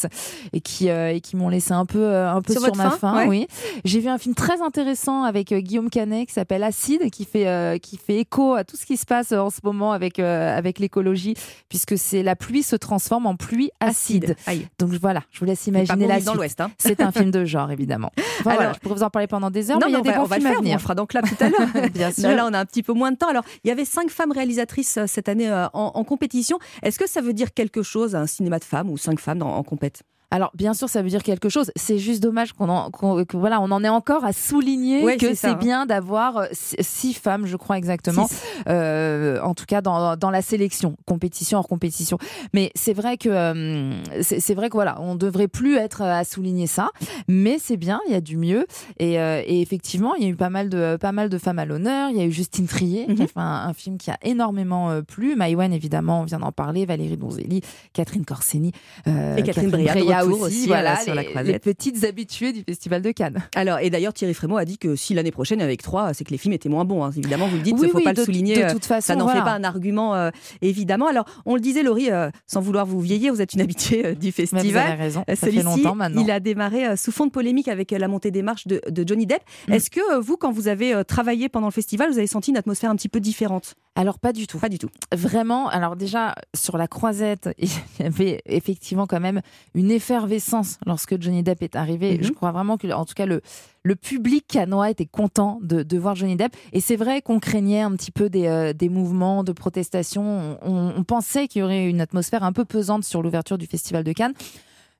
et 0.53 0.61
qui 0.61 0.89
euh, 0.89 1.13
et 1.13 1.21
qui 1.21 1.35
m'ont 1.35 1.49
laissé 1.49 1.71
un 1.73 1.85
peu 1.85 1.99
euh, 2.01 2.31
un 2.31 2.41
peu 2.41 2.53
Sur 2.53 2.75
ma 2.75 2.91
faim, 2.91 3.17
ouais. 3.17 3.27
Oui. 3.27 3.47
J'ai 3.85 3.99
vu 3.99 4.07
un 4.09 4.17
film 4.17 4.35
très 4.35 4.61
intéressant 4.61 5.23
avec 5.23 5.51
euh, 5.51 5.59
Guillaume 5.59 5.89
Canet 5.89 6.27
qui 6.27 6.33
s'appelle 6.33 6.63
Acide, 6.63 7.09
qui 7.11 7.25
fait 7.25 7.79
qui 7.81 7.97
fait 7.97 8.17
écho 8.17 8.53
à 8.53 8.63
tout 8.63 8.75
ce 8.77 8.85
qui 8.85 8.97
se 8.97 9.05
passe 9.05 9.31
en 9.31 9.49
ce 9.49 9.59
moment 9.63 9.91
avec 9.93 10.19
avec 10.19 10.79
l'écologie, 10.79 11.35
puisque 11.69 11.97
c'est 11.97 12.23
la 12.23 12.35
pluie 12.35 12.63
se 12.63 12.75
transforme 12.75 13.25
en 13.25 13.35
pluie 13.35 13.69
acide. 13.79 14.35
Donc 14.79 14.89
voilà, 14.91 15.21
je 15.31 15.39
vous 15.39 15.45
laisse 15.45 15.65
imaginer 15.67 16.05
bon 16.05 16.13
la 16.13 16.19
dans 16.21 16.33
l'Ouest, 16.33 16.61
hein. 16.61 16.71
C'est 16.77 17.01
un 17.01 17.11
film 17.11 17.31
de 17.31 17.45
genre 17.45 17.71
évidemment. 17.71 18.11
Enfin, 18.17 18.33
voilà, 18.43 18.59
Alors- 18.61 18.73
je 18.75 18.79
pourrais 18.79 18.95
vous 18.95 19.03
en 19.03 19.09
parler 19.09 19.27
pendant 19.27 19.49
des 19.51 19.71
heures, 19.71 19.79
Non, 19.79 19.88
mais 19.88 19.91
il 19.91 19.95
y 19.95 19.97
a 19.97 20.01
des 20.01 20.09
on 20.09 20.11
va, 20.13 20.17
bons 20.19 20.23
on 20.23 20.27
va 20.27 20.35
le 20.38 20.41
films 20.41 20.53
à 20.55 20.59
venir. 20.59 20.75
on 20.75 20.79
fera 20.79 20.95
donc 20.95 21.13
là 21.13 21.21
tout 21.21 21.35
à 21.39 21.49
l'heure. 21.49 21.89
Bien 21.93 22.11
sûr. 22.11 22.29
Là, 22.29 22.45
on 22.49 22.53
a 22.53 22.59
un 22.59 22.65
petit 22.65 22.83
peu 22.83 22.93
moins 22.93 23.11
de 23.11 23.17
temps. 23.17 23.29
Alors, 23.29 23.43
il 23.63 23.67
y 23.67 23.71
avait 23.71 23.85
cinq 23.85 24.09
femmes 24.09 24.31
réalisatrices 24.31 24.99
cette 25.07 25.29
année 25.29 25.51
en, 25.51 25.69
en 25.73 26.03
compétition. 26.03 26.57
Est-ce 26.83 26.99
que 26.99 27.07
ça 27.09 27.21
veut 27.21 27.33
dire 27.33 27.53
quelque 27.53 27.83
chose, 27.83 28.15
un 28.15 28.27
cinéma 28.27 28.59
de 28.59 28.63
femmes 28.63 28.89
ou 28.89 28.97
cinq 28.97 29.19
femmes 29.19 29.39
dans- 29.39 29.55
en 29.55 29.63
compète? 29.63 30.03
Alors 30.30 30.51
bien 30.55 30.73
sûr, 30.73 30.89
ça 30.89 31.01
veut 31.01 31.07
dire 31.09 31.23
quelque 31.23 31.47
chose. 31.47 31.71
C'est 31.78 31.97
juste 31.99 32.21
dommage 32.21 32.51
qu'on 32.51 32.67
en, 32.67 32.91
qu'on- 32.91 33.23
que, 33.23 33.38
voilà, 33.38 33.61
on 33.61 33.71
en 33.71 33.82
est 33.84 33.89
encore 33.89 34.25
à 34.25 34.34
souligner 34.34 35.03
Ouais, 35.03 35.15
que 35.15 35.34
c'est 35.34 35.55
bien 35.55 35.86
d'avoir 35.86 36.38
euh, 36.38 36.45
six 36.51 37.13
femmes, 37.13 37.45
je 37.45 37.55
crois 37.55 37.78
exactement, 37.78 38.28
euh, 38.67 39.39
en 39.41 39.53
tout 39.53 39.65
cas 39.65 39.82
dans, 39.82 40.17
dans 40.17 40.30
la 40.30 40.41
sélection, 40.41 40.95
compétition 41.05 41.59
hors 41.59 41.67
compétition. 41.67 42.17
Mais 42.53 42.71
c'est 42.75 42.93
vrai 42.93 43.17
que 43.17 43.30
euh, 43.30 43.93
c'est 44.21 44.53
vrai 44.53 44.67
que 44.69 44.73
voilà, 44.73 44.97
on 45.01 45.15
devrait 45.15 45.47
plus 45.47 45.78
être 45.78 46.01
à 46.01 46.23
souligner 46.25 46.67
ça, 46.67 46.89
mais 47.30 47.57
c'est 47.59 47.78
bien, 47.78 48.01
il 48.07 48.11
y 48.11 48.15
a 48.15 48.21
du 48.21 48.36
mieux. 48.38 48.65
Et, 48.99 49.19
euh, 49.19 49.41
et 49.45 49.61
effectivement, 49.61 50.15
il 50.15 50.23
y 50.23 50.25
a 50.25 50.30
eu 50.30 50.36
pas 50.36 50.49
mal 50.49 50.69
de 50.69 50.97
pas 50.99 51.13
mal 51.13 51.30
de 51.30 51.38
femmes 51.38 51.59
à 51.59 51.65
l'honneur. 51.65 52.09
Il 52.09 52.17
y 52.17 52.21
a 52.21 52.25
eu 52.25 52.32
Justine 52.32 52.67
Trier 52.67 53.05
qui 53.05 53.13
Mhm. 53.13 53.21
a 53.21 53.28
fait 53.28 53.39
un, 53.39 53.67
un 53.69 53.73
film 53.73 53.97
qui 53.97 54.11
a 54.11 54.17
énormément 54.23 54.89
euh, 54.89 55.01
plu. 55.01 55.36
Maïwen 55.38 55.71
évidemment, 55.71 56.21
on 56.21 56.23
vient 56.25 56.39
d'en 56.39 56.51
parler. 56.51 56.86
Valérie 56.86 57.15
Donzelli, 57.17 57.61
Catherine 57.93 58.25
Corseni 58.25 58.71
euh, 59.07 59.38
Et 59.38 59.43
Catherine 59.43 59.73
a 60.16 60.16
retour 60.22 60.41
aussi, 60.41 60.57
aussi, 60.59 60.68
voilà, 60.68 60.99
sur 60.99 61.13
la 61.15 61.22
les, 61.24 61.28
croisette. 61.30 61.53
les 61.53 61.59
petites 61.74 62.03
habituées 62.03 62.53
du 62.53 62.63
Festival 62.63 63.01
de 63.01 63.11
Cannes. 63.11 63.41
Alors, 63.55 63.80
et 63.80 63.89
d'ailleurs, 63.89 64.13
Thierry 64.13 64.34
Frémaux 64.34 64.57
a 64.57 64.65
dit 64.65 64.78
que 64.78 64.95
si 64.95 65.13
l'année 65.13 65.32
prochaine, 65.32 65.61
avec 65.61 65.82
trois, 65.82 66.13
c'est 66.13 66.24
que 66.24 66.32
les 66.32 66.38
films 66.38 66.53
étaient 66.53 66.70
moins 66.70 66.86
bons. 66.86 67.03
hein. 67.03 67.11
Évidemment, 67.15 67.47
vous 67.47 67.57
le 67.57 67.61
dites, 67.63 67.76
il 67.78 67.82
Oui, 67.82 67.88
ne 67.88 67.91
faut 67.91 67.97
oui, 67.97 68.03
pas 68.03 68.13
de- 68.13 68.20
le 68.20 68.26
souligner. 68.26 68.57
de 68.57 68.61
euh, 68.63 68.72
toute 68.72 68.86
façon, 68.86 69.07
ça 69.07 69.15
n'en 69.15 69.26
voilà. 69.26 69.39
fait 69.41 69.45
pas 69.45 69.53
un 69.53 69.63
argument, 69.63 70.15
euh, 70.15 70.30
évidemment. 70.61 71.07
Alors, 71.07 71.26
on 71.45 71.55
le 71.55 71.61
disait, 71.61 71.84
Laurie, 71.84 72.11
euh, 72.11 72.30
sans 72.45 72.61
vouloir 72.61 72.86
vous 72.86 72.99
vieillir, 72.99 73.34
vous 73.34 73.41
êtes 73.41 73.53
une 73.53 73.61
habituée 73.61 74.05
euh, 74.07 74.15
du 74.15 74.32
festival. 74.32 74.63
Mais 74.65 74.72
vous 74.72 74.78
avez 74.78 74.93
raison, 74.93 75.24
ça 75.28 75.36
fait 75.36 75.51
longtemps 75.63 75.95
maintenant. 75.95 76.22
il 76.22 76.32
a 76.32 76.39
démarré 76.39 76.95
sous 76.97 77.11
fond 77.11 77.26
de 77.26 77.32
polémique 77.32 77.68
avec 77.68 77.91
la 77.91 78.07
montée 78.07 78.32
des 78.32 78.41
marches 78.41 78.68
de, 78.68 78.82
de 78.89 79.07
Johnny 79.07 79.26
Depp. 79.26 79.41
Mm. 79.68 79.74
Est-ce 79.74 79.89
que 79.89 80.20
vous, 80.20 80.38
quand 80.38 80.51
vous 80.51 80.68
avez 80.68 81.01
travaillé 81.07 81.49
pendant 81.49 81.68
le 81.68 81.72
festival, 81.72 82.09
vous 82.11 82.18
avez 82.18 82.28
senti 82.28 82.51
une 82.51 82.57
atmosphère 82.57 82.89
un 82.89 82.95
petit 82.95 83.09
peu 83.09 83.20
différente? 83.20 83.76
Alors 83.95 84.20
pas 84.20 84.32
du 84.34 84.45
tout. 84.45 84.59
Pas 84.59 84.70
du 84.70 84.78
tout. 84.78 84.89
Vraiment, 85.15 85.68
alors 85.70 85.95
déjà 85.95 86.36
sur 86.55 86.78
la 86.78 86.88
croisette, 86.88 87.49
il 87.57 87.70
y 87.99 88.03
avait 88.03 88.41
effectivement 88.45 89.07
quand 89.07 89.20
même 89.20 89.41
une 89.74 89.89
effervescence 90.08 90.78
lorsque 90.86 91.22
Johnny 91.22 91.43
Depp 91.43 91.64
est 91.64 91.76
arrivé. 91.76 92.18
Mhm. 92.18 92.24
Je 92.24 92.32
crois 92.32 92.51
vraiment 92.51 92.78
que, 92.78 92.91
en 92.91 93.05
tout 93.05 93.14
cas, 93.14 93.26
le, 93.26 93.41
le 93.84 93.95
public 93.95 94.45
canois 94.47 94.89
était 94.89 95.05
content 95.05 95.60
de, 95.62 95.84
de 95.84 95.97
voir 95.97 96.16
Johnny 96.16 96.36
Depp. 96.36 96.55
Et 96.72 96.80
c'est 96.80 96.95
vrai 96.95 97.22
qu'on 97.22 97.39
craignait 97.39 97.82
un 97.82 97.91
petit 97.91 98.12
peu 98.12 98.30
des, 98.30 98.47
euh, 98.47 98.74
des 98.74 98.89
mouvements 98.89 99.43
de 99.43 99.51
protestation. 99.51 100.58
On, 100.62 100.93
on 100.95 101.03
pensait 101.03 101.47
qu'il 101.47 101.62
y 101.62 101.64
aurait 101.64 101.89
une 101.89 102.01
atmosphère 102.01 102.43
un 102.43 102.53
peu 102.53 102.66
pesante 102.66 103.03
sur 103.03 103.22
l'ouverture 103.22 103.58
du 103.58 103.68
Festival 103.68 104.03
de 104.03 104.14
Cannes. 104.14 104.34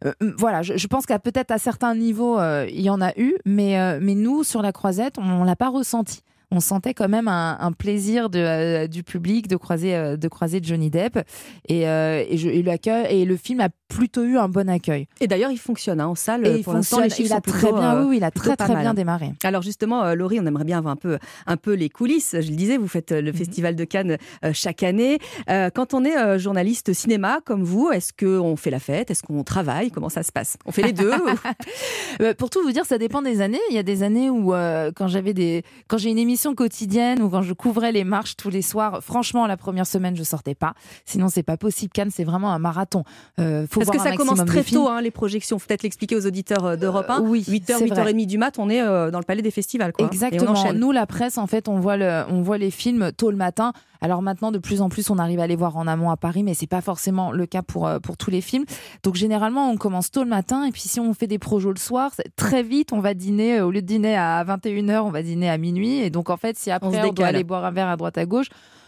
Euh, 0.06 0.14
voilà, 0.38 0.62
je, 0.62 0.78
je 0.78 0.88
pense 0.88 1.06
qu'à 1.06 1.20
peut-être 1.20 1.52
à 1.52 1.58
certains 1.58 1.96
niveaux, 1.96 2.38
euh, 2.40 2.68
il 2.70 2.82
y 2.82 2.90
en 2.90 3.02
a 3.02 3.18
eu, 3.18 3.36
mais, 3.46 4.00
mais 4.00 4.14
nous, 4.14 4.44
sur 4.44 4.62
la 4.62 4.72
croisette, 4.72 5.18
on 5.18 5.42
ne 5.42 5.46
l'a 5.46 5.56
pas 5.56 5.70
ressenti. 5.70 6.22
On 6.50 6.62
sentait 6.62 6.94
quand 6.94 7.10
même 7.10 7.28
un, 7.28 7.58
un 7.60 7.72
plaisir 7.74 8.30
de, 8.30 8.40
euh, 8.40 8.88
du 8.88 9.04
public 9.04 9.50
de 9.50 9.58
croiser, 9.58 9.96
euh, 9.96 10.16
de 10.16 10.28
croiser 10.30 10.60
Johnny 10.64 10.90
Depp. 10.90 11.20
Et, 11.68 11.88
euh, 11.90 12.24
et, 12.30 12.38
je- 12.38 12.48
et 12.50 12.64
l'accueil- 12.64 13.08
et 13.10 13.26
le 13.26 13.36
film 13.36 13.60
a 13.60 13.68
plutôt 13.90 14.24
eu 14.24 14.38
un 14.38 14.48
bon 14.48 14.70
accueil. 14.70 15.08
Et 15.20 15.28
d'ailleurs, 15.28 15.52
il 15.52 15.58
fonctionne 15.60 16.00
hein, 16.00 16.08
en 16.08 16.16
salle. 16.16 16.48
Et 16.48 16.58
il 16.60 16.64
pour 16.64 16.74
l'instant, 16.74 16.98
les 16.98 17.04
fonctionne, 17.10 17.26
chiffres 17.26 17.30
il 17.30 17.50
a 17.50 17.52
sont 17.52 17.60
très 17.60 17.72
bien, 17.74 17.96
euh, 17.98 18.06
oui, 18.06 18.18
il 18.18 18.24
a 18.24 18.32
très 18.32 18.56
pas 18.56 18.64
très 18.66 18.74
mal. 18.74 18.84
bien 18.84 18.94
démarré. 18.94 19.32
Alors 19.44 19.62
justement, 19.62 20.04
euh, 20.06 20.16
Laurie, 20.16 20.40
on 20.40 20.46
aimerait 20.46 20.64
bien 20.64 20.78
avoir 20.78 20.94
un 20.94 20.98
peu, 20.98 21.18
un 21.48 21.58
peu 21.58 21.74
les 21.74 21.90
coulisses. 21.90 22.32
Je 22.40 22.50
le 22.50 22.56
disais, 22.56 22.78
vous 22.78 22.88
faites 22.88 23.12
euh, 23.12 23.20
Mhm. 23.20 23.26
le 23.26 23.34
Festival 23.34 23.76
de 23.76 23.84
Cannes 23.84 24.18
euh, 24.46 24.52
chaque 24.54 24.84
année. 24.84 25.20
Euh, 25.50 25.70
quand 25.74 25.94
on 25.94 26.06
est 26.06 26.18
euh, 26.18 26.38
journaliste 26.40 26.94
cinéma 26.94 27.40
comme 27.46 27.64
vous, 27.64 27.90
est-ce 27.92 28.14
qu'on 28.14 28.56
fait 28.56 28.72
la 28.72 28.80
fête? 28.80 29.12
Est-ce 29.12 29.22
qu'on 29.24 29.44
travaille? 29.44 29.92
Comment 29.92 30.10
ça 30.10 30.24
se 30.24 30.32
passe? 30.32 30.58
On 30.66 30.72
fait 30.72 30.84
les 30.84 30.94
deux 30.94 31.12
ou- 31.14 31.28
Euh, 32.22 32.34
pour 32.34 32.50
tout 32.50 32.62
vous 32.64 32.72
dire, 32.72 32.86
ça 32.86 32.98
dépend 32.98 33.22
des 33.22 33.42
années. 33.42 33.60
Il 33.70 33.76
y 33.76 33.80
a 33.80 33.84
des 33.84 34.02
années 34.02 34.30
où, 34.30 34.54
euh, 34.54 34.92
quand 34.96 35.08
j'avais 35.08 35.34
des, 35.34 35.64
quand 35.88 35.98
j'ai 35.98 36.10
une 36.10 36.18
émission 36.18 36.37
quotidienne 36.56 37.22
ou 37.22 37.30
quand 37.30 37.42
je 37.42 37.54
couvrais 37.54 37.92
les 37.92 38.04
marches 38.04 38.36
tous 38.36 38.50
les 38.50 38.62
soirs, 38.62 39.04
franchement, 39.04 39.48
la 39.48 39.58
première 39.58 39.86
semaine, 39.86 40.16
je 40.16 40.24
sortais 40.24 40.56
pas. 40.56 40.74
Sinon, 41.06 41.28
c'est 41.30 41.44
pas 41.44 41.58
possible. 41.58 41.92
Cannes, 41.92 42.12
c'est 42.12 42.24
vraiment 42.24 42.52
un 42.52 42.60
marathon. 42.60 43.04
Euh, 43.40 43.68
faut 43.70 43.82
Parce 43.82 43.92
voir 43.92 44.04
que 44.04 44.12
ça 44.12 44.16
commence 44.16 44.46
très 44.46 44.64
tôt, 44.64 44.88
hein, 44.88 45.02
les 45.02 45.12
projections. 45.12 45.60
Faut 45.60 45.68
peut-être 45.68 45.84
l'expliquer 45.84 46.16
aux 46.16 46.26
auditeurs 46.26 46.66
euh, 46.66 46.76
d'Europe 46.76 47.10
1. 47.10 47.22
oui, 47.22 47.44
8h, 47.48 47.78
c'est 47.78 47.88
vrai. 47.88 48.14
8h30 48.14 48.26
du 48.26 48.38
mat, 48.38 48.60
on 48.60 48.70
est 48.70 48.82
euh, 48.82 49.12
dans 49.12 49.20
le 49.20 49.26
palais 49.26 49.42
des 49.42 49.52
festivals. 49.52 49.94
Quoi. 49.94 50.06
Et 50.06 50.08
on 50.08 50.12
Exactement. 50.12 50.74
Nous, 50.74 50.92
la 50.92 51.06
presse, 51.06 51.38
en 51.38 51.48
fait, 51.48 51.68
on 51.68 51.80
voit, 51.80 51.98
le, 51.98 52.24
on 52.30 52.42
voit 52.42 52.58
les 52.58 52.72
films 52.72 53.12
tôt 53.12 53.32
le 53.32 53.38
matin. 53.38 53.74
Alors 54.02 54.22
maintenant, 54.22 54.52
de 54.52 54.58
plus 54.58 54.82
en 54.82 54.90
plus, 54.90 55.10
on 55.10 55.18
arrive 55.18 55.40
à 55.40 55.48
les 55.48 55.56
voir 55.56 55.78
en 55.78 55.88
amont 55.88 56.10
à 56.10 56.18
Paris, 56.18 56.44
mais 56.44 56.54
c'est 56.54 56.68
pas 56.68 56.82
forcément 56.82 57.32
le 57.32 57.46
cas 57.46 57.62
pour, 57.62 57.88
euh, 57.88 58.00
pour 58.00 58.18
tous 58.18 58.32
les 58.32 58.42
films. 58.42 58.66
Donc 59.04 59.16
généralement, 59.16 59.70
on 59.70 59.78
commence 59.78 60.12
tôt 60.12 60.24
le 60.24 60.30
matin, 60.30 60.66
et 60.66 60.72
puis 60.72 60.82
si 60.82 61.00
on 61.00 61.14
fait 61.14 61.28
des 61.28 61.40
projets 61.40 61.70
le 61.70 61.78
soir, 61.78 62.12
très 62.36 62.64
vite, 62.64 62.94
on 62.94 63.00
va 63.00 63.14
dîner, 63.14 63.60
euh, 63.60 63.66
au 63.66 63.72
lieu 63.72 63.82
de 63.82 63.88
dîner 63.88 64.16
à 64.16 64.44
21h, 64.44 65.02
on 65.02 65.10
va 65.10 65.24
dîner 65.24 65.50
à 65.50 65.58
minuit. 65.58 66.00
Et 66.00 66.10
donc 66.10 66.27
en 66.30 66.38
fait, 66.38 66.58
si 66.58 66.72
après, 66.72 66.92
se 66.92 67.08
on, 67.08 67.14
doit 67.14 67.28
aller 67.28 67.44
boire 67.44 67.66
un 67.66 67.72
verre 67.72 67.88
à 67.88 67.98
droite 67.98 68.18
à 68.18 68.26
gauche, 68.26 68.48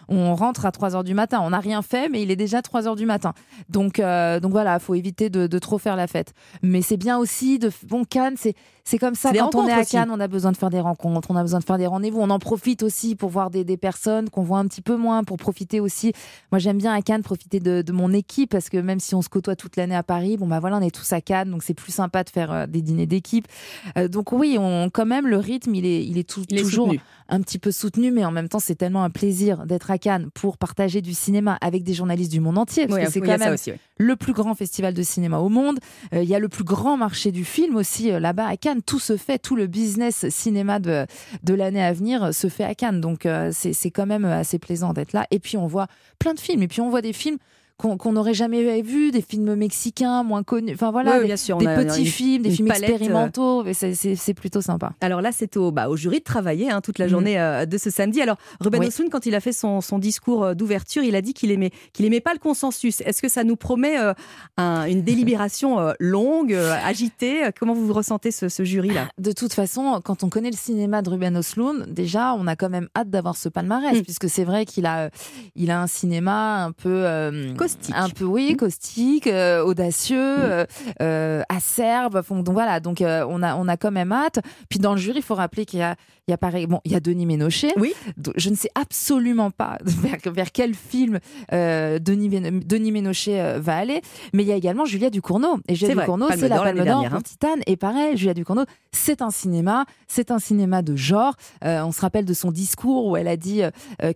on 0.09 0.35
rentre 0.35 0.65
à 0.65 0.71
3 0.71 0.95
heures 0.95 1.03
du 1.03 1.13
matin. 1.13 1.39
On 1.43 1.51
n'a 1.51 1.59
rien 1.59 1.81
fait, 1.81 2.09
mais 2.09 2.21
il 2.21 2.31
est 2.31 2.35
déjà 2.35 2.61
3 2.61 2.87
heures 2.87 2.95
du 2.95 3.05
matin. 3.05 3.33
Donc, 3.69 3.99
euh, 3.99 4.39
donc 4.39 4.51
voilà, 4.51 4.79
faut 4.79 4.95
éviter 4.95 5.29
de, 5.29 5.47
de 5.47 5.59
trop 5.59 5.77
faire 5.77 5.95
la 5.95 6.07
fête. 6.07 6.33
Mais 6.63 6.81
c'est 6.81 6.97
bien 6.97 7.17
aussi 7.17 7.59
de. 7.59 7.71
Bon, 7.83 8.03
Cannes, 8.03 8.35
c'est. 8.37 8.55
C'est 8.89 8.97
comme 8.97 9.13
ça, 9.13 9.31
quand 9.31 9.53
on 9.53 9.67
est 9.67 9.71
à 9.71 9.81
aussi. 9.81 9.91
Cannes, 9.91 10.09
on 10.11 10.19
a 10.19 10.27
besoin 10.27 10.51
de 10.51 10.57
faire 10.57 10.71
des 10.71 10.79
rencontres, 10.79 11.29
on 11.29 11.35
a 11.35 11.43
besoin 11.43 11.59
de 11.59 11.63
faire 11.63 11.77
des 11.77 11.85
rendez-vous. 11.85 12.19
On 12.21 12.29
en 12.31 12.39
profite 12.39 12.81
aussi 12.81 13.15
pour 13.15 13.29
voir 13.29 13.51
des, 13.51 13.63
des 13.63 13.77
personnes 13.77 14.29
qu'on 14.31 14.41
voit 14.41 14.57
un 14.57 14.65
petit 14.65 14.81
peu 14.81 14.95
moins, 14.95 15.23
pour 15.23 15.37
profiter 15.37 15.79
aussi. 15.79 16.11
Moi, 16.51 16.57
j'aime 16.57 16.79
bien 16.79 16.91
à 16.93 17.01
Cannes 17.03 17.21
profiter 17.21 17.59
de, 17.59 17.83
de 17.83 17.91
mon 17.91 18.11
équipe 18.13 18.49
parce 18.49 18.67
que 18.69 18.77
même 18.77 18.99
si 18.99 19.13
on 19.13 19.21
se 19.21 19.29
côtoie 19.29 19.55
toute 19.55 19.75
l'année 19.75 19.95
à 19.95 20.01
Paris, 20.01 20.37
bon, 20.37 20.47
bah 20.47 20.59
voilà, 20.59 20.77
on 20.77 20.81
est 20.81 20.89
tous 20.93 21.13
à 21.13 21.21
Cannes, 21.21 21.51
donc 21.51 21.61
c'est 21.61 21.75
plus 21.75 21.91
sympa 21.91 22.23
de 22.23 22.29
faire 22.31 22.51
euh, 22.51 22.65
des 22.65 22.81
dîners 22.81 23.05
d'équipe. 23.05 23.47
Euh, 23.97 24.07
donc 24.07 24.31
oui, 24.31 24.57
on, 24.59 24.89
quand 24.91 25.05
même, 25.05 25.27
le 25.27 25.37
rythme, 25.37 25.75
il 25.75 25.85
est, 25.85 26.03
il 26.05 26.17
est, 26.17 26.27
tout- 26.27 26.43
Il 26.49 26.57
est 26.57 26.63
toujours 26.63 26.87
soutenu. 26.87 26.99
un 27.29 27.41
petit 27.41 27.59
peu 27.59 27.71
soutenu, 27.71 28.09
mais 28.11 28.25
en 28.25 28.31
même 28.31 28.49
temps, 28.49 28.59
c'est 28.59 28.73
tellement 28.75 29.03
un 29.03 29.11
plaisir 29.11 29.67
d'être 29.67 29.91
à 29.91 29.99
Cannes 29.99 30.29
pour 30.33 30.57
partager 30.57 31.01
du 31.01 31.13
cinéma 31.13 31.59
avec 31.61 31.83
des 31.83 31.93
journalistes 31.93 32.31
du 32.31 32.39
monde 32.39 32.57
entier, 32.57 32.87
parce 32.87 32.97
Oui, 32.99 33.05
que 33.05 33.11
c'est 33.11 33.21
oui, 33.21 33.27
quand 33.27 33.37
même 33.37 33.53
aussi, 33.53 33.71
oui. 33.71 33.77
le 33.99 34.15
plus 34.15 34.33
grand 34.33 34.55
festival 34.55 34.95
de 34.95 35.03
cinéma 35.03 35.37
au 35.37 35.49
monde. 35.49 35.77
Euh, 36.15 36.23
Il 36.23 36.29
y 36.29 36.33
a 36.33 36.39
le 36.39 36.49
plus 36.49 36.63
grand 36.63 36.97
marché 36.97 37.31
du 37.31 37.45
film 37.45 37.75
aussi 37.75 38.11
euh, 38.11 38.19
là-bas 38.19 38.47
à 38.47 38.57
Cannes. 38.57 38.78
Tout 38.85 38.99
se 38.99 39.17
fait, 39.17 39.39
tout 39.39 39.55
le 39.55 39.67
business 39.67 40.29
cinéma 40.29 40.79
de, 40.79 41.05
de 41.43 41.53
l'année 41.53 41.83
à 41.83 41.93
venir 41.93 42.33
se 42.33 42.47
fait 42.47 42.63
à 42.63 42.75
Cannes. 42.75 43.01
Donc 43.01 43.25
euh, 43.25 43.51
c'est 43.53 43.73
c'est 43.73 43.91
quand 43.91 44.05
même 44.05 44.25
assez 44.25 44.59
plaisant 44.59 44.93
d'être 44.93 45.13
là. 45.13 45.25
Et 45.31 45.39
puis 45.39 45.57
on 45.57 45.67
voit 45.67 45.87
plein 46.19 46.33
de 46.33 46.39
films. 46.39 46.63
Et 46.63 46.67
puis 46.67 46.81
on 46.81 46.89
voit 46.89 47.01
des 47.01 47.13
films 47.13 47.37
qu'on 47.79 48.11
n'aurait 48.11 48.33
jamais 48.33 48.81
vus, 48.81 49.11
des 49.11 49.21
films 49.21 49.55
mexicains 49.55 50.21
moins 50.23 50.43
connus. 50.43 50.73
Enfin 50.73 50.91
voilà, 50.91 51.19
des, 51.19 51.25
bien 51.25 51.37
sûr, 51.37 51.55
on 51.55 51.59
des 51.59 51.67
a 51.67 51.75
petits 51.77 52.01
une- 52.01 52.05
films, 52.05 52.43
des 52.43 52.51
films 52.51 52.67
palette, 52.67 52.89
euh, 52.89 52.93
expérimentaux. 52.93 53.63
C'est- 53.73 54.33
plutôt 54.33 54.61
sympa. 54.61 54.91
Alors 55.01 55.21
là, 55.21 55.31
c'est 55.31 55.57
au, 55.57 55.71
bah, 55.71 55.89
au 55.89 55.95
jury 55.95 56.19
de 56.19 56.23
travailler 56.23 56.69
hein, 56.69 56.81
toute 56.81 56.99
la 56.99 57.05
Mhm. 57.05 57.11
journée 57.11 57.39
euh, 57.39 57.65
de 57.65 57.77
ce 57.77 57.89
samedi. 57.89 58.21
Alors, 58.21 58.37
Ruben 58.59 58.79
Oui. 58.81 58.87
Östlund, 58.87 59.09
quand 59.11 59.25
il 59.25 59.33
a 59.35 59.39
fait 59.39 59.53
son, 59.53 59.81
son 59.81 59.97
discours 59.97 60.43
euh, 60.43 60.53
d'ouverture, 60.53 61.03
il 61.03 61.15
a 61.15 61.21
dit 61.21 61.33
qu'il 61.33 61.51
aimait, 61.51 61.71
qu'il 61.93 62.05
aimait 62.05 62.19
pas 62.19 62.33
le 62.33 62.39
consensus. 62.39 63.01
Est-ce 63.01 63.21
que 63.21 63.29
ça 63.29 63.43
nous 63.43 63.55
promet 63.55 63.97
euh, 63.99 64.13
un- 64.57 64.85
une 64.85 65.01
délibération 65.01 65.79
euh, 65.79 65.93
longue, 65.99 66.53
agitée? 66.85 67.49
Comment 67.59 67.73
vous 67.73 67.91
ressentez 67.93 68.31
ce, 68.31 68.49
ce 68.49 68.63
jury-là? 68.63 69.07
De 69.17 69.31
toute 69.31 69.53
façon, 69.53 69.99
quand 70.03 70.23
on 70.23 70.29
connaît 70.29 70.51
le 70.51 70.57
cinéma 70.57 71.01
de 71.01 71.09
Ruben 71.09 71.35
Östlund, 71.37 71.85
déjà, 71.91 72.33
on 72.35 72.45
a 72.47 72.55
quand 72.55 72.69
même 72.69 72.87
hâte 72.95 73.09
d'avoir 73.09 73.35
ce 73.37 73.49
palmarès, 73.49 73.97
Mm. 73.99 74.03
puisque 74.03 74.29
c'est 74.29 74.43
vrai 74.43 74.65
qu'il 74.65 74.85
a, 74.85 75.09
il 75.55 75.71
a 75.71 75.81
un 75.81 75.87
cinéma 75.87 76.63
un 76.65 76.71
peu 76.71 77.03
Caustique. 77.75 77.95
un 77.95 78.09
peu 78.09 78.25
oui, 78.25 78.55
caustique, 78.57 79.27
euh, 79.27 79.63
audacieux, 79.63 80.17
euh, 80.17 80.65
euh, 81.01 81.43
acerbe. 81.49 82.23
Donc 82.29 82.49
voilà, 82.49 82.79
donc 82.79 83.01
on 83.01 83.43
a, 83.43 83.55
on 83.55 83.67
a 83.67 83.77
quand 83.77 83.91
même 83.91 84.11
hâte. 84.11 84.39
Puis 84.69 84.79
dans 84.79 84.93
le 84.93 84.97
jury, 84.97 85.17
il 85.17 85.23
faut 85.23 85.35
rappeler 85.35 85.65
qu'il 85.65 85.79
y 85.79 85.83
a, 85.83 85.95
il 86.27 86.31
y 86.31 86.33
a 86.33 86.37
pareil, 86.37 86.67
bon, 86.67 86.79
il 86.85 86.91
y 86.91 86.95
a 86.95 86.99
Denis 86.99 87.25
Ménochet. 87.25 87.73
Oui. 87.77 87.93
Je 88.35 88.49
ne 88.49 88.55
sais 88.55 88.69
absolument 88.75 89.51
pas 89.51 89.77
vers, 89.83 90.33
vers 90.33 90.51
quel 90.51 90.73
film 90.73 91.19
Denis, 91.51 92.29
Denis 92.29 92.91
Ménochet 92.91 93.59
va 93.59 93.77
aller, 93.77 94.01
mais 94.33 94.43
il 94.43 94.47
y 94.47 94.51
a 94.51 94.55
également 94.55 94.85
Julia 94.85 95.09
Ducournau. 95.09 95.59
Et 95.67 95.75
Julia 95.75 95.95
Ducournau, 95.95 96.27
c'est 96.31 96.49
la 96.49 96.59
Palme 96.59 96.85
d'Or 96.85 97.05
pour 97.05 97.17
hein. 97.17 97.21
Titane. 97.21 97.61
Et 97.67 97.77
pareil, 97.77 98.17
Julia 98.17 98.33
Ducournau, 98.33 98.65
c'est 98.91 99.21
un 99.21 99.31
cinéma, 99.31 99.85
c'est 100.07 100.31
un 100.31 100.39
cinéma 100.39 100.81
de 100.81 100.95
genre. 100.95 101.35
On 101.61 101.91
se 101.91 102.01
rappelle 102.01 102.25
de 102.25 102.33
son 102.33 102.51
discours 102.51 103.07
où 103.07 103.17
elle 103.17 103.27
a 103.27 103.37
dit 103.37 103.61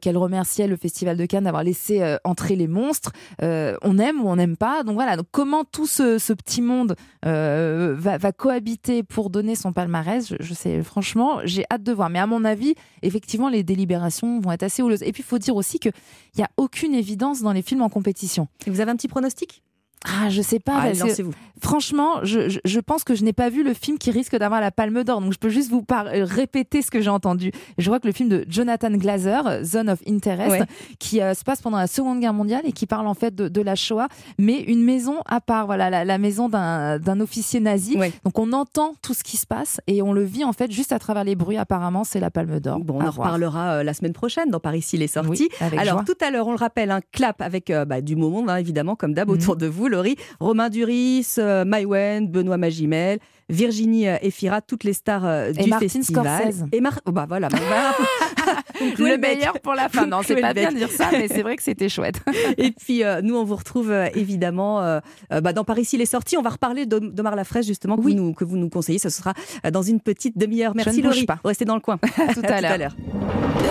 qu'elle 0.01 0.17
remerciait 0.17 0.67
le 0.67 0.75
Festival 0.75 1.17
de 1.17 1.25
Cannes 1.25 1.45
d'avoir 1.45 1.63
laissé 1.63 2.17
entrer 2.23 2.55
les 2.55 2.67
monstres. 2.67 3.11
Euh, 3.43 3.75
on 3.81 3.99
aime 3.99 4.23
ou 4.23 4.29
on 4.29 4.37
n'aime 4.37 4.57
pas. 4.57 4.83
Donc 4.83 4.95
voilà, 4.95 5.17
donc 5.17 5.27
comment 5.31 5.65
tout 5.65 5.85
ce, 5.85 6.33
petit 6.33 6.61
monde 6.61 6.95
euh, 7.25 7.93
va, 7.97 8.17
va 8.17 8.31
cohabiter 8.31 9.03
pour 9.03 9.29
donner 9.29 9.55
son 9.55 9.73
palmarès, 9.73 10.29
je, 10.29 10.35
je 10.39 10.53
sais, 10.53 10.81
franchement, 10.81 11.41
j'ai 11.43 11.65
hâte 11.71 11.83
de 11.83 11.91
voir. 11.91 12.09
Mais 12.09 12.19
à 12.19 12.27
mon 12.27 12.45
avis, 12.45 12.75
effectivement, 13.01 13.49
les 13.49 13.63
délibérations 13.63 14.39
vont 14.39 14.51
être 14.51 14.63
assez 14.63 14.81
houleuses. 14.81 15.03
Et 15.03 15.11
puis, 15.11 15.23
il 15.23 15.25
faut 15.25 15.39
dire 15.39 15.55
aussi 15.55 15.79
qu'il 15.79 15.93
n'y 16.37 16.43
a 16.43 16.49
aucune 16.57 16.95
évidence 16.95 17.41
dans 17.41 17.51
les 17.51 17.61
films 17.61 17.81
en 17.81 17.89
compétition. 17.89 18.47
Et 18.65 18.69
vous 18.69 18.79
avez 18.79 18.91
un 18.91 18.95
petit 18.95 19.07
pronostic? 19.07 19.61
Ah, 20.05 20.29
je 20.29 20.41
sais 20.41 20.59
pas. 20.59 20.81
Parce 20.81 20.99
que, 21.15 21.23
franchement, 21.61 22.19
je, 22.23 22.49
je, 22.49 22.59
je 22.65 22.79
pense 22.79 23.03
que 23.03 23.15
je 23.15 23.23
n'ai 23.23 23.31
pas 23.33 23.49
vu 23.49 23.63
le 23.63 23.73
film 23.73 23.97
qui 23.97 24.11
risque 24.11 24.35
d'avoir 24.37 24.59
la 24.59 24.71
Palme 24.71 25.03
d'Or. 25.03 25.21
Donc, 25.21 25.31
je 25.33 25.37
peux 25.39 25.49
juste 25.49 25.69
vous 25.69 25.81
par- 25.81 26.07
euh, 26.07 26.25
répéter 26.25 26.81
ce 26.81 26.91
que 26.91 26.99
j'ai 27.01 27.09
entendu. 27.09 27.51
Je 27.77 27.89
vois 27.89 27.99
que 27.99 28.07
le 28.07 28.13
film 28.13 28.27
de 28.29 28.45
Jonathan 28.49 28.91
Glazer, 28.91 29.47
euh, 29.47 29.63
Zone 29.63 29.89
of 29.89 29.99
Interest, 30.07 30.51
Ouais. 30.51 30.61
qui 30.99 31.21
euh, 31.21 31.33
se 31.33 31.43
passe 31.43 31.61
pendant 31.61 31.77
la 31.77 31.87
Seconde 31.87 32.19
Guerre 32.19 32.33
mondiale 32.33 32.61
et 32.65 32.73
qui 32.73 32.85
parle 32.85 33.07
en 33.07 33.13
fait 33.13 33.33
de, 33.33 33.47
de 33.47 33.61
la 33.61 33.75
Shoah, 33.75 34.07
mais 34.37 34.59
une 34.59 34.83
maison 34.83 35.15
à 35.25 35.39
part. 35.39 35.65
Voilà, 35.67 35.89
la, 35.89 36.03
la 36.03 36.17
maison 36.17 36.49
d'un 36.49 36.99
d'un 36.99 37.19
officier 37.21 37.59
nazi. 37.59 37.95
Donc, 38.25 38.37
on 38.39 38.51
entend 38.51 38.93
tout 39.01 39.13
ce 39.13 39.23
qui 39.23 39.37
se 39.37 39.47
passe 39.47 39.79
et 39.87 40.01
on 40.01 40.11
le 40.13 40.23
vit 40.23 40.43
en 40.43 40.53
fait 40.53 40.71
juste 40.71 40.91
à 40.91 40.99
travers 40.99 41.23
les 41.23 41.35
bruits. 41.35 41.57
Apparemment, 41.57 42.03
c'est 42.03 42.19
la 42.19 42.29
Palme 42.29 42.59
d'Or. 42.59 42.79
Bon, 42.79 42.99
on 43.01 43.07
en 43.07 43.11
reparlera 43.11 43.75
euh, 43.75 43.83
la 43.83 43.93
semaine 43.93 44.13
prochaine 44.13 44.49
dans 44.49 44.59
Paris 44.59 44.81
s'il 44.81 45.01
est 45.01 45.07
sorti. 45.07 45.49
Oui, 45.61 45.77
Alors 45.77 45.99
joie. 45.99 46.03
tout 46.05 46.25
à 46.25 46.29
l'heure, 46.29 46.47
on 46.47 46.51
le 46.51 46.57
rappelle, 46.57 46.91
un 46.91 46.99
clap 47.13 47.41
avec 47.41 47.69
euh, 47.69 47.85
bah, 47.85 48.01
du 48.01 48.15
monde, 48.17 48.49
hein, 48.49 48.57
évidemment, 48.57 48.95
comme 48.95 49.13
d'hab 49.13 49.29
Mhm. 49.29 49.33
autour 49.35 49.55
de 49.55 49.67
vous, 49.67 49.87
Romain 50.39 50.69
Duris, 50.69 51.27
euh, 51.37 51.65
Maïwen, 51.65 52.27
Benoît 52.27 52.57
Magimel. 52.57 53.19
Virginie 53.49 54.07
euh, 54.07 54.15
Efira, 54.21 54.61
toutes 54.61 54.85
les 54.85 54.93
stars 54.93 55.25
euh, 55.25 55.51
Et 55.57 55.63
du 55.63 55.69
Martin 55.69 55.87
festival. 55.89 56.25
Scorsese. 56.25 56.63
Et 56.71 56.79
Mar- 56.79 57.01
oh, 57.05 57.11
bah 57.11 57.25
voilà, 57.27 57.49
bah, 57.49 57.57
Le 58.97 59.17
meilleur 59.17 59.59
pour 59.59 59.73
la 59.75 59.89
fin. 59.89 60.07
Non, 60.07 60.21
c'est 60.23 60.39
pas 60.39 60.53
bien 60.53 60.71
de 60.71 60.77
dire 60.77 60.89
ça, 60.89 61.09
mais 61.11 61.27
c'est 61.27 61.41
vrai 61.43 61.55
que 61.57 61.61
c'était 61.63 61.89
chouette. 61.89 62.21
Et 62.57 62.71
puis, 62.71 63.03
euh, 63.03 63.21
nous, 63.21 63.35
on 63.35 63.43
vous 63.43 63.55
retrouve 63.57 63.91
euh, 63.91 64.07
évidemment 64.15 64.81
euh, 64.81 64.99
bah, 65.41 65.51
dans 65.53 65.65
Paris 65.65 65.83
s'il 65.85 66.01
est 66.01 66.05
sorti. 66.05 66.37
On 66.37 66.41
va 66.41 66.51
reparler 66.51 66.85
d'Om- 66.85 67.11
d'Omar 67.11 67.35
Lafraise, 67.35 67.67
justement, 67.67 67.97
que, 67.97 68.01
vous 68.01 68.13
nous, 68.13 68.33
que 68.33 68.45
vous 68.45 68.57
nous 68.57 68.69
conseillez. 68.69 68.97
Ce 68.99 69.09
sera 69.09 69.33
dans 69.71 69.81
une 69.83 69.99
petite 69.99 70.37
demi-heure. 70.37 70.71
Je 70.71 70.77
Merci, 70.77 70.97
ne 71.01 71.03
bouge 71.07 71.15
Laurie. 71.15 71.25
pas. 71.25 71.39
Restez 71.43 71.65
dans 71.65 71.75
le 71.75 71.81
coin. 71.81 71.97
tout 72.33 72.41
à 72.47 72.61
l'heure. 72.77 72.95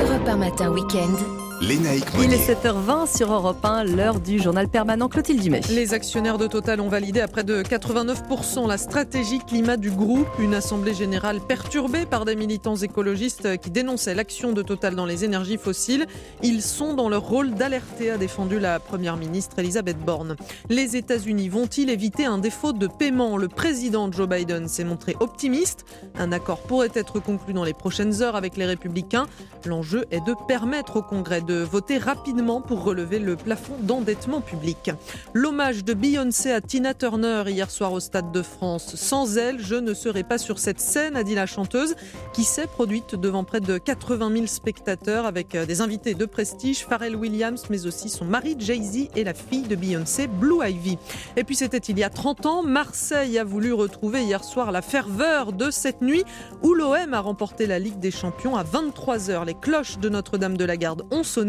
Europe 0.05 0.29
1 0.29 0.37
matin 0.37 0.71
week-end. 0.71 1.52
Lénaïque 1.63 2.05
Il 2.21 2.33
est 2.33 2.53
7h20 2.53 3.17
sur 3.17 3.33
Europe 3.33 3.65
1, 3.65 3.85
l'heure 3.85 4.19
du 4.19 4.41
journal 4.41 4.67
permanent 4.69 5.09
Clotilde 5.09 5.41
Dumais. 5.41 5.61
Les 5.71 5.95
actionnaires 5.95 6.37
de 6.37 6.49
Total 6.49 6.81
ont 6.81 6.89
validé 6.89 7.21
à 7.21 7.29
près 7.29 7.45
de 7.45 7.63
89% 7.63 8.67
la 8.67 8.77
stratégie 8.77 9.39
climat 9.39 9.77
du 9.77 9.93
groupe, 9.93 10.27
une 10.41 10.55
assemblée 10.55 10.93
générale 10.93 11.39
perturbée 11.41 12.05
par 12.05 12.25
des 12.25 12.35
militants 12.35 12.75
écologistes 12.75 13.59
qui 13.59 13.71
dénonçaient 13.71 14.17
l'action 14.17 14.51
de 14.53 14.63
Total 14.63 14.97
dans 14.97 15.07
les 15.07 15.25
énergies 15.25 15.57
fossiles. 15.57 16.07
Ils 16.43 16.63
sont 16.63 16.95
dans 16.95 17.09
leur 17.09 17.23
rôle 17.23 17.55
d'alerter, 17.55 18.11
a 18.11 18.19
défendu 18.19 18.59
la 18.59 18.81
première 18.81 19.17
ministre 19.17 19.61
Elisabeth 19.61 19.99
Borne. 19.99 20.35
Les 20.69 20.97
États-Unis 20.97 21.49
vont-ils 21.49 21.91
éviter 21.91 22.25
un 22.25 22.39
défaut 22.39 22.73
de 22.73 22.89
paiement? 22.89 23.37
Le 23.37 23.47
président 23.47 24.11
Joe 24.11 24.29
Biden 24.29 24.67
s'est 24.67 24.83
montré 24.83 25.15
optimiste. 25.21 25.85
Un 26.19 26.33
accord 26.33 26.59
pourrait 26.63 26.91
être 26.95 27.21
conclu 27.21 27.53
dans 27.53 27.65
les 27.65 27.73
prochaines 27.75 28.21
heures 28.21 28.35
avec 28.35 28.57
les 28.57 28.67
républicains. 28.67 29.27
L'enjeu 29.65 30.07
est 30.11 30.27
de 30.27 30.35
permettre 30.49 30.97
au 30.97 31.03
Congrès 31.03 31.41
de 31.41 31.52
voter 31.55 31.99
rapidement 31.99 32.61
pour 32.61 32.85
relever 32.85 33.19
le 33.19 33.37
plafond 33.37 33.75
d'endettement 33.81 34.41
public. 34.41 34.91
L'hommage 35.35 35.85
de 35.85 35.95
Beyoncé 35.95 36.53
à 36.53 36.61
Tina 36.61 36.95
Turner 36.95 37.45
hier 37.47 37.71
soir 37.71 37.93
au 37.93 38.01
Stade 38.01 38.33
de 38.33 38.43
France. 38.43 38.97
Sans 38.97 39.37
elle, 39.37 39.61
je 39.61 39.75
ne 39.75 39.95
serais 39.95 40.23
pas 40.23 40.39
sur 40.39 40.59
cette 40.59 40.81
scène, 40.81 41.17
a 41.17 41.25
dit 41.25 41.35
la 41.35 41.47
chanteuse, 41.47 41.95
qui 42.33 42.45
s'est 42.45 42.67
produite 42.67 43.15
devant 43.15 43.45
près 43.45 43.61
de 43.61 43.79
80 43.79 44.33
000 44.33 44.47
spectateurs 44.47 45.27
avec 45.27 45.55
euh, 45.55 45.67
des 45.67 45.81
invités 45.81 46.15
de 46.15 46.25
prestige, 46.25 46.85
Pharrell 46.87 47.17
Williams, 47.17 47.65
mais 47.71 47.87
aussi 47.87 48.09
son 48.09 48.25
mari 48.25 48.57
Jay-Z 48.59 49.09
et 49.17 49.25
la 49.25 49.35
fille 49.35 49.69
de 49.69 49.77
Beyoncé, 49.77 50.27
Blue 50.27 50.67
Ivy. 50.67 50.99
Et 51.37 51.45
puis 51.45 51.57
c'était 51.57 51.79
il 51.79 51.99
y 51.99 52.05
a 52.05 52.11
30 52.11 52.47
ans, 52.47 52.63
Marseille 52.63 53.39
a 53.39 53.45
voulu 53.45 53.73
retrouver 53.73 54.23
hier 54.23 54.45
soir 54.45 54.73
la 54.73 54.83
ferveur 54.83 55.53
de 55.53 55.71
cette 55.71 56.03
nuit 56.03 56.25
où 56.63 56.75
l'OM 56.75 57.15
a 57.15 57.21
remporté 57.21 57.67
la 57.67 57.79
Ligue 57.79 57.99
des 57.99 58.11
Champions 58.11 58.57
à 58.57 58.65
23h. 58.65 59.45
Les 59.47 59.55
cloches 59.55 59.99
de 59.99 60.09
Notre-Dame 60.09 60.57
de 60.57 60.65
la 60.65 60.77
Garde 60.77 61.05
ont 61.11 61.23
sonné 61.23 61.42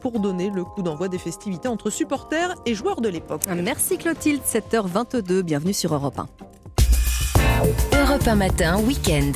pour 0.00 0.20
donner 0.20 0.50
le 0.50 0.64
coup 0.64 0.82
d'envoi 0.82 1.08
des 1.08 1.18
festivités 1.18 1.68
entre 1.68 1.90
supporters 1.90 2.54
et 2.66 2.74
joueurs 2.74 3.00
de 3.00 3.08
l'époque. 3.08 3.42
Merci 3.62 3.98
Clotilde, 3.98 4.42
7h22, 4.42 5.42
bienvenue 5.42 5.72
sur 5.72 5.94
Europe 5.94 6.18
1. 6.18 6.26
Europe 7.98 8.26
1 8.26 8.34
matin, 8.34 8.78
week-end. 8.80 9.32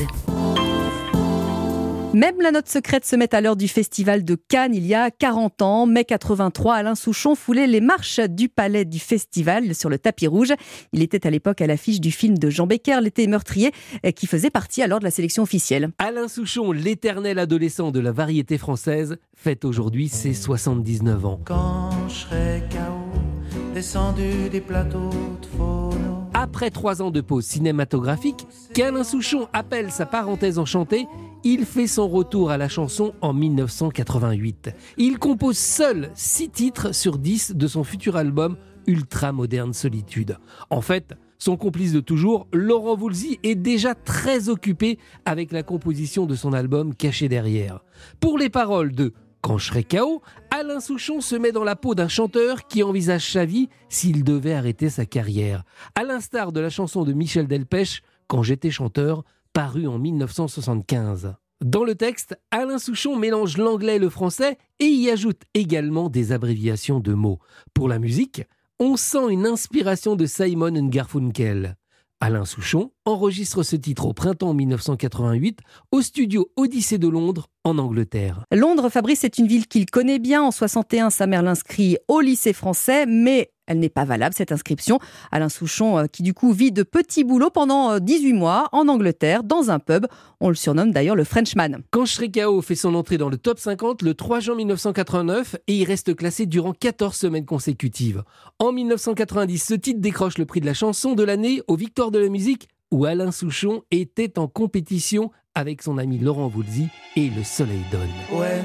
Même 2.15 2.41
la 2.41 2.53
note 2.53 2.69
secrète 2.69 3.05
se 3.05 3.17
met 3.17 3.35
à 3.35 3.43
l'heure 3.43 3.55
du 3.55 3.69
festival 3.69 4.25
de 4.25 4.35
Cannes 4.35 4.75
il 4.75 4.87
y 4.87 4.95
a 4.95 5.11
40 5.11 5.61
ans. 5.61 5.87
Mai 5.87 6.05
83, 6.05 6.75
Alain 6.75 6.95
Souchon 6.95 7.35
foulait 7.35 7.67
les 7.67 7.83
marches 7.83 8.21
du 8.21 8.49
palais 8.49 8.87
du 8.87 8.99
festival 8.99 9.75
sur 9.75 9.91
le 9.91 9.99
tapis 9.99 10.27
rouge. 10.27 10.55
Il 10.95 11.03
était 11.03 11.27
à 11.27 11.31
l'époque 11.31 11.61
à 11.61 11.67
l'affiche 11.67 12.01
du 12.01 12.11
film 12.11 12.39
de 12.39 12.49
Jean 12.49 12.67
Becker, 12.67 13.01
L'été 13.03 13.27
meurtrier, 13.27 13.73
qui 14.17 14.27
faisait 14.27 14.49
partie 14.49 14.83
alors 14.83 15.01
de 15.01 15.05
la 15.05 15.11
sélection 15.11 15.43
officielle. 15.43 15.91
Alain 15.99 16.29
Souchon, 16.29 16.73
l'éternel 16.73 17.39
adolescent 17.39 17.91
de 17.91 18.01
la 18.01 18.11
variété 18.11 18.57
française, 18.57 19.19
fête 19.37 19.67
aujourd'hui 19.67 20.09
ses 20.09 20.33
79 20.33 21.27
ans. 21.27 21.41
Quand 21.45 21.91
je 22.09 22.15
serai 22.15 22.63
KO, 22.71 23.75
descendu 23.75 24.49
des 24.51 24.63
plateaux 24.63 25.11
de 25.43 25.47
phono. 25.59 26.18
Après 26.41 26.71
trois 26.71 27.03
ans 27.03 27.11
de 27.11 27.21
pause 27.21 27.45
cinématographique, 27.45 28.47
qu'Alain 28.73 29.03
Souchon 29.03 29.49
appelle 29.53 29.91
sa 29.91 30.07
parenthèse 30.07 30.61
enchantée, 30.61 31.09
il 31.43 31.65
fait 31.65 31.89
son 31.89 32.07
retour 32.07 32.53
à 32.53 32.57
la 32.57 32.69
chanson 32.69 33.13
en 33.23 33.33
1988. 33.33 34.71
Il 34.99 35.19
compose 35.19 35.59
seul 35.59 36.13
six 36.15 36.49
titres 36.49 36.95
sur 36.95 37.19
10 37.19 37.57
de 37.57 37.67
son 37.67 37.83
futur 37.83 38.15
album 38.15 38.57
Ultra 38.87 39.33
Moderne 39.33 39.73
Solitude. 39.73 40.39
En 40.71 40.81
fait, 40.81 41.15
son 41.39 41.57
complice 41.57 41.93
de 41.93 41.99
toujours, 41.99 42.47
Laurent 42.53 42.95
Voulzy, 42.95 43.41
est 43.43 43.57
déjà 43.57 43.97
très 43.97 44.49
occupé 44.49 45.01
avec 45.25 45.51
la 45.51 45.65
composition 45.65 46.25
de 46.25 46.37
son 46.37 46.53
album 46.53 46.95
Caché 46.95 47.29
derrière. 47.29 47.81
Pour 48.21 48.39
les 48.39 48.49
paroles 48.49 48.93
de 48.93 49.13
Quand 49.49 49.57
je 49.57 49.81
KO, 49.81 50.21
Alain 50.51 50.79
Souchon 50.79 51.23
se 51.23 51.35
met 51.35 51.53
dans 51.53 51.65
la 51.65 51.75
peau 51.75 51.95
d'un 51.95 52.07
chanteur 52.07 52.67
qui 52.67 52.83
envisage 52.83 53.33
sa 53.33 53.47
vie 53.47 53.71
s'il 53.89 54.23
devait 54.23 54.53
arrêter 54.53 54.91
sa 54.91 55.07
carrière. 55.07 55.65
À 55.95 56.05
l'instar 56.05 56.53
de 56.53 56.61
la 56.61 56.69
chanson 56.69 57.03
de 57.03 57.15
Michel 57.15 57.49
Delpech, 57.49 58.03
Quand 58.27 58.43
j'étais 58.43 58.71
chanteur, 58.71 59.25
paru 59.55 59.87
en 59.87 59.99
1975. 59.99 61.35
Dans 61.65 61.83
le 61.83 61.95
texte, 61.95 62.39
Alain 62.51 62.77
Souchon 62.77 63.17
mélange 63.17 63.57
l'anglais 63.57 63.97
et 63.97 63.99
le 63.99 64.11
français 64.11 64.59
et 64.81 64.85
y 64.85 65.09
ajoute 65.09 65.41
également 65.55 66.11
des 66.11 66.33
abréviations 66.33 67.01
de 67.01 67.15
mots. 67.15 67.39
Pour 67.73 67.89
la 67.89 67.99
musique, 67.99 68.43
on 68.79 68.99
sent 68.99 69.31
une 69.31 69.47
inspiration 69.47 70.15
de 70.15 70.27
Simon 70.27 70.91
Garfunkel. 70.91 71.79
Alain 72.21 72.45
Souchon 72.45 72.91
enregistre 73.05 73.63
ce 73.63 73.77
titre 73.77 74.07
au 74.07 74.13
printemps 74.13 74.53
1988 74.53 75.61
au 75.93 76.03
studio 76.03 76.51
Odyssée 76.57 76.99
de 76.99 77.07
Londres 77.07 77.47
en 77.63 77.79
Angleterre. 77.79 78.45
Londres, 78.53 78.89
Fabrice, 78.89 79.21
c'est 79.21 79.39
une 79.39 79.47
ville 79.47 79.69
qu'il 79.69 79.87
connaît 79.87 80.19
bien. 80.19 80.43
En 80.43 80.51
61, 80.51 81.11
sa 81.11 81.29
mère 81.29 81.43
l'inscrit 81.43 81.97
au 82.09 82.21
lycée 82.21 82.53
français, 82.53 83.07
mais 83.07 83.51
elle 83.69 83.79
n'est 83.79 83.89
pas 83.89 84.05
valable, 84.05 84.35
cette 84.37 84.51
inscription. 84.51 84.99
Alain 85.31 85.49
Souchon, 85.49 85.99
euh, 85.99 86.07
qui 86.07 86.25
du 86.25 86.35
coup 86.35 86.53
vit 86.53 86.73
de 86.73 86.83
petits 86.83 87.23
boulots 87.23 87.51
pendant 87.51 88.01
18 88.01 88.33
mois 88.33 88.69
en 88.73 88.89
Angleterre, 88.89 89.45
dans 89.45 89.71
un 89.71 89.79
pub. 89.79 90.07
On 90.41 90.49
le 90.49 90.57
surnomme 90.57 90.91
d'ailleurs 90.91 91.15
le 91.15 91.25
Frenchman. 91.25 91.83
Quand 91.91 92.07
Shrekao 92.07 92.61
fait 92.63 92.75
son 92.75 92.95
entrée 92.95 93.19
dans 93.19 93.29
le 93.29 93.37
top 93.37 93.59
50 93.59 94.03
le 94.03 94.15
3 94.15 94.41
juin 94.41 94.57
1989 94.57 95.57
et 95.67 95.75
il 95.75 95.85
reste 95.85 96.17
classé 96.17 96.47
durant 96.47 96.73
14 96.73 97.15
semaines 97.15 97.47
consécutives. 97.47 98.25
En 98.59 98.73
1990, 98.73 99.59
ce 99.59 99.75
titre 99.75 100.01
décroche 100.01 100.39
le 100.39 100.47
prix 100.47 100.61
de 100.61 100.67
la 100.67 100.75
chanson 100.75 101.15
de 101.15 101.23
l'année 101.23 101.63
aux 101.69 101.77
Victoires 101.77 102.11
de 102.11 102.19
la 102.19 102.29
musique 102.29 102.69
où 102.91 103.05
Alain 103.05 103.33
Souchon 103.33 103.83
était 103.91 104.39
en 104.39 104.49
compétition 104.49 105.31
avec 105.55 105.83
son 105.83 105.99
ami 105.99 106.19
Laurent 106.19 106.49
Voulzy 106.49 106.89
et 107.17 107.31
Le 107.31 107.43
Soleil 107.43 107.83
donne. 107.91 108.09
When 108.39 108.65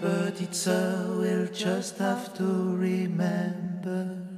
petite 0.00 0.54
sœur 0.54 1.16
will 1.18 1.48
just 1.52 1.98
have 2.00 2.34
to 2.34 2.44
remember. 2.76 4.31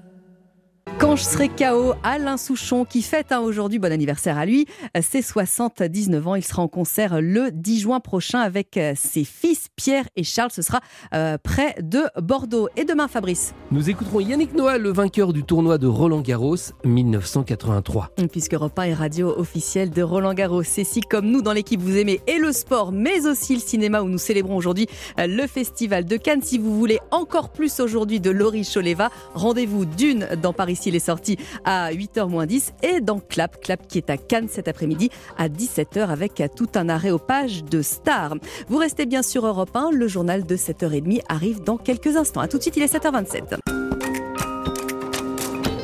Quand 0.98 1.16
je 1.16 1.24
serai 1.24 1.48
KO, 1.48 1.94
Alain 2.02 2.36
Souchon 2.36 2.84
qui 2.84 3.00
fête 3.00 3.32
hein, 3.32 3.40
aujourd'hui, 3.40 3.78
bon 3.78 3.90
anniversaire 3.90 4.36
à 4.36 4.44
lui, 4.44 4.66
ses 5.00 5.22
79 5.22 6.28
ans. 6.28 6.34
Il 6.34 6.44
sera 6.44 6.62
en 6.62 6.68
concert 6.68 7.22
le 7.22 7.50
10 7.50 7.80
juin 7.80 8.00
prochain 8.00 8.40
avec 8.40 8.76
euh, 8.76 8.92
ses 8.94 9.24
fils 9.24 9.68
Pierre 9.76 10.04
et 10.14 10.24
Charles. 10.24 10.50
Ce 10.50 10.60
sera 10.60 10.80
euh, 11.14 11.38
près 11.42 11.74
de 11.80 12.02
Bordeaux. 12.20 12.68
Et 12.76 12.84
demain, 12.84 13.08
Fabrice 13.08 13.54
Nous 13.70 13.88
écouterons 13.88 14.20
Yannick 14.20 14.54
Noah, 14.54 14.76
le 14.76 14.92
vainqueur 14.92 15.32
du 15.32 15.42
tournoi 15.42 15.78
de 15.78 15.86
Roland 15.86 16.20
Garros 16.20 16.56
1983. 16.84 18.10
Puisque 18.30 18.54
1 18.54 18.82
est 18.82 18.94
radio 18.94 19.34
officielle 19.36 19.90
de 19.90 20.02
Roland 20.02 20.34
Garros. 20.34 20.62
C'est 20.62 20.84
si 20.84 21.00
comme 21.00 21.26
nous 21.26 21.40
dans 21.40 21.54
l'équipe 21.54 21.80
vous 21.80 21.96
aimez 21.96 22.20
et 22.26 22.38
le 22.38 22.52
sport, 22.52 22.92
mais 22.92 23.26
aussi 23.26 23.54
le 23.54 23.60
cinéma 23.60 24.02
où 24.02 24.08
nous 24.08 24.18
célébrons 24.18 24.56
aujourd'hui 24.56 24.86
euh, 25.18 25.26
le 25.26 25.46
festival 25.46 26.04
de 26.04 26.16
Cannes. 26.18 26.42
Si 26.42 26.58
vous 26.58 26.78
voulez 26.78 26.98
encore 27.10 27.50
plus 27.50 27.80
aujourd'hui 27.80 28.20
de 28.20 28.30
Laurie 28.30 28.68
Choleva, 28.70 29.10
rendez-vous 29.34 29.86
d'une 29.86 30.28
dans 30.42 30.52
Paris 30.52 30.73
il 30.86 30.94
est 30.94 30.98
sorti 30.98 31.36
à 31.64 31.92
8h 31.92 32.28
moins 32.28 32.46
10 32.46 32.74
et 32.82 33.00
dans 33.00 33.20
Clap, 33.20 33.60
Clap 33.60 33.86
qui 33.86 33.98
est 33.98 34.10
à 34.10 34.16
Cannes 34.16 34.48
cet 34.48 34.68
après-midi 34.68 35.10
à 35.38 35.48
17h 35.48 36.08
avec 36.08 36.42
tout 36.56 36.68
un 36.74 36.88
arrêt 36.88 37.10
aux 37.10 37.18
pages 37.18 37.64
de 37.64 37.82
stars. 37.82 38.36
Vous 38.68 38.78
restez 38.78 39.06
bien 39.06 39.22
sur 39.22 39.46
Europe 39.46 39.74
1, 39.74 39.90
le 39.92 40.08
journal 40.08 40.44
de 40.44 40.56
7h30 40.56 41.20
arrive 41.28 41.62
dans 41.62 41.76
quelques 41.76 42.16
instants. 42.16 42.40
A 42.40 42.48
tout 42.48 42.58
de 42.58 42.62
suite, 42.62 42.76
il 42.76 42.82
est 42.82 42.92
7h27. 42.92 43.58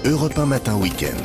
Europe 0.04 0.38
1 0.38 0.46
matin 0.46 0.76
week-end. 0.76 1.22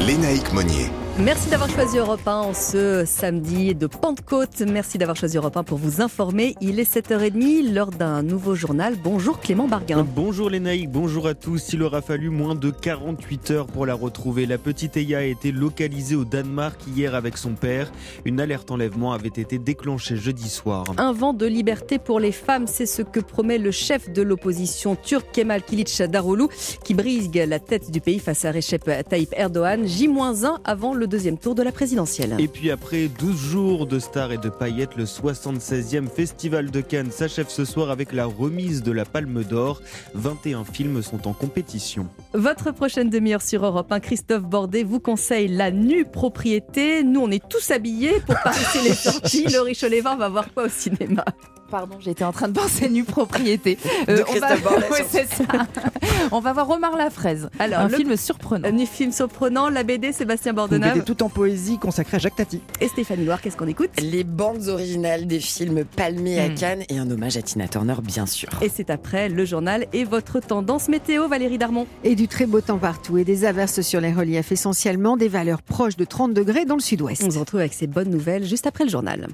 Lénaïque 0.00 0.52
Monnier. 0.52 0.88
Merci 1.24 1.50
d'avoir 1.50 1.68
choisi 1.68 1.98
Europe 1.98 2.20
1 2.28 2.32
en 2.32 2.54
ce 2.54 3.04
samedi 3.04 3.74
de 3.74 3.88
Pentecôte. 3.88 4.60
Merci 4.60 4.98
d'avoir 4.98 5.16
choisi 5.16 5.36
Europe 5.36 5.56
1 5.56 5.64
pour 5.64 5.76
vous 5.76 6.00
informer. 6.00 6.54
Il 6.60 6.78
est 6.78 6.88
7h30, 6.88 7.74
l'heure 7.74 7.90
d'un 7.90 8.22
nouveau 8.22 8.54
journal. 8.54 8.94
Bonjour 9.02 9.40
Clément 9.40 9.66
Barguin. 9.66 10.06
Bonjour 10.14 10.48
les 10.48 10.60
naïcs, 10.60 10.88
bonjour 10.88 11.26
à 11.26 11.34
tous. 11.34 11.72
Il 11.72 11.82
aura 11.82 12.02
fallu 12.02 12.30
moins 12.30 12.54
de 12.54 12.70
48 12.70 13.50
heures 13.50 13.66
pour 13.66 13.84
la 13.84 13.94
retrouver. 13.94 14.46
La 14.46 14.58
petite 14.58 14.96
Eya 14.96 15.18
a 15.18 15.22
été 15.22 15.50
localisée 15.50 16.14
au 16.14 16.24
Danemark 16.24 16.80
hier 16.86 17.16
avec 17.16 17.36
son 17.36 17.54
père. 17.54 17.90
Une 18.24 18.40
alerte 18.40 18.70
enlèvement 18.70 19.12
avait 19.12 19.26
été 19.26 19.58
déclenchée 19.58 20.16
jeudi 20.16 20.48
soir. 20.48 20.84
Un 20.98 21.12
vent 21.12 21.32
de 21.32 21.46
liberté 21.46 21.98
pour 21.98 22.20
les 22.20 22.32
femmes, 22.32 22.68
c'est 22.68 22.86
ce 22.86 23.02
que 23.02 23.18
promet 23.18 23.58
le 23.58 23.72
chef 23.72 24.08
de 24.12 24.22
l'opposition 24.22 24.94
turc 24.94 25.26
Kemal 25.32 25.62
Kılıç 25.64 26.00
Daroglu 26.02 26.46
qui 26.84 26.94
brise 26.94 27.28
la 27.34 27.58
tête 27.58 27.90
du 27.90 28.00
pays 28.00 28.20
face 28.20 28.44
à 28.44 28.52
Recep 28.52 28.88
Tayyip 29.08 29.34
Erdogan. 29.36 29.84
J-1 29.84 30.58
avant 30.64 30.94
le 30.94 31.07
deuxième 31.08 31.38
tour 31.38 31.54
de 31.54 31.62
la 31.62 31.72
présidentielle. 31.72 32.36
Et 32.38 32.48
puis 32.48 32.70
après 32.70 33.08
12 33.08 33.36
jours 33.36 33.86
de 33.86 33.98
stars 33.98 34.32
et 34.32 34.38
de 34.38 34.48
paillettes, 34.48 34.96
le 34.96 35.04
76e 35.04 36.08
Festival 36.08 36.70
de 36.70 36.80
Cannes 36.80 37.10
s'achève 37.10 37.48
ce 37.48 37.64
soir 37.64 37.90
avec 37.90 38.12
la 38.12 38.26
remise 38.26 38.82
de 38.82 38.92
la 38.92 39.04
Palme 39.04 39.42
d'Or. 39.42 39.82
21 40.14 40.64
films 40.64 41.02
sont 41.02 41.26
en 41.26 41.32
compétition. 41.32 42.06
Votre 42.34 42.70
prochaine 42.72 43.10
demi-heure 43.10 43.42
sur 43.42 43.64
Europe 43.64 43.90
1, 43.90 44.00
Christophe 44.00 44.44
Bordet 44.44 44.84
vous 44.84 45.00
conseille 45.00 45.48
la 45.48 45.70
nue 45.70 46.04
propriété. 46.04 47.02
Nous, 47.02 47.20
on 47.20 47.30
est 47.30 47.46
tous 47.48 47.70
habillés 47.70 48.20
pour 48.20 48.36
passer 48.42 48.82
les 48.82 48.94
sorties. 48.94 49.46
Laurie 49.46 49.74
Cholévin 49.74 50.16
va 50.16 50.28
voir 50.28 50.52
quoi 50.52 50.64
au 50.64 50.68
cinéma? 50.68 51.24
Pardon, 51.70 51.96
j'étais 52.00 52.24
en 52.24 52.32
train 52.32 52.48
de 52.48 52.54
penser 52.58 52.88
nue 52.88 53.04
propriété. 53.04 53.76
De 54.06 54.24
on, 54.28 54.38
va... 54.40 54.48
Ouais, 54.90 55.04
ça. 55.10 55.44
on 56.32 56.40
va 56.40 56.52
voir 56.54 56.70
Omar 56.70 56.96
la 56.96 57.10
fraise. 57.10 57.50
Alors, 57.58 57.80
un 57.80 57.88
le- 57.88 57.96
film 57.96 58.16
surprenant. 58.16 58.66
Un 58.68 58.86
film 58.86 59.12
surprenant, 59.12 59.68
la 59.68 59.82
BD 59.82 60.12
Sébastien 60.12 60.52
Une 60.52 60.56
Bordenave 60.56 60.94
BD 60.94 61.04
tout 61.04 61.22
en 61.22 61.28
poésie 61.28 61.78
consacrée 61.78 62.16
à 62.16 62.20
Jacques 62.20 62.36
Tati. 62.36 62.62
et 62.80 62.88
Stéphanie 62.88 63.24
Loire, 63.26 63.40
qu'est-ce 63.42 63.56
qu'on 63.56 63.66
écoute? 63.66 63.90
Les 64.00 64.24
bandes 64.24 64.68
originales 64.68 65.26
des 65.26 65.40
films 65.40 65.84
palmés 65.84 66.40
à 66.40 66.48
Hmm. 66.48 66.54
Cannes 66.54 66.82
et 66.88 66.98
un 66.98 67.10
hommage 67.10 67.36
à 67.36 67.42
Tina 67.42 67.68
Turner, 67.68 67.96
bien 68.02 68.24
sûr. 68.24 68.48
Et 68.62 68.70
c'est 68.74 68.88
après 68.88 69.28
le 69.28 69.44
journal 69.44 69.86
et 69.92 70.04
votre 70.04 70.40
tendance 70.40 70.88
météo, 70.88 71.28
Valérie 71.28 71.58
Darmon. 71.58 71.86
Et 72.02 72.14
du 72.14 72.28
très 72.28 72.46
beau 72.46 72.60
temps 72.62 72.78
partout 72.78 73.18
et 73.18 73.24
des 73.24 73.44
averses 73.44 73.82
sur 73.82 74.00
les 74.00 74.12
reliefs 74.12 74.52
essentiellement, 74.52 75.16
des 75.18 75.28
valeurs 75.28 75.60
proches 75.62 75.96
de 75.96 76.04
30 76.06 76.32
degrés 76.32 76.64
dans 76.64 76.76
le 76.76 76.80
sud-ouest. 76.80 77.22
On 77.26 77.30
se 77.30 77.38
retrouve 77.38 77.60
avec 77.60 77.74
ces 77.74 77.86
bonnes 77.86 78.10
nouvelles 78.10 78.44
juste 78.46 78.66
après 78.66 78.84
le 78.84 78.90
journal. 78.90 79.28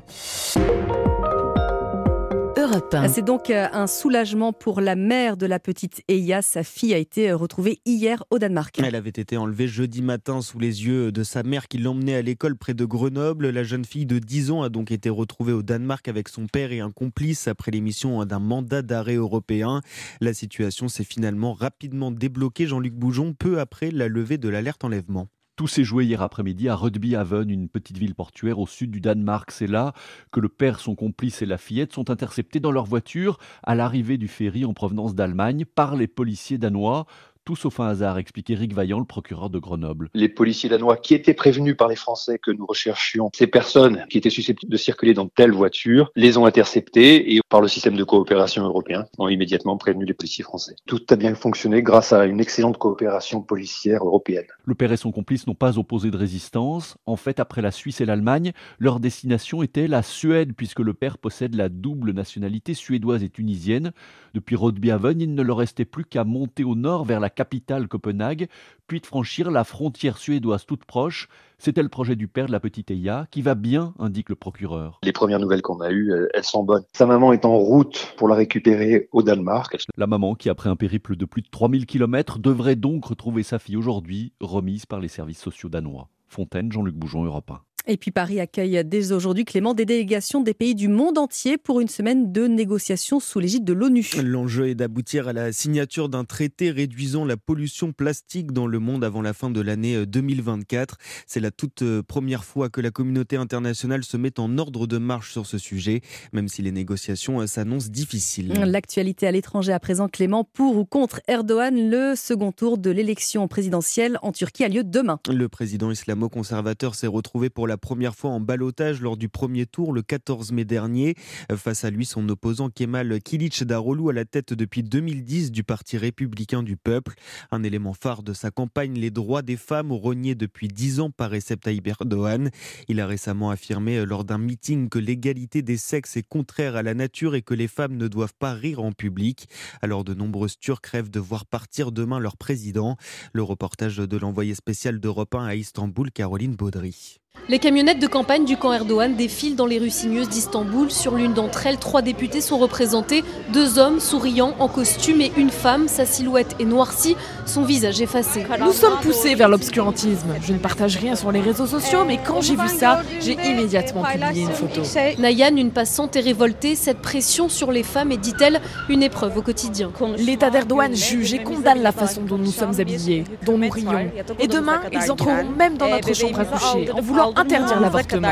Europe 2.74 2.92
1. 2.92 3.02
Ah, 3.02 3.09
C'est 3.09 3.22
donc 3.22 3.51
euh, 3.51 3.68
un 3.72 3.86
soulagement 3.86 4.52
pour 4.52 4.80
la 4.80 4.96
mère 4.96 5.36
de 5.36 5.46
la 5.46 5.60
petite 5.60 6.02
Eya. 6.09 6.42
Sa 6.42 6.64
fille 6.64 6.92
a 6.92 6.98
été 6.98 7.30
euh, 7.30 7.36
retrouvée 7.36 7.80
hier 7.86 8.24
au 8.30 8.40
Danemark. 8.40 8.80
Elle 8.82 8.96
avait 8.96 9.10
été 9.10 9.36
enlevée 9.36 9.68
jeudi 9.68 10.02
matin 10.02 10.42
sous 10.42 10.59
les 10.59 10.84
yeux 10.84 11.12
de 11.12 11.22
sa 11.22 11.44
mère 11.44 11.68
qui 11.68 11.78
l'emmenait 11.78 12.16
à 12.16 12.22
l'école 12.22 12.56
près 12.56 12.74
de 12.74 12.84
Grenoble. 12.84 13.51
La 13.51 13.62
jeune 13.62 13.84
fille 13.84 14.06
de 14.06 14.18
10 14.18 14.51
ans 14.51 14.62
a 14.62 14.70
donc 14.70 14.90
été 14.90 15.09
retrouvée 15.09 15.52
au 15.52 15.62
Danemark 15.62 16.09
avec 16.09 16.28
son 16.28 16.46
père 16.46 16.72
et 16.72 16.80
un 16.80 16.90
complice 16.90 17.46
après 17.46 17.70
l'émission 17.70 18.24
d'un 18.24 18.40
mandat 18.40 18.82
d'arrêt 18.82 19.14
européen. 19.14 19.80
La 20.20 20.34
situation 20.34 20.88
s'est 20.88 21.05
finalement 21.05 21.52
rapidement 21.52 22.10
débloquée, 22.10 22.66
Jean-Luc 22.66 22.94
Boujon, 22.94 23.34
peu 23.34 23.60
après 23.60 23.92
la 23.92 24.09
levée 24.09 24.38
de 24.38 24.48
l'alerte 24.48 24.82
enlèvement. 24.82 25.28
Tout 25.56 25.68
s'est 25.68 25.85
joué 25.85 26.05
hier 26.05 26.20
après-midi 26.20 26.68
à 26.68 26.74
Rugby 26.74 27.14
Haven, 27.14 27.48
une 27.48 27.68
petite 27.68 27.97
ville 27.97 28.16
portuaire 28.16 28.59
au 28.59 28.66
sud 28.66 28.90
du 28.90 29.01
Danemark. 29.01 29.52
C'est 29.52 29.68
là 29.68 29.93
que 30.32 30.40
le 30.40 30.48
père, 30.48 30.81
son 30.81 30.97
complice 30.97 31.43
et 31.43 31.47
la 31.47 31.59
fillette 31.59 31.93
sont 31.93 32.10
interceptés 32.10 32.59
dans 32.59 32.72
leur 32.72 32.86
voiture 32.86 33.39
à 33.62 33.76
l'arrivée 33.76 34.18
du 34.18 34.26
ferry 34.26 34.64
en 34.64 34.74
provenance 34.74 35.14
d'Allemagne 35.14 35.64
par 35.64 35.94
les 35.94 36.09
policiers 36.09 36.59
danois. 36.59 37.06
Tout 37.44 37.56
sauf 37.56 37.78
un 37.80 37.88
hasard, 37.88 38.16
explique 38.16 38.48
Éric 38.48 38.72
Vaillant, 38.72 38.98
le 38.98 39.04
procureur 39.04 39.50
de 39.50 39.58
Grenoble. 39.58 40.08
les 40.14 40.30
policiers 40.30 40.70
danois 40.70 40.96
qui 40.96 41.12
étaient 41.12 41.34
prévenus 41.34 41.76
par 41.76 41.88
les 41.88 41.96
Français 41.96 42.38
que 42.38 42.50
nous 42.50 42.64
recherchions 42.64 43.28
ces 43.34 43.46
personnes 43.46 44.06
qui 44.08 44.16
étaient 44.16 44.30
susceptibles 44.30 44.72
de 44.72 44.76
circuler 44.78 45.12
dans 45.12 45.28
telle 45.28 45.52
voiture, 45.52 46.10
les 46.16 46.38
ont 46.38 46.46
interceptés 46.46 47.34
et 47.34 47.40
par 47.50 47.60
le 47.60 47.68
système 47.68 47.96
de 47.96 48.04
coopération 48.04 48.64
européen 48.64 49.04
ont 49.18 49.28
immédiatement 49.28 49.76
prévenu 49.76 50.06
les 50.06 50.14
policiers 50.14 50.42
français. 50.42 50.74
Tout 50.86 51.02
a 51.10 51.16
bien 51.16 51.34
fonctionné 51.34 51.82
grâce 51.82 52.14
à 52.14 52.24
une 52.24 52.40
excellente 52.40 52.78
coopération 52.78 53.42
policière 53.42 54.06
européenne. 54.06 54.46
Le 54.64 54.74
père 54.74 54.92
et 54.92 54.96
son 54.96 55.12
complice 55.12 55.46
n'ont 55.46 55.54
pas 55.54 55.78
opposé 55.78 56.10
de 56.10 56.16
résistance. 56.16 56.96
En 57.04 57.16
fait, 57.16 57.40
après 57.40 57.60
la 57.60 57.72
Suisse 57.72 58.00
et 58.00 58.06
l'Allemagne, 58.06 58.52
leur 58.78 59.00
destination 59.00 59.62
était 59.62 59.86
la 59.86 60.02
Suède, 60.02 60.54
puisque 60.56 60.80
le 60.80 60.94
père 60.94 61.18
possède 61.18 61.54
la 61.54 61.68
double 61.68 62.12
nationalité 62.12 62.72
suédoise 62.72 63.22
et 63.22 63.28
tunisienne. 63.28 63.92
Depuis 64.32 64.56
Rodbyhaven, 64.56 65.20
il 65.20 65.34
ne 65.34 65.42
leur 65.42 65.58
restait 65.58 65.84
plus 65.84 66.06
qu'à 66.06 66.24
monter 66.24 66.64
au 66.64 66.74
nord 66.74 67.04
vers 67.04 67.20
la 67.20 67.30
capitale 67.35 67.89
Copenhague, 67.89 68.48
puis 68.86 69.01
de 69.01 69.06
franchir 69.06 69.51
la 69.51 69.65
frontière 69.65 70.19
suédoise 70.19 70.65
toute 70.66 70.85
proche. 70.85 71.28
C'était 71.59 71.82
le 71.82 71.89
projet 71.89 72.16
du 72.16 72.28
père 72.28 72.47
de 72.47 72.52
la 72.52 72.61
petite 72.61 72.90
Eya, 72.90 73.27
qui 73.31 73.43
va 73.43 73.55
bien, 73.55 73.94
indique 73.98 74.28
le 74.28 74.35
procureur. 74.35 74.98
Les 75.02 75.12
premières 75.12 75.39
nouvelles 75.40 75.62
qu'on 75.62 75.81
a 75.81 75.90
eues, 75.90 76.12
elles- 76.12 76.28
elles 76.35 76.44
sont 76.44 76.62
bonnes. 76.65 76.85
Sa 76.93 77.06
maman 77.06 77.32
est 77.32 77.44
en 77.44 77.56
route 77.56 78.15
pour 78.16 78.28
la 78.28 78.35
récupérer 78.35 79.09
au 79.12 79.23
Danemark. 79.23 79.77
La 79.97 80.06
maman, 80.06 80.35
qui 80.35 80.48
après 80.48 80.69
un 80.69 80.77
périple 80.77 81.16
de 81.16 81.24
plus 81.24 81.43
de 81.43 81.48
3000 81.51 81.86
km, 81.86 82.39
devrait 82.39 82.77
donc 82.77 83.05
retrouver 83.06 83.43
sa 83.43 83.59
fille 83.59 83.77
aujourd'hui, 83.77 84.32
remise 84.40 84.86
par 84.86 85.01
les 85.01 85.09
services 85.09 85.40
sociaux 85.40 85.69
danois. 85.69 86.09
Fontaine, 86.28 86.70
Jean-Luc 86.73 86.94
Boujon, 86.97 87.24
Europe 87.24 87.51
1. 87.51 87.61
Et 87.86 87.98
puis 87.98 88.11
Paris 88.11 88.40
accueille 88.40 88.82
dès 88.82 89.12
aujourd'hui, 89.12 89.44
Clément, 89.44 89.74
des 89.74 89.85
délégations 89.85 90.40
des 90.40 90.55
pays 90.55 90.74
du 90.74 90.89
monde 90.89 91.19
entier 91.19 91.59
pour 91.59 91.81
une 91.81 91.89
semaine 91.89 92.32
de 92.32 92.47
négociations 92.47 93.20
sous 93.20 93.40
l'égide 93.40 93.65
de 93.65 93.74
l'ONU. 93.74 94.09
L'enjeu 94.23 94.69
est 94.69 94.74
d'aboutir 94.74 95.28
à 95.28 95.35
la 95.35 95.52
signature 95.52 96.09
d'un 96.09 96.24
traité 96.24 96.70
réduisant 96.70 97.27
la 97.27 97.36
pollution 97.36 97.93
plastique 97.93 98.52
dans 98.52 98.66
le 98.66 98.78
monde 98.78 99.05
avant 99.05 99.20
la 99.20 99.35
fin 99.35 99.51
de 99.51 99.61
l'année 99.61 100.06
2024. 100.06 100.97
C'est 101.27 101.40
la 101.40 101.51
toute 101.51 101.82
euh, 101.82 102.02
première 102.02 102.44
fois 102.44 102.70
que 102.70 102.81
la 102.81 102.90
communauté 102.90 103.36
internationale 103.36 104.02
se 104.02 104.16
met 104.16 104.40
en 104.40 104.56
ordre 104.56 104.86
de 104.86 104.97
marche 104.97 105.32
sur 105.32 105.44
ce 105.44 105.59
sujet, 105.59 106.01
même 106.32 106.48
si 106.48 106.62
les 106.62 106.73
négociations 106.73 107.43
euh, 107.43 107.47
s'annoncent 107.47 107.90
difficiles. 107.90 108.48
L'actualité 108.65 109.27
à 109.27 109.31
l'étranger 109.31 109.74
à 109.74 109.78
présent, 109.78 110.09
Clément, 110.09 110.44
pour 110.44 110.78
ou 110.78 110.86
contre 110.86 111.20
Erdogan, 111.28 111.90
le 111.90 112.15
second 112.16 112.51
tour 112.51 112.78
de 112.78 112.89
l'élection 112.90 113.47
présidentielle 113.47 114.19
en 114.23 114.32
Turquie 114.32 114.65
a 114.65 114.69
lieu 114.69 114.85
demain. 114.85 115.20
Le 115.28 115.51
président 115.51 115.90
islamo-conservateur 115.90 116.94
s'est 116.94 117.06
retrouvé 117.06 117.51
pour 117.51 117.66
la 117.66 117.73
première 117.76 118.14
fois 118.14 118.30
en 118.30 118.40
balotage 118.40 119.01
lors 119.01 119.16
du 119.16 119.28
premier 119.28 119.66
tour 119.66 119.92
le 119.92 120.02
14 120.02 120.52
mai 120.52 120.64
dernier. 120.64 121.14
Face 121.56 121.84
à 121.84 121.90
lui, 121.90 122.05
son 122.05 122.28
opposant 122.28 122.70
Kemal 122.70 123.20
Kılıçdaroğlu 123.20 124.10
à 124.10 124.12
la 124.12 124.24
tête 124.24 124.52
depuis 124.52 124.82
2010 124.82 125.51
du 125.52 125.64
Parti 125.64 125.98
républicain 125.98 126.62
du 126.62 126.76
peuple. 126.76 127.14
Un 127.51 127.62
élément 127.62 127.94
phare 127.94 128.22
de 128.22 128.32
sa 128.32 128.51
campagne, 128.51 128.94
les 128.94 129.10
droits 129.10 129.42
des 129.42 129.56
femmes 129.56 129.92
rognés 129.92 130.34
depuis 130.34 130.68
10 130.68 131.01
ans 131.01 131.10
par 131.10 131.30
Recep 131.30 131.60
Tayyip 131.60 131.86
Erdogan. 131.86 132.51
Il 132.88 133.01
a 133.01 133.06
récemment 133.06 133.51
affirmé 133.51 133.98
euh, 133.98 134.05
lors 134.05 134.24
d'un 134.24 134.38
meeting 134.38 134.88
que 134.88 134.98
l'égalité 134.98 135.62
des 135.62 135.76
sexes 135.76 136.16
est 136.16 136.26
contraire 136.26 136.76
à 136.76 136.82
la 136.82 136.94
nature 136.94 137.34
et 137.34 137.42
que 137.42 137.55
les 137.55 137.68
femmes 137.68 137.96
ne 137.96 138.09
doivent 138.09 138.34
pas 138.38 138.52
rire 138.52 138.82
en 138.82 138.92
public. 138.92 139.48
Alors 139.82 140.05
de 140.05 140.14
nombreuses 140.14 140.59
Turcs 140.59 140.86
rêvent 140.90 141.10
de 141.10 141.20
voir 141.20 141.46
partir 141.46 141.92
demain 141.92 142.18
leur 142.18 142.36
président. 142.36 142.96
Le 143.32 143.42
reportage 143.42 143.96
de 143.96 144.16
l'envoyé 144.16 144.55
spécial 144.55 145.01
d'Europe 145.01 145.34
1 145.34 145.44
à 145.44 145.55
Istanbul, 145.55 146.10
Caroline 146.10 146.55
Baudry. 146.55 147.23
Les 147.47 147.59
camionnettes 147.59 147.98
de 147.98 148.06
campagne 148.06 148.47
du 148.47 148.56
camp 148.56 148.73
Erdogan 148.73 149.16
défilent 149.16 149.55
dans 149.55 149.66
les 149.66 149.78
rues 149.78 149.90
sinueuses 149.90 150.31
d'Istanbul. 150.31 150.90
Sur 150.90 151.15
l'une 151.15 151.35
d'entre 151.35 151.66
elles, 151.66 151.77
trois 151.77 152.01
députés 152.01 152.40
sont 152.40 152.56
représentés. 152.56 153.23
Deux 153.52 153.78
hommes 153.78 154.01
souriants 154.01 154.55
en 154.61 154.69
costume 154.69 155.20
et 155.20 155.31
une 155.36 155.51
femme. 155.51 155.86
Sa 155.86 156.06
silhouette 156.06 156.56
est 156.59 156.65
noircie, 156.65 157.16
son 157.44 157.62
visage 157.62 158.01
effacé. 158.01 158.47
Nous 158.61 158.73
sommes 158.73 158.98
poussés 159.02 159.35
vers 159.35 159.51
l'obscurantisme. 159.51 160.28
Je 160.43 160.55
ne 160.55 160.59
partage 160.59 160.97
rien 160.97 161.16
sur 161.16 161.32
les 161.32 161.43
réseaux 161.43 161.66
sociaux, 161.66 162.06
mais 162.06 162.19
quand 162.24 162.40
j'ai 162.40 162.56
vu 162.56 162.66
ça, 162.66 163.02
j'ai 163.20 163.35
immédiatement 163.35 164.05
publié 164.05 164.44
une 164.44 164.51
photo. 164.51 164.81
Nayan, 165.19 165.55
une 165.56 165.70
passante, 165.70 166.16
est 166.16 166.20
révoltée. 166.20 166.74
Cette 166.77 167.02
pression 167.02 167.51
sur 167.51 167.73
les 167.73 167.82
femmes 167.82 168.11
est, 168.11 168.16
dit-elle, 168.16 168.62
une 168.89 169.02
épreuve 169.02 169.36
au 169.36 169.43
quotidien. 169.43 169.93
L'État 170.16 170.48
d'Erdogan 170.48 170.94
juge 170.94 171.35
et 171.35 171.43
condamne 171.43 171.82
la 171.82 171.93
façon 171.93 172.23
dont 172.23 172.39
nous 172.39 172.52
sommes 172.52 172.81
habillés, 172.81 173.24
dont 173.44 173.59
nous 173.59 173.69
rions. 173.69 174.11
Et 174.40 174.48
demain, 174.48 174.81
ils 174.93 175.12
entreront 175.12 175.44
même 175.59 175.77
dans 175.77 175.90
notre 175.90 176.15
chambre 176.15 176.40
à 176.40 176.47
coucher 176.47 176.90
en 176.90 177.02
voulant 177.02 177.23
interdire 177.36 177.80
l'avortement. 177.80 178.28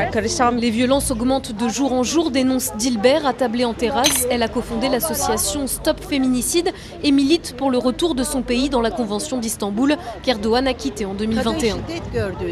Les 0.59 0.69
violences 0.69 1.11
augmentent 1.11 1.55
de 1.55 1.69
jour 1.69 1.93
en 1.93 2.03
jour, 2.03 2.31
dénonce 2.31 2.75
Dilbert, 2.77 3.25
attablée 3.25 3.65
en 3.65 3.73
terrasse. 3.73 4.27
Elle 4.29 4.43
a 4.43 4.47
cofondé 4.47 4.89
l'association 4.89 5.67
Stop 5.67 6.03
Féminicide 6.03 6.71
et 7.03 7.11
milite 7.11 7.55
pour 7.57 7.71
le 7.71 7.77
retour 7.77 8.15
de 8.15 8.23
son 8.23 8.41
pays 8.41 8.69
dans 8.69 8.81
la 8.81 8.91
Convention 8.91 9.37
d'Istanbul 9.37 9.97
qu'Erdogan 10.21 10.67
a 10.67 10.73
quitté 10.73 11.05
en 11.05 11.13
2021. 11.13 11.77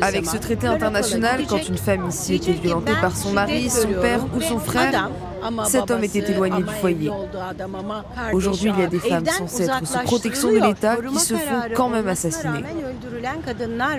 Avec 0.01 0.25
ce 0.25 0.37
traité 0.37 0.67
international, 0.67 1.45
quand 1.47 1.67
une 1.67 1.77
femme 1.77 2.07
ici 2.09 2.35
était 2.35 2.53
violentée 2.53 2.93
par 3.01 3.15
son 3.15 3.31
mari, 3.31 3.69
son 3.69 3.89
père 4.01 4.25
ou 4.35 4.41
son 4.41 4.59
frère, 4.59 5.09
cet 5.65 5.91
homme 5.91 6.03
était 6.03 6.31
éloigné 6.31 6.63
du 6.63 6.73
foyer. 6.73 7.11
Aujourd'hui, 8.33 8.71
il 8.75 8.79
y 8.79 8.83
a 8.83 8.87
des 8.87 8.99
femmes 8.99 9.25
censées 9.25 9.63
être 9.63 9.87
sous 9.87 9.99
protection 9.99 10.51
de 10.51 10.59
l'État 10.59 10.97
qui 10.97 11.19
se 11.19 11.35
font 11.35 11.61
quand 11.75 11.89
même 11.89 12.07
assassiner. 12.07 12.63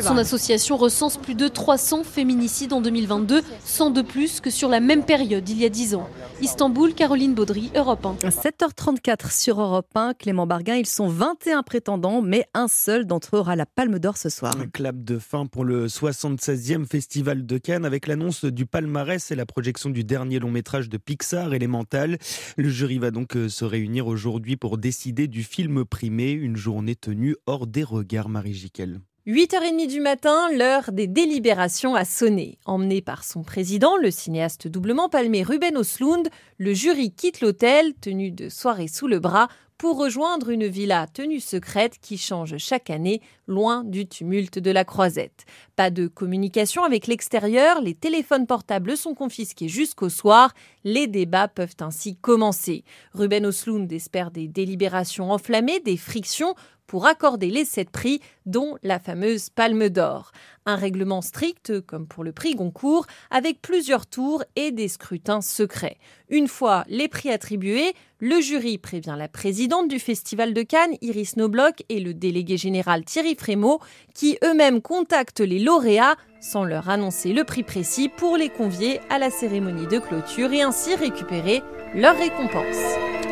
Son 0.00 0.16
association 0.16 0.76
recense 0.76 1.16
plus 1.16 1.34
de 1.34 1.48
300 1.48 2.04
féminicides 2.04 2.72
en 2.72 2.80
2022, 2.80 3.42
100 3.64 3.90
de 3.90 4.02
plus 4.02 4.40
que 4.40 4.50
sur 4.50 4.68
la 4.68 4.80
même 4.80 5.04
période 5.04 5.48
il 5.48 5.58
y 5.58 5.64
a 5.64 5.68
10 5.68 5.94
ans. 5.94 6.08
Istanbul, 6.40 6.94
Caroline 6.94 7.34
Baudry, 7.34 7.70
Europe 7.76 8.04
1. 8.04 8.28
7h34 8.28 9.32
sur 9.32 9.60
Europe 9.60 9.90
1, 9.94 10.14
Clément 10.14 10.46
Barguin, 10.46 10.74
ils 10.74 10.86
sont 10.86 11.06
21 11.06 11.62
prétendants, 11.62 12.20
mais 12.20 12.46
un 12.54 12.66
seul 12.68 13.06
d'entre 13.06 13.36
eux 13.36 13.38
aura 13.38 13.54
la 13.54 13.66
Palme 13.66 13.98
d'Or 13.98 14.16
ce 14.16 14.28
soir. 14.28 14.52
Un 14.60 14.66
clap 14.66 14.96
de 15.04 15.18
fin 15.18 15.46
pour 15.46 15.64
le 15.64 15.86
76e 15.86 16.86
Festival 16.86 17.46
de 17.46 17.58
Cannes 17.58 17.84
avec 17.84 18.06
l'annonce 18.06 18.44
du 18.44 18.66
palmarès 18.66 19.30
et 19.30 19.34
la 19.36 19.46
projection 19.46 19.90
du 19.90 20.04
dernier 20.04 20.40
long 20.40 20.50
métrage 20.50 20.88
de 20.88 20.96
Pixar, 20.96 21.31
Elemental. 21.32 22.18
Le 22.56 22.68
jury 22.68 22.98
va 22.98 23.10
donc 23.10 23.36
euh, 23.36 23.48
se 23.48 23.64
réunir 23.64 24.06
aujourd'hui 24.06 24.56
pour 24.56 24.78
décider 24.78 25.28
du 25.28 25.42
film 25.42 25.84
primé, 25.84 26.30
une 26.30 26.56
journée 26.56 26.94
tenue 26.94 27.36
hors 27.46 27.66
des 27.66 27.84
regards, 27.84 28.28
Marie 28.28 28.54
Jiquel. 28.54 29.00
8h30 29.26 29.86
du 29.86 30.00
matin, 30.00 30.48
l'heure 30.52 30.90
des 30.92 31.06
délibérations 31.06 31.94
a 31.94 32.04
sonné. 32.04 32.58
Emmené 32.64 33.00
par 33.00 33.22
son 33.22 33.44
président, 33.44 33.96
le 33.96 34.10
cinéaste 34.10 34.66
doublement 34.66 35.08
palmé 35.08 35.44
Ruben 35.44 35.76
Oslund, 35.76 36.28
le 36.58 36.74
jury 36.74 37.12
quitte 37.12 37.40
l'hôtel, 37.40 37.94
tenu 38.00 38.32
de 38.32 38.48
soirée 38.48 38.88
sous 38.88 39.06
le 39.06 39.20
bras, 39.20 39.48
pour 39.82 39.98
rejoindre 39.98 40.50
une 40.50 40.68
villa 40.68 41.08
tenue 41.12 41.40
secrète 41.40 41.98
qui 42.00 42.16
change 42.16 42.56
chaque 42.56 42.88
année, 42.88 43.20
loin 43.48 43.82
du 43.82 44.06
tumulte 44.06 44.60
de 44.60 44.70
la 44.70 44.84
croisette. 44.84 45.44
Pas 45.74 45.90
de 45.90 46.06
communication 46.06 46.84
avec 46.84 47.08
l'extérieur, 47.08 47.80
les 47.80 47.96
téléphones 47.96 48.46
portables 48.46 48.96
sont 48.96 49.14
confisqués 49.14 49.66
jusqu'au 49.66 50.08
soir, 50.08 50.54
les 50.84 51.08
débats 51.08 51.48
peuvent 51.48 51.74
ainsi 51.80 52.14
commencer. 52.14 52.84
Ruben 53.12 53.44
Oslund 53.44 53.92
espère 53.92 54.30
des 54.30 54.46
délibérations 54.46 55.32
enflammées, 55.32 55.80
des 55.80 55.96
frictions 55.96 56.54
pour 56.86 57.06
accorder 57.06 57.48
les 57.48 57.64
sept 57.64 57.90
prix, 57.90 58.20
dont 58.46 58.76
la 58.82 58.98
fameuse 58.98 59.50
Palme 59.50 59.88
d'Or. 59.88 60.32
Un 60.66 60.76
règlement 60.76 61.22
strict, 61.22 61.80
comme 61.80 62.06
pour 62.06 62.22
le 62.22 62.32
prix 62.32 62.54
Goncourt, 62.54 63.06
avec 63.30 63.60
plusieurs 63.62 64.06
tours 64.06 64.44
et 64.56 64.70
des 64.70 64.88
scrutins 64.88 65.40
secrets. 65.40 65.98
Une 66.28 66.48
fois 66.48 66.84
les 66.88 67.08
prix 67.08 67.30
attribués, 67.30 67.94
le 68.18 68.40
jury 68.40 68.78
prévient 68.78 69.16
la 69.18 69.28
présidente 69.28 69.88
du 69.88 69.98
Festival 69.98 70.54
de 70.54 70.62
Cannes, 70.62 70.96
Iris 71.00 71.36
Nobloch, 71.36 71.82
et 71.88 71.98
le 71.98 72.14
délégué 72.14 72.56
général 72.56 73.04
Thierry 73.04 73.34
Frémaux, 73.34 73.80
qui 74.14 74.38
eux-mêmes 74.44 74.80
contactent 74.80 75.40
les 75.40 75.58
lauréats 75.58 76.16
sans 76.40 76.64
leur 76.64 76.88
annoncer 76.88 77.32
le 77.32 77.44
prix 77.44 77.62
précis 77.62 78.08
pour 78.08 78.36
les 78.36 78.48
convier 78.48 79.00
à 79.10 79.18
la 79.18 79.30
cérémonie 79.30 79.86
de 79.86 79.98
clôture 79.98 80.52
et 80.52 80.62
ainsi 80.62 80.94
récupérer 80.94 81.62
leur 81.94 82.16
récompense. 82.16 82.76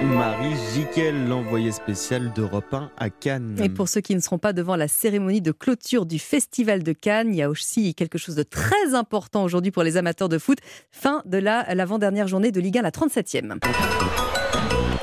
Marie 0.03 0.55
Jiquel, 0.75 1.29
l'envoyée 1.29 1.73
spéciale 1.73 2.33
d'Europe 2.35 2.73
1 2.73 2.91
à 2.97 3.11
Cannes. 3.11 3.59
Et 3.63 3.69
pour 3.69 3.89
ceux 3.89 4.01
qui 4.01 4.15
ne 4.15 4.21
seront 4.21 4.39
pas 4.39 4.53
devant 4.53 4.77
la 4.77 4.89
cérémonie 4.89 5.43
de 5.43 5.53
clôture 5.53 6.07
du 6.07 6.19
Festival 6.19 6.83
de 6.83 6.93
Cannes, 6.93 7.29
il 7.35 7.37
y 7.37 7.43
a 7.43 7.51
aussi 7.51 7.95
quelque 7.95 8.19
chose 8.19 8.35
de 8.35 8.43
très 8.43 8.95
important 8.95 9.45
aujourd'hui 9.45 9.71
pour 9.71 9.83
les 9.83 9.97
amateurs 9.97 10.29
de 10.29 10.39
foot. 10.39 10.59
Fin 10.91 11.23
de 11.27 11.39
la, 11.39 11.75
l'avant-dernière 11.75 12.29
journée 12.29 12.51
de 12.51 12.61
Ligue 12.61 12.79
1, 12.79 12.83
la 12.83 12.91
37e. 12.91 13.59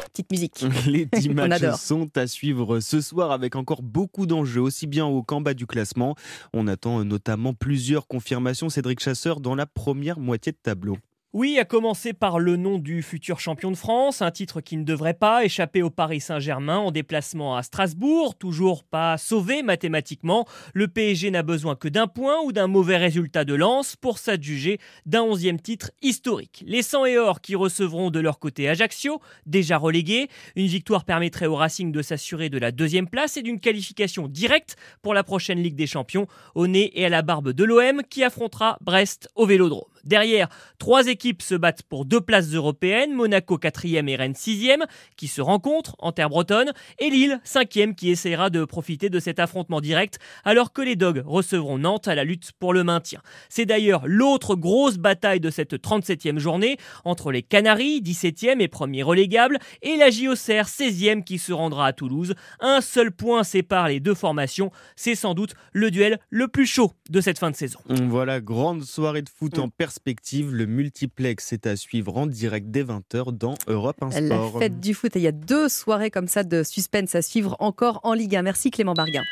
Petite 0.08 0.32
musique. 0.32 0.66
Les 0.88 1.06
10 1.06 1.30
On 1.32 1.34
matchs 1.34 1.64
adore. 1.64 1.78
sont 1.78 2.10
à 2.18 2.26
suivre 2.26 2.80
ce 2.80 3.02
soir 3.02 3.32
avec 3.32 3.56
encore 3.56 3.84
beaucoup 3.84 4.26
d'enjeux, 4.26 4.62
aussi 4.62 4.88
bien 4.88 5.06
haut 5.06 5.22
qu'en 5.22 5.42
bas 5.42 5.54
du 5.54 5.68
classement. 5.68 6.16
On 6.54 6.68
attend 6.68 7.04
notamment 7.06 7.54
plusieurs 7.54 8.08
confirmations, 8.08 8.70
Cédric 8.70 9.00
Chasseur, 9.00 9.40
dans 9.40 9.54
la 9.54 9.68
première 9.68 10.20
moitié 10.20 10.52
de 10.52 10.58
tableau. 10.58 10.98
Oui, 11.34 11.60
à 11.60 11.66
commencer 11.66 12.14
par 12.14 12.40
le 12.40 12.56
nom 12.56 12.80
du 12.80 13.02
futur 13.02 13.42
champion 13.42 13.70
de 13.70 13.76
France, 13.76 14.22
un 14.22 14.32
titre 14.32 14.62
qui 14.62 14.78
ne 14.78 14.86
devrait 14.86 15.14
pas 15.14 15.44
échapper 15.44 15.82
au 15.82 15.90
Paris 15.90 16.22
Saint-Germain 16.22 16.78
en 16.78 16.90
déplacement 16.90 17.58
à 17.58 17.64
Strasbourg, 17.64 18.36
toujours 18.38 18.86
pas 18.86 19.18
sauvé 19.18 19.62
mathématiquement. 19.62 20.48
Le 20.74 20.88
PSG 20.88 21.30
n'a 21.30 21.44
besoin 21.44 21.76
que 21.76 21.90
d'un 21.90 22.08
point 22.08 22.38
ou 22.46 22.54
d'un 22.54 22.68
mauvais 22.68 22.96
résultat 22.96 23.44
de 23.44 23.56
lance 23.56 23.98
pour 23.98 24.20
s'adjuger 24.20 24.80
d'un 25.06 25.24
onzième 25.24 25.60
titre 25.60 25.92
historique. 26.02 26.64
Les 26.66 26.82
100 26.82 27.06
et 27.08 27.18
or 27.18 27.42
qui 27.42 27.56
recevront 27.56 28.10
de 28.10 28.22
leur 28.22 28.40
côté 28.40 28.70
Ajaccio, 28.70 29.20
déjà 29.46 29.78
relégué. 29.78 30.30
Une 30.56 30.68
victoire 30.68 31.04
permettrait 31.04 31.48
au 31.48 31.56
Racing 31.56 31.92
de 31.92 32.02
s'assurer 32.02 32.48
de 32.48 32.58
la 32.58 32.72
deuxième 32.72 33.10
place 33.10 33.36
et 33.36 33.42
d'une 33.42 33.60
qualification 33.60 34.30
directe 34.30 34.78
pour 35.02 35.14
la 35.14 35.26
prochaine 35.26 35.62
Ligue 35.62 35.76
des 35.76 35.88
Champions, 35.88 36.26
au 36.56 36.68
nez 36.68 36.98
et 36.98 37.06
à 37.06 37.10
la 37.10 37.22
barbe 37.22 37.52
de 37.52 37.66
l'OM 37.66 38.02
qui 38.10 38.24
affrontera 38.24 38.78
Brest 38.80 39.28
au 39.36 39.46
Vélodrome. 39.46 39.97
Derrière, 40.04 40.50
trois 40.80 41.08
équipes 41.08 41.42
se 41.42 41.56
battent 41.56 41.84
pour 41.84 42.06
deux 42.06 42.22
places 42.22 42.54
européennes, 42.54 43.14
Monaco 43.14 43.58
4e 43.58 44.08
et 44.08 44.16
Rennes 44.16 44.34
6e, 44.34 44.84
qui 45.16 45.28
se 45.28 45.42
rencontrent 45.42 45.96
en 46.00 46.12
terre 46.12 46.30
bretonne, 46.30 46.72
et 47.00 47.10
Lille 47.10 47.40
5e 47.46 47.96
qui 47.96 48.10
essaiera 48.10 48.50
de 48.50 48.66
profiter 48.66 49.10
de 49.10 49.20
cet 49.20 49.40
affrontement 49.40 49.82
direct, 49.82 50.20
alors 50.44 50.74
que 50.74 50.82
les 50.82 50.96
Dogs 50.96 51.24
recevront 51.26 51.78
Nantes 51.78 52.08
à 52.08 52.16
la 52.16 52.24
lutte 52.24 52.52
pour 52.60 52.74
le 52.74 52.84
maintien. 52.84 53.22
C'est 53.50 53.66
d'ailleurs 53.66 54.04
l'autre 54.06 54.56
grosse 54.56 54.98
bataille 54.98 55.40
de 55.40 55.50
cette 55.50 55.74
37e 55.74 56.38
journée, 56.38 56.78
entre 57.06 57.32
les 57.32 57.44
Canaries, 57.44 58.02
17e 58.02 58.60
et 58.60 58.68
premier 58.68 59.04
relégable, 59.04 59.60
et 59.82 59.96
la 59.98 60.10
JOCR 60.10 60.66
16e 60.66 61.24
qui 61.24 61.38
se 61.38 61.54
rendra 61.54 61.88
à 61.88 61.94
Toulouse. 61.94 62.36
Un 62.60 62.82
seul 62.82 63.12
point 63.12 63.44
sépare 63.44 63.88
les 63.88 64.00
deux 64.00 64.16
formations, 64.16 64.72
c'est 64.96 65.16
sans 65.16 65.34
doute 65.34 65.54
le 65.74 65.92
duel 65.92 66.20
le 66.30 66.48
plus 66.48 66.66
chaud 66.66 66.94
de 67.10 67.22
cette 67.22 67.40
fin 67.40 67.52
de 67.52 67.56
saison. 67.56 67.80
Voilà, 67.88 68.42
grande 68.42 68.84
soirée 68.84 69.22
de 69.22 69.30
foot 69.30 69.58
en 69.60 69.70
perspective. 69.88 70.54
Le 70.54 70.66
multiplex 70.66 71.54
est 71.54 71.66
à 71.66 71.78
suivre 71.78 72.18
en 72.18 72.28
direct 72.28 72.70
dès 72.70 72.84
20h 72.84 73.32
dans 73.38 73.54
Europe 73.68 73.96
1 74.02 74.10
La 74.10 74.36
Sport. 74.36 74.60
fête 74.60 74.82
du 74.82 74.94
foot. 74.94 75.16
Et 75.16 75.20
il 75.20 75.22
y 75.22 75.28
a 75.28 75.32
deux 75.32 75.70
soirées 75.70 76.12
comme 76.12 76.28
ça 76.28 76.44
de 76.44 76.62
suspense 76.64 77.16
à 77.16 77.22
suivre 77.22 77.56
encore 77.60 78.02
en 78.04 78.12
Ligue 78.12 78.36
1. 78.36 78.42
Merci 78.42 78.70
Clément 78.70 78.94
Barguin. 78.94 79.24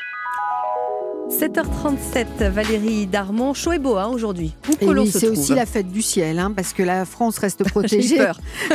7h37, 1.30 2.48
Valérie 2.50 3.06
Darmon, 3.06 3.52
chaud 3.52 3.72
et 3.72 3.78
beau 3.78 3.96
hein, 3.96 4.06
aujourd'hui. 4.06 4.54
L'on 4.80 5.02
oui, 5.02 5.10
c'est 5.10 5.28
aussi 5.28 5.54
la 5.54 5.66
fête 5.66 5.90
du 5.90 6.00
ciel, 6.00 6.38
hein, 6.38 6.52
parce 6.54 6.72
que 6.72 6.84
la 6.84 7.04
France 7.04 7.38
reste 7.38 7.64
protégée 7.68 8.18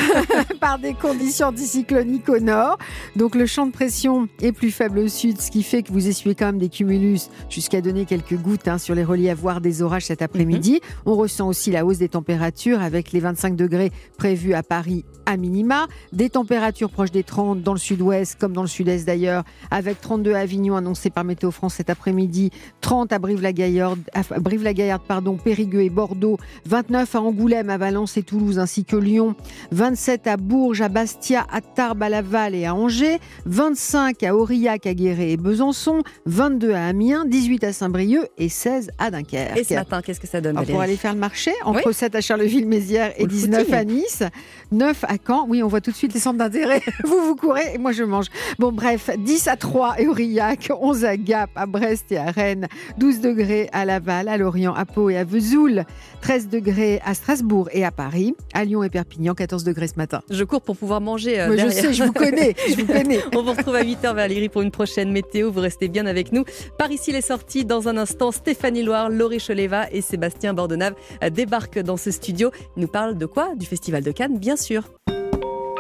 par 0.60 0.78
des 0.78 0.94
conditions 0.94 1.48
anticycloniques 1.48 2.28
au 2.28 2.40
nord. 2.40 2.78
Donc 3.16 3.36
le 3.36 3.46
champ 3.46 3.66
de 3.66 3.72
pression 3.72 4.28
est 4.42 4.52
plus 4.52 4.72
faible 4.72 5.00
au 5.00 5.08
sud, 5.08 5.40
ce 5.40 5.50
qui 5.50 5.64
fait 5.64 5.82
que 5.82 5.94
vous 5.94 6.10
essuyez 6.10 6.36
quand 6.36 6.48
même 6.48 6.58
des 6.58 6.70
cumulus 6.70 7.30
jusqu'à 7.50 7.80
donner 7.80 8.06
quelques 8.06 8.36
gouttes 8.36 8.68
hein, 8.68 8.78
sur 8.78 8.96
les 8.96 9.06
reliefs, 9.06 9.38
voire 9.40 9.62
des 9.62 9.82
orages 9.82 10.06
cet 10.06 10.22
après-midi. 10.22 10.74
Mhm. 10.74 10.80
On 11.06 11.16
ressent 11.16 11.48
aussi 11.48 11.72
la 11.72 11.86
hausse 11.86 12.00
des 12.00 12.10
températures 12.10 12.82
avec 12.82 13.14
les 13.14 13.22
25 13.22 13.56
degrés 13.56 13.92
prévus 14.18 14.54
à 14.54 14.62
Paris 14.62 15.06
à 15.26 15.38
minima, 15.38 15.88
des 16.14 16.30
températures 16.30 16.90
proches 16.90 17.12
des 17.12 17.24
30 17.24 17.62
dans 17.62 17.74
le 17.74 17.80
sud-ouest 17.80 18.38
comme 18.40 18.54
dans 18.54 18.62
le 18.62 18.68
sud-est 18.68 19.06
d'ailleurs, 19.06 19.44
avec 19.70 20.02
32 20.02 20.34
à 20.34 20.40
Avignon 20.40 20.76
annoncé 20.76 21.10
par 21.10 21.24
Météo 21.24 21.52
France 21.52 21.76
cet 21.76 21.90
après-midi, 21.90 22.52
30 22.82 23.14
à 23.14 23.20
Brive-la-Gaillarde, 23.20 24.00
Brive-la-Gaillarde, 24.40 25.02
pardon, 25.08 25.38
Périgueux 25.38 25.82
et 25.84 25.90
Bordeaux, 25.90 26.38
29 26.66 27.16
à 27.16 27.22
Angoulême, 27.22 27.70
à 27.70 27.78
Valence 27.78 28.18
et 28.18 28.24
Toulouse, 28.24 28.60
ainsi 28.60 28.86
que 28.86 28.96
Lyon, 28.96 29.36
27 29.72 30.28
à 30.28 30.38
Bourges, 30.38 30.82
à 30.82 30.90
Bastia, 30.90 31.46
à 31.52 31.62
Tarbes, 31.62 32.04
à 32.04 32.10
Laval 32.10 32.56
et 32.56 32.66
à 32.66 32.76
Angers, 32.76 33.20
25 33.46 34.24
à 34.24 34.36
Aurillac, 34.36 34.86
à 34.88 34.94
Guéret 34.94 35.32
et 35.32 35.38
Besançon, 35.38 36.04
22 36.26 36.74
à 36.74 36.86
Amiens, 36.88 37.26
18 37.26 37.64
à 37.64 37.74
Saint-Brieuc 37.74 38.28
et 38.38 38.50
16 38.50 38.92
à 38.98 39.12
Dunkerque. 39.12 39.58
Et 39.58 39.64
ce 39.64 39.74
matin, 39.74 40.02
qu'est-ce 40.02 40.20
que 40.20 40.28
ça 40.28 40.42
donne 40.42 40.58
Alors, 40.58 40.70
pour 40.70 40.82
aller 40.82 40.98
faire 40.98 41.14
le 41.14 41.20
marché, 41.20 41.52
entre 41.64 41.88
Oui. 41.88 41.94
7 41.94 42.16
à 42.16 42.22
Charleville-Mézières 42.22 43.14
et 43.18 43.24
Ou 43.24 43.28
le 43.28 43.32
19 43.32 43.60
footing. 43.62 43.76
à 43.76 43.84
Nice, 43.84 44.24
9 44.72 45.06
à 45.08 45.11
Caen. 45.26 45.46
Oui, 45.48 45.62
on 45.64 45.68
voit 45.68 45.82
tout 45.82 45.92
de 45.92 45.96
suite 45.96 46.14
les 46.14 46.20
centres 46.20 46.38
d'intérêt. 46.38 46.82
vous, 47.04 47.20
vous 47.26 47.36
courez 47.36 47.74
et 47.74 47.78
moi, 47.78 47.92
je 47.92 48.04
mange. 48.04 48.28
Bon, 48.60 48.72
bref, 48.72 49.10
10 49.18 49.48
à 49.48 49.56
3 49.58 49.96
et 50.00 50.08
Aurillac, 50.08 50.72
11 50.80 51.06
à 51.06 51.18
Gap, 51.18 51.50
à 51.56 51.66
Brest 51.66 52.12
et 52.12 52.18
à 52.18 52.32
Rennes, 52.32 52.68
12 52.98 53.22
degrés 53.22 53.70
à 53.74 53.86
Laval, 53.86 54.28
à 54.28 54.38
Lorient, 54.38 54.74
à 54.74 54.86
Pau 54.86 55.10
et 55.10 55.18
à 55.18 55.24
Vesoul, 55.24 55.86
13 56.22 56.50
degrés 56.50 57.00
à 57.06 57.14
Strasbourg 57.14 57.70
et 57.72 57.84
à 57.86 57.92
Paris, 57.92 58.36
à 58.54 58.64
Lyon 58.66 58.84
et 58.84 58.90
Perpignan, 58.90 59.34
14 59.34 59.64
degrés 59.64 59.88
ce 59.88 59.96
matin. 59.98 60.22
Je 60.30 60.44
cours 60.44 60.62
pour 60.62 60.78
pouvoir 60.78 61.02
manger. 61.02 61.40
euh, 61.40 61.48
Mais 61.50 61.58
je 61.58 61.70
sais, 61.70 61.94
je 61.94 62.04
vous 62.04 62.14
connais, 62.14 62.56
je 62.70 62.76
vous 62.76 62.86
connais. 62.88 63.20
On 63.36 63.44
vous 63.44 63.52
retrouve 63.52 63.76
à 63.76 63.84
8h 63.84 64.14
Valérie 64.16 64.50
pour 64.50 64.62
une 64.62 64.72
prochaine 64.72 65.12
météo. 65.12 65.52
Vous 65.52 65.60
restez 65.62 65.88
bien 65.88 66.06
avec 66.06 66.32
nous. 66.32 66.44
Par 66.78 66.92
ici 66.92 67.12
les 67.12 67.22
sorties. 67.22 67.66
Dans 67.66 67.88
un 67.88 67.98
instant, 67.98 68.32
Stéphanie 68.32 68.84
Loire, 68.84 69.10
Laurie 69.10 69.40
Choleva 69.46 69.90
et 69.92 70.02
Sébastien 70.02 70.54
Bordenave 70.54 70.94
débarquent 71.32 71.80
dans 71.80 71.98
ce 71.98 72.12
studio. 72.12 72.52
Ils 72.78 72.82
nous 72.82 72.88
parlent 72.88 73.18
de 73.18 73.26
quoi? 73.26 73.56
Du 73.56 73.66
Festival 73.66 74.04
de 74.04 74.12
Cannes, 74.12 74.38
bien 74.38 74.56
sûr. 74.56 74.84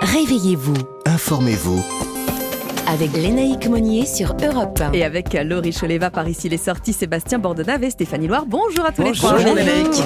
Réveillez-vous 0.01 0.73
Informez-vous. 1.05 1.83
avec 2.87 3.13
Lénaïque 3.15 3.67
Monnier 3.69 4.05
sur 4.05 4.35
Europe 4.43 4.79
1. 4.81 4.91
Et 4.93 5.03
avec 5.03 5.33
euh, 5.35 5.43
Laurie 5.43 5.71
Choleva, 5.73 6.09
par 6.09 6.27
ici 6.27 6.49
les 6.49 6.57
sorties, 6.57 6.93
Sébastien 6.93 7.39
Bordenave 7.39 7.83
et 7.83 7.89
Stéphanie 7.91 8.27
Loire. 8.27 8.45
Bonjour 8.47 8.85
à 8.85 8.91
tous 8.91 9.03
Bonjour, 9.03 9.33
les 9.33 9.43
trois. 9.43 9.53
Lénaïque. 9.53 10.01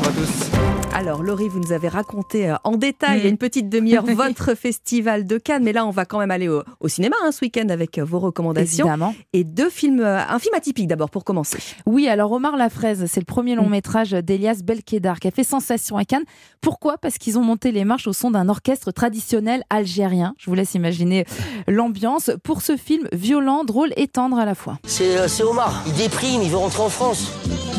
Alors 0.98 1.24
Laurie, 1.24 1.50
vous 1.50 1.60
nous 1.60 1.74
avez 1.74 1.90
raconté 1.90 2.50
euh, 2.50 2.56
en 2.64 2.78
détail, 2.78 3.18
Mm. 3.18 3.20
il 3.20 3.24
y 3.24 3.28
a 3.28 3.30
une 3.30 3.38
petite 3.38 3.68
demi-heure, 3.70 4.06
votre 4.16 4.56
festival 4.56 5.26
de 5.26 5.38
Cannes. 5.38 5.64
Mais 5.64 5.74
là, 5.74 5.86
on 5.86 5.90
va 5.92 6.06
quand 6.06 6.20
même 6.20 6.32
aller 6.32 6.48
au, 6.48 6.64
au 6.80 6.88
cinéma 6.88 7.18
hein, 7.22 7.34
ce 7.34 7.44
week-end 7.44 7.68
avec 7.68 7.98
euh, 7.98 8.04
vos 8.06 8.20
recommandations. 8.20 8.86
Évidemment. 8.86 9.14
Et 9.34 9.44
deux 9.44 9.70
films, 9.70 10.00
euh, 10.00 10.20
un 10.26 10.40
film 10.40 10.56
atypique 10.56 10.88
d'abord 10.88 11.10
pour 11.10 11.26
commencer. 11.26 11.58
Oui, 11.86 12.08
alors 12.08 12.32
Omar 12.32 12.56
La 12.56 12.70
Fraise, 12.70 13.06
c'est 13.08 13.20
le 13.20 13.26
premier 13.26 13.56
Mm. 13.56 13.60
long 13.60 13.68
métrage 13.70 14.12
d'Elias 14.12 14.62
Belkedar 14.64 15.20
qui 15.20 15.28
a 15.28 15.32
fait 15.32 15.44
sensation 15.44 15.98
à 15.98 16.06
Cannes. 16.06 16.24
Pourquoi? 16.62 16.98
Parce 16.98 17.18
qu'ils 17.18 17.38
ont 17.38 17.44
monté 17.44 17.74
les 17.74 17.84
marches 17.84 18.08
au 18.08 18.14
son 18.14 18.32
d'un 18.32 18.48
orchestre 18.48 18.92
traditionnel 18.92 19.64
algérien. 19.70 20.34
Je 20.38 20.50
vous 20.50 20.56
laisse 20.56 20.76
imaginer 20.76 21.26
l'ambiance 21.68 22.32
pour 22.42 22.62
ce 22.62 22.78
film 22.78 23.08
violent, 23.12 23.66
drôle 23.66 23.90
et 23.98 24.08
tendre 24.08 24.38
à 24.40 24.46
la 24.46 24.56
fois. 24.56 24.80
C'est 24.86 25.18
euh, 25.18 25.28
c'est 25.28 25.44
Omar. 25.44 25.84
Il 25.88 25.94
déprime, 25.94 26.42
il 26.42 26.50
veut 26.50 26.58
rentrer 26.58 26.84
en 26.84 26.90
France. 26.90 27.32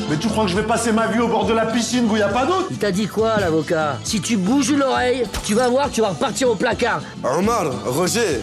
Mais 0.08 0.16
tu 0.18 0.28
crois 0.28 0.44
que 0.44 0.50
je 0.50 0.56
vais 0.56 0.62
passer 0.66 0.92
ma 0.92 1.08
vie 1.08 1.18
au 1.18 1.26
bord 1.26 1.46
de 1.46 1.52
la 1.52 1.66
piscine 1.66 2.04
où 2.04 2.10
il 2.12 2.16
n'y 2.18 2.22
a 2.22 2.28
pas 2.28 2.46
d'eau 2.46 2.54
Il 2.70 2.76
t'a 2.78 2.92
dit 2.92 3.05
quoi, 3.06 3.38
l'avocat? 3.40 3.98
Si 4.04 4.20
tu 4.20 4.36
bouges 4.36 4.70
une 4.70 4.82
oreille, 4.82 5.24
tu 5.44 5.54
vas 5.54 5.68
voir, 5.68 5.90
tu 5.90 6.00
vas 6.00 6.08
repartir 6.10 6.50
au 6.50 6.54
placard. 6.54 7.00
Omar, 7.24 7.64
Roger, 7.86 8.40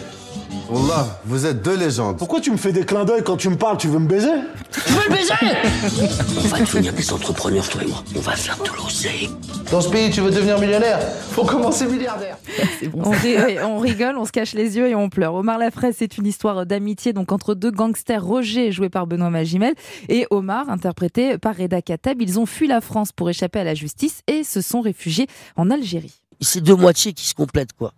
Wallah, 0.70 1.20
vous 1.26 1.44
êtes 1.46 1.62
deux 1.62 1.76
légendes. 1.76 2.16
Pourquoi 2.16 2.40
tu 2.40 2.50
me 2.50 2.56
fais 2.56 2.72
des 2.72 2.84
clins 2.86 3.04
d'œil 3.04 3.22
quand 3.22 3.36
tu 3.36 3.48
me 3.50 3.56
parles 3.56 3.76
Tu 3.76 3.86
veux 3.88 3.98
me 3.98 4.08
baiser? 4.08 4.30
Tu 4.72 4.92
veux 4.92 5.02
le 5.08 5.14
baiser? 5.14 5.32
On 6.42 6.48
va 6.48 6.58
devenir 6.60 6.92
des 6.94 7.12
entrepreneurs, 7.12 7.68
toi 7.68 7.82
et 7.82 7.86
moi. 7.86 8.02
On 8.16 8.20
va 8.20 8.32
faire 8.34 8.56
de 8.58 8.70
l'oseille. 8.76 9.28
Dans 9.70 9.80
ce 9.82 9.90
pays, 9.90 10.10
tu 10.10 10.20
veux 10.22 10.30
devenir 10.30 10.58
millionnaire? 10.58 10.98
Faut 11.30 11.44
commencer 11.44 11.86
milliardaire. 11.86 12.38
on, 12.94 13.10
ri- 13.10 13.36
oui, 13.46 13.56
on 13.62 13.78
rigole, 13.78 14.16
on 14.16 14.24
se 14.24 14.32
cache 14.32 14.54
les 14.54 14.76
yeux 14.78 14.88
et 14.88 14.94
on 14.94 15.10
pleure. 15.10 15.34
Omar 15.34 15.58
La 15.58 15.70
Fraise, 15.70 15.96
c'est 15.98 16.16
une 16.16 16.26
histoire 16.26 16.64
d'amitié 16.64 17.12
donc 17.12 17.30
entre 17.30 17.54
deux 17.54 17.70
gangsters, 17.70 18.24
Roger 18.24 18.72
joué 18.72 18.88
par 18.88 19.06
Benoît 19.06 19.30
Magimel 19.30 19.74
et 20.08 20.26
Omar 20.30 20.70
interprété 20.70 21.36
par 21.36 21.56
Reda 21.56 21.82
Kateb. 21.82 22.22
Ils 22.22 22.38
ont 22.40 22.46
fui 22.46 22.66
la 22.68 22.80
France 22.80 23.12
pour 23.12 23.28
échapper 23.28 23.58
à 23.60 23.64
la 23.64 23.74
justice 23.74 24.22
et 24.28 24.44
se 24.44 24.62
sont 24.62 24.80
réfugiés 24.80 25.26
en 25.56 25.70
Algérie. 25.70 26.14
C'est 26.40 26.62
deux 26.62 26.74
moitiés 26.76 27.12
qui 27.12 27.26
se 27.26 27.34
complètent, 27.34 27.72
quoi. 27.74 27.92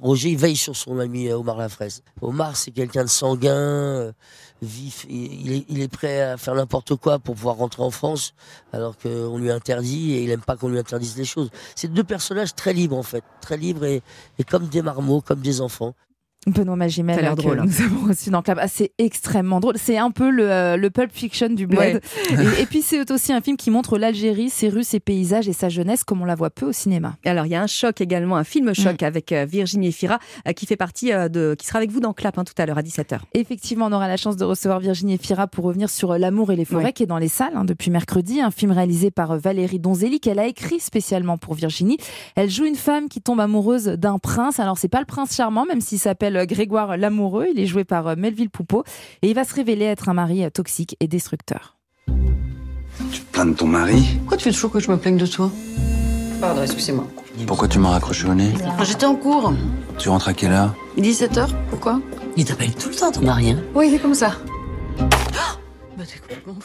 Roger, 0.00 0.30
il 0.30 0.36
veille 0.36 0.56
sur 0.56 0.76
son 0.76 0.98
ami 0.98 1.28
euh, 1.28 1.38
Omar 1.38 1.56
Lafraise. 1.56 2.02
Omar, 2.20 2.56
c'est 2.56 2.70
quelqu'un 2.70 3.04
de 3.04 3.08
sanguin, 3.08 3.54
euh, 3.54 4.12
vif, 4.62 5.06
il 5.08 5.52
est, 5.52 5.64
il 5.68 5.88
prêt 5.88 6.22
à 6.22 6.36
faire 6.36 6.54
n'importe 6.54 6.96
quoi 6.96 7.18
pour 7.18 7.34
pouvoir 7.34 7.56
rentrer 7.56 7.82
en 7.82 7.90
France, 7.90 8.34
alors 8.72 8.96
qu'on 8.98 9.38
lui 9.38 9.50
interdit 9.50 10.14
et 10.14 10.24
il 10.24 10.30
aime 10.30 10.42
pas 10.42 10.56
qu'on 10.56 10.68
lui 10.68 10.78
interdise 10.78 11.16
les 11.16 11.24
choses. 11.24 11.50
C'est 11.74 11.92
deux 11.92 12.04
personnages 12.04 12.54
très 12.54 12.72
libres 12.72 12.96
en 12.96 13.02
fait, 13.02 13.24
très 13.40 13.56
libres 13.56 13.84
et 13.84 14.02
comme 14.48 14.66
des 14.66 14.82
marmots, 14.82 15.20
comme 15.20 15.40
des 15.40 15.60
enfants. 15.60 15.94
Benoît 16.46 16.74
Magimel, 16.74 17.20
l'air 17.20 17.36
drôle, 17.36 17.60
hein. 17.60 17.64
nous 17.66 17.82
avons 17.84 18.08
reçu 18.08 18.30
dans 18.30 18.40
Club. 18.40 18.56
Ah, 18.62 18.66
c'est 18.66 18.92
extrêmement 18.96 19.60
drôle. 19.60 19.74
C'est 19.76 19.98
un 19.98 20.10
peu 20.10 20.30
le, 20.30 20.50
euh, 20.50 20.76
le 20.78 20.88
Pulp 20.88 21.10
Fiction 21.12 21.50
du 21.50 21.66
bled. 21.66 22.00
Et, 22.30 22.62
et 22.62 22.66
puis 22.66 22.80
c'est 22.80 23.10
aussi 23.10 23.34
un 23.34 23.42
film 23.42 23.58
qui 23.58 23.70
montre 23.70 23.98
l'Algérie, 23.98 24.48
ses 24.48 24.70
rues, 24.70 24.82
ses 24.82 25.00
paysages 25.00 25.48
et 25.48 25.52
sa 25.52 25.68
jeunesse 25.68 26.02
comme 26.02 26.22
on 26.22 26.24
la 26.24 26.34
voit 26.36 26.48
peu 26.48 26.64
au 26.64 26.72
cinéma. 26.72 27.16
Alors 27.26 27.44
il 27.44 27.50
y 27.50 27.54
a 27.54 27.62
un 27.62 27.66
choc 27.66 28.00
également, 28.00 28.36
un 28.36 28.44
film 28.44 28.74
choc 28.74 29.02
avec 29.02 29.32
euh, 29.32 29.44
Virginie 29.44 29.88
Efira 29.88 30.18
euh, 30.48 30.52
qui 30.54 30.64
fait 30.64 30.76
partie 30.78 31.12
euh, 31.12 31.28
de, 31.28 31.54
qui 31.58 31.66
sera 31.66 31.76
avec 31.76 31.90
vous 31.90 32.00
dans 32.00 32.14
Clap 32.14 32.38
hein, 32.38 32.44
tout 32.44 32.54
à 32.56 32.64
l'heure 32.64 32.78
à 32.78 32.82
17h. 32.82 33.18
Effectivement, 33.34 33.86
on 33.88 33.92
aura 33.92 34.08
la 34.08 34.16
chance 34.16 34.36
de 34.38 34.44
recevoir 34.46 34.80
Virginie 34.80 35.14
Efira 35.14 35.46
pour 35.46 35.66
revenir 35.66 35.90
sur 35.90 36.12
euh, 36.12 36.18
L'amour 36.18 36.52
et 36.52 36.56
les 36.56 36.64
forêts 36.64 36.84
Ouais. 36.84 36.92
qui 36.94 37.02
est 37.02 37.06
dans 37.06 37.18
les 37.18 37.28
salles 37.28 37.52
hein, 37.54 37.66
depuis 37.66 37.90
mercredi. 37.90 38.40
Un 38.40 38.50
film 38.50 38.72
réalisé 38.72 39.10
par 39.10 39.32
euh, 39.32 39.36
Valérie 39.38 39.78
Donzelli 39.78 40.20
qu'elle 40.20 40.38
a 40.38 40.46
écrit 40.46 40.80
spécialement 40.80 41.36
pour 41.36 41.52
Virginie. 41.52 41.98
Elle 42.34 42.48
joue 42.48 42.64
une 42.64 42.76
femme 42.76 43.10
qui 43.10 43.20
tombe 43.20 43.40
amoureuse 43.40 43.84
d'un 43.84 44.18
prince. 44.18 44.58
Alors 44.58 44.78
c'est 44.78 44.88
pas 44.88 45.00
le 45.00 45.06
prince 45.06 45.34
charmant, 45.36 45.66
même 45.66 45.82
s'il 45.82 45.98
s'appelle 45.98 46.29
euh, 46.36 46.44
Grégoire 46.46 46.96
l'amoureux. 46.96 47.46
Il 47.52 47.60
est 47.60 47.66
joué 47.66 47.84
par 47.84 48.06
euh, 48.08 48.14
Melville 48.16 48.50
Poupeau 48.50 48.84
et 49.22 49.28
il 49.28 49.34
va 49.34 49.44
se 49.44 49.54
révéler 49.54 49.84
être 49.84 50.08
un 50.08 50.14
mari 50.14 50.44
euh, 50.44 50.50
toxique 50.50 50.96
et 51.00 51.08
destructeur. 51.08 51.76
Plains 53.32 53.46
de 53.46 53.54
ton 53.54 53.66
mari 53.66 54.04
Pourquoi 54.18 54.36
tu 54.36 54.44
fais 54.44 54.52
toujours 54.52 54.70
que 54.72 54.80
je 54.80 54.90
me 54.90 54.96
plaigne 54.96 55.16
de 55.16 55.26
toi? 55.26 55.50
Pardon, 56.40 56.62
excusez-moi. 56.62 57.06
Pourquoi 57.46 57.68
tu 57.68 57.78
m'as 57.78 57.90
raccroché 57.90 58.26
au 58.26 58.34
nez? 58.34 58.52
J'étais 58.82 59.06
en 59.06 59.14
cours. 59.14 59.52
Tu 59.98 60.08
rentres 60.08 60.28
à 60.28 60.34
quelle 60.34 60.52
heure? 60.52 60.74
17h, 60.98 61.48
pourquoi? 61.70 62.00
Il 62.36 62.44
t'appelle 62.44 62.74
tout 62.74 62.88
le 62.88 62.94
temps, 62.94 63.12
ton 63.12 63.22
mari, 63.22 63.50
hein? 63.50 63.58
Oui, 63.74 63.88
il 63.88 63.94
est 63.94 63.98
comme 63.98 64.14
ça. 64.14 64.32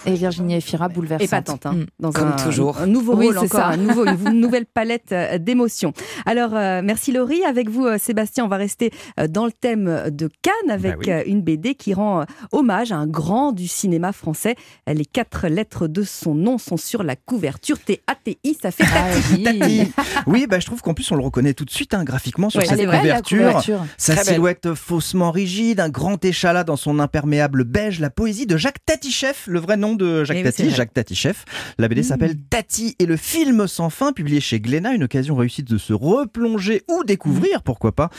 Et 0.06 0.14
Virginie 0.14 0.56
Efira 0.56 0.88
bouleversante. 0.90 1.28
Épatante, 1.28 1.66
hein, 1.66 1.76
dans 2.00 2.12
Comme 2.12 2.30
un, 2.30 2.32
toujours. 2.44 2.78
un 2.80 2.88
nouveau 2.88 3.16
Oui, 3.16 3.26
rôle 3.28 3.36
c'est 3.36 3.46
encore, 3.46 3.60
ça. 3.60 3.68
un 3.68 3.78
nouveau, 3.78 4.06
une 4.06 4.40
nouvelle 4.40 4.66
palette 4.74 5.12
euh, 5.12 5.38
d'émotions. 5.38 5.94
Alors, 6.26 6.56
euh, 6.56 6.82
merci 6.84 7.12
Laurie. 7.12 7.44
Avec 7.44 7.70
vous, 7.70 7.86
euh, 7.86 7.98
Sébastien, 7.98 8.46
on 8.46 8.48
va 8.48 8.58
rester 8.58 8.92
dans 9.30 9.46
le 9.46 9.52
thème 9.52 10.10
de 10.10 10.30
Cannes 10.42 10.70
avec 10.72 10.92
Bah 10.94 10.98
oui. 11.00 11.12
euh, 11.12 11.24
une 11.26 11.42
BD 11.42 11.76
qui 11.76 11.94
rend 11.94 12.26
hommage 12.52 12.92
à 12.92 12.98
un 12.98 13.08
grand 13.08 13.52
du 13.52 13.68
cinéma 13.68 14.12
français. 14.12 14.56
Les 14.88 15.06
quatre 15.06 15.48
lettres 15.48 15.88
de 15.88 16.04
son 16.04 16.36
nom 16.36 16.58
sont 16.58 16.78
sur 16.78 17.04
la 17.04 17.16
couverture. 17.16 17.80
T-A-T-I, 17.80 18.58
ça 18.62 18.72
fait 18.72 18.84
Ah 18.94 19.10
tati. 19.14 19.44
Tati. 19.44 19.92
Oui, 20.28 20.48
bah, 20.50 20.60
je 20.60 20.66
trouve 20.66 20.82
qu'en 20.82 20.94
plus 20.94 21.12
on 21.12 21.16
le 21.16 21.24
reconnaît 21.24 21.54
tout 21.54 21.66
de 21.66 21.70
suite 21.70 21.94
hein, 21.94 22.04
graphiquement 22.04 22.50
sur 22.50 22.60
Ouais, 22.60 22.66
cette 22.66 22.80
elle 22.80 22.86
est 22.86 22.88
belle, 22.88 22.94
la 23.08 23.22
couverture. 23.22 23.38
couverture. 23.48 23.80
Sa 23.98 24.16
Très 24.16 24.24
belle. 24.26 24.34
silhouette 24.36 24.74
faussement 24.74 25.30
rigide, 25.32 25.80
un 25.80 25.90
grand 25.90 26.24
échalas 26.24 26.64
dans 26.64 26.76
son 26.78 27.00
imperméable 27.00 27.64
beige, 27.64 28.00
la 28.00 28.10
poésie 28.10 28.46
de 28.48 28.58
Jacques 28.58 28.84
Tatichef, 29.26 29.48
le 29.48 29.60
vrai 29.60 29.78
nom 29.78 29.96
de 29.96 30.24
Jacques 30.24 30.38
Eh 30.38 30.42
oui, 30.42 30.46
Tati. 30.46 30.70
Jacques 30.70 30.94
Tatichef. 30.94 31.46
La 31.80 31.88
BD 31.88 32.04
s'appelle 32.04 32.36
Tati 32.38 32.96
et 33.00 33.06
le 33.08 33.18
film 33.18 33.66
sans 33.68 33.90
fin, 33.90 34.14
publié 34.14 34.40
chez 34.40 34.60
Glénat, 34.60 34.94
une 34.94 35.04
occasion 35.04 35.36
réussie 35.36 35.64
de 35.64 35.78
se 35.78 35.94
replonger 35.94 36.84
ou 36.90 37.04
découvrir, 37.04 37.64
pourquoi 37.64 37.92
pas, 37.94 38.10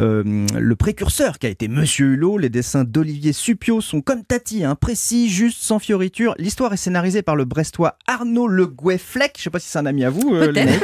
euh, 0.00 0.46
le 0.58 0.76
précurseur 0.76 1.38
qui 1.38 1.46
a 1.46 1.50
été 1.50 1.68
Monsieur 1.68 2.06
Hulot. 2.14 2.38
Les 2.38 2.48
dessins 2.48 2.84
d'Olivier 2.84 3.32
Supio 3.34 3.80
sont 3.82 4.00
comme 4.00 4.24
Tati, 4.24 4.64
hein, 4.64 4.74
précis, 4.74 5.28
juste, 5.28 5.58
sans 5.62 5.78
fioriture. 5.78 6.34
L'histoire 6.38 6.72
est 6.72 6.78
scénarisée 6.78 7.22
par 7.22 7.36
le 7.36 7.44
Brestois 7.44 7.98
Arnaud 8.06 8.48
Le 8.48 8.66
Gouet-Fleck. 8.66 9.34
Je 9.36 9.42
sais 9.42 9.50
pas 9.50 9.58
si 9.58 9.68
c'est 9.68 9.78
un 9.78 9.86
ami 9.86 10.04
à 10.04 10.10
vous. 10.10 10.34
euh, 10.34 10.46
peut-être. 10.52 10.82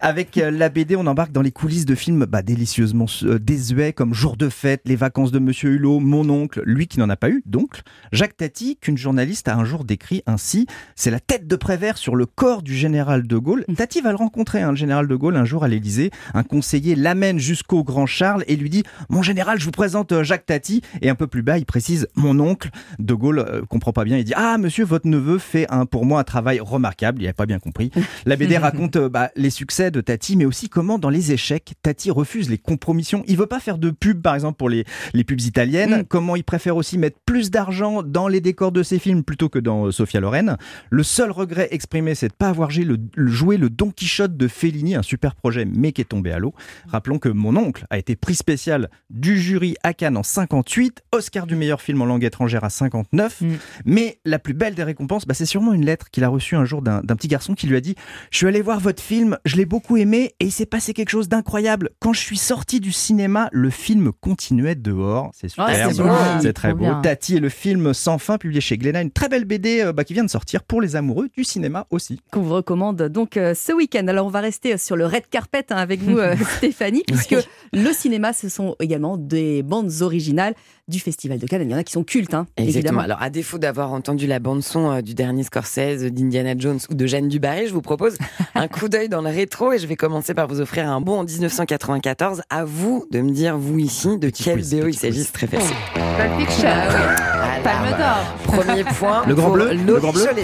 Avec 0.00 0.38
euh, 0.38 0.50
la 0.50 0.68
BD, 0.70 0.96
on 0.96 1.06
embarque 1.06 1.32
dans 1.32 1.42
les 1.42 1.52
coulisses 1.52 1.84
de 1.84 1.94
films 1.94 2.24
bah, 2.26 2.42
délicieusement 2.42 3.06
euh, 3.24 3.38
désuets 3.38 3.92
comme 3.92 4.14
Jour 4.14 4.36
de 4.36 4.48
fête, 4.48 4.82
Les 4.86 4.96
vacances 4.96 5.32
de 5.32 5.38
Monsieur 5.38 5.70
Hulot, 5.72 6.00
Mon 6.00 6.28
oncle, 6.30 6.62
lui 6.64 6.86
qui 6.86 6.98
n'en 6.98 7.10
a 7.10 7.16
pas 7.16 7.28
eu, 7.28 7.42
d'oncle. 7.46 7.82
Jacques 8.12 8.36
Tati, 8.36 8.59
qu'une 8.80 8.98
journaliste 8.98 9.48
a 9.48 9.56
un 9.56 9.64
jour 9.64 9.84
décrit 9.84 10.22
ainsi 10.26 10.66
c'est 10.96 11.10
la 11.10 11.20
tête 11.20 11.46
de 11.46 11.56
Prévert 11.56 11.98
sur 11.98 12.16
le 12.16 12.26
corps 12.26 12.62
du 12.62 12.74
général 12.74 13.26
de 13.26 13.36
Gaulle. 13.36 13.64
Tati 13.76 14.00
va 14.00 14.10
le 14.10 14.16
rencontrer, 14.16 14.62
hein, 14.62 14.70
le 14.70 14.76
général 14.76 15.06
de 15.08 15.16
Gaulle, 15.16 15.36
un 15.36 15.44
jour 15.44 15.64
à 15.64 15.68
l'Élysée. 15.68 16.10
Un 16.34 16.42
conseiller 16.42 16.94
l'amène 16.94 17.38
jusqu'au 17.38 17.84
grand 17.84 18.06
Charles 18.06 18.44
et 18.46 18.56
lui 18.56 18.70
dit 18.70 18.82
Mon 19.08 19.22
général, 19.22 19.58
je 19.58 19.64
vous 19.64 19.70
présente 19.70 20.12
euh, 20.12 20.22
Jacques 20.22 20.46
Tati. 20.46 20.82
Et 21.02 21.08
un 21.08 21.14
peu 21.14 21.26
plus 21.26 21.42
bas, 21.42 21.58
il 21.58 21.66
précise 21.66 22.08
Mon 22.16 22.38
oncle. 22.40 22.70
De 22.98 23.14
Gaulle 23.14 23.40
euh, 23.40 23.62
comprend 23.68 23.92
pas 23.92 24.04
bien. 24.04 24.18
Il 24.18 24.24
dit 24.24 24.34
Ah, 24.36 24.58
monsieur, 24.58 24.84
votre 24.84 25.06
neveu 25.06 25.38
fait 25.38 25.66
un, 25.70 25.86
pour 25.86 26.04
moi 26.04 26.20
un 26.20 26.24
travail 26.24 26.60
remarquable. 26.60 27.22
Il 27.22 27.26
n'a 27.26 27.32
pas 27.32 27.46
bien 27.46 27.58
compris. 27.58 27.90
La 28.26 28.36
BD 28.36 28.58
raconte 28.58 28.96
euh, 28.96 29.08
bah, 29.08 29.30
les 29.36 29.50
succès 29.50 29.90
de 29.90 30.00
Tati, 30.00 30.36
mais 30.36 30.44
aussi 30.44 30.68
comment, 30.68 30.98
dans 30.98 31.10
les 31.10 31.32
échecs, 31.32 31.72
Tati 31.82 32.10
refuse 32.10 32.50
les 32.50 32.58
compromissions. 32.58 33.24
Il 33.26 33.36
veut 33.36 33.46
pas 33.46 33.60
faire 33.60 33.78
de 33.78 33.90
pub, 33.90 34.22
par 34.22 34.34
exemple, 34.34 34.56
pour 34.56 34.68
les, 34.68 34.84
les 35.14 35.24
pubs 35.24 35.40
italiennes. 35.40 36.04
Comment 36.08 36.36
il 36.36 36.44
préfère 36.44 36.76
aussi 36.76 36.98
mettre 36.98 37.18
plus 37.24 37.50
d'argent 37.50 38.02
dans 38.02 38.28
les 38.28 38.40
décors 38.50 38.72
de 38.72 38.82
ses 38.82 38.98
films 38.98 39.22
plutôt 39.22 39.48
que 39.48 39.58
dans 39.60 39.86
euh, 39.86 39.90
Sophia 39.92 40.18
Loren. 40.20 40.56
Le 40.90 41.02
seul 41.02 41.30
regret 41.30 41.68
exprimé, 41.70 42.14
c'est 42.16 42.28
de 42.28 42.32
pas 42.34 42.48
avoir 42.48 42.70
joué 42.70 42.84
le, 42.84 42.98
le- 43.14 43.26
joué 43.30 43.56
le 43.56 43.70
Don 43.70 43.90
Quichotte 43.90 44.36
de 44.36 44.48
Fellini, 44.48 44.96
un 44.96 45.02
super 45.02 45.34
projet, 45.36 45.64
mais 45.64 45.92
qui 45.92 46.00
est 46.00 46.04
tombé 46.04 46.32
à 46.32 46.38
l'eau. 46.40 46.52
Rappelons 46.88 47.18
que 47.18 47.28
mon 47.28 47.56
oncle 47.56 47.86
a 47.90 47.98
été 47.98 48.16
prix 48.16 48.34
spécial 48.34 48.90
du 49.08 49.38
jury 49.40 49.76
à 49.84 49.94
Cannes 49.94 50.16
en 50.16 50.22
58, 50.24 51.02
Oscar 51.12 51.46
du 51.46 51.54
meilleur 51.54 51.80
film 51.80 52.02
en 52.02 52.06
langue 52.06 52.24
étrangère 52.24 52.64
à 52.64 52.70
59. 52.70 53.42
Mais 53.84 54.18
la 54.24 54.38
plus 54.40 54.54
belle 54.54 54.74
des 54.74 54.82
récompenses, 54.82 55.26
bah, 55.26 55.34
c'est 55.34 55.46
sûrement 55.46 55.72
une 55.72 55.84
lettre 55.84 56.10
qu'il 56.10 56.24
a 56.24 56.28
reçue 56.28 56.56
un 56.56 56.64
jour 56.64 56.82
d'un 56.82 57.00
petit 57.02 57.28
garçon 57.28 57.54
qui 57.54 57.66
lui 57.68 57.76
a 57.76 57.80
dit 57.80 57.94
Je 58.32 58.38
suis 58.38 58.46
allé 58.48 58.62
voir 58.62 58.80
votre 58.80 59.02
film, 59.02 59.38
je 59.44 59.56
l'ai 59.56 59.66
beaucoup 59.66 59.96
aimé 59.96 60.34
et 60.40 60.46
il 60.46 60.52
s'est 60.52 60.66
passé 60.66 60.92
quelque 60.92 61.10
chose 61.10 61.28
d'incroyable. 61.28 61.90
Quand 62.00 62.12
je 62.12 62.20
suis 62.20 62.36
sorti 62.36 62.80
du 62.80 62.90
cinéma, 62.92 63.48
le 63.52 63.70
film 63.70 64.10
continuait 64.20 64.74
dehors. 64.74 65.30
C'est 65.34 65.48
super, 65.48 65.66
Ouais, 65.66 66.40
c'est 66.42 66.52
très 66.52 66.72
beau. 66.72 66.80
bien. 66.80 67.00
Tati 67.00 67.36
et 67.36 67.40
le 67.40 67.48
film 67.48 67.94
Sans 67.94 68.18
fin, 68.18 68.38
publié 68.40 68.60
chez 68.60 68.76
Glénat, 68.76 69.02
une 69.02 69.12
très 69.12 69.28
belle 69.28 69.44
BD 69.44 69.80
euh, 69.82 69.92
bah, 69.92 70.02
qui 70.02 70.14
vient 70.14 70.24
de 70.24 70.30
sortir 70.30 70.64
pour 70.64 70.80
les 70.80 70.96
amoureux 70.96 71.28
du 71.36 71.44
cinéma 71.44 71.86
aussi. 71.90 72.18
qu'on 72.32 72.40
vous 72.42 72.54
recommande 72.54 73.02
donc 73.04 73.36
euh, 73.36 73.54
ce 73.54 73.72
week-end. 73.72 74.06
Alors 74.08 74.26
on 74.26 74.30
va 74.30 74.40
rester 74.40 74.76
sur 74.78 74.96
le 74.96 75.06
red 75.06 75.28
carpet 75.30 75.64
hein, 75.70 75.76
avec 75.76 76.00
vous 76.02 76.18
euh, 76.18 76.34
Stéphanie, 76.56 77.04
puisque 77.06 77.36
le 77.72 77.92
cinéma 77.92 78.32
ce 78.32 78.48
sont 78.48 78.74
également 78.80 79.16
des 79.16 79.62
bandes 79.62 79.92
originales 80.00 80.54
du 80.88 80.98
Festival 80.98 81.38
de 81.38 81.46
Cannes. 81.46 81.62
Il 81.62 81.70
y 81.70 81.74
en 81.74 81.78
a 81.78 81.84
qui 81.84 81.92
sont 81.92 82.02
cultes, 82.02 82.34
hein, 82.34 82.46
Exactement. 82.56 82.78
évidemment. 82.78 83.00
Alors, 83.02 83.22
à 83.22 83.30
défaut 83.30 83.58
d'avoir 83.58 83.92
entendu 83.92 84.26
la 84.26 84.40
bande-son 84.40 84.90
euh, 84.90 85.00
du 85.02 85.14
dernier 85.14 85.44
Scorsese, 85.44 86.02
d'Indiana 86.10 86.54
Jones 86.58 86.80
ou 86.90 86.94
de 86.94 87.06
Jeanne 87.06 87.28
Dubarry, 87.28 87.68
je 87.68 87.72
vous 87.72 87.80
propose 87.82 88.18
un 88.56 88.66
coup 88.66 88.88
d'œil 88.88 89.08
dans 89.08 89.20
le 89.22 89.30
rétro 89.30 89.72
et 89.72 89.78
je 89.78 89.86
vais 89.86 89.94
commencer 89.94 90.34
par 90.34 90.48
vous 90.48 90.60
offrir 90.60 90.88
un 90.90 91.00
bon 91.00 91.20
en 91.20 91.24
1994. 91.24 92.42
À 92.50 92.64
vous 92.64 93.06
de 93.12 93.20
me 93.20 93.30
dire, 93.30 93.56
vous 93.56 93.78
ici, 93.78 94.18
de 94.18 94.30
quel 94.30 94.62
BO 94.62 94.88
il 94.88 94.94
s'agit, 94.94 95.22
c'est 95.22 95.32
très 95.32 95.46
facile. 95.46 95.76
Pulp 95.94 96.40
Fiction. 96.40 96.68
Voilà. 96.68 97.49
Palme 97.62 97.96
d'or. 97.98 98.56
Premier 98.62 98.84
point. 98.84 99.24
Le 99.26 99.34
grand 99.34 99.50
bleu 99.50 99.72
Le 99.72 99.98
grand 100.00 100.12
bleu. 100.12 100.26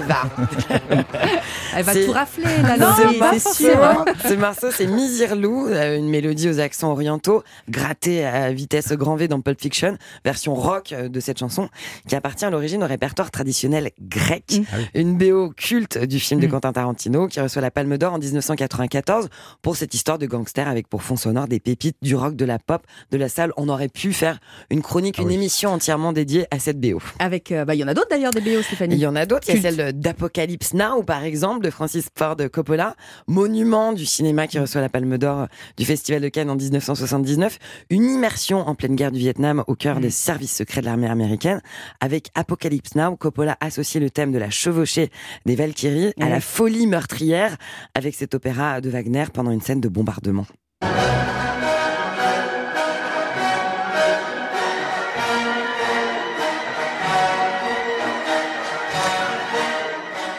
Elle 1.77 1.83
va 1.85 1.93
C'est- 1.93 2.07
tout 2.07 2.13
rafler, 2.13 2.45
la 2.63 2.77
Non, 2.77 2.87
c'est 2.97 3.41
sûr. 3.41 3.73
forcément. 3.73 4.05
Ce 4.29 4.35
morceau, 4.35 4.67
c'est 4.71 4.87
Misirlou, 4.87 5.67
euh, 5.69 5.99
une 5.99 6.09
mélodie 6.09 6.49
aux 6.49 6.61
accents 6.61 6.91
orientaux, 6.93 7.43
grattée 7.69 8.25
à 8.25 8.51
vitesse 8.53 8.93
grand 8.93 9.17
V 9.17 9.29
dans 9.29 9.41
Pulp 9.41 9.61
Fiction, 9.61 9.97
version 10.25 10.55
rock 10.55 10.93
euh, 10.93 11.09
de 11.09 11.21
cette 11.21 11.39
chanson, 11.39 11.69
qui 12.09 12.15
appartient 12.17 12.45
à 12.45 12.51
l'origine 12.51 12.83
au 12.83 12.87
répertoire 12.87 13.31
traditionnel 13.31 13.91
grec. 14.01 14.61
Une 14.95 15.17
BO 15.19 15.51
culte 15.57 15.99
du 15.99 16.19
film 16.21 16.41
de 16.41 16.47
Quentin 16.47 16.73
Tarantino, 16.73 17.29
qui 17.29 17.41
reçoit 17.41 17.63
la 17.63 17.71
Palme 17.71 17.99
d'Or 17.99 18.15
en 18.15 18.19
1994 18.19 19.29
pour 19.63 19.77
cette 19.77 19.93
histoire 19.95 20.19
de 20.19 20.27
gangster 20.27 20.67
avec 20.69 20.89
pour 20.89 21.03
fond 21.03 21.17
sonore 21.17 21.49
des 21.49 21.61
pépites 21.61 21.97
du 22.03 22.15
rock, 22.17 22.37
de 22.37 22.45
la 22.45 22.59
pop, 22.59 22.83
de 23.11 23.17
la 23.19 23.29
salle. 23.29 23.53
On 23.57 23.69
aurait 23.69 23.89
pu 23.89 24.13
faire 24.13 24.39
une 24.71 24.83
chronique, 24.83 25.19
une 25.19 25.31
émission 25.31 25.71
entièrement 25.73 26.13
dédiée 26.13 26.47
à 26.51 26.59
cette 26.59 26.81
BO. 26.81 27.01
Avec, 27.19 27.53
euh, 27.53 27.65
bah, 27.65 27.75
il 27.75 27.79
y 27.79 27.85
en 27.85 27.89
a 27.89 27.95
d'autres 27.95 28.09
d'ailleurs 28.11 28.33
des 28.33 28.41
BO, 28.41 28.63
Stéphanie. 28.63 28.97
Il 28.97 29.01
y 29.01 29.07
en 29.07 29.17
a 29.17 29.27
d'autres. 29.27 29.49
Il 29.49 29.57
y 29.57 29.59
a 29.59 29.71
celle 29.71 29.99
d'Apocalypse 29.99 30.75
Now, 30.75 31.03
par 31.03 31.25
exemple, 31.25 31.65
de 31.65 31.71
Francis 31.71 32.09
Ford 32.17 32.37
Coppola, 32.53 32.97
monument 33.27 33.93
du 33.93 34.07
cinéma 34.07 34.47
qui 34.47 34.59
reçoit 34.59 34.81
la 34.81 34.89
Palme 34.89 35.19
d'Or 35.19 35.49
du 35.77 35.85
Festival 35.85 36.23
de 36.23 36.29
Cannes 36.29 36.51
en 36.51 36.57
1979. 36.57 37.59
Une 37.91 38.05
immersion 38.05 38.67
en 38.67 38.75
pleine 38.75 38.97
guerre 38.97 39.13
du 39.13 39.19
Vietnam 39.19 39.65
au 39.67 39.75
cœur 39.75 40.01
des 40.01 40.11
services 40.11 40.55
secrets 40.55 40.81
de 40.81 40.87
l'armée 40.87 41.09
américaine. 41.09 41.61
Avec 42.01 42.31
Apocalypse 42.35 42.95
Now, 42.95 43.17
Coppola 43.17 43.57
associe 43.61 44.03
le 44.03 44.11
thème 44.11 44.33
de 44.33 44.39
la 44.39 44.51
chevauchée 44.51 45.11
des 45.45 45.57
Valkyries 45.57 46.13
à 46.21 46.29
la 46.29 46.41
folie 46.41 46.87
meurtrière 46.87 47.57
avec 47.95 48.15
cet 48.15 48.35
opéra 48.35 48.81
de 48.81 48.91
Wagner 48.91 49.25
pendant 49.33 49.51
une 49.51 49.61
scène 49.61 49.81
de 49.81 49.89
bombardement. 49.89 50.47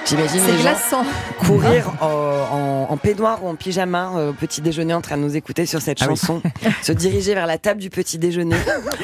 J'imagine 0.09 0.39
C'est 0.45 0.51
les 0.51 0.57
gens 0.57 0.63
glaçant. 0.63 1.03
courir 1.39 1.91
en, 2.01 2.07
en- 2.07 2.87
en 2.89 2.97
peignoir 2.97 3.43
ou 3.43 3.47
en 3.49 3.55
pyjama 3.55 4.11
euh, 4.15 4.29
au 4.29 4.33
petit 4.33 4.61
déjeuner 4.61 4.93
en 4.93 5.01
train 5.01 5.17
de 5.17 5.21
nous 5.23 5.35
écouter 5.35 5.65
sur 5.65 5.81
cette 5.81 5.97
Ah 6.01 6.05
oui. 6.09 6.15
chanson, 6.15 6.41
se 6.81 6.93
diriger 6.93 7.33
vers 7.33 7.45
la 7.45 7.57
table 7.57 7.81
du 7.81 7.89
petit 7.89 8.17
déjeuner 8.17 8.55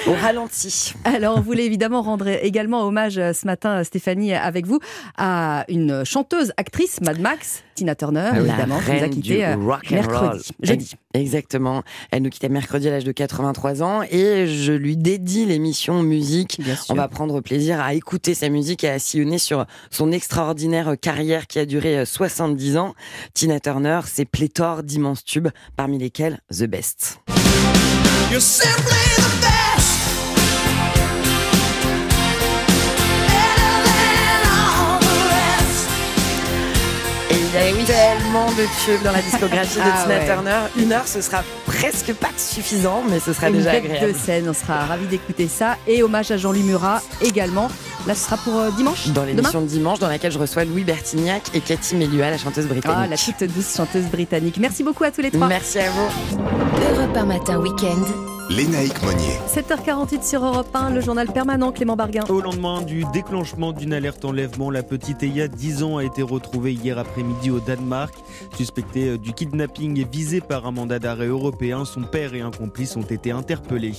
au 0.07 0.13
ralenti. 0.13 0.93
Alors, 1.03 1.37
on 1.37 1.41
voulait 1.41 1.65
évidemment 1.65 2.01
rendre 2.01 2.27
également 2.27 2.83
hommage 2.87 3.17
euh, 3.17 3.33
ce 3.33 3.45
matin, 3.45 3.83
Stéphanie, 3.83 4.33
avec 4.33 4.65
vous, 4.65 4.79
à 5.17 5.65
une 5.67 6.05
chanteuse, 6.05 6.53
actrice, 6.57 7.01
Mad 7.01 7.19
Max, 7.19 7.63
Tina 7.75 7.95
Turner, 7.95 8.29
La 8.31 8.39
évidemment, 8.39 8.79
qui 8.79 8.91
nous 8.91 9.03
a 9.03 9.07
du 9.09 9.41
euh, 9.43 9.55
rock 9.57 9.81
and 9.91 9.95
roll. 9.95 9.95
mercredi, 9.95 10.49
jeudi. 10.61 10.83
Ex- 10.85 10.95
Exactement. 11.15 11.83
Elle 12.09 12.23
nous 12.23 12.31
quittait 12.31 12.49
mercredi 12.49 12.87
à 12.87 12.91
l'âge 12.91 13.03
de 13.03 13.11
83 13.11 13.83
ans 13.83 14.01
et 14.09 14.47
je 14.47 14.71
lui 14.73 14.97
dédie 14.97 15.45
l'émission 15.45 16.01
musique. 16.01 16.59
On 16.89 16.95
va 16.95 17.07
prendre 17.07 17.39
plaisir 17.41 17.79
à 17.79 17.93
écouter 17.93 18.33
sa 18.33 18.49
musique 18.49 18.83
et 18.83 18.89
à 18.89 18.97
sillonner 18.97 19.37
sur 19.37 19.65
son 19.91 20.11
extraordinaire 20.11 20.92
carrière 20.95 21.47
qui 21.47 21.59
a 21.59 21.65
duré 21.65 21.99
euh, 21.99 22.05
70 22.05 22.77
ans. 22.77 22.93
Tina 23.33 23.59
Turner, 23.59 24.01
c'est 24.05 24.25
pléthore 24.25 24.83
d'immenses 24.83 25.23
tubes, 25.23 25.49
parmi 25.75 25.97
lesquels 25.97 26.39
The 26.51 26.63
Best. 26.65 27.19
You're 28.31 28.41
simply 28.41 28.93
the 29.17 29.41
best. 29.41 29.99
Et 37.31 37.35
il 37.69 37.77
y 37.79 37.81
a 37.81 37.85
tellement 37.85 38.47
de 38.51 38.63
tubes 38.85 39.03
dans 39.03 39.11
la 39.11 39.21
discographie 39.21 39.77
de 39.77 39.81
Ah 39.83 40.03
Tina 40.03 40.17
ouais. 40.19 40.25
Turner. 40.25 40.59
Une 40.77 40.91
heure, 40.91 41.07
ce 41.07 41.21
sera 41.21 41.43
presque 41.65 42.13
pas 42.13 42.29
suffisant, 42.37 43.03
mais 43.09 43.19
ce 43.19 43.33
sera 43.33 43.49
Une 43.49 43.57
déjà 43.57 43.71
bête 43.71 43.85
agréable. 43.85 44.13
de 44.13 44.17
scène, 44.17 44.49
on 44.49 44.53
sera 44.53 44.85
ravis 44.85 45.07
d'écouter 45.07 45.47
ça. 45.47 45.77
Et 45.87 46.03
hommage 46.03 46.29
à 46.31 46.37
Jean-Louis 46.37 46.63
Murat 46.63 47.01
également. 47.21 47.69
Là, 48.05 48.15
ce 48.15 48.25
sera 48.25 48.37
pour 48.37 48.59
euh, 48.59 48.69
dimanche 48.71 49.07
Dans 49.09 49.23
l'émission 49.23 49.61
de 49.61 49.67
dimanche, 49.67 49.99
dans 49.99 50.09
laquelle 50.09 50.31
je 50.31 50.39
reçois 50.39 50.65
Louis 50.65 50.83
Bertignac 50.83 51.43
et 51.53 51.61
Cathy 51.61 51.95
Melua, 51.95 52.31
la 52.31 52.37
chanteuse 52.37 52.67
britannique. 52.67 52.97
Ah, 52.99 53.07
la 53.07 53.15
toute 53.15 53.43
douce 53.53 53.75
chanteuse 53.77 54.05
britannique. 54.05 54.57
Merci 54.59 54.83
beaucoup 54.83 55.05
à 55.05 55.11
tous 55.11 55.21
les 55.21 55.31
trois. 55.31 55.47
Merci 55.47 55.79
à 55.79 55.89
vous. 55.89 56.37
Europe 56.97 57.15
1 57.15 57.25
matin 57.25 57.59
week-end. 57.59 58.03
Lénaïque 58.49 59.01
Monnier. 59.01 59.39
7h48 59.47 60.29
sur 60.29 60.43
Europe 60.43 60.67
1, 60.73 60.89
le 60.89 61.01
journal 61.01 61.31
permanent 61.31 61.71
Clément 61.71 61.95
Barguin. 61.95 62.23
Au 62.27 62.41
lendemain 62.41 62.81
du 62.81 63.05
déclenchement 63.13 63.71
d'une 63.71 63.93
alerte 63.93 64.25
enlèvement, 64.25 64.69
la 64.69 64.83
petite 64.83 65.23
Eya, 65.23 65.47
10 65.47 65.83
ans, 65.83 65.97
a 65.97 66.03
été 66.03 66.21
retrouvée 66.21 66.73
hier 66.73 66.99
après-midi 66.99 67.51
au 67.51 67.59
Danemark. 67.59 68.13
Suspectée 68.55 69.09
euh, 69.09 69.17
du 69.17 69.33
kidnapping 69.33 69.99
et 69.99 70.03
visée 70.03 70.41
par 70.41 70.67
un 70.67 70.71
mandat 70.71 70.99
d'arrêt 70.99 71.27
européen, 71.27 71.85
son 71.85 72.01
père 72.01 72.33
et 72.35 72.41
un 72.41 72.51
complice 72.51 72.97
ont 72.97 73.01
été 73.01 73.31
interpellés. 73.31 73.93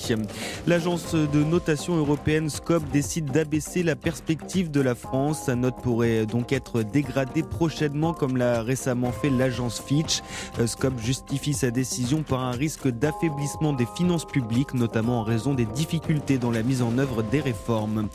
L'agence 0.66 1.14
de 1.14 1.42
notation 1.42 1.96
européenne 1.96 2.50
SCOP 2.50 2.82
décide 2.92 3.32
d'abaisser 3.32 3.82
la 3.82 3.93
perspective 3.96 4.70
de 4.70 4.80
la 4.80 4.94
France. 4.94 5.44
Sa 5.46 5.54
note 5.54 5.76
pourrait 5.82 6.26
donc 6.26 6.52
être 6.52 6.82
dégradée 6.82 7.42
prochainement, 7.42 8.12
comme 8.12 8.36
l'a 8.36 8.62
récemment 8.62 9.12
fait 9.12 9.30
l'agence 9.30 9.80
Fitch. 9.80 10.22
Euh, 10.58 10.66
SCOP 10.66 10.98
justifie 10.98 11.54
sa 11.54 11.70
décision 11.70 12.22
par 12.22 12.40
un 12.40 12.52
risque 12.52 12.88
d'affaiblissement 12.88 13.72
des 13.72 13.86
finances 13.96 14.24
publiques, 14.24 14.74
notamment 14.74 15.20
en 15.20 15.22
raison 15.22 15.54
des 15.54 15.66
difficultés 15.66 16.38
dans 16.38 16.50
la 16.50 16.62
mise 16.62 16.82
en 16.82 16.98
œuvre 16.98 17.22
des 17.22 17.40
réformes. 17.40 18.08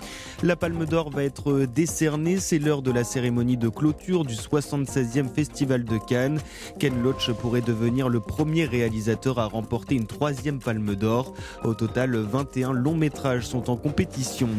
La 0.43 0.56
Palme 0.56 0.85
d'Or 0.85 1.10
va 1.10 1.23
être 1.23 1.65
décernée, 1.65 2.38
c'est 2.39 2.60
l'heure 2.60 2.81
de 2.81 2.91
la 2.91 3.03
cérémonie 3.03 3.57
de 3.57 3.69
clôture 3.69 4.26
du 4.26 4.35
76e 4.35 5.30
Festival 5.30 5.84
de 5.84 5.97
Cannes. 5.97 6.39
Ken 6.80 7.01
Loach 7.01 7.31
pourrait 7.31 7.61
devenir 7.61 8.10
le 8.10 8.19
premier 8.19 8.65
réalisateur 8.65 9.39
à 9.39 9.45
remporter 9.45 9.95
une 9.95 10.07
troisième 10.07 10.60
Palme 10.60 10.95
d'Or. 10.95 11.34
Au 11.64 11.73
total, 11.73 12.15
21 12.15 12.73
longs 12.73 12.95
métrages 12.95 13.47
sont 13.47 13.69
en 13.69 13.76
compétition. 13.76 14.49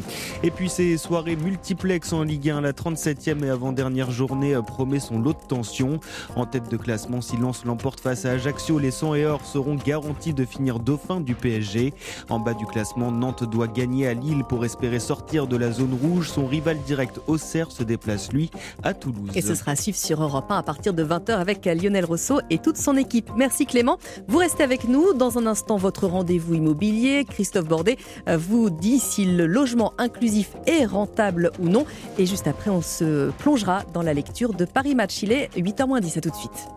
Et 0.42 0.50
puis 0.50 0.68
ces 0.68 0.96
soirées 1.10 1.34
multiplex 1.34 2.12
en 2.12 2.22
Ligue 2.22 2.50
1, 2.50 2.60
la 2.60 2.72
37e 2.72 3.44
et 3.44 3.50
avant-dernière 3.50 4.12
journée 4.12 4.54
euh, 4.54 4.62
promet 4.62 5.00
son 5.00 5.18
lot 5.18 5.32
de 5.32 5.44
tension. 5.48 5.98
En 6.36 6.46
tête 6.46 6.70
de 6.70 6.76
classement, 6.76 7.20
si 7.20 7.36
Lens 7.36 7.64
l'emporte 7.64 7.98
face 7.98 8.26
à 8.26 8.30
Ajaccio, 8.30 8.78
les 8.78 8.92
100 8.92 9.16
et 9.16 9.26
or 9.26 9.44
seront 9.44 9.74
garantis 9.74 10.34
de 10.34 10.44
finir 10.44 10.78
dauphin 10.78 11.20
du 11.20 11.34
PSG. 11.34 11.94
En 12.28 12.38
bas 12.38 12.54
du 12.54 12.64
classement, 12.64 13.10
Nantes 13.10 13.42
doit 13.42 13.66
gagner 13.66 14.06
à 14.06 14.14
Lille 14.14 14.44
pour 14.48 14.64
espérer 14.64 15.00
sortir 15.00 15.48
de 15.48 15.56
la 15.56 15.72
zone 15.72 15.98
rouge. 16.00 16.30
Son 16.30 16.46
rival 16.46 16.78
direct 16.86 17.18
Auxerre 17.26 17.72
se 17.72 17.82
déplace 17.82 18.32
lui 18.32 18.48
à 18.84 18.94
Toulouse. 18.94 19.32
Et 19.34 19.42
ce 19.42 19.56
sera 19.56 19.72
à 19.72 19.76
suivre 19.76 19.98
sur 19.98 20.22
Europe 20.22 20.48
1 20.48 20.58
à 20.58 20.62
partir 20.62 20.94
de 20.94 21.02
20h 21.02 21.32
avec 21.32 21.64
Lionel 21.64 22.04
Rousseau 22.04 22.38
et 22.50 22.58
toute 22.58 22.76
son 22.76 22.96
équipe. 22.96 23.32
Merci 23.34 23.66
Clément. 23.66 23.98
Vous 24.28 24.38
restez 24.38 24.62
avec 24.62 24.84
nous. 24.84 25.12
Dans 25.12 25.38
un 25.38 25.46
instant, 25.46 25.76
votre 25.76 26.06
rendez-vous 26.06 26.54
immobilier. 26.54 27.24
Christophe 27.28 27.66
Bordet 27.66 27.96
euh, 28.28 28.36
vous 28.36 28.70
dit 28.70 29.00
si 29.00 29.24
le 29.24 29.46
logement 29.46 29.92
inclusif 29.98 30.50
est 30.68 30.86
rentable 31.00 31.50
ou 31.60 31.68
non. 31.68 31.86
Et 32.18 32.26
juste 32.26 32.46
après, 32.46 32.70
on 32.70 32.82
se 32.82 33.30
plongera 33.38 33.82
dans 33.92 34.02
la 34.02 34.14
lecture 34.14 34.54
de 34.54 34.64
Paris 34.64 34.94
Match. 34.94 35.22
Il 35.22 35.32
est 35.32 35.50
8h10. 35.56 36.18
À 36.18 36.20
tout 36.20 36.30
de 36.30 36.36
suite. 36.36 36.68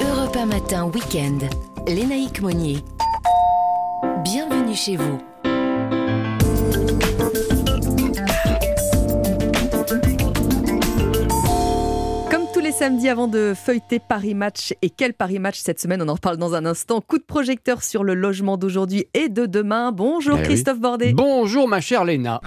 Europe 0.00 0.36
1 0.36 0.46
matin 0.46 0.86
week-end. 0.86 1.38
Lénaïque 1.86 2.40
Monnier. 2.40 2.78
Bienvenue 4.24 4.74
chez 4.74 4.96
vous. 4.96 5.18
Les 12.72 12.78
samedis 12.78 13.08
avant 13.10 13.28
de 13.28 13.52
feuilleter 13.54 13.98
Paris 13.98 14.34
Match, 14.34 14.72
et 14.80 14.88
quel 14.88 15.12
Paris 15.12 15.38
Match 15.38 15.58
cette 15.60 15.78
semaine, 15.78 16.00
on 16.00 16.08
en 16.08 16.14
reparle 16.14 16.38
dans 16.38 16.54
un 16.54 16.64
instant. 16.64 17.02
Coup 17.02 17.18
de 17.18 17.22
projecteur 17.22 17.82
sur 17.82 18.02
le 18.02 18.14
logement 18.14 18.56
d'aujourd'hui 18.56 19.04
et 19.12 19.28
de 19.28 19.44
demain. 19.44 19.92
Bonjour 19.92 20.36
Eh 20.38 20.40
oui. 20.40 20.44
Christophe 20.46 20.80
Bordet. 20.80 21.12
Bonjour 21.12 21.68
ma 21.68 21.82
chère 21.82 22.04
Léna. 22.06 22.40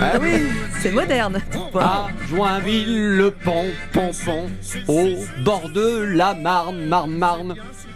Ah 0.00 0.18
oui, 0.20 0.30
c'est 0.80 0.90
moderne. 0.90 1.40
À 1.74 2.08
Joinville, 2.28 3.16
le 3.16 3.30
pont, 3.30 3.66
pont, 3.92 4.10
pont, 4.24 4.50
au 4.88 5.08
bord 5.44 5.68
de 5.68 6.02
la 6.02 6.34
Marne, 6.34 6.84
Marne, 6.86 7.12
Marne. 7.12 7.54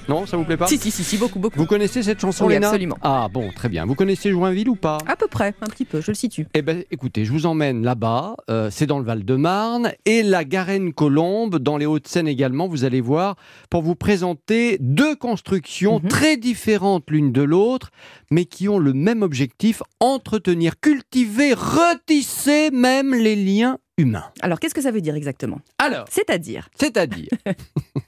Non, 0.09 0.27
ça 0.27 0.37
vous 0.37 0.45
plaît 0.45 0.57
pas 0.57 0.67
Si, 0.67 0.79
si, 0.79 0.91
si, 0.91 1.03
si, 1.05 1.17
beaucoup, 1.17 1.39
beaucoup. 1.39 1.59
Vous 1.59 1.67
connaissez 1.67 2.03
cette 2.03 2.21
chanson, 2.21 2.47
Oui, 2.47 2.55
Léna 2.55 2.69
absolument. 2.69 2.97
Ah 3.03 3.29
bon, 3.33 3.51
très 3.53 3.69
bien. 3.69 3.87
Vous 3.87 3.95
connaissez 3.95 4.31
Joinville 4.31 4.69
ou 4.69 4.77
pas 4.77 4.99
À 5.07 5.17
peu 5.17 5.27
près, 5.29 5.55
un 5.61 5.67
petit 5.67 5.85
peu, 5.85 6.01
je 6.01 6.11
le 6.11 6.15
situe. 6.15 6.47
Eh 6.55 6.63
ben, 6.63 6.85
écoutez, 6.91 7.25
je 7.25 7.33
vous 7.33 7.47
emmène 7.47 7.83
là-bas. 7.85 8.37
euh, 8.51 8.69
c'est 8.71 8.87
dans 8.87 8.99
le 8.99 9.05
Val-de-Marne 9.05 9.93
et 10.05 10.23
la 10.23 10.45
Garenne-Colombe, 10.45 11.59
dans 11.59 11.77
les 11.79 11.87
Hauts-de-Seine 11.87 12.29
également. 12.29 12.69
Vous 12.69 12.85
allez 12.85 13.01
voir 13.01 13.37
pour 13.71 13.83
vous 13.83 13.95
présenter 13.95 14.77
deux 14.81 15.17
constructions 15.17 16.01
Mhm. 16.03 16.09
très 16.09 16.37
différentes 16.37 17.05
l'une 17.11 17.33
de 17.33 17.43
l'autre, 17.43 17.91
mais 18.31 18.45
qui 18.45 18.69
ont 18.69 18.79
le 18.79 18.93
même 18.93 19.23
objectif 19.23 19.83
entretenir, 20.01 20.79
cultiver, 20.81 21.55
retisser 21.55 22.71
même 22.71 23.15
les 23.15 23.37
liens 23.37 23.79
humains. 23.97 24.25
Alors, 24.43 24.59
qu'est-ce 24.61 24.75
que 24.75 24.83
ça 24.83 24.91
veut 24.91 25.01
dire 25.01 25.15
exactement? 25.15 25.61
Alors, 25.79 26.05
C'est-à-dire? 26.11 26.69
C'est-à-dire. 26.79 27.29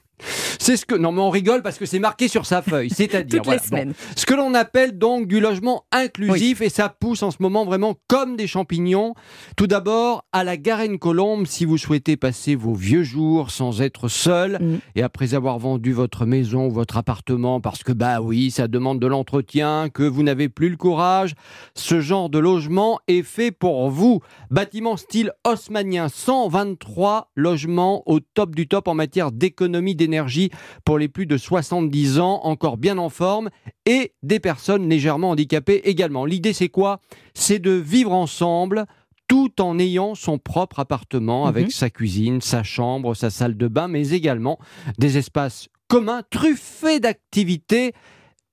C'est 0.59 0.77
ce 0.77 0.85
que 0.85 0.95
non 0.95 1.11
mais 1.11 1.21
on 1.21 1.29
rigole 1.29 1.61
parce 1.61 1.77
que 1.77 1.85
c'est 1.85 1.99
marqué 1.99 2.27
sur 2.27 2.45
sa 2.45 2.61
feuille, 2.61 2.89
c'est-à-dire 2.93 3.41
voilà, 3.43 3.61
bon. 3.71 3.93
ce 4.15 4.25
que 4.25 4.33
l'on 4.33 4.53
appelle 4.53 4.97
donc 4.97 5.27
du 5.27 5.39
logement 5.39 5.85
inclusif 5.91 6.61
et 6.61 6.69
ça 6.69 6.89
pousse 6.89 7.23
en 7.23 7.31
ce 7.31 7.37
moment 7.39 7.65
vraiment 7.65 7.95
comme 8.07 8.35
des 8.35 8.47
champignons. 8.47 9.13
Tout 9.55 9.67
d'abord 9.67 10.25
à 10.31 10.43
la 10.43 10.57
Garenne-Colombe 10.57 11.45
si 11.45 11.65
vous 11.65 11.77
souhaitez 11.77 12.17
passer 12.17 12.55
vos 12.55 12.73
vieux 12.73 13.03
jours 13.03 13.51
sans 13.51 13.81
être 13.81 14.07
seul 14.07 14.57
Mm. 14.59 14.77
et 14.95 15.03
après 15.03 15.33
avoir 15.33 15.59
vendu 15.59 15.93
votre 15.93 16.25
maison 16.25 16.67
ou 16.67 16.71
votre 16.71 16.97
appartement 16.97 17.59
parce 17.61 17.83
que 17.83 17.91
bah 17.91 18.21
oui 18.21 18.51
ça 18.51 18.67
demande 18.67 18.99
de 18.99 19.07
l'entretien, 19.07 19.89
que 19.93 20.03
vous 20.03 20.23
n'avez 20.23 20.49
plus 20.49 20.69
le 20.69 20.77
courage, 20.77 21.33
ce 21.75 21.99
genre 22.01 22.29
de 22.29 22.39
logement 22.39 22.99
est 23.07 23.23
fait 23.23 23.51
pour 23.51 23.89
vous. 23.89 24.21
Bâtiment 24.51 24.97
style 24.97 25.31
haussmanien, 25.45 26.07
123 26.09 27.31
logements 27.35 28.03
au 28.05 28.19
top 28.19 28.55
du 28.55 28.67
top 28.67 28.87
en 28.87 28.93
matière 28.95 29.31
d'économie 29.31 29.95
d'énergie 30.07 30.49
pour 30.85 30.97
les 30.97 31.09
plus 31.09 31.25
de 31.25 31.37
70 31.37 32.19
ans, 32.19 32.39
encore 32.43 32.77
bien 32.77 32.97
en 32.97 33.09
forme, 33.09 33.49
et 33.85 34.13
des 34.23 34.39
personnes 34.39 34.89
légèrement 34.89 35.31
handicapées 35.31 35.81
également. 35.85 36.25
L'idée 36.25 36.53
c'est 36.53 36.69
quoi? 36.69 36.99
C'est 37.33 37.59
de 37.59 37.71
vivre 37.71 38.13
ensemble 38.13 38.85
tout 39.27 39.61
en 39.61 39.77
ayant 39.77 40.15
son 40.15 40.37
propre 40.37 40.79
appartement 40.79 41.43
Mhm. 41.43 41.49
avec 41.49 41.71
sa 41.73 41.89
cuisine, 41.89 42.39
sa 42.39 42.63
chambre, 42.63 43.13
sa 43.13 43.29
salle 43.29 43.57
de 43.57 43.67
bain, 43.67 43.89
mais 43.89 44.09
également 44.11 44.57
des 44.97 45.17
espaces 45.17 45.67
communs 45.89 46.21
truffés 46.29 46.99
d'activités. 47.01 47.91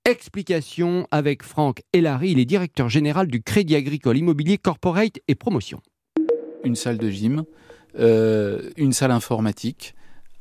Explication 0.04 1.06
avec 1.10 1.42
Franck 1.42 1.82
Elary, 1.94 2.32
il 2.32 2.38
est 2.38 2.44
directeur 2.44 2.88
général 2.90 3.26
du 3.28 3.42
Crédit 3.42 3.74
Agricole 3.74 4.18
Immobilier 4.18 4.58
Corporate 4.58 5.18
et 5.28 5.34
Promotion. 5.34 5.80
une 6.64 6.74
salle 6.76 6.96
de 6.98 7.10
gym, 7.10 7.44
euh, 7.98 8.70
une 8.76 8.92
salle 8.92 9.10
informatique, 9.12 9.94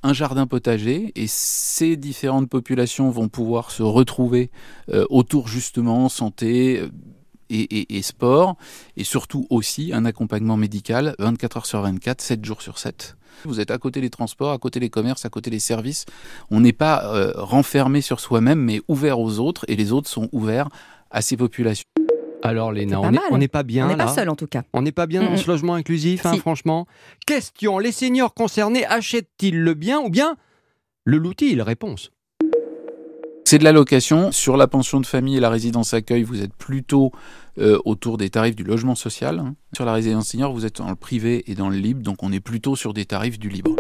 un 0.03 0.13
jardin 0.13 0.45
potager, 0.47 1.11
et 1.15 1.27
ces 1.27 1.95
différentes 1.97 2.49
populations 2.49 3.09
vont 3.09 3.29
pouvoir 3.29 3.71
se 3.71 3.83
retrouver 3.83 4.51
euh, 4.89 5.05
autour 5.09 5.47
justement 5.47 6.09
santé 6.09 6.79
euh, 6.79 6.89
et, 7.49 7.61
et- 7.61 7.97
et 7.97 8.01
sport, 8.01 8.55
et 8.97 9.03
surtout 9.03 9.45
aussi 9.49 9.91
un 9.93 10.05
accompagnement 10.05 10.57
médical 10.57 11.15
24 11.19 11.57
heures 11.57 11.65
sur 11.65 11.81
24, 11.81 12.21
7 12.21 12.43
jours 12.45 12.61
sur 12.61 12.77
7. 12.79 13.15
Vous 13.45 13.59
êtes 13.59 13.71
à 13.71 13.77
côté 13.77 13.99
des 14.01 14.09
transports, 14.09 14.51
à 14.51 14.57
côté 14.57 14.79
des 14.79 14.89
commerces, 14.89 15.25
à 15.25 15.29
côté 15.29 15.49
des 15.49 15.59
services. 15.59 16.05
On 16.51 16.61
n'est 16.61 16.71
pas 16.73 17.03
euh, 17.13 17.31
renfermé 17.35 18.01
sur 18.01 18.19
soi-même, 18.19 18.59
mais 18.59 18.81
ouvert 18.87 19.19
aux 19.19 19.39
autres, 19.39 19.65
et 19.67 19.75
les 19.75 19.91
autres 19.91 20.09
sont 20.09 20.29
ouverts 20.31 20.69
à 21.11 21.21
ces 21.21 21.37
populations. 21.37 21.83
Alors 22.45 22.71
Léna, 22.73 22.99
C'est 23.01 23.19
on 23.31 23.37
n'est 23.37 23.47
pas 23.47 23.63
bien 23.63 23.85
On 23.85 23.89
n'est 23.89 23.95
pas 23.95 24.07
seul 24.09 24.27
en 24.29 24.35
tout 24.35 24.47
cas. 24.47 24.63
On 24.73 24.81
n'est 24.81 24.91
pas 24.91 25.07
bien 25.07 25.23
dans 25.23 25.31
Mm, 25.31 25.37
ce 25.37 25.47
logement 25.49 25.73
inclusif, 25.75 26.25
hein, 26.25 26.33
Si. 26.33 26.39
franchement. 26.39 26.85
Question 27.25 27.79
les 27.79 27.91
seniors 27.93 28.33
concernés 28.33 28.85
achètent-ils 28.85 29.57
le 29.59 29.73
bien 29.73 29.99
ou 30.01 30.09
bien 30.09 30.35
le 31.05 31.17
loue-t-il 31.17 31.61
Réponse. 31.61 32.11
C'est 33.45 33.59
de 33.59 33.63
la 33.63 33.71
location. 33.71 34.31
Sur 34.31 34.57
la 34.57 34.67
pension 34.67 34.99
de 34.99 35.05
famille 35.05 35.37
et 35.37 35.39
la 35.39 35.49
résidence 35.49 35.93
accueil, 35.93 36.23
vous 36.23 36.41
êtes 36.41 36.53
plutôt 36.53 37.11
euh, 37.59 37.77
autour 37.85 38.17
des 38.17 38.29
tarifs 38.29 38.55
du 38.55 38.63
logement 38.63 38.95
social. 38.95 39.39
hein. 39.39 39.55
Sur 39.75 39.85
la 39.85 39.93
résidence 39.93 40.27
senior, 40.27 40.51
vous 40.53 40.65
êtes 40.65 40.77
dans 40.77 40.89
le 40.89 40.95
privé 40.95 41.43
et 41.51 41.55
dans 41.55 41.69
le 41.69 41.77
libre, 41.77 42.01
donc 42.01 42.23
on 42.23 42.31
est 42.31 42.39
plutôt 42.39 42.75
sur 42.75 42.93
des 42.93 43.05
tarifs 43.05 43.37
du 43.39 43.49
libre. 43.49 43.75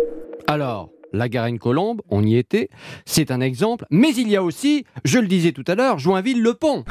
Alors, 0.47 0.89
la 1.13 1.29
Garenne-Colombe, 1.29 2.01
on 2.09 2.23
y 2.23 2.35
était, 2.37 2.69
c'est 3.05 3.31
un 3.31 3.39
exemple, 3.39 3.85
mais 3.91 4.09
il 4.15 4.27
y 4.29 4.35
a 4.35 4.43
aussi, 4.43 4.85
je 5.05 5.19
le 5.19 5.27
disais 5.27 5.51
tout 5.51 5.63
à 5.67 5.75
l'heure, 5.75 5.99
Joinville-le-Pont. 5.99 6.83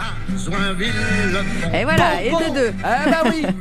Et 1.74 1.84
voilà, 1.84 2.22
et 2.24 2.30
de 2.30 2.54
deux. 2.54 2.72
Ah 2.84 3.04
bah 3.10 3.30
oui 3.30 3.42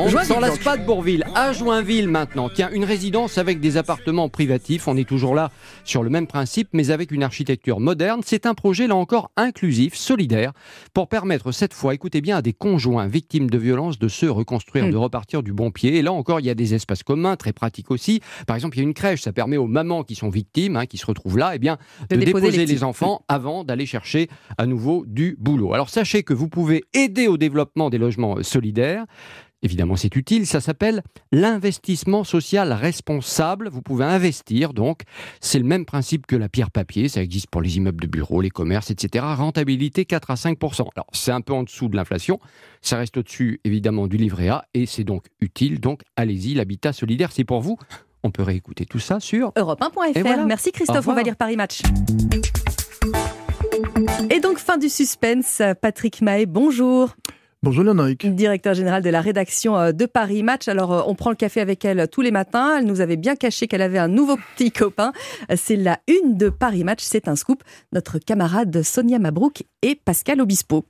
On 0.00 0.04
ne 0.04 0.10
Joinville, 0.10 0.28
s'en 0.28 0.40
lasse 0.40 0.58
pas 0.58 0.76
de 0.76 0.84
Bourville. 0.84 1.24
À 1.34 1.52
Joinville 1.52 2.08
maintenant. 2.08 2.48
Tiens, 2.54 2.70
une 2.72 2.84
résidence 2.84 3.36
avec 3.36 3.58
des 3.58 3.76
appartements 3.76 4.28
privatifs. 4.28 4.86
On 4.86 4.96
est 4.96 5.08
toujours 5.08 5.34
là 5.34 5.50
sur 5.84 6.04
le 6.04 6.10
même 6.10 6.28
principe, 6.28 6.68
mais 6.72 6.90
avec 6.92 7.10
une 7.10 7.24
architecture 7.24 7.80
moderne. 7.80 8.20
C'est 8.24 8.46
un 8.46 8.54
projet, 8.54 8.86
là 8.86 8.94
encore, 8.94 9.32
inclusif, 9.36 9.96
solidaire, 9.96 10.52
pour 10.94 11.08
permettre 11.08 11.50
cette 11.50 11.74
fois, 11.74 11.94
écoutez 11.94 12.20
bien, 12.20 12.36
à 12.36 12.42
des 12.42 12.52
conjoints 12.52 13.08
victimes 13.08 13.50
de 13.50 13.58
violences 13.58 13.98
de 13.98 14.06
se 14.06 14.26
reconstruire, 14.26 14.86
Hmm. 14.86 14.90
de 14.92 14.96
repartir 14.96 15.42
du 15.42 15.52
bon 15.52 15.72
pied. 15.72 15.96
Et 15.96 16.02
là 16.02 16.12
encore, 16.12 16.38
il 16.38 16.46
y 16.46 16.50
a 16.50 16.54
des 16.54 16.74
espaces 16.74 17.02
communs, 17.02 17.34
très 17.34 17.52
pratiques 17.52 17.90
aussi. 17.90 18.20
Par 18.46 18.54
exemple, 18.54 18.76
il 18.76 18.80
y 18.80 18.82
a 18.82 18.86
une 18.86 18.94
crèche, 18.94 19.22
ça 19.22 19.32
permet 19.32 19.56
aux 19.56 19.66
mamans 19.66 20.04
qui 20.08 20.16
sont 20.16 20.30
victimes, 20.30 20.76
hein, 20.76 20.86
qui 20.86 20.98
se 20.98 21.06
retrouvent 21.06 21.38
là, 21.38 21.54
eh 21.54 21.58
bien, 21.58 21.76
De 22.10 22.16
de, 22.16 22.24
déposer 22.24 22.50
déposer, 22.50 22.66
les 22.66 22.82
enfants 22.82 23.24
avant 23.28 23.62
d'aller 23.62 23.86
chercher 23.86 24.28
à 24.56 24.66
nouveau 24.66 25.04
du 25.06 25.36
boulot. 25.38 25.74
Alors 25.74 25.90
sachez 25.90 26.24
que 26.24 26.34
vous 26.34 26.48
pouvez 26.48 26.82
aider 26.94 27.28
au 27.28 27.36
développement 27.36 27.90
des 27.90 27.98
logements 27.98 28.38
euh, 28.38 28.42
solidaires. 28.42 29.04
Évidemment, 29.62 29.96
c'est 29.96 30.14
utile. 30.14 30.46
Ça 30.46 30.60
s'appelle 30.60 31.02
l'investissement 31.32 32.22
social 32.22 32.72
responsable. 32.72 33.68
Vous 33.68 33.82
pouvez 33.82 34.04
investir, 34.04 34.72
donc. 34.72 35.02
C'est 35.40 35.58
le 35.58 35.64
même 35.64 35.84
principe 35.84 36.26
que 36.26 36.36
la 36.36 36.48
pierre 36.48 36.70
papier. 36.70 37.08
Ça 37.08 37.22
existe 37.22 37.48
pour 37.48 37.60
les 37.60 37.76
immeubles 37.76 38.00
de 38.00 38.06
bureaux, 38.06 38.40
les 38.40 38.50
commerces, 38.50 38.92
etc. 38.92 39.24
Rentabilité 39.36 40.04
4 40.04 40.30
à 40.30 40.34
5% 40.34 40.86
Alors, 40.94 41.06
c'est 41.12 41.32
un 41.32 41.40
peu 41.40 41.52
en 41.52 41.64
dessous 41.64 41.88
de 41.88 41.96
l'inflation. 41.96 42.38
Ça 42.82 42.98
reste 42.98 43.16
au-dessus, 43.16 43.60
évidemment, 43.64 44.06
du 44.06 44.16
livret 44.16 44.48
A. 44.48 44.64
Et 44.74 44.86
c'est 44.86 45.04
donc 45.04 45.26
utile. 45.40 45.80
Donc, 45.80 46.02
allez-y. 46.14 46.54
L'habitat 46.54 46.92
solidaire, 46.92 47.32
c'est 47.32 47.44
pour 47.44 47.60
vous. 47.60 47.78
On 48.22 48.30
peut 48.30 48.42
réécouter 48.42 48.84
tout 48.84 48.98
ça 48.98 49.20
sur 49.20 49.50
Europe1.fr. 49.52 50.16
Et 50.16 50.22
voilà. 50.22 50.44
Merci 50.44 50.72
Christophe, 50.72 51.06
on 51.08 51.14
va 51.14 51.22
lire 51.22 51.36
Paris 51.36 51.56
Match. 51.56 51.82
Et 54.30 54.40
donc, 54.40 54.58
fin 54.58 54.76
du 54.78 54.88
suspense. 54.88 55.62
Patrick 55.80 56.20
Mahé, 56.22 56.46
bonjour. 56.46 57.14
Bonjour 57.64 57.82
Léonaric. 57.82 58.24
Directeur 58.36 58.74
général 58.74 59.02
de 59.02 59.10
la 59.10 59.20
rédaction 59.20 59.76
euh, 59.76 59.90
de 59.90 60.06
Paris 60.06 60.44
Match. 60.44 60.68
Alors, 60.68 60.92
euh, 60.92 61.02
on 61.06 61.16
prend 61.16 61.30
le 61.30 61.36
café 61.36 61.60
avec 61.60 61.84
elle 61.84 62.06
tous 62.08 62.20
les 62.20 62.30
matins. 62.30 62.78
Elle 62.78 62.86
nous 62.86 63.00
avait 63.00 63.16
bien 63.16 63.34
caché 63.34 63.66
qu'elle 63.66 63.82
avait 63.82 63.98
un 63.98 64.06
nouveau 64.06 64.36
petit 64.56 64.70
copain. 64.70 65.12
Euh, 65.50 65.56
C'est 65.56 65.74
la 65.74 65.98
une 66.06 66.36
de 66.36 66.50
Paris 66.50 66.84
Match. 66.84 67.02
C'est 67.02 67.26
un 67.26 67.34
scoop. 67.34 67.64
Notre 67.92 68.20
camarade 68.20 68.82
Sonia 68.82 69.18
Mabrouk 69.18 69.64
et 69.82 69.96
Pascal 69.96 70.40
Obispo. 70.40 70.84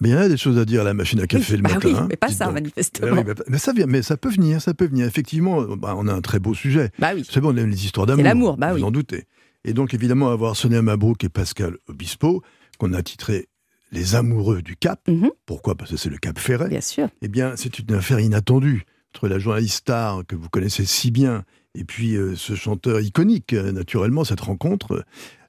Mais 0.00 0.10
il 0.10 0.12
y 0.12 0.14
en 0.14 0.18
a 0.20 0.28
des 0.28 0.36
choses 0.36 0.58
à 0.58 0.64
dire 0.64 0.82
à 0.82 0.84
la 0.84 0.92
machine 0.94 1.20
à 1.20 1.26
café 1.26 1.52
Oui, 1.52 1.56
le 1.58 1.62
bah 1.62 1.70
matin. 1.74 1.88
oui, 1.88 1.94
hein. 1.96 2.06
mais 2.08 2.16
pas 2.16 2.28
ça, 2.28 2.46
donc. 2.46 2.54
manifestement. 2.54 3.08
Eh 3.10 3.12
oui, 3.18 3.24
mais, 3.26 3.34
mais 3.48 3.58
ça 3.58 3.72
vient, 3.72 3.86
mais 3.86 4.02
ça 4.02 4.16
peut 4.16 4.28
venir, 4.30 4.60
ça 4.60 4.74
peut 4.74 4.86
venir. 4.86 5.06
Effectivement, 5.06 5.62
bah, 5.76 5.94
on 5.96 6.06
a 6.06 6.12
un 6.12 6.20
très 6.20 6.38
beau 6.38 6.52
sujet. 6.54 6.90
Bah 6.98 7.12
oui. 7.14 7.26
C'est 7.30 7.40
bon, 7.40 7.54
on 7.54 7.56
aime 7.56 7.70
les 7.70 7.84
histoires 7.84 8.06
d'amour. 8.06 8.24
l'amour, 8.24 8.56
bah 8.58 8.72
oui. 8.74 8.80
Vous 8.80 8.86
en 8.86 8.90
doutez. 8.90 9.24
Et 9.64 9.72
donc, 9.72 9.94
évidemment, 9.94 10.30
avoir 10.30 10.54
Sonia 10.54 10.82
Mabrouk 10.82 11.24
et 11.24 11.28
Pascal 11.28 11.76
Obispo, 11.88 12.42
qu'on 12.78 12.92
a 12.92 13.02
titré 13.02 13.48
Les 13.90 14.14
amoureux 14.14 14.60
du 14.62 14.76
Cap. 14.76 15.08
Pourquoi? 15.46 15.74
Parce 15.76 15.90
que 15.90 15.96
c'est 15.96 16.10
le 16.10 16.18
Cap 16.18 16.38
Ferret. 16.38 16.64
Mhm. 16.64 16.70
Bien 16.70 16.80
sûr. 16.82 17.08
Eh 17.22 17.28
bien, 17.28 17.54
c'est 17.56 17.78
une 17.78 17.94
affaire 17.94 18.20
inattendue 18.20 18.84
entre 19.14 19.28
la 19.28 19.38
journaliste 19.38 19.76
star 19.78 20.24
que 20.28 20.36
vous 20.36 20.50
connaissez 20.50 20.84
si 20.84 21.10
bien 21.10 21.44
et 21.74 21.84
puis 21.84 22.16
euh, 22.16 22.34
ce 22.36 22.54
chanteur 22.54 23.00
iconique, 23.00 23.52
euh, 23.52 23.70
naturellement, 23.70 24.24
cette 24.24 24.40
rencontre. 24.40 25.04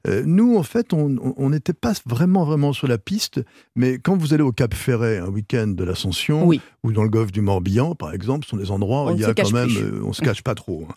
Euh, 0.08 0.24
nous, 0.26 0.58
en 0.58 0.64
fait, 0.64 0.94
on 0.94 1.50
n'était 1.50 1.74
pas 1.74 1.94
vraiment, 2.06 2.46
vraiment 2.46 2.74
sur 2.74 2.88
la 2.88 2.98
piste, 2.98 3.42
mais 3.76 4.00
quand 4.00 4.16
vous 4.18 4.34
allez 4.34 4.44
au 4.44 4.52
Cap 4.52 4.74
Ferret 4.74 5.18
un 5.18 5.28
week-end 5.30 5.68
de 5.68 5.84
l'Ascension, 5.84 6.46
ou 6.88 6.94
dans 6.94 7.04
le 7.04 7.10
golfe 7.10 7.32
du 7.34 7.42
Morbihan, 7.42 7.96
par 7.96 8.14
exemple, 8.14 8.46
sont 8.48 8.56
des 8.58 8.72
endroits 8.72 9.04
où 9.04 9.08
On 9.10 9.16
il 9.16 9.20
y 9.22 9.26
a 9.26 9.34
quand 9.34 9.52
même, 9.52 9.68
plus. 9.68 9.78
euh, 9.78 10.02
on 10.06 10.14
se 10.14 10.22
cache 10.22 10.42
pas 10.42 10.56
trop. 10.56 10.86
hein. 10.90 10.94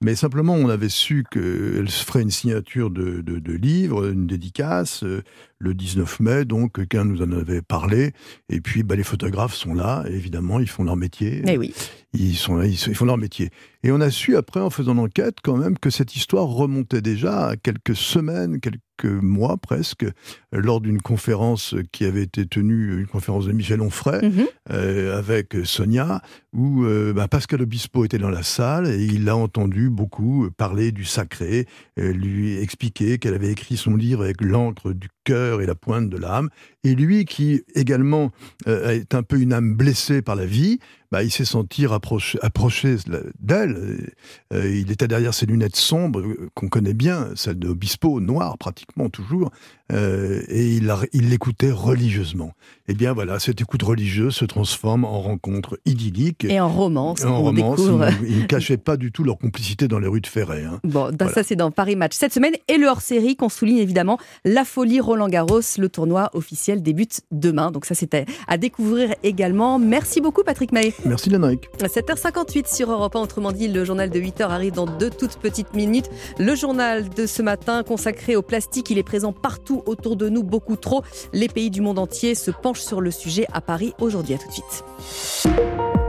Mais 0.00 0.14
simplement, 0.14 0.54
on 0.54 0.68
avait 0.70 0.88
su 0.88 1.24
qu'elle 1.30 1.88
se 1.90 2.04
ferait 2.04 2.22
une 2.22 2.30
signature 2.30 2.90
de, 2.90 3.20
de, 3.20 3.38
de 3.38 3.52
livre, 3.52 4.08
une 4.10 4.26
dédicace, 4.26 5.04
euh, 5.04 5.22
le 5.58 5.74
19 5.74 6.20
mai, 6.20 6.44
donc 6.44 6.74
quelqu'un 6.76 7.04
nous 7.04 7.22
en 7.22 7.30
avait 7.32 7.62
parlé. 7.62 8.12
Et 8.48 8.60
puis, 8.60 8.82
bah, 8.82 8.96
les 8.96 9.02
photographes 9.04 9.54
sont 9.54 9.74
là, 9.74 10.04
et 10.08 10.14
évidemment, 10.14 10.60
ils 10.60 10.68
font 10.68 10.84
leur 10.84 10.96
métier. 10.96 11.42
Eh 11.46 11.56
oui. 11.58 11.72
Ils, 12.12 12.36
sont 12.36 12.56
là, 12.56 12.66
ils, 12.66 12.72
ils 12.74 12.94
font 12.94 13.06
leur 13.06 13.18
métier. 13.18 13.50
Et 13.82 13.90
on 13.92 14.00
a 14.00 14.10
su 14.10 14.36
après, 14.36 14.60
en 14.60 14.70
faisant 14.70 14.94
l'enquête, 14.94 15.36
quand 15.42 15.56
même, 15.56 15.78
que 15.78 15.90
cette 15.90 16.16
histoire 16.16 16.46
remontait 16.46 17.00
déjà 17.02 17.48
à 17.48 17.56
quelques 17.56 17.96
semaines, 17.96 18.60
quelques 18.60 18.78
mois 19.02 19.56
presque, 19.56 20.04
euh, 20.04 20.10
lors 20.52 20.80
d'une 20.80 21.02
conférence 21.02 21.74
qui 21.90 22.04
avait 22.04 22.22
été 22.22 22.46
tenue, 22.46 23.00
une 23.00 23.06
conférence 23.06 23.46
de 23.46 23.52
Michel 23.52 23.80
Onfray, 23.80 24.24
Mhm. 24.28 24.46
euh, 24.70 25.18
avec 25.18 25.56
Sonia, 25.64 26.22
où 26.52 26.84
euh, 26.84 27.12
bah, 27.12 27.26
Pascal 27.26 27.62
Obispo 27.62 28.04
était 28.04 28.18
dans 28.18 28.30
la 28.30 28.42
salle 28.44 28.86
et 28.86 29.04
il 29.04 29.24
l'a 29.24 29.36
entendu 29.36 29.90
beaucoup 29.90 30.48
parler 30.56 30.92
du 30.92 31.04
sacré, 31.04 31.66
lui 31.96 32.56
expliquer 32.58 33.18
qu'elle 33.18 33.34
avait 33.34 33.50
écrit 33.50 33.76
son 33.76 33.96
livre 33.96 34.22
avec 34.22 34.40
l'encre 34.40 34.92
du 34.92 35.08
cœur 35.24 35.60
et 35.62 35.66
la 35.66 35.74
pointe 35.74 36.08
de 36.08 36.16
l'âme. 36.16 36.50
Et 36.84 36.94
lui, 36.94 37.24
qui 37.24 37.62
également 37.74 38.30
euh, 38.68 38.90
est 38.90 39.14
un 39.14 39.22
peu 39.22 39.40
une 39.40 39.52
âme 39.54 39.74
blessée 39.74 40.20
par 40.22 40.36
la 40.36 40.44
vie, 40.46 40.78
bah, 41.10 41.22
il 41.22 41.30
s'est 41.30 41.44
senti 41.46 41.86
rapproché, 41.86 42.38
approché 42.42 42.96
d'elle. 43.40 44.10
Euh, 44.52 44.70
il 44.70 44.90
était 44.90 45.08
derrière 45.08 45.32
ses 45.32 45.46
lunettes 45.46 45.76
sombres 45.76 46.20
euh, 46.20 46.50
qu'on 46.54 46.68
connaît 46.68 46.92
bien, 46.94 47.28
celles 47.36 47.58
de 47.58 47.68
Obispo, 47.68 48.20
noires 48.20 48.58
pratiquement 48.58 49.08
toujours, 49.08 49.50
euh, 49.92 50.42
et 50.48 50.74
il 51.12 51.30
l'écoutait 51.30 51.70
religieusement. 51.70 52.52
Et 52.88 52.94
bien 52.94 53.12
voilà, 53.12 53.38
cette 53.38 53.60
écoute 53.60 53.82
religieuse 53.82 54.34
se 54.34 54.44
transforme 54.44 55.04
en 55.04 55.20
rencontre 55.22 55.78
idyllique. 55.86 56.44
Et 56.44 56.60
en 56.60 56.68
romance, 56.68 57.24
En 57.24 57.30
on 57.38 57.42
romance, 57.44 57.76
découvre. 57.78 58.08
ils, 58.26 58.40
ne 58.40 58.44
cachaient 58.46 58.76
pas 58.76 58.96
du 58.96 59.12
tout 59.12 59.24
leur 59.24 59.38
complicité 59.38 59.88
dans 59.88 59.98
les 59.98 60.08
rues 60.08 60.20
de 60.20 60.26
Ferret. 60.26 60.64
hein. 60.64 60.80
Bon, 60.84 61.10
dans- 61.14 61.28
ça 61.28 61.42
c'est 61.42 61.56
dans 61.56 61.70
Paris 61.70 61.96
Match 61.96 62.14
cette 62.14 62.32
semaine 62.34 62.54
et 62.68 62.76
le 62.76 62.86
hors-série 62.88 63.36
qu'on 63.36 63.48
souligne 63.48 63.78
évidemment, 63.78 64.18
la 64.44 64.64
folie 64.64 65.00
Roland 65.14 65.28
Garros, 65.28 65.60
le 65.78 65.88
tournoi 65.88 66.28
officiel 66.34 66.82
débute 66.82 67.20
demain. 67.30 67.70
Donc 67.70 67.84
ça 67.84 67.94
c'est 67.94 68.12
à, 68.14 68.24
à 68.48 68.56
découvrir 68.56 69.14
également. 69.22 69.78
Merci 69.78 70.20
beaucoup 70.20 70.42
Patrick 70.42 70.72
Mahé. 70.72 70.92
Merci 71.04 71.30
Lénaric. 71.30 71.68
7h58 71.78 72.74
sur 72.74 72.90
Europe 72.90 73.14
1, 73.14 73.20
autrement 73.20 73.52
dit, 73.52 73.68
le 73.68 73.84
journal 73.84 74.10
de 74.10 74.18
8h 74.18 74.42
arrive 74.42 74.72
dans 74.72 74.86
deux 74.86 75.10
toutes 75.10 75.36
petites 75.36 75.72
minutes. 75.72 76.10
Le 76.38 76.56
journal 76.56 77.08
de 77.08 77.26
ce 77.26 77.42
matin 77.42 77.84
consacré 77.84 78.34
au 78.34 78.42
plastique, 78.42 78.90
il 78.90 78.98
est 78.98 79.04
présent 79.04 79.32
partout 79.32 79.82
autour 79.86 80.16
de 80.16 80.28
nous, 80.28 80.42
beaucoup 80.42 80.74
trop. 80.76 81.02
Les 81.32 81.46
pays 81.48 81.70
du 81.70 81.80
monde 81.80 82.00
entier 82.00 82.34
se 82.34 82.50
penchent 82.50 82.82
sur 82.82 83.00
le 83.00 83.12
sujet 83.12 83.46
à 83.52 83.60
Paris 83.60 83.94
aujourd'hui. 84.00 84.34
À 84.34 84.38
tout 84.38 84.48
de 84.48 84.52
suite. 84.52 84.84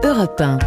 Europe 0.03 0.41
1. 0.41 0.57